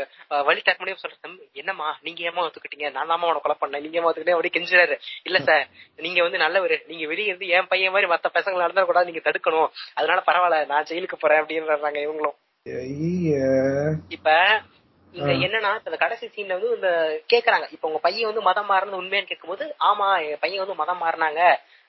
வழி 0.48 0.62
தர 0.62 0.76
முடியும் 0.80 1.02
சொல்ற 1.04 1.30
என்னம்மா? 1.54 1.90
நீங்க 2.02 2.22
ஏமா 2.30 2.46
ஒத்துக்கிட்டீங்க? 2.46 2.92
நான் 2.92 3.08
தான் 3.08 3.28
உன 3.30 3.42
கொலை 3.44 3.56
பண்ணேன். 3.60 3.84
நீங்க 3.84 4.00
ஏமா 4.00 4.10
ஒத்துக்கிட்டே 4.10 4.36
அப்படி 4.38 4.52
கெஞ்சுறாரு. 4.56 4.96
இல்ல 5.24 5.40
சார் 5.40 5.64
நீங்க 6.00 6.22
வந்து 6.22 6.38
நல்லவரு. 6.38 6.78
நீங்க 6.88 7.08
வெளியே 7.08 7.28
இருந்து 7.28 7.48
என் 7.50 7.68
பையன் 7.68 7.92
மாதிரி 7.92 8.12
மத்த 8.14 8.30
பசங்களை 8.38 8.58
நடந்தா 8.58 8.84
கூட 8.84 9.04
நீங்க 9.04 9.24
தடுக்கணும். 9.24 9.70
அதனால 9.96 10.24
பரவாயில்ல 10.28 10.66
நான் 10.66 10.84
ஜெயிலுக்கு 10.84 11.20
போறேன். 11.20 11.42
அப்படின்றாங்க 11.44 12.02
இவங்களும். 12.08 12.38
இப்ப 14.10 14.30
இங்க 15.14 15.32
என்னன்னா 15.46 15.72
இந்த 15.80 15.98
கடைசி 15.98 16.26
சீன்ல 16.28 16.56
வந்து 16.58 16.76
இந்த 16.76 16.90
கேக்குறாங்க. 17.30 17.66
இப்ப 17.72 17.88
உங்க 17.88 18.00
பையன் 18.00 18.30
வந்து 18.30 18.42
மதம் 18.42 18.70
மாறினது 18.72 19.02
உண்மையான்னு 19.02 19.30
கேட்கும்போது 19.30 19.76
ஆமா 19.80 20.08
என் 20.26 20.40
பையன் 20.40 20.60
வந்து 20.60 20.82
மதம் 20.82 21.02
மாறினாங்க. 21.02 21.42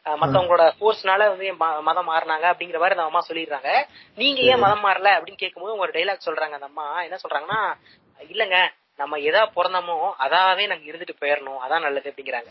மத்தவங்களோட 0.07 0.65
ஃபோர்ஸ்னால 0.77 1.29
வந்து 1.31 1.47
மதம் 1.83 2.09
மாறினாங்க 2.09 2.47
அப்படிங்கிற 2.51 2.79
மாதிரி 2.79 2.97
அந்த 2.97 3.09
அம்மா 3.09 3.23
சொல்லிடுறாங்க. 3.29 3.71
நீங்க 4.19 4.41
ஏன் 4.43 4.59
மதம் 4.59 4.85
மாறல 4.85 5.11
அப்படின்னு 5.17 5.43
கேட்கும்போது 5.43 5.75
ஒரு 5.79 5.93
டைலாக் 5.95 6.27
சொல்றாங்க 6.29 6.55
அந்த 6.55 6.67
அம்மா. 6.67 7.03
என்ன 7.03 7.19
சொல்றாங்கன்னா 7.25 7.61
இல்லங்க 8.31 8.59
நம்ம 8.99 9.19
எதா 9.21 9.43
பிறந்தோமோ 9.57 9.97
அதாவே 10.19 10.67
நாங்க 10.67 10.85
இருந்துட்டு 10.91 11.21
போயிடணும் 11.21 11.61
அதான் 11.61 11.81
நல்லது 11.81 12.11
அப்படிங்கிறாங்க. 12.11 12.51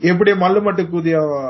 எப்படி 0.00 0.32
மல்லு 0.34 0.60
மட்டு 0.60 0.82
கூதியாவா? 0.82 1.42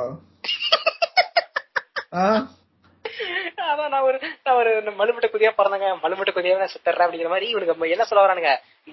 நான் 3.88 4.06
ஒரு 4.08 4.16
நான் 4.44 4.56
ஒரு 4.56 4.70
மலுமட்ட 4.98 5.28
குதியா 5.28 5.50
பிறந்தங்க. 5.58 5.88
மலுமட்ட 6.02 6.32
குதியாவே 6.34 6.62
நான் 6.62 6.74
சுத்தர்றேன் 6.74 7.06
அப்படிங்கிற 7.06 7.30
மாதிரி 7.32 7.48
இவனுக்கு 7.52 7.94
என்ன 7.96 8.04
சொல்ல 8.04 8.24
வரானுங்க? 8.24 8.52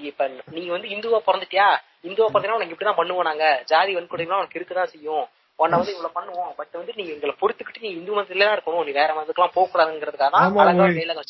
இப்ப 0.10 0.28
நீ 0.58 0.64
வந்து 0.68 0.88
இந்துவா 0.96 1.20
பிறந்துட்டியா? 1.28 1.68
இந்துவா 2.10 2.28
பிறந்தா 2.28 2.58
உனக்கு 2.58 2.76
இப்படிதான் 2.76 3.00
பண்ணுவோம் 3.02 3.30
நாங்க. 3.30 3.46
ஜாதி 3.72 3.94
வன்கொடுமைலாம் 3.98 4.42
உனக்கு 4.42 4.60
இருக்குதான் 4.60 4.94
செய்யும். 4.94 5.26
உன்னை 5.60 5.76
வந்து 5.80 5.94
இவ்வளவு 5.94 6.16
பண்ணுவோம். 6.18 6.50
பட் 6.58 6.74
வந்து 6.74 6.94
நீ 6.98 7.04
எங்களை 7.14 7.34
பொறுத்துக்கிட்டு 7.40 7.84
நீ 7.86 7.92
இந்து 7.92 8.12
மதத்துல 8.12 8.48
தான் 8.48 8.56
இருக்கணும். 8.58 8.86
நீ 8.88 8.92
வேற 8.92 9.12
மதத்துக்குலாம் 9.14 9.56
போக 9.56 9.66
கூடாதுங்கிறதுக்காக 9.68 10.32
தான் 10.32 10.44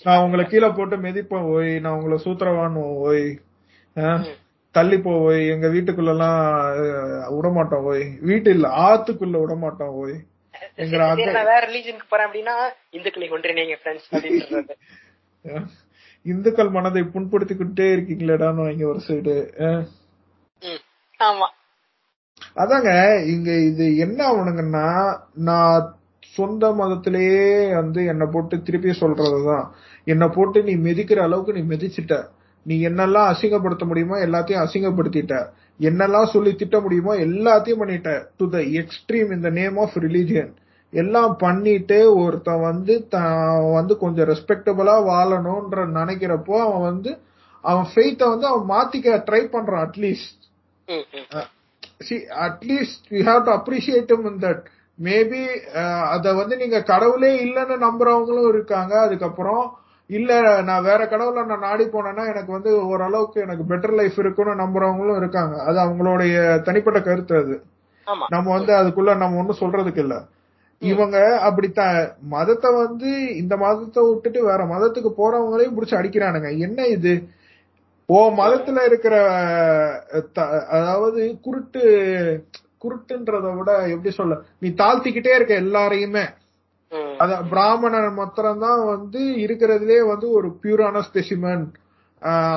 நான் 0.10 0.24
உங்களை 0.26 0.46
கீழே 0.46 0.70
போட்டு 0.80 0.98
மிதிப்பேன் 1.06 1.48
ஓய். 1.54 1.72
நான் 1.80 1.98
உங்களை 2.00 2.18
சூத்திரவான் 2.26 2.76
ஓய்? 3.06 3.28
தள்ளி 4.76 4.98
போ 4.98 5.12
ஓய். 5.28 5.44
எங்க 5.48 5.68
வீட்டுக்குள்ள 5.68 6.12
எல்லாம் 6.16 6.40
விடமாட்டோம் 7.36 7.86
ஓய். 7.92 8.04
வீட்டு 8.22 8.50
இல்ல 8.52 8.68
ஆத்துக்குள்ள 8.84 9.38
விடமாட்டோம் 9.44 9.96
ஓய். 10.02 10.18
வேற 11.50 11.60
ரிலீஜனுக்கு 11.68 12.08
போறேன் 12.10 12.28
அப்படின்னா 12.28 12.56
இந்துக்களை 12.92 13.30
ஒன்றிணைங்க 13.32 13.78
ஃப்ரெண்ட்ஸ் 13.82 14.10
அப்படின்றது 14.12 14.76
இந்துக்கள் 16.26 16.70
மனதை 16.70 17.02
புண்படுத்திக்கிட்டே 17.06 17.86
இருக்கீங்களேடான்னு 17.92 18.66
வாங்கி 18.66 18.86
ஒரு 18.86 19.02
சைடு 19.08 19.36
ஆமா. 21.20 21.48
அதாங்க 22.58 22.90
இங்க 23.34 23.52
இது 23.70 23.86
என்ன 23.98 24.20
ஆகணுங்கன்னா 24.30 24.88
நான் 25.42 25.86
சொந்த 26.36 26.66
மதத்திலேயே 26.74 27.46
வந்து 27.74 28.00
என்னை 28.06 28.26
போட்டு 28.28 28.56
திருப்பி 28.64 28.92
சொல்றதுதான். 29.02 29.66
என்னை 30.08 30.28
போட்டு 30.28 30.60
நீ 30.64 30.74
மிதிக்கிற 30.88 31.20
அளவுக்கு 31.20 31.54
நீ 31.54 31.64
மிதிச்சிட்ட. 31.72 32.16
நீ 32.66 32.76
என்னெல்லாம் 32.88 33.30
அசிங்கப்படுத்த 33.32 33.86
முடியுமோ 33.86 34.18
எல்லாத்தையும் 34.28 34.64
அசிங்கப்படுத்திட்ட. 34.66 35.36
என்னெல்லாம் 35.80 36.32
சொல்லி 36.32 36.52
திட்ட 36.56 36.78
முடியுமோ 36.80 37.14
எல்லாத்தையும் 37.26 37.82
பண்ணிட்ட 37.82 38.12
டு 38.38 38.46
த 38.50 38.60
எக்ஸ்ட்ரீம் 38.82 39.32
இந்த 39.36 39.50
நேம் 39.52 39.78
ஆஃப் 39.78 39.98
ரிலீஜியன் 40.04 40.52
எல்லாம் 40.94 41.34
பண்ணிட்டு 41.38 41.98
ஒருத்தன் 42.22 42.62
வந்து 42.62 42.96
தான் 43.10 43.36
வந்து 43.74 43.94
கொஞ்சம் 44.04 44.30
ரெஸ்பெக்டபிளா 44.30 44.96
வாழணும்ன்ற 45.10 45.84
நினைக்கிறப்போ 45.98 46.56
அவன் 46.66 46.86
வந்து 46.90 47.12
அவன் 47.64 47.88
ஃபெய்த்தை 47.92 48.28
வந்து 48.34 48.48
அவன் 48.48 48.66
மாத்திக்க 48.70 49.18
ட்ரை 49.28 49.44
பண்றான் 49.54 49.86
அட்லீஸ்ட் 49.86 50.34
ம், 50.88 51.06
ம். 51.34 51.48
see 52.00 52.20
at 52.40 52.64
least 52.64 53.02
we 53.12 53.22
have 53.24 53.44
to 53.46 53.52
appreciate 53.52 54.10
him 54.10 54.26
in 54.28 54.38
that. 54.40 54.60
Maybe 55.00 55.42
அத 56.14 56.34
வந்து 56.34 56.56
நீங்க 56.58 56.78
கடவுளே 56.84 57.32
இல்லைன்னு 57.46 57.76
நம்புறவங்களும் 57.84 58.50
இருக்காங்க. 58.50 58.94
அதுக்கப்புறம் 59.00 59.66
இல்ல 60.10 60.32
நான் 60.62 60.84
வேற 60.84 61.08
கடவுளை 61.08 61.44
நான் 61.44 61.60
நாடி 61.60 61.86
போனேன்னா 61.86 62.24
எனக்கு 62.28 62.52
வந்து 62.52 62.88
ஓரளவுக்கு 62.88 63.42
எனக்கு 63.42 63.64
பெட்டர் 63.70 63.96
லைஃப் 63.96 64.18
இருக்குன்னு 64.18 64.54
நம்புறவங்களும் 64.56 65.18
இருக்காங்க. 65.18 65.56
அது 65.62 65.78
அவங்களுடைய 65.80 66.36
தனிப்பட்ட 66.62 67.02
கருத்து 67.02 67.36
அது. 67.38 67.56
நம்ம 68.30 68.52
வந்து 68.52 68.74
அதுக்குள்ள 68.74 69.18
நம்ம 69.18 69.38
ஒண்ணும் 69.38 69.62
சொல்றதுக்கு 69.62 69.98
இல்ல. 69.98 70.16
இவங்க 70.82 71.18
அப்படித்தான். 71.40 71.98
மதத்தை 72.28 72.70
வந்து 72.76 73.10
இந்த 73.38 73.58
மதத்தை 73.58 74.04
விட்டுட்டு 74.10 74.44
வேற 74.44 74.64
மதத்துக்கு 74.66 75.12
போறவங்களையும் 75.18 75.76
புடிச்சு 75.78 76.00
அடிக்கிறானுங்க. 76.00 76.58
என்ன 76.60 76.88
இது? 76.88 77.14
ஓ 78.10 78.18
மதத்துல 78.32 78.86
இருக்கிற 78.86 79.16
அதாவது 80.70 81.22
குருட்டு 81.42 81.82
குருட்டுன்றத 82.84 83.48
விட 83.58 83.72
எப்படி 83.88 84.12
சொல்ல 84.12 84.34
நீ 84.60 84.70
தாழ்த்திக்கிட்டே 84.78 85.34
இருக்க 85.36 85.54
எல்லாரையுமே. 85.66 86.26
அத 87.24 87.34
பிராமணன் 87.52 88.18
மாத்திரம் 88.20 88.64
தான் 88.66 88.82
வந்து 88.94 89.22
இருக்கிறதுலே 89.44 90.00
வந்து 90.12 90.28
ஒரு 90.38 90.48
பியூரான 90.64 91.02
ஸ்பெசிமன் 91.08 91.66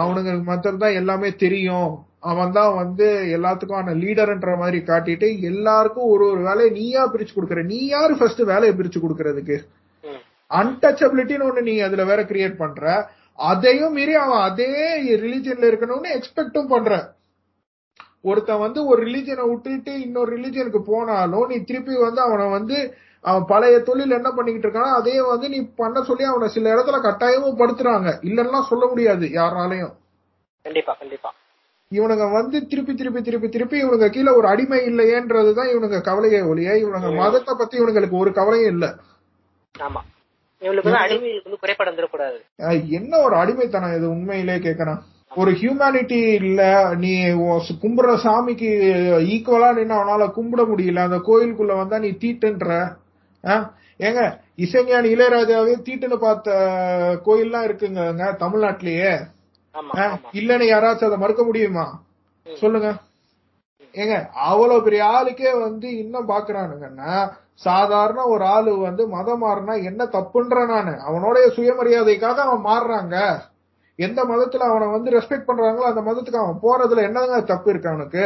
அவனுங்க 0.03 0.33
மாத்திரம் 0.51 0.83
தான் 0.83 0.99
எல்லாமே 1.01 1.31
தெரியும். 1.45 1.93
அவன் 2.31 2.55
தான் 2.57 2.73
வந்து 2.81 3.07
எல்லாத்துக்கும் 3.37 4.01
லீடர்ன்ற 4.03 4.53
மாதிரி 4.63 4.79
காட்டிட்டு 4.91 5.29
எல்லாருக்கும் 5.51 6.11
ஒரு 6.15 6.25
ஒரு 6.33 6.41
வேலையை 6.49 6.71
நீயா 6.79 7.03
பிரிச்சு 7.13 7.35
கொடுக்கற. 7.37 7.63
நீ 7.73 7.79
யாரு 7.95 8.15
ஃபர்ஸ்ட் 8.19 8.43
வேலையை 8.53 8.73
பிரிச்சு 8.79 9.01
கொடுக்கறதுக்கு. 9.05 9.57
அன்டச்சபிலிட்டின்னு 10.51 11.49
ஒண்ணு 11.49 11.69
நீ 11.71 11.75
அதுல 11.87 12.05
வேற 12.11 12.21
கிரியேட் 12.31 12.61
பண்ற. 12.63 12.85
அதையும் 13.39 13.97
மீறி 13.99 14.15
அவன் 14.23 14.45
அதே 14.49 14.73
ரிலிஜியன்ல 15.25 15.69
இருக்கணும்னு 15.71 16.11
எக்ஸ்பெக்டும் 16.19 16.71
பண்ற. 16.75 16.93
ஒருத்தன் 18.31 18.65
வந்து 18.65 18.81
ஒரு 18.91 19.01
ரிலிஜனை 19.07 19.45
விட்டுட்டு 19.51 19.93
இன்னொரு 20.07 20.31
ரிலிஜனுக்கு 20.37 20.81
போனாலும் 20.91 21.47
நீ 21.51 21.57
திருப்பி 21.69 21.95
வந்து 22.07 22.21
அவனை 22.27 22.47
வந்து 22.57 22.79
அவன் 23.25 23.45
பழைய 23.45 23.77
தொழில் 23.81 24.17
என்ன 24.17 24.29
பண்ணிக்கிட்டு 24.31 24.67
இருக்கானோ 24.67 24.93
அதே 24.95 25.17
வந்து 25.25 25.47
நீ 25.49 25.59
பண்ண 25.77 26.03
சொல்லி 26.03 26.25
அவனை 26.25 26.49
சில 26.49 26.73
இடத்துல 26.75 26.99
கட்டாயமும் 27.01 27.59
படுத்துறாங்க. 27.59 28.09
இல்லன்னா 28.23 28.61
சொல்ல 28.69 28.85
முடியாது 28.87 29.27
யாராலையும் 29.35 29.93
கண்டிப்பா 30.65 30.93
கண்டிப்பா. 30.95 31.31
இவனுங்க 31.93 32.27
வந்து 32.33 32.57
திருப்பி 32.67 32.93
திருப்பி 32.95 33.21
திருப்பி 33.23 33.49
திருப்பி 33.49 33.77
இவனுங்க 33.79 34.09
கீழே 34.11 34.31
ஒரு 34.31 34.47
அடிமை 34.49 34.79
இல்லையேன்றதுதான் 34.85 35.71
இவனுங்க 35.73 36.01
கவலையே 36.01 36.41
ஒழிய 36.45 36.77
இவனுங்க 36.79 37.11
மதத்தை 37.21 37.55
பத்தி 37.55 37.77
இவனுங்களுக்கு 37.79 38.21
ஒரு 38.21 38.33
கவலையும் 38.33 38.73
இல்ல. 38.75 38.87
ஆமா. 39.75 40.01
என்ன? 42.91 43.13
ஒரு 43.19 43.35
அடிமைத்தனம் 43.37 43.95
இது 43.97 44.07
உண்மையிலே 44.11 44.57
கேக்குறான். 44.59 45.01
ஒரு 45.33 45.51
ஹியூமனிட்டி 45.53 46.19
இல்ல 46.41 46.61
நீ 46.97 47.11
கும்பிடுற 47.83 48.15
சாமிக்கு 48.25 48.71
ஈக்குவலா 49.29 49.69
நின்னு 49.73 49.95
அவனால 49.95 50.23
கும்பிட 50.37 50.63
முடியல 50.71 51.05
அந்த 51.05 51.19
கோயிலுக்குள்ள 51.27 51.75
வந்தா 51.77 51.99
நீ 51.99 52.11
தீட்டுன்ற? 52.23 52.69
ஏங்க 54.01 54.23
இசைஞானி 54.65 55.09
இளையராஜாவே 55.15 55.75
தீட்டுன்னு 55.87 56.17
பார்த்த 56.17 56.51
கோயில்லாம் 57.27 57.67
இருக்குங்க 57.69 58.27
தமிழ்நாட்டிலேயே. 58.43 59.13
இல்லன்னு 60.41 60.67
யாராச்சும் 60.73 61.09
அதை 61.11 61.19
மறுக்க 61.19 61.43
முடியுமா? 61.45 61.87
சொல்லுங்க. 62.47 62.89
ஏங்க 63.95 64.17
அவ்வளவு 64.49 64.83
பெரிய 64.83 65.03
ஆளுக்கே 65.17 65.53
வந்து 65.61 65.89
இன்னும் 65.99 66.29
பாக்குறானுங்கன்னா 66.29 67.15
சாதாரண 67.55 68.21
ஒரு 68.25 68.45
ஆளு 68.45 68.73
வந்து 68.79 69.03
மதம் 69.09 69.43
மாறினா 69.45 69.75
என்ன 69.85 70.03
தப்புன்ற 70.05 70.67
நானு. 70.67 70.93
அவனுடைய 71.01 71.47
சுயமரியாதைக்காக 71.57 72.39
அவன் 72.47 72.67
மாறுறாங்க. 72.71 73.17
எந்த 73.99 74.21
மதத்துல 74.25 74.69
அவனை 74.71 74.87
வந்து 74.89 75.11
ரெஸ்பெக்ட் 75.17 75.49
பண்றாங்களோ 75.49 75.89
அந்த 75.91 76.03
மதத்துக்கு 76.07 76.43
அவன் 76.43 76.63
போறதுல 76.63 77.03
என்னங்க 77.09 77.41
தப்பு 77.41 77.71
இருக்கு 77.71 77.89
அவனுக்கு? 77.89 78.25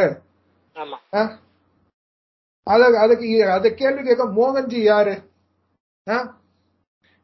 அத 2.67 2.83
அதுக்கு 2.99 3.25
அத 3.55 3.69
கேள்வி 3.79 4.01
கேட்க 4.03 4.23
மோகன்ஜி 4.37 4.79
யாரு? 4.85 5.15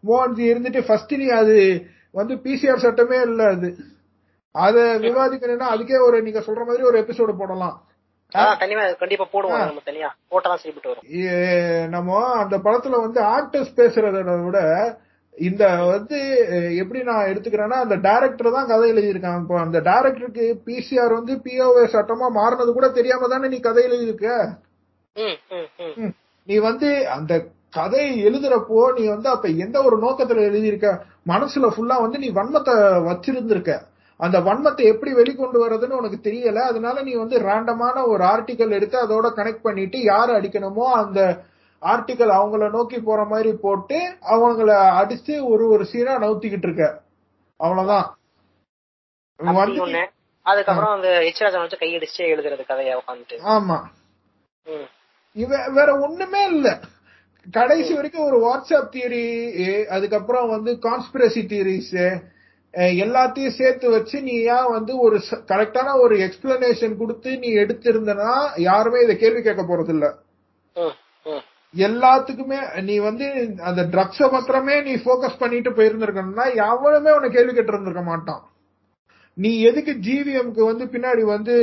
மோகன்ஜி 0.04 0.44
இருந்துட்டு 0.52 0.82
ஃபர்ஸ்ட் 0.88 1.14
நீ 1.18 1.28
அது 1.40 1.56
வந்து 2.16 2.34
பிசிஆர் 2.44 2.84
சட்டமே 2.84 3.20
இல்ல 3.28 3.42
அது. 3.56 3.70
அத 4.56 4.78
விவாதிக்கணும்னா 5.04 5.68
அதுக்கே 5.74 6.00
ஒரு 6.08 6.18
நீங்க 6.24 6.40
சொல்ற 6.48 6.64
மாதிரி 6.66 6.84
ஒரு 6.84 6.98
எபிசோடு 7.02 7.34
போடலாம். 7.36 7.76
ஆ, 8.32 8.44
கண்டிப்பா 9.00 9.26
போடுவோம் 9.28 9.62
நம்ம 9.62 9.82
தனியா. 9.86 10.10
போட்டா 10.32 10.52
சரிப்பட்டு 10.56 10.92
வரும் 10.92 11.08
நம்ம 11.90 12.10
அந்த 12.42 12.56
படத்துல 12.66 13.00
வந்து 13.02 13.20
ஆக்டர்ஸ் 13.36 13.78
பேசுறத 13.78 14.18
விட 14.44 14.60
இந்த 15.38 15.64
வந்து 15.90 16.18
எப்படி 16.80 17.00
நான் 17.04 17.30
எடுத்துக்கிறேன்னா 17.32 17.78
அந்த 17.84 17.96
டைரக்டர் 18.06 18.56
தான் 18.56 18.70
கதை 18.72 18.88
எழுதியிருக்கான். 18.94 19.40
இப்போ 19.44 19.56
அந்த 19.62 19.78
டைரக்டருக்கு 19.88 20.46
பிசிஆர் 20.66 21.18
வந்து 21.20 21.36
பிஓஏ 21.46 21.86
சட்டமா 21.94 22.28
மாறினது 22.38 22.74
கூட 22.74 22.90
தெரியாம 22.98 23.30
தானே 23.30 23.48
நீ 23.48 23.60
கதை 23.62 23.84
எழுதியிருக்க. 23.88 24.30
நீ 26.48 26.58
வந்து 26.58 27.10
அந்த 27.10 27.34
கதை 27.70 28.26
எழுதுறப்போ 28.26 29.00
நீ 29.00 29.08
வந்து 29.08 29.30
அப்ப 29.30 29.48
எந்த 29.48 29.84
ஒரு 29.84 29.98
நோக்கத்துல 30.00 30.42
எழுதியிருக்க? 30.50 30.88
மனசுல 31.28 31.68
ஃபுல்லா 31.74 31.98
வந்து 32.02 32.18
நீ 32.18 32.30
வன்மத்தை 32.32 32.74
வச்சிருந்திருக்க. 33.10 33.72
அந்த 34.20 34.40
வன்மத்தை 34.40 34.84
எப்படி 34.84 35.12
வெளிக்கொண்டு 35.14 35.58
வர்றதுன்னு 35.62 36.00
உனக்கு 36.00 36.18
தெரியல. 36.30 36.60
அதனால 36.62 37.02
நீ 37.02 37.14
வந்து 37.14 37.40
ரேண்டமான 37.40 38.08
ஒரு 38.08 38.24
ஆர்டிக்கல் 38.24 38.70
எடுத்து 38.70 38.98
அதோட 39.08 39.28
கனெக்ட் 39.36 39.62
பண்ணிட்டு 39.62 40.02
யார் 40.02 40.30
அடிக்கணுமோ 40.30 40.86
அந்த 41.02 41.20
ஆர்டிக்கல் 41.82 42.34
அவங்கள 42.40 42.70
நோக்கி 42.70 43.00
போற 43.00 43.24
மாதிரி 43.24 43.54
போட்டு 43.54 44.00
அவங்கள 44.32 44.72
அடிச்சு 45.02 45.44
ஒரு 45.44 45.68
ஒரு 45.68 45.86
சீனா 45.86 46.18
நவுத்திக்கிட்டு 46.20 46.68
இருக்க. 46.68 46.86
அவ்வளவுதான். 47.60 48.08
அதுக்கப்புறம் 50.46 50.94
அந்த 50.94 51.08
எச்ராஜன் 51.08 51.64
வச்சு 51.64 51.78
கையடிச்சு 51.78 52.22
எழுதுறது 52.34 52.66
கதையை 52.66 52.94
உட்காந்துட்டு. 52.96 53.38
ஆமா. 53.54 53.78
வேற 55.76 55.90
ஒண்ணுமே 56.00 56.44
இல்ல. 56.46 56.68
கடைசி 57.48 57.94
வரைக்கும் 57.94 58.28
ஒரு 58.30 58.38
வாட்ஸ்அப் 58.46 58.92
தியரி 58.94 59.24
அதுக்கப்புறம் 59.90 60.50
வந்து 60.50 60.72
கான்ஸ்பிரசி 60.84 61.42
தியரிஸ் 61.52 61.94
எல்லாத்தையும் 63.04 63.56
சேர்த்து 63.56 63.88
வச்சு 63.90 64.18
நீ 64.22 64.36
ஏன் 64.56 64.70
வந்து 64.72 64.98
ஒரு 64.98 65.18
கரெக்டான 65.52 65.96
ஒரு 66.00 66.16
எக்ஸ்பிளனேஷன் 66.26 66.98
கொடுத்து 66.98 67.38
நீ 67.38 67.50
எடுத்திருந்தனா 67.64 68.30
யாருமே 68.62 69.00
இதை 69.00 69.16
கேள்வி 69.18 69.42
கேட்க 69.42 69.64
போறது 69.64 69.90
இல்ல. 69.90 70.06
எல்லாத்துக்குமே 71.74 72.60
நீ 72.82 72.96
வந்து 73.00 73.26
அந்த 73.62 73.82
ட்ரக்ஸ 73.94 74.30
மாத்திரமே 74.32 74.82
நீ 74.82 74.94
ஃபோக்கஸ் 75.04 75.40
பண்ணிட்டு 75.40 75.72
போயிருந்திருக்கணும்னா 75.72 76.46
எவனுமே 76.68 77.12
உன்னை 77.12 77.30
கேள்வி 77.30 77.54
கேட்டு 77.54 77.74
இருந்திருக்க 77.74 78.04
மாட்டான். 78.04 78.42
நீ 79.38 79.52
எதுக்கு 79.62 79.94
ஜிவிஎம்க்கு 80.06 80.62
வந்து 80.70 80.86
பின்னாடி 80.94 81.24
வந்து 81.34 81.54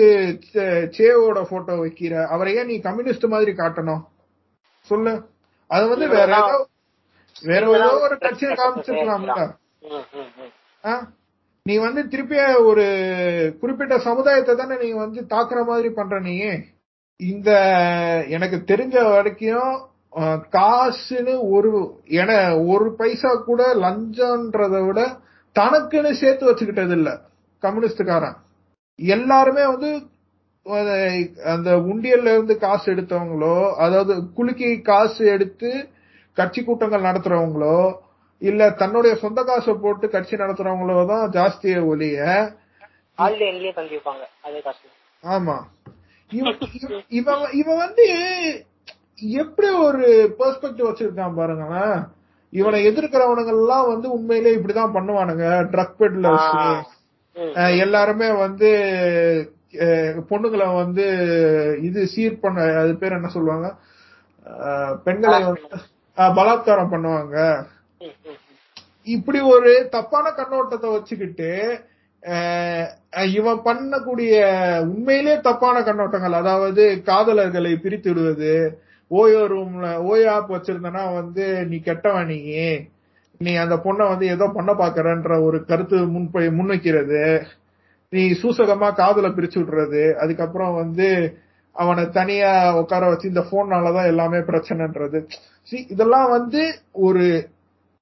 சேவோட 0.99 1.39
போட்டோ 1.51 1.75
வைக்கிற? 1.83 2.15
அவரை 2.35 2.53
ஏன் 2.61 2.71
நீ 2.73 2.77
கம்யூனிஸ்ட் 2.87 3.27
மாதிரி 3.35 3.53
காட்டணும்? 3.61 4.03
சொல்லு. 4.91 5.15
அது 5.71 5.85
வந்து 5.89 6.07
வேற 6.15 6.31
ஏதோ 6.39 6.57
வேற 7.45 7.63
ஏதோ 7.79 7.91
ஒரு 8.07 8.17
கட்சியை 8.19 8.53
காமிச்சிருக்கலாம்ல? 8.55 9.35
நீ 11.67 11.75
வந்து 11.77 12.03
திருப்பி 12.09 12.37
ஒரு 12.71 12.85
குறிப்பிட்ட 13.61 13.95
சமுதாயத்தை 14.09 14.53
தானே 14.57 14.77
நீ 14.83 14.91
வந்து 15.05 15.21
தாக்குற 15.33 15.61
மாதிரி 15.67 15.89
பண்ற 15.99 16.19
நீ. 16.21 16.35
இந்த 17.21 17.51
எனக்கு 18.37 18.59
தெரிஞ்ச 18.71 18.97
வரைக்கும் 19.13 19.71
காசுன்னு 20.57 21.35
ஒரு 21.57 21.71
என 22.21 22.31
ஒரு 22.73 22.87
பைசா 23.01 23.31
கூட 23.49 23.63
லஞ்சம்ன்றத 23.85 24.77
விட 24.87 25.01
தனக்குன்னு 25.57 26.13
சேர்த்து 26.23 26.49
வச்சுக்கிட்டது 26.49 26.97
இல்ல. 26.99 27.11
கம்யூனிஸ்டுக்காரன். 27.63 28.35
எல்லாருமே 28.97 29.67
வந்து 29.67 30.03
அந்த 31.45 31.77
உண்டியல்ல 31.77 32.33
இருந்து 32.33 32.59
காசு 32.59 32.93
எடுத்தவங்களோ 32.93 33.75
அதாவது 33.75 34.33
குலுக்கி 34.33 34.81
காசு 34.81 35.27
எடுத்து 35.27 35.89
கட்சி 36.33 36.65
கூட்டங்கள் 36.65 37.03
நடத்துறவங்களோ 37.03 37.95
இல்ல 38.39 38.71
தன்னுடைய 38.71 39.17
சொந்த 39.17 39.43
காசை 39.43 39.75
போட்டு 39.75 40.09
கட்சி 40.09 40.37
நடத்துறவங்களோ 40.37 41.07
தான் 41.07 41.31
ஜாஸ்திய 41.31 41.81
காசு 41.81 42.51
ஆமா. 45.23 45.57
இவ- 46.31 46.57
இவ- 46.73 47.03
இவன் 47.09 47.51
இவன் 47.53 47.77
வந்து 47.77 48.07
எப்படி 49.17 49.69
ஒரு 49.71 50.35
பெர்ஸ்பெக்டிவ் 50.39 50.87
வச்சிருக்கான் 50.87 51.35
பாருங்களேன். 51.35 52.05
இவனை 52.51 52.87
எதிர்க்கிறவனுங்க 52.89 53.47
எல்லாம் 53.47 53.87
வந்து 53.87 54.11
உண்மையிலே 54.11 54.55
இப்படிதான் 54.55 54.95
பண்ணுவானுங்க. 54.95 55.45
ட்ரக் 55.73 55.95
பெட்லர்ஸ் 55.99 56.53
ம். 56.53 56.98
எல்லாருமே 57.85 58.29
வந்து 58.45 58.69
பொண்ணுங்களை 60.31 60.67
வந்து 60.83 61.05
இது 61.89 62.01
சீர் 62.15 62.43
பண்ண 62.45 62.67
அது 62.83 62.93
பேர் 63.01 63.17
என்ன 63.19 63.31
சொல்லுவாங்க? 63.37 63.69
பெண்களை 65.07 65.39
வந்து 65.49 65.79
பலாத்காரம் 66.19 66.93
பண்ணுவாங்க. 66.95 67.37
இப்படி 69.07 69.41
ஒரு 69.55 69.71
தப்பான 69.97 70.27
கண்ணோட்டத்தை 70.39 70.89
வச்சுக்கிட்டு 70.95 71.51
இவன் 73.39 73.61
பண்ணக்கூடிய 73.67 74.35
உண்மையிலே 74.93 75.35
தப்பான 75.49 75.77
கண்ணோட்டங்கள் 75.89 76.41
அதாவது 76.41 76.85
காதலர்களை 77.09 77.73
பிரித்து 77.85 78.11
விடுவது 78.11 78.55
ஓயோ 79.11 79.43
ரூம்ல 79.53 79.87
ஓயோ 80.09 80.27
ஆப் 80.37 80.51
வச்சிருந்தனா 80.55 81.03
வந்து 81.21 81.45
நீ 81.69 81.77
கெட்டவன் 81.89 82.31
நீ. 82.33 82.41
நீ 83.39 83.55
அந்த 83.55 83.75
பொண்ணை 83.77 84.09
வந்து 84.09 84.27
ஏதோ 84.27 84.47
பண்ண 84.55 84.73
பாக்குறன்ற 84.73 85.43
ஒரு 85.43 85.65
கருத்து 85.65 86.07
முன்பை 86.07 86.47
முன்வைக்கிறது. 86.49 87.47
நீ 88.13 88.33
சூசகமா 88.33 88.95
காதல 88.95 89.29
பிரிச்சு 89.29 89.59
விடுறது. 89.61 90.15
அதுக்கப்புறம் 90.15 90.75
வந்து 90.75 91.09
அவனை 91.73 92.09
தனியா 92.09 92.79
உட்கார 92.79 93.09
வச்சு 93.09 93.29
இந்த 93.29 93.41
போன்னாலதான் 93.51 94.07
எல்லாமே 94.07 94.37
பிரச்சனைன்றது. 94.37 95.19
இதெல்லாம் 95.89 96.31
வந்து 96.31 96.63
ஒரு 96.93 97.51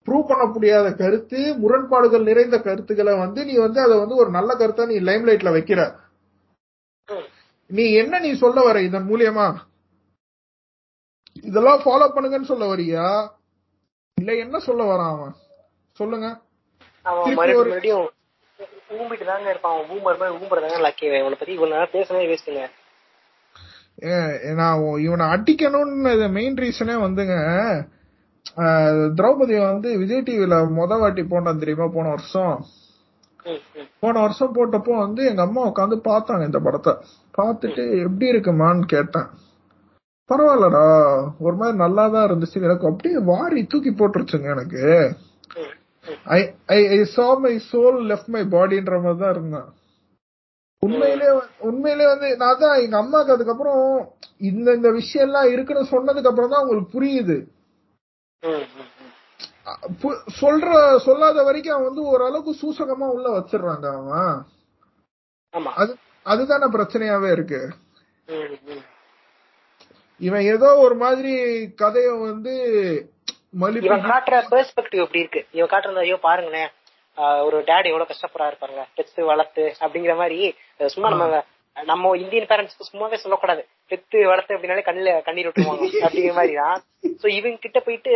ப்ரூவ் 0.07 0.29
பண்ண 0.29 0.45
முடியாத 0.45 0.93
கருத்து 0.93 1.55
முரண்பாடுகள் 1.59 2.23
நிறைந்த 2.23 2.59
கருத்துக்களை 2.59 3.15
வந்து 3.19 3.45
நீ 3.45 3.55
வந்து 3.57 3.81
அதை 3.81 3.99
வந்து 3.99 4.17
ஒரு 4.17 4.31
நல்ல 4.31 4.55
கருத்தா 4.55 4.87
நீ 4.87 4.99
லைம்லைட்ல 5.01 5.53
வைக்கிற. 5.59 5.81
நீ 7.71 7.93
என்ன 7.93 8.19
நீ 8.19 8.33
சொல்ல 8.35 8.63
வர 8.63 8.83
இதன் 8.83 9.09
மூலியமா? 9.09 9.47
இதெல்லாம் 11.43 11.81
ஃபாலோ 11.81 12.07
பண்ணுங்கன்னு 12.15 12.51
சொல்ல 12.53 12.75
வரியா? 12.75 13.07
இல்ல 14.17 14.31
என்ன 14.45 14.59
சொல்ல 14.67 14.83
வரான் 14.91 15.13
அவன்? 15.15 15.35
சொல்லுங்க. 15.97 16.29
அவன் 17.11 17.35
மறுபடியும் 17.39 18.07
ஊம்பிட்டு 18.99 19.27
தாங்க 19.31 19.49
இருப்பான். 19.53 19.75
அவன் 19.75 19.91
ஊம்பர் 19.95 20.19
மாதிரி 20.21 20.37
ஊம்புறதாங்க 20.41 20.79
லக்கி 20.87 21.05
இவனை. 21.09 21.37
பத்தி 21.41 21.57
இவ்வளவு 21.57 21.75
நேரம் 21.77 21.95
பேசவே 21.97 22.25
வேஸ்ட்டுங்க 22.31 22.65
நான் 24.61 24.81
இவனை 25.05 25.27
அடிக்கணும்னு 25.35 26.15
மெயின் 26.39 26.59
ரீசனே 26.63 26.97
வந்துங்க 27.05 27.37
திரௌபதி 29.19 29.55
வந்து 29.71 29.89
விஜய் 30.01 30.27
டிவில 30.27 30.57
மொத 30.79 30.99
வாட்டி 31.03 31.23
போனான் 31.31 31.63
தெரியுமா? 31.63 31.87
போன 31.95 32.11
வருஷம். 32.15 32.57
போன 34.03 34.15
வருஷம் 34.25 34.55
போட்டப்போ 34.57 34.93
வந்து 35.05 35.23
எங்க 35.31 35.43
அம்மா 35.47 35.63
உட்காந்து 35.71 35.97
பார்த்தாங்க 36.11 36.45
இந்த 36.49 36.61
படத்தை. 36.67 36.93
பார்த்துட்டு 37.39 37.85
எப்படி 38.05 38.27
இருக்குமான்னு 38.33 38.87
கேட்டேன். 38.95 39.29
பரவாயில்லடா. 40.31 40.85
ஒரு 41.47 41.57
மாதிரி 41.61 41.77
நல்லா 41.85 42.05
தான் 42.15 42.27
இருந்துச்சு. 42.29 42.65
எனக்கு 42.69 42.89
அப்படியே 42.91 43.19
வாரி 43.33 43.61
தூக்கி 43.73 43.91
போட்டுருச்சுங்க 43.99 44.49
எனக்கு. 44.57 44.83
I 46.37 46.41
I 46.77 46.79
I 46.97 46.99
saw 47.17 47.27
my 47.45 47.53
soul 47.71 47.99
left 48.11 48.33
my 48.35 48.43
பாடின்ற 48.55 48.97
மாதிரி 49.05 49.21
தான் 49.23 49.35
இருந்தேன். 49.37 49.69
உண்மையிலே 50.83 51.29
உண்மையிலே 51.69 52.07
வந்து 52.13 52.29
நான் 52.43 52.61
தான் 52.63 52.81
எங்க 52.85 52.97
அம்மாக்கு 53.03 53.35
அதுக்கப்புறம் 53.35 53.85
இந்த 54.49 54.69
இந்த 54.79 54.89
விஷயம் 54.99 55.27
எல்லாம் 55.29 55.49
இருக்குன்னு 55.55 55.93
சொன்னதுக்கு 55.95 56.31
அப்புறம் 56.31 56.53
தான் 56.55 56.65
உங்களுக்கு 56.65 56.95
புரியுது 56.97 57.37
சொல்ற 60.41 60.73
சொல்லாத 61.07 61.43
வரைக்கும் 61.47 61.75
அவன் 61.75 61.89
வந்து 61.89 62.03
ஓரளவுக்கு 62.11 62.53
சூசகமா 62.61 63.07
உள்ள 63.15 63.29
வச்சிடுறாங்க 63.37 63.87
அவன். 63.99 64.37
அது 65.83 65.93
அதுதானே 66.27 66.67
பிரச்சனையாவே 66.77 67.31
இருக்கு. 67.37 67.61
இவன் 70.21 70.45
ஏதோ 70.55 70.69
ஒரு 70.85 70.95
மாதிரி 71.03 71.33
கதைய 71.81 72.09
வந்து 72.29 72.55
இவன் 73.87 74.07
காட்டுற 74.13 74.37
பெர்ஸ்பெக்டிவ் 74.53 75.03
எப்படி 75.05 75.23
இருக்கு? 75.25 75.41
இவன் 75.57 75.71
காட்டுறது 75.73 76.05
ஐயோ 76.05 76.17
பாருங்களேன். 76.27 76.71
ஒரு 77.47 77.59
டேடி 77.69 77.89
எவ்வளவு 77.91 78.11
கஷ்டப்படுறா 78.11 78.49
இருப்பாருங்க 78.51 78.83
பெத்து 78.97 79.21
வளர்த்து 79.31 79.65
அப்படிங்கிற 79.85 80.15
மாதிரி. 80.23 80.39
சும்மா 80.95 81.11
நம்ம 81.13 81.43
நம்ம 81.77 82.11
இந்தியன் 82.23 82.51
பேரண்ட்ஸ்க்கு 82.51 82.91
சும்மாவே 82.91 83.17
சொல்லக்கூடாது. 83.23 83.63
பெத்து 83.91 84.19
வளர்த்து 84.31 84.55
அப்படின்னாலே 84.57 84.85
கண்ணுல 84.89 85.15
கண்ணீர் 85.27 85.49
விட்டுருவாங்க. 85.49 85.87
அப்படிங்கிற 86.07 86.35
மாதிரிதான். 86.39 86.79
சோ 87.23 87.27
இவங்க 87.39 87.63
கிட்ட 87.65 87.81
போயிட்டு 87.87 88.15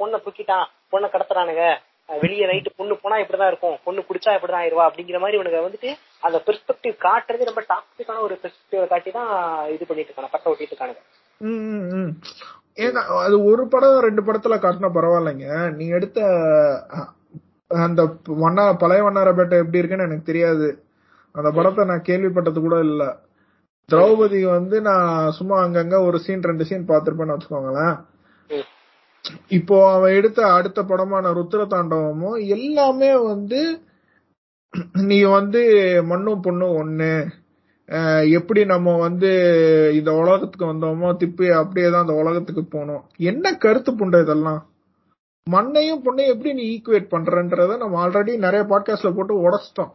பொண்ணை 0.00 0.18
தூக்கிட்டான். 0.24 0.66
பொண்ணை 0.92 1.08
கடத்துறானுங்க. 1.14 1.64
வெளியே 2.08 2.46
நைட்டு 2.46 2.66
பொண்ணு 2.76 2.96
போனா 2.96 3.16
இப்படிதான் 3.16 3.46
இருக்கும். 3.46 3.78
பொண்ணு 3.84 4.00
குடிச்சா 4.00 4.32
இப்படிதான் 4.36 4.62
ஆயிருவா 4.64 4.84
அப்படிங்கிற 4.88 5.18
மாதிரி 5.18 5.38
இவனுக்கு 5.38 5.60
வந்துட்டு 5.60 5.90
அந்த 6.20 6.42
பெர்ஸ்பெக்டிவ் 6.46 6.96
காட்டுறது 7.06 7.44
ரொம்ப 7.44 7.62
டாக்ஸிக்கான 7.68 8.20
ஒரு 8.20 8.38
பெர்ஸ்பெக்டிவ் 8.42 8.88
காட்டி 8.88 9.10
தான் 9.10 9.30
இது 9.68 9.86
பண்ணிட்டு 9.86 10.12
இருக்காங்க 10.12 10.30
பட்ட 10.32 10.50
ஓட்டிட்டு 10.50 10.72
இருக்கானுங்க. 10.74 11.02
ம், 11.40 11.62
ம், 11.70 11.88
ம். 11.94 12.10
ஏன்னா 12.76 13.02
அது 13.24 13.44
ஒரு 13.44 13.68
படம் 13.68 14.00
ரெண்டு 14.00 14.22
படத்துல 14.22 14.56
காட்டினா 14.58 14.90
பரவாயில்லைங்க. 14.94 15.70
நீ 15.70 15.86
எடுத்த 15.88 16.20
அந்த 17.70 18.02
வண்ணா 18.24 18.78
பழைய 18.78 19.02
வண்ணாரப்பேட்டை 19.02 19.56
எப்படி 19.58 19.78
இருக்குன்னு 19.78 20.04
எனக்கு 20.04 20.22
தெரியாது. 20.22 20.84
அந்த 21.32 21.50
படத்தை 21.50 21.84
நான் 21.84 22.08
கேள்விப்பட்டது 22.08 22.60
கூட 22.60 22.78
இல்ல. 22.78 23.16
திரௌபதி 23.92 24.50
வந்து 24.50 24.80
நான் 24.80 25.30
சும்மா 25.30 25.64
அங்கங்க 25.64 26.04
ஒரு 26.06 26.18
சீன் 26.18 26.42
ரெண்டு 26.42 26.64
சீன் 26.64 26.88
பார்த்துருப்பேன்னு 26.88 27.36
வச்சுக்கோங்களேன். 27.36 27.96
இப்போ 29.48 29.76
அவன் 29.94 30.16
எடுத்த 30.18 30.40
அடுத்த 30.52 30.80
படமான 30.82 31.30
ருத்ர 31.32 31.62
தாண்டவமும் 31.66 32.38
எல்லாமே 32.56 33.10
வந்து 33.30 33.60
நீ 35.08 35.18
வந்து 35.22 35.62
மண்ணும் 36.04 36.42
பொண்ணும் 36.42 36.76
ஒண்ணு. 36.82 37.14
எப்படி 38.38 38.60
நம்ம 38.64 38.96
வந்து 38.96 39.30
இந்த 39.94 40.10
உலகத்துக்கு 40.14 40.66
வந்தோமோ 40.72 41.08
திப்பி 41.20 41.46
அப்படியே 41.60 41.88
தான் 41.90 42.04
அந்த 42.04 42.14
உலகத்துக்கு 42.22 42.62
போனோம். 42.74 43.02
என்ன 43.30 43.54
கருத்து 43.56 43.92
புண்ட 43.92 44.22
இதெல்லாம்? 44.22 44.62
மண்ணையும் 45.46 46.02
பொண்ணையும் 46.04 46.32
எப்படி 46.34 46.52
நீ 46.52 46.64
ஈக்குவேட் 46.74 47.12
பண்றன்றத 47.14 47.76
நம்ம 47.76 47.98
ஆல்ரெடி 48.04 48.32
நிறைய 48.36 48.62
பாட்காஸ்ட்ல 48.70 49.12
போட்டு 49.14 49.34
உடைச்சிட்டோம். 49.44 49.92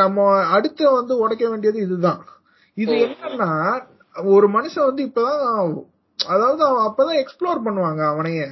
நம்ம 0.00 0.26
அடுத்து 0.56 0.84
வந்து 0.92 1.14
உடைக்க 1.18 1.44
வேண்டியது 1.48 1.78
இதுதான். 1.80 2.22
இது 2.76 2.94
என்னன்னா 3.06 3.50
ஒரு 4.34 4.46
மனுஷன் 4.48 4.88
வந்து 4.90 5.02
இப்பதான் 5.08 5.74
அதாவது 6.18 6.64
அவன் 6.64 6.86
அப்பதான் 6.86 7.20
எக்ஸ்ப்ளோர் 7.20 7.64
பண்ணுவாங்க 7.64 8.02
அவனையே. 8.06 8.46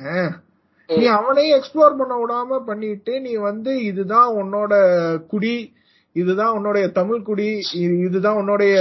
நீ 0.88 1.04
அவனையும் 1.14 1.56
எக்ஸ்ப்ளோர் 1.58 1.98
பண்ண 1.98 2.14
விடாம 2.16 2.58
பண்ணிட்டு 2.64 3.20
நீ 3.20 3.34
வந்து 3.42 3.84
இதுதான் 3.84 4.28
உன்னோட 4.34 4.72
குடி 5.28 5.54
இதுதான் 6.16 6.52
உன்னுடைய 6.52 6.88
தமிழ் 6.92 7.22
குடி 7.22 7.46
இது- 7.78 8.00
இதுதான் 8.04 8.36
உன்னுடைய 8.36 8.74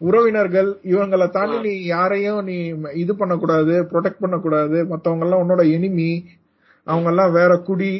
உறவினர்கள் 0.00 0.68
இவங்களை 0.84 1.26
தாண்டி 1.30 1.58
நீ 1.66 1.84
யாரையும் 1.86 2.40
நீ 2.44 2.56
இது 2.94 3.16
பண்ணக்கூடாது 3.16 3.74
ப்ரொடெக்ட் 3.90 4.20
பண்ணக்கூடாது. 4.20 4.78
மத்தவங்க 4.84 5.24
எல்லாம் 5.24 5.42
உன்னோட 5.42 5.62
எனிமி 5.72 6.10
அவங்க 6.86 7.08
எல்லாம் 7.08 7.32
வேற 7.32 7.56
குடி. 7.60 7.92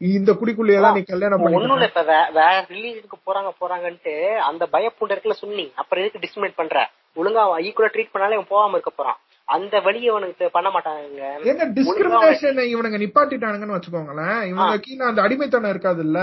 இந்த 0.00 0.32
குடிக்குள்ளேயெல்லாம் 0.32 0.96
நீ 0.96 1.02
கல்யாணம் 1.04 1.40
ஒண்ணும் 1.40 1.54
பண்ணி 1.60 1.76
இல்ல 1.76 1.86
இப்ப 1.88 2.02
வேற 2.34 2.56
ரிலீஜனுக்கு 2.68 3.18
போறாங்க 3.26 3.50
போறாங்கன்ட்டு 3.60 4.14
அந்த 4.42 4.64
பயப்புண்ட 4.72 5.14
இருக்குல்ல 5.14 5.36
சொன்னீங்க 5.38 5.72
அப்புறம் 5.74 6.02
எதுக்கு 6.02 6.22
டிஸ்கிரிமினேட் 6.22 6.54
பண்ற? 6.54 6.76
ஒழுங்கா 7.16 7.44
ஈக்குவலா 7.66 7.92
ட்ரீட் 7.94 8.12
பண்ணாலே 8.12 8.36
அவன் 8.36 8.52
போகாம 8.52 8.76
இருக்க 8.76 8.92
போறான். 8.92 9.18
அந்த 9.48 9.74
வழியை 9.80 10.08
அவனுக்கு 10.12 10.50
பண்ண 10.50 10.68
மாட்டாங்க 10.70 11.22
என்ன 11.50 11.68
டிஸ்கிரிமினேஷன் 11.78 12.60
இவனுங்க 12.72 12.98
நிப்பாட்டிட்டானுங்கன்னு 13.04 13.76
வச்சுக்கோங்களேன். 13.76 14.38
இவனுங்க 14.50 14.78
கீழே 14.80 15.08
அந்த 15.08 15.22
அடிமைத்தனம் 15.22 15.74
இருக்காது 15.74 16.02
இல்ல 16.08 16.20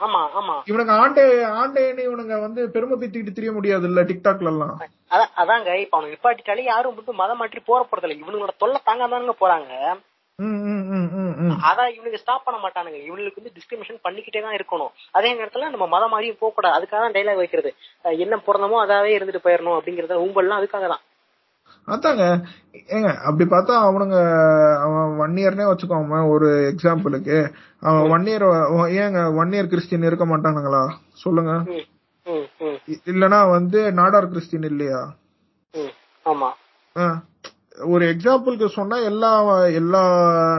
ஆமா 0.00 0.20
ஆமா. 0.38 0.54
இவனுங்க 0.66 0.92
ஆண்டே 1.02 1.22
ஆண்டேன்னு 1.60 2.02
இவனுங்க 2.04 2.34
வந்து 2.40 2.60
பெருமை 2.74 2.96
பித்திக்கிட்டு 2.98 3.38
தெரிய 3.38 3.52
முடியாது 3.52 3.86
இல்ல 3.90 4.00
டிக்டாக்ல 4.02 4.52
எல்லாம் 4.52 4.74
அதாங்க 5.40 5.70
இப்ப 5.82 5.96
அவனுக்கு 5.96 6.14
நிப்பாட்டிட்டாலே 6.14 6.64
யாரும் 6.64 6.96
வந்து 6.96 7.14
மதம் 7.20 7.40
மாற்றி 7.40 7.60
போற 7.62 7.80
போறது 7.82 8.06
இல்ல 8.06 8.20
இவனுங்களோட 8.20 8.54
தொல்லை 8.58 8.80
போறாங்க. 9.40 9.72
ம், 9.80 9.88
ம், 9.88 9.96
ம். 9.96 10.02
அதான் 11.68 11.92
இவனுக்கு 11.94 12.20
ஸ்டாப் 12.22 12.44
பண்ண 12.46 12.58
மாட்டானுங்க. 12.64 12.98
இவனுக்கு 13.08 13.40
வந்து 13.40 13.54
டிஸ்கிரிமினேஷன் 13.56 14.04
பண்ணிக்கிட்டே 14.04 14.40
தான் 14.44 14.56
இருக்கணும். 14.58 14.92
அதே 15.18 15.30
நேரத்துல 15.38 15.70
நம்ம 15.74 15.86
மதம் 15.94 16.12
மாதிரியும் 16.14 16.40
போக 16.42 16.50
கூடாது 16.52 16.76
அதுக்காக 16.76 17.00
தான் 17.04 17.16
டைலாக் 17.16 17.42
வைக்கிறது. 17.42 17.70
என்ன 18.24 18.36
பிறந்தமோ 18.46 18.78
அதாவே 18.84 19.16
இருந்துட்டு 19.16 19.44
போயிடணும் 19.46 19.78
அப்படிங்கறத 19.78 20.18
உங்கள்லாம் 20.26 20.60
அதுக்காக 20.60 20.88
தான். 20.88 21.04
அதாங்க. 21.88 22.24
ஏங்க 22.94 23.10
அப்படி 23.26 23.44
பார்த்தா 23.50 23.74
அவனுங்க 23.88 24.18
அவன் 24.84 25.18
ஒன் 25.24 25.36
இயர்னே 25.42 25.68
வச்சுக்கோங்க 25.70 26.18
ஒரு 26.34 26.48
எக்ஸாம்பிளுக்கு 26.72 27.38
அவன் 27.82 28.10
ஒன் 28.14 28.26
இயர் 28.30 28.46
ஏங்க 29.02 29.20
ஒன் 29.40 29.54
இயர் 29.56 29.72
கிறிஸ்டின் 29.72 30.08
இருக்க 30.08 30.26
மாட்டானுங்களா? 30.26 30.82
சொல்லுங்க. 31.24 31.52
இல்லனா 33.10 33.40
வந்து 33.56 33.80
நாடார் 33.92 34.32
கிறிஸ்டின் 34.32 34.68
இல்லையா. 34.72 35.00
ஆமா. 36.26 36.50
ஒரு 37.78 38.04
எக்ஸாம்பிளுக்கு 38.12 38.66
சொன்னா 38.76 38.96
எல்லா 39.10 39.30
எல்லா 39.80 40.02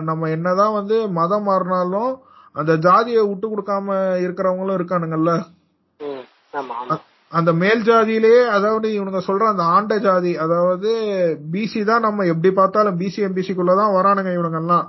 நம்ம 0.02 0.30
என்னதான் 0.30 0.74
வந்து 0.74 0.98
மதம் 1.18 1.48
மாறினாலும் 1.48 2.12
அந்த 2.56 2.74
ஜாதியை 2.78 3.24
விட்டு 3.28 3.48
கொடுக்காம 3.48 3.88
இருக்கிறவங்களும் 4.24 4.78
இருக்கானுங்கல்ல? 4.80 5.32
அந்த 7.32 7.52
மேல் 7.54 7.82
ஜாதியிலேயே 7.88 8.42
அதாவது 8.50 8.88
இவனுங்க 8.96 9.22
சொல்ற 9.28 9.44
அந்த 9.50 9.64
ஆண்ட 9.76 9.98
ஜாதி 9.98 10.32
அதாவது 10.38 10.92
பிசி 11.54 11.82
தான் 11.84 12.02
நம்ம 12.02 12.26
எப்படி 12.26 12.52
பார்த்தாலும் 12.54 13.00
பிசி 13.02 13.20
எம்பிசிக்குள்ளதான் 13.28 13.96
வரானுங்க 13.98 14.32
இவனுங்க 14.38 14.60
எல்லாம் 14.60 14.88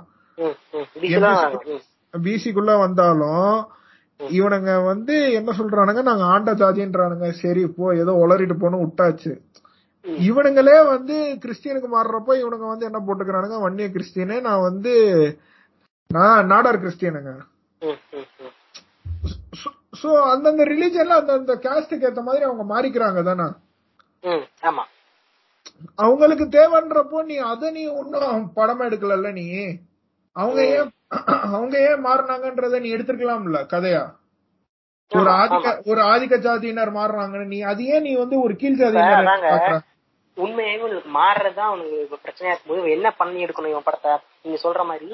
பிசிக்குள்ள 2.13 2.71
வந்தாலும் 2.79 3.53
இவனுங்க 4.19 4.71
வந்து 4.85 5.15
என்ன 5.37 5.51
சொல்றானுங்க? 5.51 6.01
நாங்க 6.01 6.23
ஆண்ட 6.33 6.51
ஜாதின்றானுங்க. 6.53 7.27
சரி 7.41 7.63
போ 7.77 7.85
ஏதோ 8.01 8.11
உளறிட்டு 8.23 8.55
போன்னு 8.61 8.81
விட்டாச்சு. 8.81 9.31
இவனுங்களே 10.25 10.77
வந்து 10.91 11.15
கிறிஸ்டியனுக்கு 11.43 11.89
மாறுறப்போ 11.89 12.33
இவனுங்க 12.39 12.67
வந்து 12.69 12.87
என்ன 12.89 12.99
போட்டுக்கிறானுங்க 13.01 13.57
வன்னிய 13.63 13.87
கிறிஸ்டியனு 13.89 14.37
நான் 14.47 14.65
வந்து 14.67 14.93
நான் 16.09 16.49
நாடார் 16.51 16.83
கிறிஸ்டியனுங்க. 16.83 17.31
சோ 19.93 20.09
அந்தந்த 20.31 20.63
ரிலீஜன்ல 20.71 21.19
அந்தந்த 21.19 21.53
கேஸ்டுக்கு 21.65 22.07
ஏத்த 22.09 22.21
மாதிரி 22.23 22.43
அவங்க 22.45 22.63
மாறிக்கிறாங்க 22.71 23.21
தானே 23.23 23.47
அவங்களுக்கு 25.99 26.45
தேவைன்றப்போ 26.55 27.19
நீ 27.29 27.35
அத 27.49 27.71
நீ 27.71 27.83
ஒன்னும் 27.99 28.47
படமா 28.57 28.83
எடுக்கலல்ல 28.89 29.31
நீ 29.33 29.45
அவங்க 30.35 30.59
ஏன் 30.73 30.89
அவங்க 31.49 31.75
ஏன் 31.87 32.03
மாறினாங்கன்றத 32.05 32.81
நீ 32.83 32.89
எடுத்திருக்கலாம்ல 32.95 33.61
கதையா 33.73 34.03
ஒரு 35.11 35.29
ஆதிக்க. 35.39 35.69
ஒரு 35.91 36.01
ஆதிக்க 36.11 36.35
ஜாதியினர் 36.43 36.91
மாறுறாங்கன்னு 36.97 37.47
நீ 37.53 37.59
அது 37.71 37.85
ஏன் 37.93 38.05
நீ 38.05 38.13
வந்து 38.19 38.35
ஒரு 38.43 38.53
கீழ். 38.55 38.77
ஜாதியினர்? 38.81 39.17
உண்மையாவே 40.37 40.77
இவனுக்கு 40.77 41.09
மாறுறதுதான் 41.17 41.69
அவனுக்கு 41.69 42.23
பிரச்சனையா 42.23 42.51
இருக்கும்போது 42.51 42.81
இவன் 42.81 42.97
என்ன 42.97 43.11
பண்ணி 43.11 43.45
எடுக்கணும் 43.45 43.73
இவன் 43.73 43.87
படத்தை? 43.87 44.13
நீங்க 44.41 44.57
சொல்ற 44.63 44.83
மாதிரி 44.85 45.09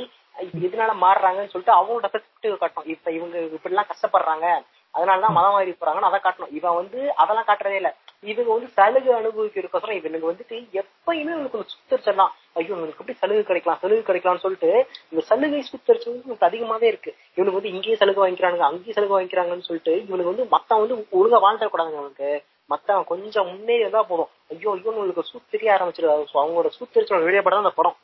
எதனால 0.63 0.91
மாறுறாங்கன்னு 1.03 1.51
சொல்லிட்டு 1.51 1.77
அவங்களோட 1.77 2.07
பெர்ஸ்பெக்டிவ் 2.13 2.59
காட்டணும். 2.61 2.85
இப்ப 2.85 3.11
இவங்க 3.11 3.37
இப்படி 3.47 3.73
எல்லாம் 3.73 3.89
கஷ்டப்படுறாங்க. 3.91 4.47
அதனாலதான் 4.93 5.33
மதம் 5.33 5.51
மாறி 5.51 5.71
போறாங்கன்னு 5.71 6.09
அதை 6.09 6.19
காட்டணும். 6.19 6.51
இவன் 6.51 6.75
வந்து 6.75 6.99
அதெல்லாம் 7.15 7.47
காட்டுறதே 7.47 7.75
இல்ல. 7.75 7.89
இவங்க 8.23 8.49
வந்து 8.53 8.69
சலுகை 8.69 9.11
அனுபவிக்கிறதுக்கோசரம் 9.13 9.97
இவனுக்கு 9.99 10.29
வந்துட்டு 10.31 10.57
எப்பயுமே 10.81 11.33
இவனுக்கு 11.35 11.57
ஒரு 11.57 11.67
சுத்தரிச்சலாம் 11.73 12.31
ஐயோ 12.53 12.67
இவனுக்கு 12.67 12.95
எப்படி 12.95 13.17
சலுகை 13.17 13.43
கிடைக்கலாம்? 13.43 13.79
சலுகை 13.81 14.03
கிடைக்கலாம்னு 14.03 14.45
சொல்லிட்டு 14.45 14.71
இந்த 15.11 15.21
சலுகை 15.21 15.63
சுத்தரிச்சு 15.71 16.09
இவனுக்கு 16.13 16.47
அதிகமாவே 16.49 16.83
இருக்கு. 16.83 17.13
இவனுக்கு 17.33 17.59
வந்து 17.59 17.73
இங்கேயே 17.73 17.95
சலுகை 17.95 18.21
வாங்கிக்கிறானுங்க 18.23 18.67
அங்கேயே 18.69 18.93
சலுகை 18.93 19.15
வாங்கிக்கிறாங்கன்னு 19.17 19.67
சொல்லிட்டு 19.69 19.95
இவனுக்கு 20.07 20.33
வந்து 20.33 20.47
மத்தம் 20.49 20.81
வந்து 20.83 20.97
ஒழுங்கா 21.19 21.39
வாழ்ந்துடக்கூடாதுங்க 21.45 22.01
அவனுக்கு. 22.03 22.29
மத்தவன் 22.69 23.09
கொஞ்சம் 23.11 23.47
முன்னேறி 23.47 23.83
வந்தா 23.83 24.03
போதும். 24.03 24.31
ஐயோ 24.49 24.69
ஐயோ 24.75 24.91
உங்களுக்கு 24.93 25.23
சூத் 25.31 25.51
தெரிய 25.53 25.69
ஆரம்பிச்சிருக்காரு 25.75 26.25
So, 26.31 26.37
அவங்களோட 26.41 26.69
சூத்தரிச்சோட 26.77 27.19
வெளியப்பட 27.23 27.57
அந்த 27.57 27.73
படம். 27.75 27.97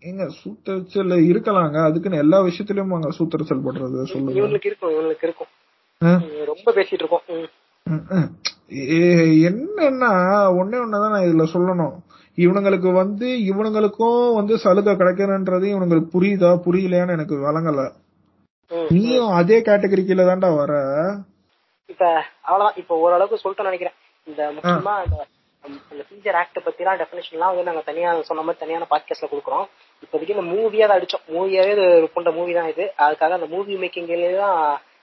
எங்க 0.00 0.24
சூத்தரிச்சல் 0.40 1.14
இருக்கலாங்க. 1.30 1.76
அதுக்குன்னு 1.88 2.22
எல்லா 2.24 2.38
விஷயத்திலயும் 2.40 2.96
அங்க 2.96 3.10
சூத்தரிச்சல் 3.18 3.64
பண்றது 3.66 4.04
சொல்லுங்க. 4.12 4.38
இவங்களுக்கு 4.40 4.70
இருக்கும் 4.70 4.92
இவங்களுக்கு 4.94 5.26
இருக்கும். 5.28 5.52
ரொம்ப 6.44 6.72
பேசிட்டு 6.72 7.02
இருக்கோம். 7.02 7.24
என்னன்னா 9.48 10.10
ஒண்ணே 10.60 10.76
ஒண்ணுதான் 10.84 11.14
நான் 11.14 11.26
இதுல 11.28 11.44
சொல்லணும். 11.54 11.94
இவனுங்களுக்கு 12.38 12.90
வந்து 12.92 13.26
இவனுங்களுக்கும் 13.50 14.34
வந்து 14.34 14.54
சலுகை 14.58 14.94
கிடைக்கணுன்றது 14.94 15.66
இவனுங்களுக்கு 15.74 16.10
புரியுதா 16.16 16.50
புரியலையான்னு 16.66 17.16
எனக்கு 17.18 17.36
வழங்கல. 17.46 17.82
நீயும் 18.90 19.30
அதே 19.30 19.58
கேட்டகரி 19.60 20.02
கீழ 20.04 20.22
தான்டா 20.26 20.50
வர. 20.56 20.72
இப்ப 21.92 22.04
அவ்வளவுதான். 22.46 22.78
இப்ப 22.82 22.94
ஓரளவுக்கு 23.04 23.42
சொல்லிட்டு 23.42 23.68
நினைக்கிறேன். 23.68 23.96
இந்த 24.26 24.42
முக்கியமா 24.56 24.94
இந்த 25.06 25.16
இந்த 25.90 26.02
ஃபீச்சர் 26.08 26.36
ஆக்ட் 26.40 26.58
பத்தி 26.66 26.82
எல்லாம் 26.82 26.98
டெபினேஷன் 27.00 27.36
எல்லாம் 27.36 27.52
வந்து 27.52 27.68
நாங்க 27.68 27.82
தனியா 27.88 28.10
சொன்ன 28.28 28.42
மாதிரி 28.46 28.60
தனியான 28.62 28.86
பாட்காஸ்ட்ல 28.90 29.28
கொடுக்குறோம். 29.30 29.66
இப்போதைக்கு 30.02 30.34
இந்த 30.36 30.44
மூவியா 30.52 30.86
தான் 30.86 30.98
அடிச்சோம். 30.98 31.24
மூவியாவே 31.34 31.72
இது 31.76 31.86
கொண்ட 32.16 32.30
மூவி 32.38 32.52
தான் 32.58 32.70
இது. 32.72 32.84
அதுக்காக 33.04 33.38
அந்த 33.38 33.48
மூவி 33.54 33.78
மேக்கிங்லேயே 33.82 34.36
தான் 34.42 34.58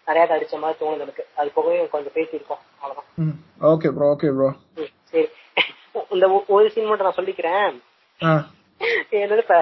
நிறைய 0.07 0.23
அடிச்ச 0.35 0.55
மாதிரி 0.61 0.79
தோணுது 0.81 1.05
எனக்கு. 1.07 1.23
அது 1.39 1.49
போகவே 1.57 1.77
கொஞ்சம் 1.93 2.15
பேசியிருக்கோம். 2.17 2.61
அவ்வளவுதான். 2.81 3.35
ஓகே 3.71 3.91
ப்ரோ 3.97 4.07
ஓகே 4.13 4.31
ப்ரோ 4.37 4.49
சரி. 5.11 5.27
இந்த 6.15 6.25
ஒரு 6.55 6.65
சீன் 6.73 6.89
மட்டும் 6.89 7.07
நான் 7.09 7.19
சொல்லிக்கிறேன். 7.19 7.75
என்னது 9.21 9.43
இப்ப 9.45 9.57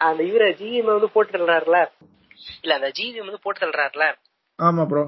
அந்த 0.00 0.22
இவர 0.30 0.44
ஜிஎம் 0.60 0.90
வந்து 0.94 1.14
போட்டு 1.14 1.32
தள்ளுறாருல 1.34 1.78
இல்ல 2.62 2.74
அந்த 2.78 2.88
ஜிவிஎம் 2.98 3.28
வந்து 3.28 3.44
போட்டு 3.44 3.62
தள்ளுறாருல 3.62 4.06
ஆமா 4.58 4.82
ப்ரோ 4.90 5.04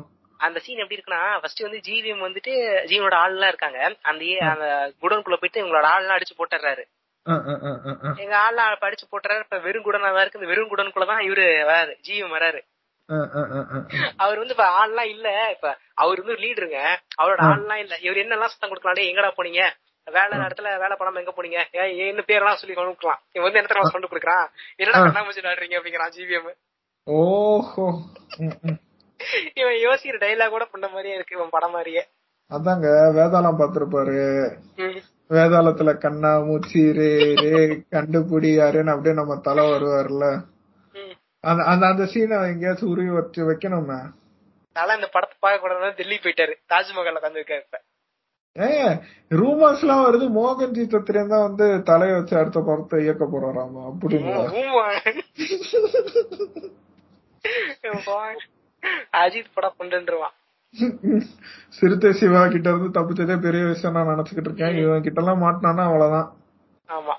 அந்த 0.47 0.59
சீன் 0.65 0.83
எப்படி 0.83 0.99
இருக்குன்னா 0.99 1.23
ஃபர்ஸ்ட் 1.41 1.67
வந்து 1.67 1.81
ஜிவிஎம் 1.87 2.25
வந்துட்டு 2.27 2.53
ஜீவனோட 2.91 3.17
ஆள்லாம் 3.25 3.53
இருக்காங்க. 3.53 3.81
அந்த 4.11 4.25
அந்த 4.53 4.67
குடோனுக்குள்ள 5.03 5.39
போயிட்டு 5.41 5.63
இவங்களோட 5.63 5.89
ஆள்லாம் 5.95 6.17
அடிச்சு 6.19 6.39
போட்டுறாரு. 6.41 6.85
எங்க 8.25 8.37
அப்ப 8.73 8.85
அடிச்சு 8.89 9.07
போட்டுறாரு. 9.13 9.43
இப்ப 9.47 9.59
வெறும் 9.59 9.85
குடனா 9.85 10.11
தான் 10.17 10.25
இருக்கு 10.25 10.41
இந்த 10.41 10.51
வெறும் 10.53 10.71
குடனுக்குள்ளதான் 10.73 11.25
இவரு 11.29 11.47
வராரு. 11.71 11.95
ஜிவிஎம் 12.07 12.37
வராரு. 12.37 12.61
அவர் 14.17 14.41
வந்து 14.41 14.55
இப்ப 14.55 14.69
ஆள்லாம் 14.81 15.11
இல்ல. 15.15 15.29
இப்ப 15.51 15.69
அவர் 16.03 16.23
வந்து 16.23 16.43
லீடருங்க 16.45 16.81
அவரோட 17.23 17.41
ஆள்லாம் 17.51 17.83
இல்ல. 17.85 17.95
இவர் 18.07 18.23
என்னெல்லாம் 18.25 18.53
சத்தம் 18.55 18.71
கொடுக்கலாம்? 18.71 19.11
எங்கடா 19.11 19.31
போனீங்க? 19.39 19.63
வேலை 20.07 20.35
நேரத்துல 20.39 20.69
வேலை 20.83 20.95
பண்ணாம 20.99 21.21
எங்க 21.23 21.33
போனீங்க? 21.37 21.61
என்ன 22.11 22.23
பேரெல்லாம் 22.29 22.61
சொல்லி 22.61 22.75
கொண்டு 22.77 22.91
கொடுக்கலாம் 22.91 23.21
இவன் 23.33 23.47
வந்து 23.47 23.61
என்ன 23.61 23.91
கொண்டு 23.95 24.11
கொடுக்குறான்? 24.13 24.47
என்னடா 24.77 25.01
கண்ணாமூச்சி 25.07 25.43
விளையாடுறீங்க 25.43 25.79
அப்படிங்கிறான் 25.79 26.15
ஜிவிஎம் 26.17 26.49
ஓஹோ. 27.07 27.85
இவன் 29.55 29.79
யோசிக்கிற 29.87 30.17
டைலாக் 30.23 30.49
கூட 30.49 30.65
பண்ண 30.65 30.89
மாதிரியே 30.89 31.15
இருக்கு 31.15 31.37
இவன் 31.37 31.49
படம் 31.51 31.71
மாதிரியே. 31.71 32.03
அதாங்க 32.51 32.89
வேதாளம் 33.17 33.61
பாத்திருப்பாரு. 33.61 34.19
வேதாளத்துல 35.31 35.99
கண்ணா 35.99 36.39
மூச்சி 36.39 36.93
ரே 36.93 37.35
ரே 37.35 37.65
கண்டுபிடி 37.91 38.55
யாருன்னு 38.55 38.91
அப்படியே 38.91 39.15
நம்ம 39.15 39.37
தலை 39.37 39.65
வருவார்ல. 39.65 40.27
அந்த 41.41 41.65
அந்த 41.65 42.03
சீனை 42.03 42.37
எங்கேயாச்சும் 42.53 42.91
உருவி 42.91 43.09
வச்சு 43.09 43.51
வைக்கணுமே. 43.51 43.99
அதனால 44.73 44.95
இந்த 44.95 45.09
படத்தை 45.13 45.37
பார்க்க 45.41 45.69
கூடாதுன்னு 45.69 45.95
டெல்லி 45.95 46.17
போயிட்டாரு. 46.17 46.55
தாஜ்மஹால் 46.69 47.19
உட்காந்து 47.21 47.41
இருக்காரு 47.41 47.63
இப்ப. 47.67 47.81
ஏ 48.61 48.69
ரூமர்ஸ் 49.31 49.81
எல்லாம் 49.81 50.05
வருது. 50.05 50.27
மோகன்ஜி 50.39 50.85
தத்திரன் 50.87 51.29
தான் 51.29 51.47
வந்து 51.49 51.67
தலைய 51.93 52.13
வச்சு 52.13 52.37
அடுத்த 52.39 52.61
படத்தை 52.61 53.03
இயக்க 53.03 53.25
போறாராமா? 53.25 53.83
அப்படிங்களா. 53.91 54.45
அஜித் 59.23 59.55
படம் 59.55 59.79
கொண்டுருவான் 59.79 60.37
சிறுத்தை 61.77 62.11
சிவா 62.19 62.41
கிட்ட 62.47 62.69
இருந்து 62.73 62.89
தப்பிச்சதே 62.97 63.37
பெரிய 63.45 63.63
விஷயம் 63.65 63.97
நான் 63.97 64.11
நினைச்சுக்கிட்டு 64.11 64.51
இருக்கேன். 64.51 64.75
இவன் 64.83 65.05
கிட்ட 65.07 65.21
எல்லாம் 65.23 65.43
மாட்டினானா 65.45 65.85
அவ்வளவுதான். 65.89 66.29
ஆமா. 66.89 67.15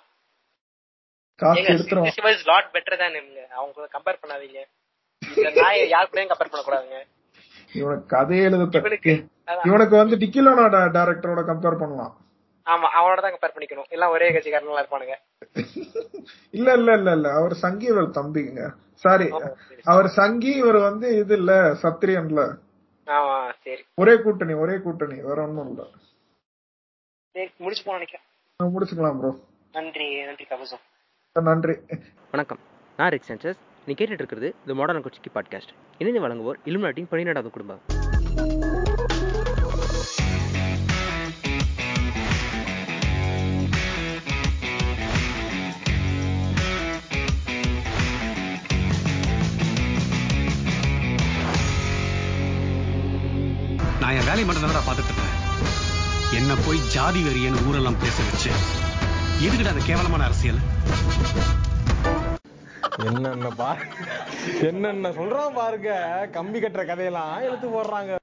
காசு 1.39 1.59
ஏங்க, 1.59 1.73
எடுத்துருவான். 1.73 2.15
சிவா 2.17 2.31
இஸ் 2.35 2.45
லாட் 2.51 2.69
பெட்டர் 2.75 3.01
தான் 3.01 3.13
நீங்க 3.15 3.41
அவங்க 3.59 3.87
கம்பேர் 3.95 4.21
பண்ணாதீங்க. 4.21 4.61
நாயை 5.61 5.83
யார் 5.95 6.11
கூடயும் 6.11 6.31
கம்பேர் 6.31 6.51
பண்ண 6.53 6.63
கூடாதுங்க 6.67 6.99
இவனுக்கு 7.73 8.07
கதையை 8.15 8.43
எழுத. 8.45 8.81
இவனுக்கு 9.69 9.95
வந்து 10.01 10.15
டிக்கிலோனா 10.23 10.65
டைரக்டரோட 10.97 11.41
கம்பேர் 11.51 11.81
பண்ணலாம். 11.83 12.13
ஆமா 12.69 12.87
அவனோட 12.97 13.19
தான் 13.21 13.33
கம்பேர் 13.33 13.53
பண்ணிக்கணும். 13.55 13.89
எல்லாம் 13.89 14.13
ஒரே 14.15 14.27
கட்சிக்காரங்களா 14.29 14.81
இருப்பானுங்க. 14.83 15.15
இல்ல 16.53 16.67
இல்ல 16.79 16.89
இல்ல 16.99 17.11
இல்ல. 17.17 17.27
அவர் 17.39 17.53
சங்கி 17.63 17.87
இவர் 17.87 18.15
தம்பிங்க 18.17 18.63
சாரி. 19.03 19.27
அவர் 19.85 20.07
சங்கி 20.17 20.51
இவர் 20.61 20.79
வந்து 20.87 21.07
இது 21.19 21.35
இல்ல 21.37 21.51
சத்திரியன்ல 21.83 22.41
ஆமா 23.07 23.35
சரி. 23.65 23.81
ஒரே 23.97 24.13
கூட்டணி 24.23 24.53
ஒரே 24.63 24.75
கூட்டணி. 24.79 25.17
வேற 25.27 25.37
ஒண்ணும் 25.47 25.69
இல்ல. 25.71 25.83
சரி 27.35 27.49
முடிச்சு 27.57 27.83
போன 27.85 27.97
நினைக்கிறேன். 27.99 28.25
முடிச்சுக்கலாம் 28.59 29.19
ப்ரோ 29.19 29.31
நன்றி 29.73 30.07
நன்றி 30.23 30.45
கவசம் 30.45 30.83
நன்றி. 31.35 31.75
வணக்கம். 32.33 32.61
நான் 32.99 33.11
ரிக் 33.13 33.29
சென்சஸ். 33.29 33.59
நீ 33.87 33.93
கேட்டுட்டு 33.93 34.23
இருக்கிறது 34.23 34.49
தி 34.65 34.73
மாடர்ன் 34.73 35.05
கொச்சிக்கி 35.05 35.31
பாட்காஸ்ட் 35.35 35.71
இணைந்து 36.01 36.23
வழங்குவோர் 36.25 36.59
இலுமினாட்டின் 36.65 37.09
பன்னிரெண்டாவது 37.11 37.51
குடும்பம். 37.51 37.81
வேலையை 54.39 54.49
மட்டும் 54.49 54.75
தான் 54.75 54.85
பார்த்துட்டு 54.87 55.11
இருக்கேன் 55.11 56.37
என்ன 56.37 56.51
போய் 56.65 56.79
ஜாதி 56.93 57.21
வெறியன்னு 57.25 57.63
ஊரெல்லாம் 57.69 57.97
பேச 58.03 58.17
வச்சு. 58.27 58.51
எதுக்கிட்ட 59.45 59.73
அந்த 59.73 59.83
கேவலமான 59.87 60.23
அரசியல்? 60.29 60.61
என்னென்ன 63.07 63.49
பா 63.59 63.69
என்னென்ன 64.69 65.11
சொல்றான் 65.19 65.57
பாருங்க. 65.59 65.91
கம்பி 66.37 66.61
கட்டுற 66.61 66.85
கதையெல்லாம் 66.91 67.35
எடுத்து 67.47 67.67
போடுறாங்க. 67.75 68.18